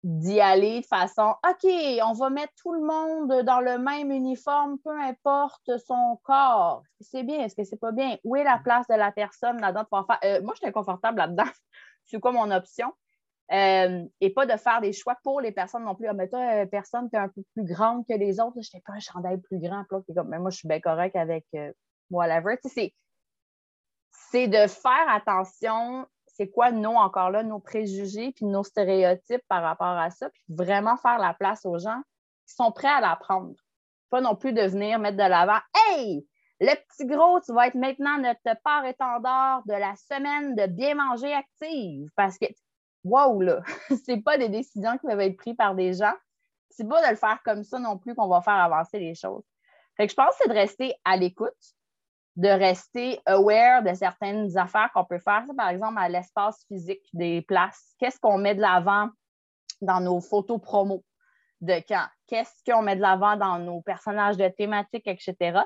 D'y 0.03 0.41
aller 0.41 0.81
de 0.81 0.87
façon 0.87 1.35
OK, 1.49 1.71
on 2.05 2.13
va 2.13 2.31
mettre 2.31 2.53
tout 2.57 2.73
le 2.73 2.81
monde 2.81 3.43
dans 3.45 3.61
le 3.61 3.79
même 3.79 4.11
uniforme, 4.11 4.79
peu 4.79 4.99
importe 5.01 5.79
son 5.87 6.19
corps. 6.25 6.83
Est-ce 7.01 7.11
que 7.11 7.19
c'est 7.19 7.23
bien? 7.23 7.45
Est-ce 7.45 7.55
que 7.55 7.65
c'est 7.65 7.77
pas 7.77 7.93
bien? 7.93 8.17
Où 8.25 8.35
est 8.37 8.45
la 8.45 8.59
place 8.59 8.87
de 8.89 8.95
la 8.95 9.13
personne 9.13 9.61
là-dedans 9.61 9.85
pour 9.91 10.07
faire? 10.07 10.19
Euh, 10.25 10.43
moi, 10.43 10.55
je 10.55 10.59
suis 10.59 10.67
inconfortable 10.67 11.19
là-dedans. 11.19 11.45
c'est 12.05 12.19
quoi 12.21 12.33
mon 12.33 12.51
option? 12.51 12.93
Euh, 13.53 14.05
et 14.21 14.31
pas 14.31 14.47
de 14.47 14.57
faire 14.57 14.81
des 14.81 14.93
choix 14.93 15.17
pour 15.23 15.41
les 15.41 15.53
personnes 15.53 15.85
non 15.85 15.95
plus. 15.95 16.09
Ah, 16.09 16.15
mais 16.15 16.29
toi, 16.29 16.41
euh, 16.41 16.67
personne 16.67 17.09
qui 17.09 17.17
est 17.17 17.21
un 17.21 17.29
peu 17.29 17.43
plus 17.55 17.65
grande 17.65 18.05
que 18.07 18.15
les 18.15 18.41
autres, 18.41 18.61
je 18.61 18.71
n'ai 18.75 18.81
pas 18.81 18.95
un 18.95 19.01
chandail 19.01 19.39
plus 19.41 19.61
grand. 19.61 19.85
mais 20.27 20.39
moi, 20.39 20.51
je 20.51 20.57
suis 20.57 20.69
bien 20.69 20.81
correct 20.81 21.15
avec 21.15 21.47
whatever. 22.11 22.57
c'est 24.11 24.49
de 24.49 24.67
faire 24.67 25.09
attention 25.09 26.07
c'est 26.33 26.49
quoi, 26.51 26.73
nous, 26.73 26.91
encore 26.91 27.31
là, 27.31 27.43
nos 27.43 27.61
préjugés 27.61 28.33
puis 28.33 28.47
nos 28.47 28.65
stéréotypes 28.65 29.45
par 29.49 29.63
rapport 29.63 29.87
à 29.87 30.11
ça, 30.11 30.31
puis 30.31 30.45
vraiment 30.49 30.97
faire 30.97 31.19
la 31.19 31.35
place 31.35 31.65
aux 31.67 31.79
gens 31.79 32.01
qui 32.47 32.55
sont 32.55 32.73
prêts 32.73 32.89
à 32.89 33.01
l'apprendre. 33.01 33.55
Pas 34.11 34.21
non 34.21 34.35
plus 34.35 34.53
de 34.53 34.63
venir 34.63 34.99
mettre 34.99 35.17
de 35.17 35.29
l'avant 35.29 35.59
Hey, 35.75 36.27
le 36.61 36.75
petit 36.75 37.07
gros, 37.07 37.41
tu 37.41 37.53
vas 37.53 37.67
être 37.67 37.75
maintenant 37.75 38.19
notre 38.19 38.61
part 38.63 38.85
étendard 38.87 39.63
de 39.67 39.73
la 39.73 39.95
semaine 39.97 40.55
de 40.55 40.67
bien 40.67 40.95
manger 40.95 41.33
active. 41.33 42.09
Parce 42.17 42.39
que, 42.39 42.47
wow, 43.05 43.41
là, 43.41 43.61
c'est 44.07 44.23
pas 44.23 44.39
des 44.39 44.49
décisions 44.49 44.93
qui 44.99 45.07
peuvent 45.07 45.21
être 45.21 45.37
prises 45.37 45.57
par 45.57 45.75
des 45.75 45.93
gens. 45.93 46.15
C'est 46.71 46.89
pas 46.89 47.05
de 47.05 47.11
le 47.11 47.17
faire 47.17 47.41
comme 47.45 47.65
ça 47.65 47.79
non 47.79 47.99
plus 47.99 48.15
qu'on 48.15 48.29
va 48.29 48.41
faire 48.41 48.55
avancer 48.55 48.99
les 48.99 49.15
choses. 49.15 49.45
Fait 49.97 50.07
que 50.07 50.13
je 50.13 50.17
pense 50.17 50.31
que 50.31 50.45
c'est 50.45 50.49
de 50.49 50.55
rester 50.55 50.95
à 51.05 51.17
l'écoute, 51.17 51.53
de 52.37 52.49
rester 52.49 53.21
aware 53.27 53.83
de 53.83 53.95
certaines 53.95 54.57
affaires 54.57 54.91
qu'on 54.95 55.05
peut 55.05 55.19
faire. 55.19 55.45
Par 55.57 55.69
exemple, 55.69 55.99
à 55.99 56.09
l'espace 56.09 56.65
physique 56.69 57.05
des 57.13 57.43
places, 57.43 57.95
qu'est-ce 57.99 58.19
qu'on 58.19 58.39
met 58.39 58.55
de 58.55 58.61
l'avant 58.61 59.09
dans 59.81 60.01
nos 60.01 60.21
photos 60.21 60.61
promo 60.61 61.05
de 61.61 61.81
camp? 61.87 62.07
Qu'est-ce 62.27 62.63
qu'on 62.65 62.83
met 62.83 62.97
de 62.97 63.03
l'avant 63.03 63.37
dans 63.37 63.59
nos 63.59 63.83
personnages 63.83 64.37
de 64.37 64.49
thématiques, 64.49 65.07
etc. 65.07 65.35
Il 65.41 65.57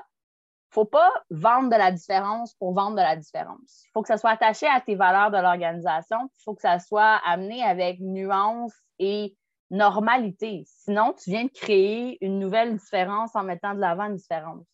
ne 0.71 0.83
faut 0.83 0.85
pas 0.85 1.09
vendre 1.29 1.69
de 1.69 1.77
la 1.77 1.91
différence 1.91 2.53
pour 2.55 2.73
vendre 2.73 2.97
de 2.97 3.01
la 3.01 3.15
différence. 3.15 3.85
Il 3.85 3.91
faut 3.93 4.01
que 4.01 4.09
ça 4.09 4.17
soit 4.17 4.31
attaché 4.31 4.67
à 4.67 4.81
tes 4.81 4.95
valeurs 4.95 5.31
de 5.31 5.37
l'organisation. 5.37 6.17
Il 6.21 6.43
faut 6.43 6.53
que 6.53 6.61
ça 6.61 6.79
soit 6.79 7.21
amené 7.25 7.63
avec 7.63 8.01
nuance 8.01 8.73
et 8.99 9.37
normalité. 9.69 10.63
Sinon, 10.67 11.13
tu 11.13 11.29
viens 11.29 11.45
de 11.45 11.49
créer 11.49 12.17
une 12.19 12.39
nouvelle 12.39 12.75
différence 12.75 13.33
en 13.35 13.43
mettant 13.43 13.73
de 13.73 13.79
l'avant 13.79 14.05
une 14.05 14.17
différence. 14.17 14.65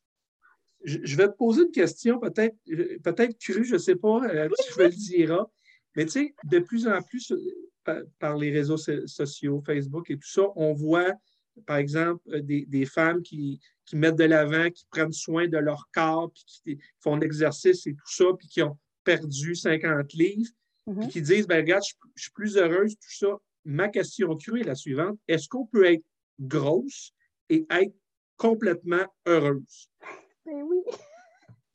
Je, 0.84 1.16
vais 1.16 1.28
te 1.28 1.36
poser 1.36 1.64
une 1.64 1.72
question, 1.72 2.20
peut-être 2.20 2.56
peut 3.04 3.28
crue, 3.40 3.64
je 3.64 3.74
ne 3.74 3.80
sais 3.80 3.96
pas, 3.96 4.24
euh, 4.24 4.50
tu 4.50 4.80
me 4.80 4.86
le 4.86 4.90
diras. 4.90 5.48
Mais 5.96 6.06
tu 6.06 6.12
sais, 6.12 6.36
de 6.44 6.60
plus 6.60 6.88
en 6.88 7.02
plus, 7.02 7.32
euh, 7.32 8.04
par, 8.20 8.38
les 8.38 8.52
réseaux 8.52 8.78
sociaux, 8.78 9.62
Facebook 9.66 10.10
et 10.10 10.16
tout 10.16 10.28
ça, 10.28 10.44
on 10.56 10.74
voit, 10.74 11.14
par 11.66 11.78
exemple, 11.78 12.22
euh, 12.30 12.42
des, 12.42 12.86
femmes 12.86 13.22
qui, 13.22 13.60
mettent 13.94 14.16
de 14.16 14.24
l'avant, 14.24 14.70
qui 14.72 14.86
prennent 14.90 15.14
soin 15.14 15.48
de 15.48 15.58
leur 15.58 15.88
corps, 15.94 16.32
puis 16.32 16.44
qui 16.46 16.80
font 17.00 17.16
l'exercice 17.16 17.86
et 17.88 17.94
tout 17.94 18.12
ça, 18.12 18.26
puis 18.38 18.48
qui 18.48 18.62
ont 18.62 18.78
perdu 19.04 19.56
50 19.56 20.14
livres, 20.14 20.52
puis 20.86 20.96
mm-hmm. 20.96 21.10
qui 21.10 21.22
disent, 21.22 21.48
ben 21.48 21.58
regarde, 21.58 21.84
je, 21.88 21.94
je, 22.16 22.24
suis 22.24 22.32
plus 22.32 22.58
heureuse, 22.58 22.96
tout 22.96 23.16
ça. 23.18 23.38
Ma 23.66 23.88
question 23.88 24.36
crue 24.36 24.62
est 24.62 24.66
la 24.66 24.76
suivante. 24.76 25.18
Est-ce 25.28 25.48
qu'on 25.48 25.66
peut 25.66 25.86
être 25.86 26.04
grosse 26.40 27.14
et 27.50 27.66
être 27.70 27.94
complètement 28.38 29.06
heureuse? 29.26 29.90
Mais 30.46 30.54
ben 30.54 30.64
oui. 30.64 30.78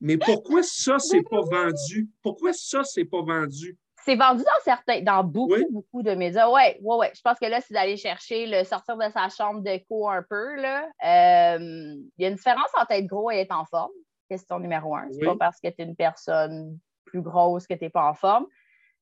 Mais 0.00 0.16
pourquoi 0.16 0.62
ça, 0.62 0.98
c'est 0.98 1.22
pas 1.22 1.40
vendu? 1.40 2.08
Pourquoi 2.22 2.52
ça, 2.52 2.84
c'est 2.84 3.04
pas 3.04 3.22
vendu? 3.22 3.76
C'est 4.04 4.16
vendu 4.16 4.42
dans 4.42 4.62
certains, 4.64 5.02
dans 5.02 5.22
beaucoup, 5.22 5.70
beaucoup 5.70 6.02
de 6.02 6.14
médias. 6.14 6.48
Oui, 6.48 6.62
oui, 6.80 6.96
oui. 7.00 7.06
Je 7.14 7.20
pense 7.20 7.38
que 7.38 7.46
là, 7.46 7.60
c'est 7.60 7.74
d'aller 7.74 7.96
chercher 7.96 8.46
le 8.46 8.64
sortir 8.64 8.96
de 8.96 9.04
sa 9.12 9.28
chambre 9.28 9.60
d'écho 9.60 10.08
un 10.08 10.22
peu. 10.22 10.54
Là. 10.56 10.84
Euh, 11.04 11.58
il 11.58 12.22
y 12.22 12.24
a 12.24 12.28
une 12.28 12.36
différence 12.36 12.70
entre 12.80 12.92
être 12.92 13.06
gros 13.06 13.30
et 13.30 13.40
être 13.40 13.54
en 13.54 13.66
forme. 13.66 13.90
Question 14.30 14.60
numéro 14.60 14.94
un. 14.94 15.08
C'est 15.10 15.26
pas 15.26 15.36
parce 15.36 15.60
que 15.60 15.68
tu 15.68 15.82
es 15.82 15.84
une 15.84 15.96
personne 15.96 16.78
plus 17.04 17.20
grosse 17.20 17.66
que 17.66 17.74
tu 17.74 17.84
n'es 17.84 17.90
pas 17.90 18.08
en 18.08 18.14
forme. 18.14 18.46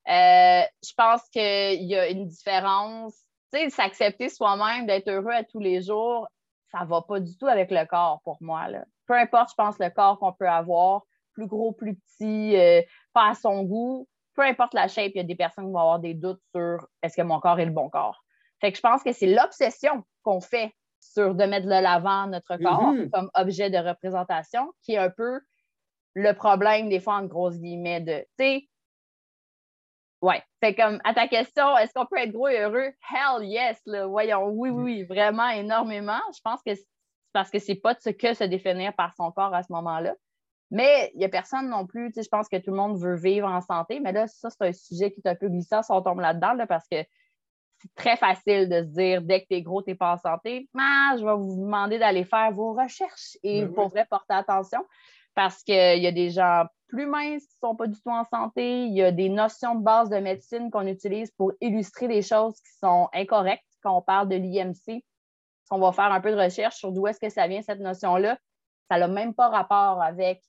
Euh, 0.09 0.63
je 0.83 0.93
pense 0.95 1.21
qu'il 1.29 1.83
y 1.83 1.95
a 1.95 2.09
une 2.09 2.27
différence. 2.27 3.15
Tu 3.53 3.59
sais, 3.59 3.69
s'accepter 3.69 4.29
soi-même, 4.29 4.87
d'être 4.87 5.09
heureux 5.09 5.31
à 5.31 5.43
tous 5.43 5.59
les 5.59 5.81
jours, 5.81 6.27
ça 6.69 6.81
ne 6.81 6.85
va 6.89 7.01
pas 7.01 7.19
du 7.19 7.37
tout 7.37 7.47
avec 7.47 7.71
le 7.71 7.85
corps 7.85 8.19
pour 8.23 8.37
moi. 8.41 8.67
Là 8.67 8.83
peu 9.07 9.13
importe, 9.15 9.51
je 9.51 9.55
pense, 9.55 9.79
le 9.79 9.89
corps 9.89 10.19
qu'on 10.19 10.33
peut 10.33 10.49
avoir, 10.49 11.03
plus 11.33 11.47
gros, 11.47 11.71
plus 11.71 11.95
petit, 11.95 12.55
euh, 12.57 12.81
pas 13.13 13.29
à 13.29 13.33
son 13.33 13.63
goût, 13.63 14.07
peu 14.35 14.43
importe 14.43 14.73
la 14.73 14.87
shape, 14.87 15.11
il 15.15 15.17
y 15.17 15.21
a 15.21 15.23
des 15.23 15.35
personnes 15.35 15.65
qui 15.65 15.71
vont 15.71 15.79
avoir 15.79 15.99
des 15.99 16.13
doutes 16.13 16.41
sur 16.55 16.87
est-ce 17.01 17.17
que 17.17 17.21
mon 17.23 17.39
corps 17.39 17.59
est 17.59 17.65
le 17.65 17.71
bon 17.71 17.89
corps. 17.89 18.23
Fait 18.61 18.71
que 18.71 18.77
je 18.77 18.81
pense 18.81 19.03
que 19.03 19.11
c'est 19.11 19.27
l'obsession 19.27 20.03
qu'on 20.23 20.41
fait 20.41 20.73
sur 20.99 21.35
de 21.35 21.45
mettre 21.45 21.65
de 21.65 21.71
l'avant 21.71 22.27
notre 22.27 22.57
corps 22.57 22.93
mm-hmm. 22.93 23.09
comme 23.11 23.29
objet 23.33 23.69
de 23.69 23.77
représentation 23.77 24.71
qui 24.83 24.93
est 24.93 24.97
un 24.97 25.09
peu 25.09 25.39
le 26.13 26.33
problème 26.33 26.89
des 26.89 26.99
fois 26.99 27.15
en 27.15 27.25
grosses 27.25 27.59
guillemets 27.59 28.01
de, 28.01 28.19
tu 28.37 28.45
sais, 28.45 28.69
ouais. 30.21 30.41
Fait 30.59 30.73
comme 30.73 30.99
à 31.03 31.13
ta 31.13 31.27
question, 31.27 31.77
est-ce 31.77 31.93
qu'on 31.93 32.05
peut 32.05 32.17
être 32.17 32.31
gros 32.31 32.47
et 32.47 32.59
heureux? 32.59 32.91
Hell 33.11 33.43
yes, 33.43 33.79
là, 33.85 34.07
voyons, 34.07 34.47
oui, 34.47 34.69
oui, 34.69 34.83
oui, 34.83 35.03
vraiment 35.03 35.49
énormément. 35.49 36.19
Je 36.35 36.41
pense 36.43 36.61
que 36.63 36.71
parce 37.37 37.51
que 37.51 37.59
c'est 37.59 37.75
pas 37.75 37.93
ce 37.99 38.09
que 38.09 38.33
se 38.33 38.43
définir 38.45 38.95
par 38.95 39.13
son 39.13 39.31
corps 39.31 39.53
à 39.53 39.61
ce 39.61 39.71
moment-là. 39.71 40.15
Mais 40.71 41.11
il 41.13 41.19
n'y 41.19 41.25
a 41.25 41.29
personne 41.29 41.69
non 41.69 41.85
plus, 41.85 42.11
je 42.17 42.27
pense 42.27 42.49
que 42.49 42.57
tout 42.57 42.71
le 42.71 42.77
monde 42.77 42.99
veut 42.99 43.15
vivre 43.15 43.47
en 43.47 43.61
santé, 43.61 43.99
mais 43.99 44.11
là, 44.11 44.25
ça, 44.25 44.49
c'est 44.49 44.67
un 44.67 44.73
sujet 44.73 45.11
qui 45.11 45.21
est 45.23 45.29
un 45.29 45.35
peu 45.35 45.47
glissant 45.47 45.83
si 45.83 45.91
on 45.91 46.01
tombe 46.01 46.19
là-dedans, 46.19 46.57
parce 46.67 46.87
que 46.87 46.97
c'est 47.77 47.93
très 47.93 48.17
facile 48.17 48.67
de 48.69 48.81
se 48.81 48.87
dire 48.87 49.21
dès 49.21 49.41
que 49.41 49.49
tu 49.51 49.53
es 49.53 49.61
gros, 49.61 49.83
tu 49.83 49.91
n'es 49.91 49.95
pas 49.95 50.13
en 50.13 50.17
santé, 50.17 50.67
ah, 50.79 51.15
je 51.19 51.23
vais 51.23 51.35
vous 51.35 51.63
demander 51.63 51.99
d'aller 51.99 52.25
faire 52.25 52.51
vos 52.53 52.73
recherches 52.73 53.37
et 53.43 53.65
ben 53.65 53.71
pour 53.71 53.89
vrai 53.89 54.07
porter 54.09 54.33
attention. 54.33 54.83
Parce 55.35 55.61
qu'il 55.61 55.75
y 56.01 56.07
a 56.07 56.11
des 56.11 56.31
gens 56.31 56.65
plus 56.87 57.05
minces 57.05 57.45
qui 57.45 57.57
ne 57.61 57.67
sont 57.67 57.75
pas 57.75 57.85
du 57.85 58.01
tout 58.01 58.09
en 58.09 58.23
santé, 58.23 58.85
il 58.85 58.95
y 58.95 59.03
a 59.03 59.11
des 59.11 59.29
notions 59.29 59.75
de 59.75 59.83
base 59.83 60.09
de 60.09 60.17
médecine 60.17 60.71
qu'on 60.71 60.87
utilise 60.87 61.29
pour 61.37 61.53
illustrer 61.61 62.07
des 62.07 62.23
choses 62.23 62.55
qui 62.61 62.73
sont 62.79 63.09
incorrectes 63.13 63.61
quand 63.83 63.95
on 63.95 64.01
parle 64.01 64.27
de 64.27 64.37
l'IMC, 64.37 65.03
on 65.71 65.79
va 65.79 65.91
faire 65.91 66.11
un 66.11 66.21
peu 66.21 66.31
de 66.31 66.37
recherche 66.39 66.75
sur 66.75 66.91
d'où 66.91 67.07
est-ce 67.07 67.19
que 67.19 67.29
ça 67.29 67.47
vient, 67.47 67.61
cette 67.61 67.79
notion-là, 67.79 68.37
ça 68.89 68.97
n'a 68.97 69.07
même 69.07 69.33
pas 69.33 69.49
rapport 69.49 70.01
avec 70.01 70.41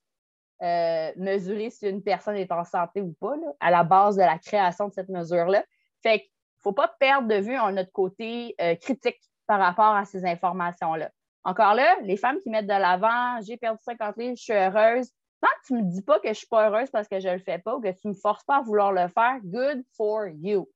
euh, 0.62 1.12
mesurer 1.16 1.70
si 1.70 1.88
une 1.88 2.02
personne 2.02 2.36
est 2.36 2.50
en 2.52 2.64
santé 2.64 3.00
ou 3.00 3.12
pas, 3.20 3.34
à 3.60 3.70
la 3.70 3.84
base 3.84 4.16
de 4.16 4.22
la 4.22 4.38
création 4.38 4.88
de 4.88 4.92
cette 4.92 5.08
mesure-là. 5.08 5.64
Fait 6.02 6.20
qu'il 6.20 6.28
ne 6.28 6.62
faut 6.62 6.72
pas 6.72 6.88
perdre 6.98 7.28
de 7.28 7.36
vue 7.36 7.56
notre 7.72 7.92
côté 7.92 8.54
euh, 8.60 8.74
critique 8.76 9.20
par 9.46 9.60
rapport 9.60 9.94
à 9.94 10.04
ces 10.04 10.24
informations-là. 10.24 11.10
Encore 11.44 11.74
là, 11.74 11.96
les 12.02 12.16
femmes 12.16 12.40
qui 12.42 12.50
mettent 12.50 12.66
de 12.66 12.70
l'avant, 12.70 13.40
j'ai 13.42 13.56
perdu 13.56 13.80
50 13.82 14.16
livres, 14.16 14.36
je 14.36 14.42
suis 14.42 14.52
heureuse. 14.52 15.10
Tant 15.40 15.48
que 15.48 15.66
tu 15.68 15.72
ne 15.74 15.82
me 15.82 15.90
dis 15.90 16.02
pas 16.02 16.18
que 16.18 16.26
je 16.26 16.30
ne 16.30 16.34
suis 16.34 16.48
pas 16.48 16.68
heureuse 16.68 16.90
parce 16.90 17.06
que 17.06 17.20
je 17.20 17.28
ne 17.28 17.34
le 17.34 17.38
fais 17.38 17.58
pas 17.58 17.76
ou 17.76 17.80
que 17.80 17.92
tu 17.92 18.08
ne 18.08 18.12
me 18.12 18.18
forces 18.18 18.44
pas 18.44 18.56
à 18.56 18.60
vouloir 18.60 18.92
le 18.92 19.06
faire, 19.08 19.38
good 19.44 19.84
for 19.96 20.26
you. 20.26 20.68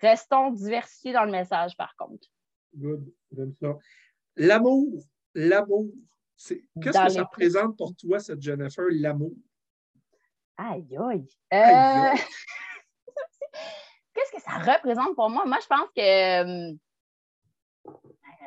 Restons 0.00 0.50
diversifiés 0.50 1.14
dans 1.14 1.24
le 1.24 1.32
message, 1.32 1.76
par 1.76 1.96
contre. 1.96 2.28
Good, 2.76 3.12
j'aime 3.32 3.54
ça. 3.60 3.76
L'amour, 4.36 5.04
l'amour. 5.34 5.90
Qu'est-ce 6.36 6.58
que 6.74 6.92
ça 6.92 7.22
représente 7.22 7.76
pour 7.76 7.94
toi, 7.96 8.18
cette 8.18 8.42
Jennifer, 8.42 8.84
l'amour? 8.90 9.32
Aïe, 10.56 10.96
aïe. 10.96 11.26
Euh, 11.52 12.16
qu'est-ce 14.14 14.32
que 14.32 14.42
ça 14.42 14.58
représente 14.58 15.14
pour 15.14 15.30
moi? 15.30 15.44
Moi, 15.46 15.58
je 15.60 15.66
pense 15.66 15.88
que. 15.96 16.72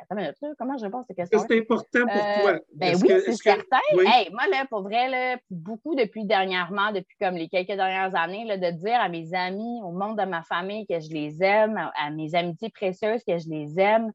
Attends 0.02 0.54
comment 0.58 0.76
je 0.78 0.84
réponds 0.84 1.00
à 1.00 1.04
cette 1.04 1.16
question? 1.16 1.38
C'est 1.48 1.58
important 1.58 2.06
pour 2.06 2.16
euh, 2.16 2.40
toi? 2.42 2.58
Ben 2.74 2.96
oui, 2.96 3.08
c'est 3.24 3.34
certain. 3.34 3.78
moi, 4.32 4.46
là, 4.50 4.64
pour 4.68 4.82
vrai, 4.82 5.08
là, 5.08 5.38
beaucoup 5.50 5.94
depuis 5.94 6.24
dernièrement, 6.24 6.92
depuis 6.92 7.16
comme 7.20 7.34
les 7.34 7.48
quelques 7.48 7.68
dernières 7.68 8.14
années, 8.14 8.44
là, 8.44 8.56
de 8.56 8.70
dire 8.76 9.00
à 9.00 9.08
mes 9.08 9.34
amis, 9.34 9.80
au 9.82 9.92
monde 9.92 10.18
de 10.18 10.24
ma 10.24 10.42
famille 10.42 10.86
que 10.86 11.00
je 11.00 11.10
les 11.10 11.42
aime, 11.42 11.78
à 11.96 12.10
mes 12.10 12.34
amitiés 12.34 12.70
précieuses 12.70 13.22
que 13.24 13.38
je 13.38 13.48
les 13.48 13.78
aime, 13.78 14.12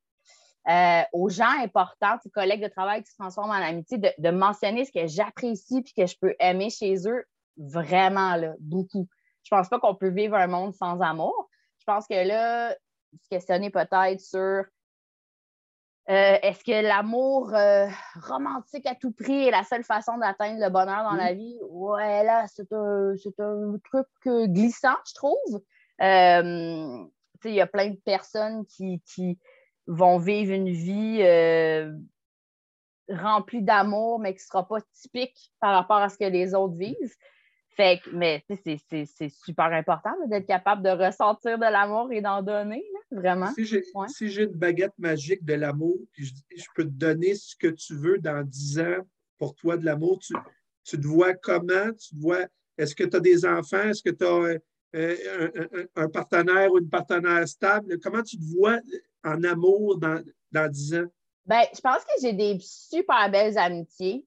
euh, 0.70 1.02
aux 1.12 1.30
gens 1.30 1.60
importants, 1.62 2.16
aux 2.26 2.30
collègues 2.30 2.64
de 2.64 2.70
travail 2.70 3.04
qui 3.04 3.12
se 3.12 3.18
transforment 3.18 3.52
en 3.52 3.62
amitié, 3.62 3.98
de, 3.98 4.30
mentionner 4.30 4.86
ce 4.86 4.92
que 4.92 5.08
j'apprécie 5.08 5.80
et 5.80 6.02
que 6.02 6.08
je 6.08 6.16
peux 6.20 6.36
aimer 6.40 6.70
chez 6.70 6.96
eux, 7.08 7.26
vraiment, 7.58 8.36
là, 8.38 8.54
beaucoup. 8.60 9.08
Je 9.44 9.50
pense 9.50 9.68
pas 9.68 9.80
qu'on 9.80 9.96
peut 9.96 10.10
vivre 10.10 10.36
un 10.36 10.48
monde 10.48 10.74
sans 10.74 11.02
amour. 11.02 11.50
Je 11.80 11.84
pense 11.86 12.08
que 12.08 12.16
là, 12.16 12.74
se 13.22 13.30
questionner 13.30 13.70
peut-être 13.70 14.22
sur 14.22 14.64
euh, 16.10 16.38
est-ce 16.42 16.64
que 16.64 16.86
l'amour 16.86 17.54
euh, 17.54 17.88
romantique 18.22 18.86
à 18.86 18.96
tout 18.96 19.12
prix 19.12 19.48
est 19.48 19.52
la 19.52 19.64
seule 19.64 19.84
façon 19.84 20.18
d'atteindre 20.18 20.60
le 20.60 20.70
bonheur 20.70 21.04
dans 21.04 21.16
la 21.16 21.34
vie? 21.34 21.58
Ouais, 21.70 22.24
là, 22.24 22.46
c'est 22.48 22.72
un, 22.72 23.16
truc 23.84 24.08
glissant, 24.26 24.96
je 25.08 25.14
trouve. 25.14 25.62
il 26.00 27.54
y 27.54 27.62
a 27.62 27.68
plein 27.68 27.90
de 27.90 28.00
personnes 28.04 28.66
qui, 28.66 29.02
qui, 29.06 29.38
vont 29.88 30.18
vivre 30.18 30.54
une 30.54 30.70
vie 30.70 31.20
euh, 31.22 31.92
remplie 33.10 33.62
d'amour, 33.62 34.20
mais 34.20 34.34
qui 34.34 34.42
ne 34.42 34.48
sera 34.48 34.68
pas 34.68 34.82
typique 34.94 35.52
par 35.60 35.74
rapport 35.74 35.98
à 35.98 36.10
ce 36.10 36.18
que 36.18 36.26
les 36.26 36.54
autres 36.54 36.76
vivent. 36.76 37.16
Fait 37.76 38.00
que, 38.00 38.12
mais 38.12 38.46
c'est 38.64 39.30
super 39.30 39.66
important 39.66 40.14
d'être 40.28 40.46
capable 40.46 40.84
de 40.84 40.90
ressentir 40.90 41.58
de 41.58 41.66
l'amour 41.66 42.12
et 42.12 42.22
d'en 42.22 42.44
donner, 42.44 42.86
vraiment? 43.12 43.52
Si 44.08 44.30
j'ai 44.30 44.44
une 44.44 44.54
baguette 44.54 44.98
magique 44.98 45.44
de 45.44 45.54
l'amour, 45.54 45.98
je, 46.14 46.32
je, 46.56 46.66
peux 46.76 46.84
te 46.84 46.90
donner 46.90 47.36
ce 47.36 47.56
que 47.56 47.68
tu 47.68 47.96
veux 47.96 48.18
dans 48.18 48.44
10 48.46 48.80
ans 48.80 49.08
pour 49.38 49.56
toi 49.56 49.78
de 49.78 49.86
l'amour, 49.86 50.20
tu, 50.20 50.34
tu, 50.84 51.00
te 51.00 51.08
vois 51.08 51.34
comment? 51.34 51.92
Tu 52.00 52.16
te 52.16 52.22
vois, 52.22 52.46
est-ce 52.78 52.96
que 52.96 53.04
tu 53.04 53.16
as 53.16 53.20
des 53.20 53.46
enfants? 53.46 53.84
Est-ce 53.84 54.04
que 54.04 54.10
tu 54.10 54.26
as 54.26 54.60
euh, 54.96 55.18
un, 55.96 56.04
un, 56.04 56.10
partenaire 56.10 56.72
ou 56.72 56.80
une 56.80 56.90
partenaire 56.90 57.48
stable? 57.48 58.00
Comment 58.00 58.24
tu 58.24 58.38
te 58.38 58.46
vois 58.58 58.80
en 59.24 59.44
amour 59.44 59.98
dans, 59.98 60.24
dans 60.52 60.70
10 60.70 60.96
ans? 60.96 61.08
Ben, 61.46 61.64
je 61.74 61.82
pense 61.82 62.04
que 62.04 62.22
j'ai 62.22 62.34
des 62.34 62.58
super 62.62 63.30
belles 63.30 63.58
amitiés. 63.58 64.26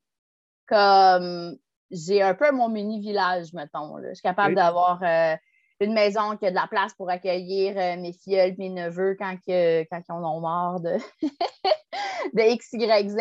Comme 0.66 1.56
j'ai 1.90 2.20
un 2.22 2.34
peu 2.34 2.50
mon 2.52 2.68
mini-village, 2.68 3.52
mettons. 3.52 4.02
Je 4.02 4.14
suis 4.14 4.22
capable 4.22 4.54
d'avoir 4.54 5.02
euh, 5.02 5.36
une 5.80 5.92
maison 5.92 6.36
qui 6.36 6.46
a 6.46 6.50
de 6.50 6.54
la 6.54 6.66
place 6.66 6.94
pour 6.94 7.10
accueillir 7.10 7.76
euh, 7.76 7.96
mes 8.00 8.12
filles, 8.12 8.54
mes 8.58 8.70
neveux 8.70 9.14
quand, 9.18 9.36
que, 9.46 9.82
quand 9.84 10.00
ils 10.08 10.12
en 10.12 10.24
ont 10.24 10.40
marre 10.40 10.80
de, 10.80 10.96
de 12.32 12.52
X, 12.52 12.72
Y, 12.72 13.10
Z. 13.10 13.18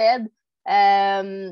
Euh, 0.67 1.51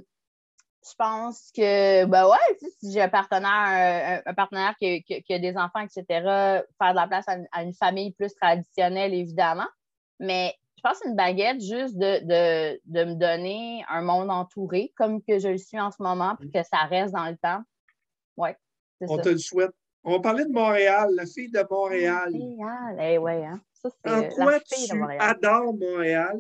je 0.85 0.95
pense 0.97 1.51
que, 1.55 2.05
ben 2.05 2.27
ouais, 2.27 2.57
si 2.79 2.91
j'ai 2.91 3.01
un 3.01 3.09
partenaire, 3.09 4.21
un, 4.25 4.33
partenaire 4.33 4.75
qui, 4.77 5.01
qui, 5.03 5.33
a 5.33 5.39
des 5.39 5.55
enfants, 5.55 5.79
etc., 5.79 6.03
faire 6.09 6.91
de 6.91 6.95
la 6.95 7.07
place 7.07 7.25
à 7.51 7.63
une 7.63 7.73
famille 7.73 8.11
plus 8.11 8.33
traditionnelle, 8.35 9.13
évidemment. 9.13 9.67
Mais 10.19 10.55
je 10.83 10.89
pense 10.89 10.99
une 11.05 11.15
baguette 11.15 11.61
juste 11.61 11.97
de, 11.97 12.79
me 12.85 13.13
donner 13.13 13.85
un 13.87 14.01
monde 14.01 14.29
entouré 14.29 14.91
comme 14.97 15.21
que 15.21 15.39
je 15.39 15.47
le 15.47 15.57
suis 15.57 15.79
en 15.79 15.91
ce 15.91 16.03
moment, 16.03 16.35
puis 16.37 16.51
que 16.51 16.61
ça 16.63 16.79
reste 16.89 17.13
dans 17.13 17.29
le 17.29 17.37
temps. 17.37 17.61
Oui. 18.35 18.49
On 19.01 19.17
te 19.17 19.29
le 19.29 19.37
souhaite. 19.37 19.73
On 20.03 20.11
va 20.11 20.19
parler 20.19 20.45
de 20.45 20.51
Montréal, 20.51 21.09
la 21.15 21.25
fille 21.25 21.49
de 21.49 21.65
Montréal. 21.69 22.31
Montréal, 22.31 22.97
eh 22.99 23.17
ouais, 23.17 23.45
hein? 23.45 23.61
Ça, 23.73 23.89
en 24.05 24.29
quoi 24.29 24.59
tu 24.59 24.95
Montréal. 24.95 25.21
adores 25.21 25.73
Montréal? 25.73 26.39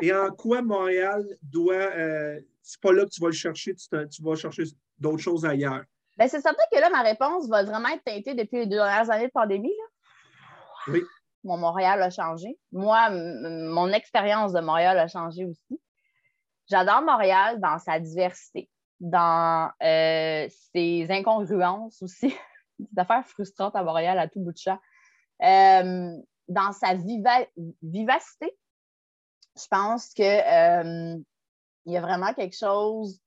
Et 0.00 0.12
en 0.12 0.30
quoi 0.30 0.62
Montréal 0.62 1.24
doit. 1.42 1.74
Euh, 1.74 2.40
c'est 2.62 2.80
pas 2.80 2.92
là 2.92 3.04
que 3.04 3.10
tu 3.10 3.20
vas 3.20 3.28
le 3.28 3.32
chercher, 3.32 3.74
tu, 3.74 3.86
tu 4.08 4.22
vas 4.22 4.34
chercher 4.34 4.64
d'autres 4.98 5.18
choses 5.18 5.44
ailleurs. 5.44 5.82
Bien, 6.18 6.28
c'est 6.28 6.40
certain 6.40 6.62
que 6.72 6.78
là, 6.78 6.90
ma 6.90 7.02
réponse 7.02 7.48
va 7.48 7.62
vraiment 7.64 7.88
être 7.88 8.04
teintée 8.04 8.34
depuis 8.34 8.58
les 8.58 8.66
deux 8.66 8.76
dernières 8.76 9.10
années 9.10 9.26
de 9.26 9.32
pandémie. 9.32 9.68
Là. 9.68 10.92
Oui 10.92 11.02
mon 11.44 11.56
Montréal 11.56 12.02
a 12.02 12.10
changé. 12.10 12.58
Moi, 12.72 13.10
mon 13.10 13.88
expérience 13.92 14.52
de 14.52 14.60
Montréal 14.60 14.98
a 14.98 15.08
changé 15.08 15.44
aussi. 15.46 15.80
J'adore 16.68 17.02
Montréal 17.02 17.60
dans 17.60 17.78
sa 17.78 17.98
diversité, 17.98 18.68
dans 19.00 19.70
euh, 19.82 20.48
ses 20.72 21.06
incongruences 21.10 22.02
aussi, 22.02 22.34
des 22.78 23.00
affaires 23.00 23.26
frustrantes 23.26 23.74
à 23.74 23.82
Montréal 23.82 24.18
à 24.18 24.28
tout 24.28 24.40
bout 24.40 24.52
de 24.52 24.58
champ, 24.58 24.78
euh, 25.42 26.16
dans 26.48 26.72
sa 26.72 26.94
vivacité. 26.94 28.56
Je 29.56 29.66
pense 29.68 30.12
que 30.14 30.22
euh, 30.22 31.18
il 31.86 31.92
y 31.92 31.96
a 31.96 32.00
vraiment 32.00 32.32
quelque 32.34 32.56
chose. 32.56 33.20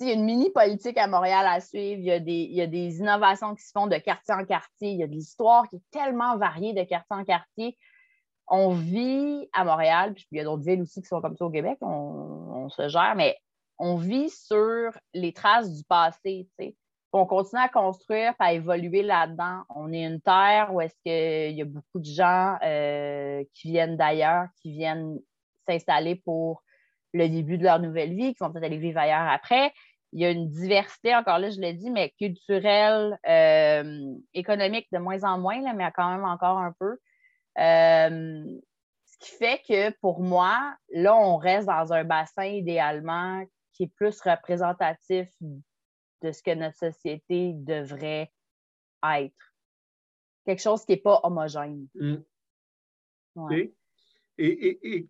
Il 0.00 0.08
y 0.08 0.10
a 0.10 0.14
une 0.14 0.24
mini 0.24 0.50
politique 0.50 0.98
à 0.98 1.06
Montréal 1.06 1.46
à 1.46 1.60
suivre. 1.60 2.00
Il 2.00 2.04
y, 2.04 2.12
a 2.12 2.20
des, 2.20 2.32
il 2.32 2.54
y, 2.54 2.60
a 2.60 2.66
des, 2.66 2.98
innovations 2.98 3.54
qui 3.54 3.64
se 3.64 3.70
font 3.72 3.86
de 3.86 3.96
quartier 3.96 4.34
en 4.34 4.44
quartier. 4.44 4.90
Il 4.90 4.98
y 4.98 5.02
a 5.02 5.06
de 5.06 5.12
l'histoire 5.12 5.66
qui 5.68 5.76
est 5.76 5.90
tellement 5.90 6.36
variée 6.36 6.74
de 6.74 6.82
quartier 6.82 7.16
en 7.16 7.24
quartier 7.24 7.78
on 8.48 8.70
vit 8.70 9.48
à 9.52 9.64
Montréal, 9.64 10.14
puis 10.14 10.26
il 10.30 10.38
y 10.38 10.40
a 10.40 10.44
d'autres 10.44 10.62
villes 10.62 10.82
aussi 10.82 11.02
qui 11.02 11.08
sont 11.08 11.20
comme 11.20 11.36
ça 11.36 11.44
au 11.44 11.50
Québec, 11.50 11.78
on, 11.80 12.68
se 12.68 12.88
gère, 12.88 13.14
mais 13.16 13.36
on 13.78 13.96
vit 13.96 14.30
sur 14.30 14.90
les 15.14 15.32
traces 15.32 15.72
du 15.72 15.84
passé, 15.84 16.48
tu 16.58 16.64
sais. 16.64 16.76
On 17.12 17.24
continue 17.24 17.62
à 17.62 17.68
construire, 17.68 18.34
à 18.38 18.52
évoluer 18.52 19.02
là-dedans. 19.02 19.62
On 19.74 19.90
est 19.90 20.04
une 20.04 20.20
terre 20.20 20.74
où 20.74 20.82
est-ce 20.82 20.94
qu'il 21.02 21.56
y 21.56 21.62
a 21.62 21.64
beaucoup 21.64 21.98
de 21.98 22.04
gens 22.04 22.58
euh, 22.62 23.42
qui 23.54 23.70
viennent 23.70 23.96
d'ailleurs, 23.96 24.48
qui 24.60 24.72
viennent 24.72 25.18
s'installer 25.66 26.16
pour 26.16 26.62
le 27.14 27.28
début 27.28 27.56
de 27.56 27.64
leur 27.64 27.80
nouvelle 27.80 28.14
vie, 28.14 28.34
qui 28.34 28.38
vont 28.40 28.52
peut-être 28.52 28.64
aller 28.64 28.76
vivre 28.76 28.98
ailleurs 28.98 29.28
après. 29.30 29.72
Il 30.12 30.20
y 30.20 30.26
a 30.26 30.30
une 30.30 30.48
diversité, 30.48 31.14
encore 31.14 31.38
là, 31.38 31.48
je 31.48 31.58
l'ai 31.58 31.72
dit, 31.72 31.90
mais 31.90 32.12
culturelle, 32.18 33.18
euh, 33.26 34.14
économique 34.34 34.88
de 34.92 34.98
moins 34.98 35.24
en 35.24 35.38
moins, 35.38 35.60
là, 35.62 35.72
mais 35.74 35.90
quand 35.94 36.10
même 36.10 36.24
encore 36.24 36.58
un 36.58 36.74
peu. 36.78 36.98
Euh, 37.58 38.44
ce 39.06 39.18
qui 39.18 39.30
fait 39.36 39.62
que 39.66 39.90
pour 40.00 40.20
moi, 40.20 40.74
là, 40.92 41.16
on 41.16 41.36
reste 41.38 41.66
dans 41.66 41.92
un 41.92 42.04
bassin 42.04 42.44
idéalement 42.44 43.42
qui 43.76 43.84
est 43.84 43.92
plus 43.94 44.20
représentatif 44.22 45.28
de 45.40 46.32
ce 46.32 46.42
que 46.42 46.54
notre 46.54 46.76
société 46.76 47.52
devrait 47.54 48.32
être. 49.04 49.54
Quelque 50.44 50.62
chose 50.62 50.84
qui 50.84 50.92
n'est 50.92 51.00
pas 51.00 51.20
homogène. 51.24 51.86
Mm. 51.94 52.16
Et, 54.38 55.06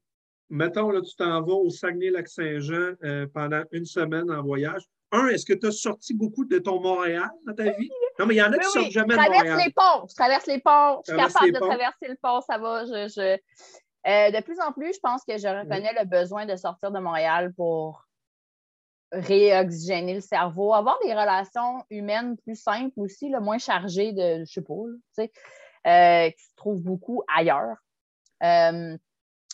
mettons, 0.49 0.91
là, 0.91 1.01
tu 1.01 1.15
t'en 1.15 1.43
vas 1.43 1.53
au 1.53 1.71
Saguenay-Lac-Saint-Jean 1.71 2.95
euh, 3.05 3.27
pendant 3.33 3.63
une 3.71 3.85
semaine 3.85 4.31
en 4.31 4.43
voyage. 4.43 4.83
Un, 5.13 5.29
est-ce 5.29 5.47
que 5.47 5.53
tu 5.53 5.67
as 5.67 5.73
sorti 5.73 6.15
beaucoup 6.15 6.45
de 6.45 6.59
ton 6.59 6.81
Montréal 6.81 7.31
dans 7.47 7.55
ta 7.55 7.71
vie? 7.71 7.91
Non, 8.19 8.27
mais 8.27 8.35
il 8.35 8.39
y 8.39 8.43
en 8.43 8.53
a 8.53 8.59
qui 8.59 8.69
sortent 8.69 8.91
jamais 8.91 9.15
de 9.15 9.21
Montréal. 9.21 9.45
Je 9.45 9.45
traverse 9.45 9.65
les 9.65 9.73
ponts. 9.73 10.07
Je 10.09 10.15
traverse 10.15 10.47
les 10.47 10.61
ponts. 10.61 11.03
Je 11.07 11.13
suis 11.13 11.21
capable 11.21 11.53
de 11.53 11.59
traverser 11.59 12.09
le 12.09 12.17
pont. 12.21 12.41
Ça 12.41 12.59
va. 12.59 12.85
Je, 12.85 13.39
euh, 14.07 14.31
de 14.31 14.43
plus 14.43 14.59
en 14.61 14.73
plus, 14.73 14.95
je 14.95 15.01
pense 15.01 15.25
que 15.25 15.37
je 15.37 15.47
reconnais 15.47 15.93
le 15.99 16.07
besoin 16.07 16.47
de 16.47 16.57
sortir 16.57 16.91
de 16.91 16.99
Montréal 16.99 17.53
pour 17.55 18.06
réoxygéner 19.13 20.15
le 20.15 20.21
cerveau, 20.21 20.75
avoir 20.75 20.99
des 21.05 21.15
relations 21.15 21.85
humaines 21.91 22.37
plus 22.39 22.57
simples 22.57 22.99
aussi, 23.01 23.29
le 23.29 23.41
moins 23.41 23.59
chargées 23.59 24.13
de, 24.13 24.45
je 24.45 24.53
sais 24.53 24.63
pas, 24.63 24.75
tu 24.75 25.25
sais, 25.25 25.33
euh, 25.87 26.31
qui 26.31 26.45
se 26.45 26.55
trouvent 26.57 26.83
beaucoup 26.83 27.23
ailleurs. 27.35 27.77
Euh, 28.43 28.97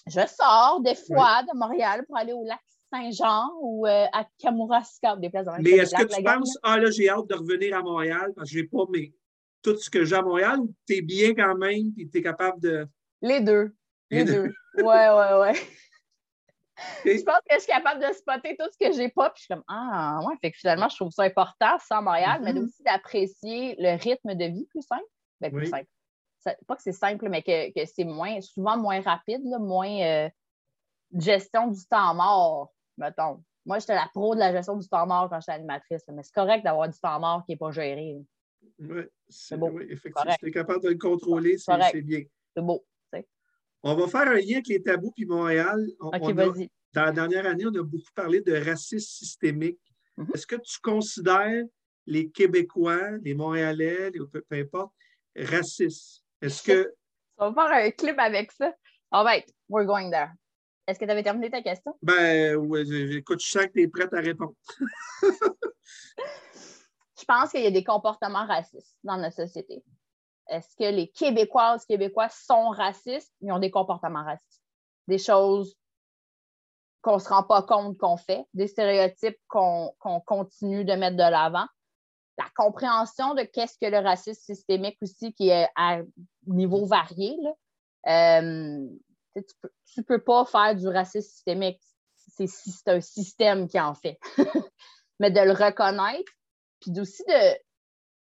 je 0.06 0.20
sors 0.26 0.80
des 0.80 0.94
fois 0.94 1.42
de 1.42 1.56
Montréal 1.56 2.04
pour 2.06 2.16
aller 2.16 2.32
au 2.32 2.44
lac 2.44 2.60
Saint-Jean 2.92 3.50
ou 3.60 3.86
euh, 3.86 4.06
à 4.12 4.26
Kamouraska, 4.38 5.16
des 5.16 5.30
places 5.30 5.46
Mais 5.60 5.70
est-ce 5.70 5.94
que 5.94 6.14
tu 6.14 6.22
penses, 6.22 6.58
ah 6.62 6.78
là, 6.78 6.90
j'ai 6.90 7.08
hâte 7.08 7.26
de 7.28 7.34
revenir 7.34 7.76
à 7.76 7.82
Montréal 7.82 8.32
parce 8.36 8.50
que 8.50 8.56
j'ai 8.58 8.64
pas 8.64 8.84
mais, 8.90 9.12
tout 9.62 9.76
ce 9.76 9.88
que 9.88 10.04
j'ai 10.04 10.16
à 10.16 10.22
Montréal 10.22 10.60
ou 10.60 10.74
tu 10.86 10.96
es 10.96 11.02
bien 11.02 11.34
quand 11.34 11.56
même 11.56 11.92
et 11.96 12.08
tu 12.08 12.18
es 12.18 12.22
capable 12.22 12.60
de. 12.60 12.86
Les 13.22 13.40
deux. 13.40 13.74
Les, 14.10 14.24
deux. 14.24 14.52
Oui, 14.76 14.82
Ouais, 14.84 15.08
ouais, 15.08 15.40
ouais. 15.40 15.52
Je 17.04 17.22
pense 17.22 17.40
que 17.48 17.54
je 17.54 17.58
suis 17.60 17.72
capable 17.72 18.00
de 18.00 18.12
spotter 18.12 18.56
tout 18.56 18.66
ce 18.70 18.78
que 18.78 18.92
j'ai 18.92 19.08
pas, 19.08 19.30
puis 19.30 19.40
je 19.40 19.44
suis 19.44 19.54
comme 19.54 19.64
Ah, 19.68 20.20
ouais, 20.24 20.34
fait 20.40 20.52
que 20.52 20.58
finalement, 20.58 20.88
je 20.88 20.96
trouve 20.96 21.10
ça 21.10 21.24
important, 21.24 21.76
à 21.90 22.00
Montréal, 22.00 22.40
mais 22.42 22.52
mm-hmm. 22.52 22.64
aussi 22.64 22.82
d'apprécier 22.84 23.76
le 23.78 23.98
rythme 23.98 24.34
de 24.34 24.44
vie 24.44 24.66
plus 24.66 24.82
simple. 24.82 25.04
Ben, 25.40 25.52
plus 25.52 25.66
simple. 25.66 25.88
pas 26.66 26.76
que 26.76 26.82
c'est 26.82 26.92
simple, 26.92 27.28
mais 27.28 27.42
que, 27.42 27.72
que 27.72 27.86
c'est 27.86 28.04
moins, 28.04 28.40
souvent 28.40 28.76
moins 28.76 29.00
rapide, 29.00 29.42
moins 29.44 30.00
euh, 30.00 30.30
gestion 31.12 31.68
du 31.68 31.84
temps 31.86 32.14
mort 32.14 32.72
mettons. 32.96 33.42
Moi, 33.64 33.78
j'étais 33.78 33.94
la 33.94 34.08
pro 34.12 34.34
de 34.34 34.40
la 34.40 34.52
gestion 34.52 34.76
du 34.76 34.88
temps 34.88 35.06
mort 35.06 35.28
quand 35.28 35.40
j'étais 35.40 35.52
animatrice, 35.52 36.02
mais 36.12 36.22
c'est 36.22 36.34
correct 36.34 36.64
d'avoir 36.64 36.88
du 36.88 36.98
temps 36.98 37.20
mort 37.20 37.44
qui 37.44 37.52
n'est 37.52 37.58
pas 37.58 37.70
géré. 37.70 38.16
Oui, 38.78 39.02
c'est 39.28 39.56
beau. 39.56 39.78
effectivement. 39.80 40.32
Si 40.32 40.38
tu 40.38 40.48
es 40.48 40.50
capable 40.50 40.82
de 40.82 40.90
le 40.90 40.98
contrôler, 40.98 41.58
c'est 41.58 42.02
bien. 42.02 42.22
C'est 42.54 42.62
beau. 42.62 42.84
On 43.82 43.94
va 43.94 44.06
faire 44.06 44.28
un 44.28 44.34
lien 44.34 44.54
avec 44.54 44.68
les 44.68 44.82
tabous 44.82 45.12
puis 45.12 45.26
Montréal. 45.26 45.84
OK, 45.98 46.32
vas-y. 46.32 46.70
Dans 46.92 47.06
la 47.06 47.12
dernière 47.12 47.46
année, 47.46 47.64
on 47.66 47.74
a 47.74 47.82
beaucoup 47.82 48.12
parlé 48.14 48.40
de 48.40 48.52
racisme 48.52 48.98
systémique. 48.98 49.80
Mm-hmm. 50.18 50.34
Est-ce 50.34 50.46
que 50.46 50.56
tu 50.56 50.78
considères 50.80 51.64
les 52.06 52.30
Québécois, 52.30 53.18
les 53.22 53.34
Montréalais, 53.34 54.10
les, 54.10 54.20
peu, 54.20 54.42
importe, 54.52 54.92
racistes? 55.36 56.22
Est-ce 56.40 56.62
que. 56.62 56.94
On 57.38 57.50
va 57.50 57.68
faire 57.68 57.86
un 57.86 57.90
clip 57.90 58.18
avec 58.18 58.52
ça. 58.52 58.72
All 59.10 59.24
right, 59.24 59.50
we're 59.68 59.86
going 59.86 60.10
there. 60.10 60.30
Est-ce 60.86 60.98
que 60.98 61.04
tu 61.04 61.10
avais 61.10 61.22
terminé 61.22 61.50
ta 61.50 61.62
question? 61.62 61.96
Ben 62.02 62.56
oui, 62.56 63.16
écoute, 63.16 63.40
je 63.40 63.50
sens 63.50 63.66
que 63.66 63.72
tu 63.72 63.82
es 63.82 63.88
prête 63.88 64.12
à 64.12 64.20
répondre. 64.20 64.54
je 65.22 67.24
pense 67.26 67.50
qu'il 67.50 67.62
y 67.62 67.66
a 67.66 67.70
des 67.70 67.84
comportements 67.84 68.46
racistes 68.46 68.98
dans 69.02 69.16
notre 69.16 69.36
société. 69.36 69.82
Est-ce 70.48 70.76
que 70.76 70.90
les 70.90 71.08
Québécoises, 71.08 71.84
Québécois 71.86 72.28
sont 72.28 72.70
racistes? 72.70 73.32
Ils 73.40 73.52
ont 73.52 73.58
des 73.58 73.70
comportements 73.70 74.24
racistes. 74.24 74.62
Des 75.08 75.18
choses 75.18 75.76
qu'on 77.02 77.14
ne 77.14 77.20
se 77.20 77.28
rend 77.28 77.42
pas 77.42 77.62
compte 77.62 77.98
qu'on 77.98 78.16
fait, 78.16 78.44
des 78.54 78.68
stéréotypes 78.68 79.38
qu'on 79.48 79.92
continue 80.24 80.84
de 80.84 80.92
mettre 80.94 81.16
de 81.16 81.22
l'avant. 81.22 81.66
La 82.38 82.46
compréhension 82.56 83.34
de 83.34 83.42
qu'est-ce 83.42 83.76
que 83.78 83.90
le 83.90 83.98
racisme 83.98 84.40
systémique 84.40 84.96
aussi, 85.02 85.34
qui 85.34 85.48
est 85.50 85.68
à 85.76 85.98
niveau 86.46 86.86
varié. 86.86 87.36
Là. 87.42 87.52
Euh, 88.08 88.86
tu 89.34 90.00
ne 90.00 90.02
peux, 90.02 90.22
pas 90.22 90.44
faire 90.44 90.74
du 90.74 90.88
racisme 90.88 91.28
systémique. 91.28 91.80
C'est 92.16 92.88
un 92.88 93.00
système 93.00 93.68
qui 93.68 93.78
en 93.78 93.94
fait. 93.94 94.18
Mais 95.20 95.30
de 95.30 95.40
le 95.40 95.52
reconnaître, 95.52 96.32
puis 96.80 96.98
aussi 96.98 97.22
de, 97.24 97.58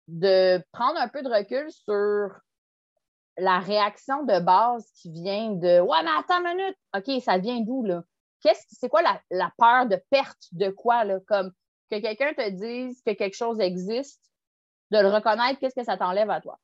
de 0.07 0.61
prendre 0.71 0.99
un 0.99 1.07
peu 1.07 1.21
de 1.21 1.29
recul 1.29 1.71
sur 1.71 2.29
la 3.37 3.59
réaction 3.59 4.23
de 4.23 4.39
base 4.39 4.89
qui 4.95 5.11
vient 5.11 5.51
de 5.51 5.79
Ouais, 5.79 6.03
mais 6.03 6.11
attends 6.17 6.45
une 6.45 6.57
minute, 6.57 6.77
OK, 6.95 7.21
ça 7.23 7.37
vient 7.37 7.61
d'où 7.61 7.83
là? 7.83 8.03
c'est 8.67 8.89
quoi 8.89 9.01
la, 9.01 9.51
peur 9.57 9.87
de 9.87 9.97
perte 10.09 10.49
de 10.51 10.69
quoi? 10.69 11.03
Là? 11.05 11.19
Comme 11.27 11.51
que 11.89 11.99
quelqu'un 11.99 12.33
te 12.33 12.49
dise 12.49 13.01
que 13.05 13.13
quelque 13.13 13.35
chose 13.35 13.59
existe, 13.59 14.21
de 14.91 14.99
le 14.99 15.07
reconnaître, 15.07 15.59
qu'est-ce 15.59 15.75
que 15.75 15.83
ça 15.83 15.97
t'enlève 15.97 16.29
à 16.29 16.41
toi? 16.41 16.59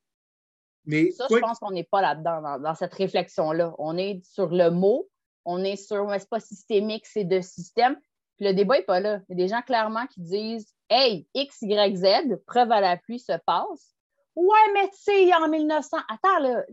ça, 1.11 1.27
je 1.29 1.37
pense 1.37 1.59
qu'on 1.59 1.71
n'est 1.71 1.83
pas 1.83 2.01
là-dedans, 2.01 2.59
dans, 2.59 2.75
cette 2.75 2.93
réflexion-là. 2.93 3.75
On 3.77 3.97
est 3.97 4.23
sur 4.25 4.49
le 4.49 4.71
mot, 4.71 5.07
on 5.45 5.63
est 5.63 5.75
sur, 5.75 6.07
mais 6.07 6.19
c'est 6.19 6.29
pas 6.29 6.39
systémique, 6.39 7.05
c'est 7.05 7.25
de 7.25 7.41
système. 7.41 7.97
Puis 8.39 8.47
le 8.47 8.53
débat 8.53 8.77
n'est 8.77 8.83
pas 8.83 8.99
là. 9.01 9.21
Il 9.27 9.37
y 9.37 9.41
a 9.41 9.45
des 9.45 9.49
gens 9.49 9.61
clairement 9.61 10.07
qui 10.07 10.21
disent 10.21 10.73
Hey, 10.89 11.27
X, 11.35 11.61
Y, 11.61 11.95
Z, 11.97 12.37
preuve 12.47 12.71
à 12.71 12.81
l'appui 12.81 13.19
se 13.19 13.33
passe. 13.45 13.93
Ouais, 14.35 14.73
mais 14.73 14.87
tu 14.89 14.97
sais, 14.97 15.33
en 15.35 15.49
1900, 15.49 15.97
attends, 16.07 16.39
là, 16.39 16.63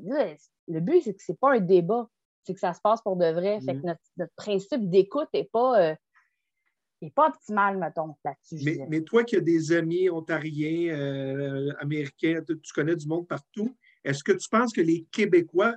le 0.68 0.80
but, 0.80 1.02
c'est 1.02 1.14
que 1.14 1.22
c'est 1.22 1.38
pas 1.38 1.54
un 1.54 1.60
débat, 1.60 2.08
c'est 2.44 2.54
que 2.54 2.60
ça 2.60 2.72
se 2.72 2.80
passe 2.80 3.02
pour 3.02 3.16
de 3.16 3.26
vrai. 3.26 3.60
Fait 3.60 3.74
que 3.74 3.80
mm-hmm. 3.80 3.96
notre, 4.18 4.32
principe 4.36 4.88
d'écoute 4.88 5.28
n'est 5.34 5.50
pas, 5.52 5.90
euh, 5.90 7.08
pas 7.14 7.28
optimal, 7.28 7.78
mettons, 7.78 8.14
là-dessus. 8.24 8.86
Mais, 8.88 9.02
toi 9.02 9.24
qui 9.24 9.36
as 9.36 9.40
des 9.40 9.72
amis 9.72 10.08
ontariens, 10.08 10.94
euh, 10.94 11.72
américains, 11.80 12.40
tu 12.46 12.72
connais 12.72 12.96
du 12.96 13.08
monde 13.08 13.26
partout, 13.26 13.76
est-ce 14.04 14.22
que 14.22 14.32
tu 14.32 14.48
penses 14.48 14.72
que 14.72 14.80
les 14.80 15.04
Québécois 15.10 15.74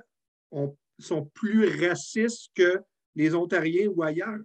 sont 0.98 1.24
plus 1.34 1.84
racistes 1.84 2.52
que 2.54 2.80
les 3.16 3.34
Ontariens 3.34 3.88
ou 3.88 4.04
ailleurs? 4.04 4.38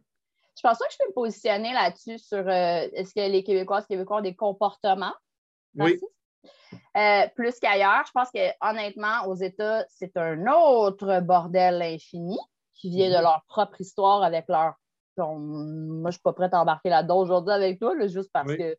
Je 0.56 0.62
pense 0.62 0.78
pas 0.78 0.86
que 0.86 0.94
je 0.94 0.98
peux 1.00 1.10
me 1.10 1.14
positionner 1.14 1.74
là-dessus 1.74 2.18
sur 2.18 2.40
euh, 2.40 2.88
est-ce 2.94 3.14
que 3.14 3.20
les 3.20 3.44
Québécois, 3.44 3.82
Québécois 3.84 4.18
ont 4.18 4.22
des 4.22 4.36
comportements 4.36 5.14
racistes? 5.78 6.04
Euh, 6.98 7.28
plus 7.36 7.60
qu'ailleurs. 7.60 8.04
Je 8.08 8.12
pense 8.14 8.30
que 8.32 8.40
honnêtement, 8.62 9.28
aux 9.28 9.36
États, 9.36 9.86
c'est 9.90 10.16
un 10.18 10.48
autre 10.48 11.20
bordel 11.22 11.82
infini 11.82 12.38
qui 12.74 12.90
vient 12.90 13.10
de 13.10 13.18
mhm. 13.18 13.24
leur 13.24 13.44
propre 13.48 13.82
histoire 13.82 14.24
avec 14.24 14.46
leur. 14.48 14.76
moi, 15.18 15.36
je 15.38 16.08
ne 16.08 16.12
suis 16.12 16.22
pas 16.22 16.34
prête 16.34 16.54
à 16.54 16.62
embarquer 16.62 16.90
là-dedans 16.90 17.20
aujourd'hui 17.20 17.54
avec 17.54 17.80
toi, 17.80 17.94
juste 18.08 18.32
parce 18.32 18.56
que. 18.56 18.78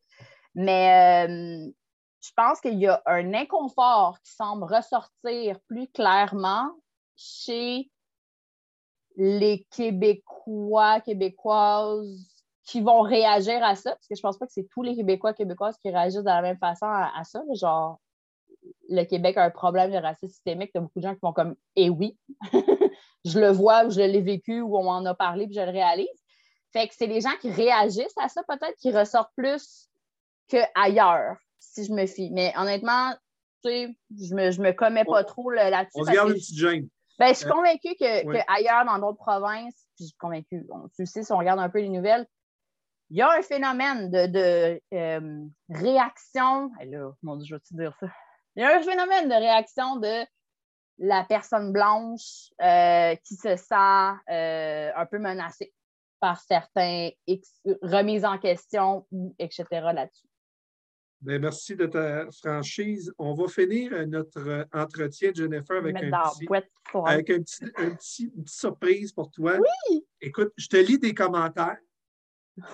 Mais 0.54 1.26
euh, 1.28 1.70
je 2.22 2.30
pense 2.34 2.60
qu'il 2.60 2.78
y 2.78 2.86
a 2.86 3.02
un 3.04 3.34
inconfort 3.34 4.18
qui 4.22 4.32
semble 4.32 4.64
ressortir 4.64 5.60
plus 5.68 5.88
clairement 5.88 6.70
chez 7.14 7.90
les 9.16 9.66
Québécois, 9.70 11.00
Québécoises 11.00 12.36
qui 12.64 12.80
vont 12.80 13.00
réagir 13.00 13.62
à 13.62 13.76
ça, 13.76 13.90
parce 13.90 14.08
que 14.08 14.16
je 14.16 14.20
pense 14.20 14.38
pas 14.38 14.46
que 14.46 14.52
c'est 14.52 14.68
tous 14.68 14.82
les 14.82 14.96
Québécois, 14.96 15.32
Québécoises 15.32 15.78
qui 15.78 15.90
réagissent 15.90 16.20
de 16.20 16.24
la 16.24 16.42
même 16.42 16.58
façon 16.58 16.86
à, 16.86 17.22
ça. 17.24 17.42
Genre, 17.54 18.00
le 18.88 19.04
Québec 19.04 19.36
a 19.36 19.44
un 19.44 19.50
problème 19.50 19.92
de 19.92 19.96
racisme 19.96 20.28
systémique. 20.28 20.70
Il 20.74 20.78
y 20.78 20.78
a 20.78 20.80
beaucoup 20.82 20.98
de 20.98 21.04
gens 21.04 21.14
qui 21.14 21.20
vont 21.22 21.32
comme 21.32 21.54
Eh 21.76 21.90
oui, 21.90 22.18
je 23.24 23.38
le 23.38 23.50
vois 23.50 23.86
ou 23.86 23.90
je 23.90 24.00
l'ai 24.00 24.20
vécu 24.20 24.60
ou 24.60 24.76
on 24.76 24.88
en 24.88 25.06
a 25.06 25.14
parlé 25.14 25.46
puis 25.46 25.54
je 25.54 25.60
le 25.60 25.70
réalise. 25.70 26.08
Fait 26.72 26.88
que 26.88 26.94
c'est 26.96 27.06
les 27.06 27.20
gens 27.20 27.36
qui 27.40 27.50
réagissent 27.50 28.18
à 28.18 28.28
ça, 28.28 28.42
peut-être, 28.48 28.76
qui 28.78 28.90
ressortent 28.90 29.32
plus 29.36 29.88
qu'ailleurs, 30.48 31.36
si 31.60 31.84
je 31.84 31.92
me 31.92 32.04
fie. 32.06 32.30
Mais 32.32 32.52
honnêtement, 32.58 33.12
tu 33.62 33.70
sais, 33.70 33.96
je 34.10 34.34
me, 34.34 34.50
je 34.50 34.60
me 34.60 34.72
commets 34.72 35.04
pas 35.04 35.22
trop 35.22 35.50
là-dessus. 35.50 35.92
On 35.94 36.04
se 36.04 36.10
garde 36.10 36.30
une 36.30 36.34
petite 36.34 36.58
gêne. 36.58 36.88
Ben, 37.18 37.28
je 37.28 37.34
suis 37.34 37.46
euh, 37.46 37.50
convaincue 37.50 37.94
que, 37.98 38.54
ailleurs, 38.54 38.84
dans 38.84 38.98
d'autres 38.98 39.18
provinces, 39.18 39.86
puis 39.96 40.04
je 40.04 40.06
suis 40.06 40.16
convaincue, 40.18 40.66
tu 40.94 41.02
le 41.02 41.06
sais, 41.06 41.22
si 41.22 41.32
on 41.32 41.38
regarde 41.38 41.60
un 41.60 41.70
peu 41.70 41.80
les 41.80 41.88
nouvelles, 41.88 42.26
il 43.10 43.16
y 43.18 43.22
a 43.22 43.30
un 43.30 43.42
phénomène 43.42 44.10
de, 44.10 44.26
de 44.26 44.82
euh, 44.92 45.44
réaction. 45.70 46.70
Là, 46.84 47.12
mon 47.22 47.36
Dieu, 47.36 47.46
je 47.46 47.54
vais 47.54 47.60
te 47.60 47.74
dire 47.74 47.96
ça? 48.00 48.06
Il 48.56 48.62
y 48.62 48.64
a 48.64 48.76
un 48.76 48.82
phénomène 48.82 49.28
de 49.28 49.34
réaction 49.34 49.96
de 49.96 50.26
la 50.98 51.24
personne 51.24 51.72
blanche 51.72 52.50
euh, 52.62 53.14
qui 53.16 53.34
se 53.34 53.56
sent 53.56 54.30
euh, 54.30 54.90
un 54.96 55.06
peu 55.06 55.18
menacée 55.18 55.72
par 56.20 56.40
certains 56.40 57.10
remises 57.82 58.24
en 58.24 58.38
question, 58.38 59.06
etc. 59.38 59.66
là-dessus. 59.70 60.26
Bien, 61.20 61.38
merci 61.38 61.74
de 61.74 61.86
ta 61.86 62.30
franchise. 62.30 63.12
On 63.18 63.34
va 63.34 63.48
finir 63.48 64.06
notre 64.06 64.66
entretien, 64.72 65.32
Jennifer, 65.34 65.76
avec, 65.76 65.96
un 65.96 66.10
petit, 66.10 66.46
avec 67.06 67.30
un 67.30 67.40
petit, 67.40 67.64
un 67.76 67.90
petit, 67.90 68.24
une 68.24 68.44
petite 68.44 68.58
surprise 68.58 69.12
pour 69.12 69.30
toi. 69.30 69.56
Oui! 69.58 70.04
Écoute, 70.20 70.52
je 70.56 70.68
te 70.68 70.76
lis 70.76 70.98
des 70.98 71.14
commentaires. 71.14 71.78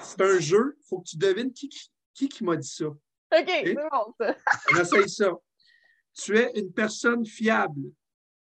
C'est 0.03 0.21
un 0.21 0.39
jeu. 0.41 0.77
Il 0.81 0.87
faut 0.89 1.01
que 1.01 1.09
tu 1.09 1.17
devines 1.17 1.53
qui, 1.53 1.71
qui, 2.13 2.29
qui 2.29 2.45
m'a 2.45 2.57
dit 2.57 2.69
ça. 2.69 2.87
OK, 2.87 2.99
c'est 3.31 3.75
bon, 3.75 4.15
ça. 4.21 4.37
On 4.73 4.81
essaye 4.81 5.09
ça. 5.09 5.33
Tu 6.15 6.37
es 6.37 6.53
une 6.57 6.73
personne 6.73 7.25
fiable, 7.25 7.91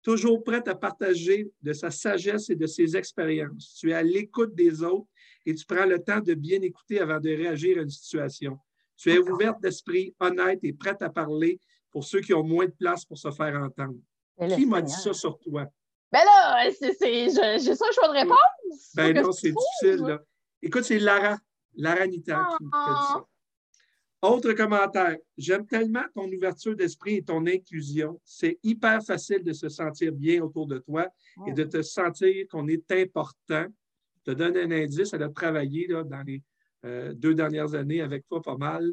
toujours 0.01 0.43
prête 0.43 0.67
à 0.69 0.75
partager 0.75 1.51
de 1.61 1.73
sa 1.73 1.91
sagesse 1.91 2.49
et 2.49 2.55
de 2.55 2.65
ses 2.65 2.95
expériences. 2.95 3.75
Tu 3.79 3.91
es 3.91 3.93
à 3.93 4.01
l'écoute 4.01 4.55
des 4.55 4.81
autres 4.81 5.07
et 5.45 5.53
tu 5.53 5.65
prends 5.65 5.85
le 5.85 6.01
temps 6.01 6.21
de 6.21 6.33
bien 6.33 6.61
écouter 6.61 6.99
avant 6.99 7.19
de 7.19 7.29
réagir 7.29 7.77
à 7.77 7.81
une 7.81 7.89
situation. 7.89 8.57
Tu 8.99 9.13
es 9.13 9.17
ouverte 9.17 9.61
d'esprit, 9.61 10.13
honnête 10.19 10.59
et 10.63 10.73
prête 10.73 11.01
à 11.01 11.09
parler 11.09 11.59
pour 11.89 12.03
ceux 12.03 12.19
qui 12.19 12.33
ont 12.33 12.43
moins 12.43 12.65
de 12.65 12.71
place 12.71 13.05
pour 13.05 13.17
se 13.17 13.31
faire 13.31 13.55
entendre. 13.55 13.97
Qui 14.55 14.65
m'a 14.65 14.81
dit 14.81 14.91
ça 14.91 15.13
sur 15.13 15.39
toi? 15.39 15.65
Ben 16.11 16.19
là, 16.25 16.69
j'ai 16.69 16.73
ça 16.73 17.85
le 17.87 17.93
choix 17.93 18.07
de 18.09 18.19
réponse. 18.19 18.91
Ben 18.95 19.21
non, 19.21 19.31
c'est 19.31 19.51
difficile. 19.51 20.05
Là. 20.05 20.19
Écoute, 20.61 20.83
c'est 20.83 20.99
Lara, 20.99 21.37
Lara 21.75 22.07
Nita 22.07 22.45
qui, 22.57 22.65
dit 22.65 22.69
ça. 22.71 23.25
Autre 24.21 24.51
commentaire. 24.51 25.15
J'aime 25.37 25.65
tellement 25.65 26.03
ton 26.13 26.29
ouverture 26.29 26.75
d'esprit 26.75 27.17
et 27.17 27.23
ton 27.23 27.45
inclusion. 27.47 28.19
C'est 28.25 28.59
hyper 28.63 29.01
facile 29.01 29.43
de 29.43 29.53
se 29.53 29.69
sentir 29.69 30.11
bien 30.11 30.41
autour 30.41 30.67
de 30.67 30.79
toi 30.79 31.07
et 31.47 31.53
de 31.53 31.63
te 31.63 31.81
sentir 31.81 32.45
qu'on 32.49 32.67
est 32.67 32.91
important. 32.91 33.65
Je 34.17 34.31
te 34.31 34.31
donne 34.31 34.57
un 34.57 34.71
indice. 34.71 35.13
Elle 35.13 35.23
a 35.23 35.29
travaillé 35.29 35.87
là, 35.87 36.03
dans 36.03 36.21
les 36.23 36.43
euh, 36.85 37.13
deux 37.13 37.35
dernières 37.35 37.73
années 37.73 38.01
avec 38.01 38.27
toi 38.27 38.41
pas 38.41 38.57
mal. 38.57 38.91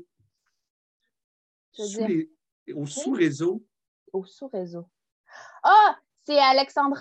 au 2.75 2.87
sous-réseau. 2.87 3.65
Au 4.13 4.25
sous-réseau. 4.25 4.89
Ah, 5.63 5.97
c'est 6.25 6.39
Alexandra? 6.39 7.01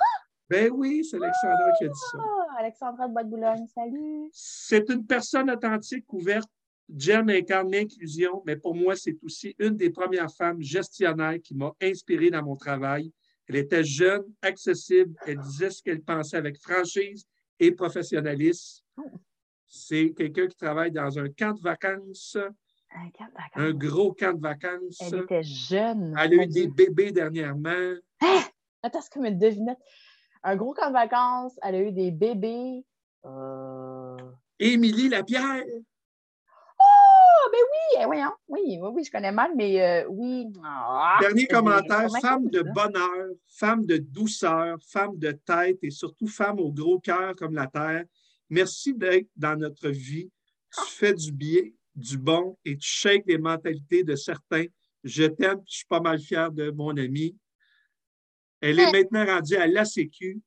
Ben 0.50 0.72
oui, 0.72 1.04
c'est 1.04 1.18
Alexandra 1.18 1.72
qui 1.78 1.86
a 1.86 1.88
dit 1.88 2.00
ça. 2.12 2.18
Ah, 2.20 2.60
Alexandra 2.60 3.08
de 3.08 3.14
Bois-de-Boulogne, 3.14 3.68
salut. 3.74 4.30
C'est 4.32 4.90
une 4.90 5.06
personne 5.06 5.50
authentique, 5.50 6.12
ouverte. 6.14 6.50
Jen 6.96 7.30
incarne 7.32 7.72
l'inclusion, 7.72 8.44
mais 8.46 8.56
pour 8.56 8.76
moi, 8.76 8.96
c'est 8.96 9.18
aussi 9.24 9.56
une 9.58 9.76
des 9.76 9.90
premières 9.90 10.32
femmes 10.32 10.62
gestionnaires 10.62 11.40
qui 11.44 11.56
m'a 11.56 11.74
inspiré 11.82 12.30
dans 12.30 12.44
mon 12.44 12.56
travail. 12.56 13.12
Elle 13.48 13.56
était 13.56 13.84
jeune, 13.84 14.24
accessible, 14.42 15.16
elle 15.26 15.40
disait 15.40 15.72
ce 15.72 15.82
qu'elle 15.82 16.02
pensait 16.02 16.38
avec 16.38 16.60
franchise 16.60 17.26
et 17.60 17.72
professionnalisme. 17.72 18.84
C'est 19.68 20.14
quelqu'un 20.16 20.48
qui 20.48 20.56
travaille 20.56 20.92
dans 20.92 21.20
un 21.20 21.30
camp 21.30 21.54
de 21.54 21.62
vacances. 21.62 22.38
Un 22.96 23.10
camp 23.12 23.26
de 23.26 23.34
vacances. 23.34 23.56
Un 23.56 23.74
gros 23.74 24.14
camp 24.14 24.34
de 24.34 24.42
vacances. 24.42 25.02
Elle 25.02 25.22
était 25.22 25.44
jeune. 25.44 26.16
Elle 26.20 26.40
a 26.40 26.44
eu 26.44 26.48
des 26.48 26.68
bébés 26.68 27.12
dernièrement. 27.12 27.96
Hein? 28.22 28.42
Attends, 28.84 29.02
c'est 29.02 29.12
comme 29.12 29.26
une 29.26 29.40
devinette 29.40 29.80
un 30.46 30.56
gros 30.56 30.74
camp 30.74 30.88
de 30.88 30.94
vacances, 30.94 31.58
elle 31.64 31.76
a 31.76 31.80
eu 31.82 31.92
des 31.92 32.12
bébés. 32.12 32.86
Euh... 33.26 34.16
Émilie 34.60 35.10
Lapierre. 35.10 35.64
Oh, 36.80 37.50
ben 37.52 37.60
oui, 37.60 38.02
eh. 38.02 38.06
Oui, 38.06 38.78
oui, 38.80 38.90
oui, 38.94 39.04
je 39.04 39.12
connais 39.12 39.32
mal, 39.32 39.52
mais 39.56 39.82
euh, 39.82 40.08
oui. 40.08 40.48
Ah, 40.64 41.18
Dernier 41.20 41.48
commentaire, 41.48 42.10
femme 42.22 42.48
de 42.50 42.62
bonheur, 42.62 43.30
femme 43.48 43.86
de 43.88 43.98
douceur, 43.98 44.78
femme 44.88 45.18
de 45.18 45.32
tête 45.32 45.80
et 45.82 45.90
surtout 45.90 46.28
femme 46.28 46.60
au 46.60 46.72
gros 46.72 47.00
cœur 47.00 47.36
comme 47.36 47.56
la 47.56 47.66
terre. 47.66 48.06
Merci 48.50 48.94
d'être 48.94 49.28
dans 49.36 49.58
notre 49.58 49.90
vie. 49.90 50.30
Tu 50.76 50.92
fais 50.92 51.14
du 51.14 51.32
bien, 51.32 51.64
du 51.96 52.18
bon 52.18 52.58
et 52.66 52.78
tu 52.78 52.88
shakes 52.88 53.26
les 53.28 53.38
mentalités 53.38 54.04
de 54.04 54.16
certains. 54.16 54.66
Je 55.04 55.24
t'aime, 55.24 55.62
je 55.68 55.78
suis 55.78 55.86
pas 55.88 56.00
mal 56.00 56.20
fier 56.20 56.52
de 56.52 56.72
mon 56.72 56.96
ami. 56.98 57.38
Elle 58.62 58.80
est 58.80 58.92
maintenant 58.92 59.26
rendue 59.26 59.56
à 59.56 59.68
l'ACQ. 59.68 60.42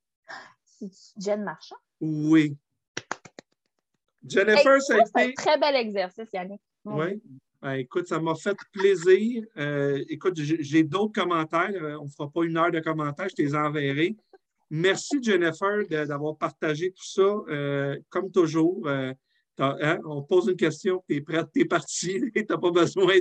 C'est 0.64 0.90
Jen 1.16 1.42
Marchand? 1.42 1.76
Oui. 2.00 2.56
Jennifer, 4.26 4.82
ça 4.82 4.96
a 4.96 4.98
été. 4.98 5.30
Un 5.30 5.32
très 5.32 5.58
bel 5.58 5.76
exercice, 5.76 6.28
Yannick. 6.32 6.60
Oui. 6.84 7.22
Ben, 7.60 7.72
écoute, 7.72 8.06
ça 8.06 8.20
m'a 8.20 8.34
fait 8.34 8.56
plaisir. 8.72 9.44
Euh, 9.56 10.04
écoute, 10.08 10.34
j'ai 10.36 10.84
d'autres 10.84 11.12
commentaires. 11.12 11.70
Euh, 11.74 11.98
on 11.98 12.04
ne 12.04 12.10
fera 12.10 12.30
pas 12.30 12.44
une 12.44 12.56
heure 12.56 12.70
de 12.70 12.80
commentaires, 12.80 13.28
je 13.28 13.34
te 13.34 13.42
les 13.42 13.54
enverrai. 13.54 14.16
Merci, 14.70 15.22
Jennifer, 15.22 15.86
d'avoir 15.88 16.36
partagé 16.36 16.90
tout 16.90 17.06
ça. 17.06 17.22
Euh, 17.48 17.98
comme 18.10 18.30
toujours, 18.30 18.88
hein, 18.88 19.14
on 20.04 20.22
pose 20.22 20.48
une 20.48 20.56
question, 20.56 21.02
tu 21.08 21.16
es 21.16 21.20
prête, 21.20 21.46
tu 21.54 21.62
es 21.62 21.64
parti, 21.64 22.20
tu 22.34 22.46
n'as 22.48 22.58
pas 22.58 22.70
besoin 22.70 23.14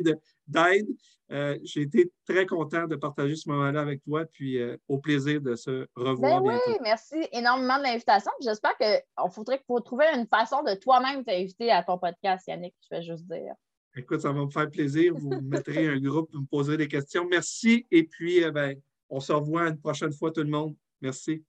d'aide. 0.48 0.88
Euh, 1.30 1.58
j'ai 1.64 1.82
été 1.82 2.10
très 2.26 2.46
content 2.46 2.88
de 2.88 2.96
partager 2.96 3.36
ce 3.36 3.50
moment-là 3.50 3.82
avec 3.82 4.02
toi, 4.04 4.24
puis 4.32 4.60
euh, 4.60 4.78
au 4.88 4.98
plaisir 4.98 5.42
de 5.42 5.56
se 5.56 5.86
revoir 5.94 6.42
ben 6.42 6.58
Oui, 6.66 6.78
merci 6.82 7.28
énormément 7.34 7.78
de 7.80 7.84
l'invitation. 7.84 8.32
J'espère 8.42 8.78
qu'on 8.78 9.30
faudrait 9.30 9.62
trouver 9.84 10.06
une 10.16 10.26
façon 10.28 10.64
de 10.64 10.74
toi-même 10.76 11.26
t'inviter 11.26 11.70
à 11.70 11.84
ton 11.84 11.98
podcast, 11.98 12.48
Yannick, 12.48 12.76
je 12.90 12.96
vais 12.96 13.02
juste 13.02 13.26
dire. 13.26 13.54
Écoute, 13.96 14.22
ça 14.22 14.32
va 14.32 14.46
me 14.46 14.50
faire 14.50 14.70
plaisir. 14.70 15.14
Vous 15.16 15.42
mettrez 15.42 15.88
un 15.88 16.00
groupe, 16.00 16.30
vous 16.32 16.42
me 16.42 16.46
poserez 16.46 16.78
des 16.78 16.88
questions. 16.88 17.28
Merci. 17.28 17.86
Et 17.92 18.04
puis, 18.04 18.44
euh, 18.44 18.52
ben, 18.52 18.80
on 19.10 19.20
se 19.20 19.34
revoit 19.34 19.68
une 19.68 19.80
prochaine 19.80 20.14
fois, 20.14 20.32
tout 20.32 20.44
le 20.44 20.50
monde. 20.50 20.76
Merci. 21.02 21.46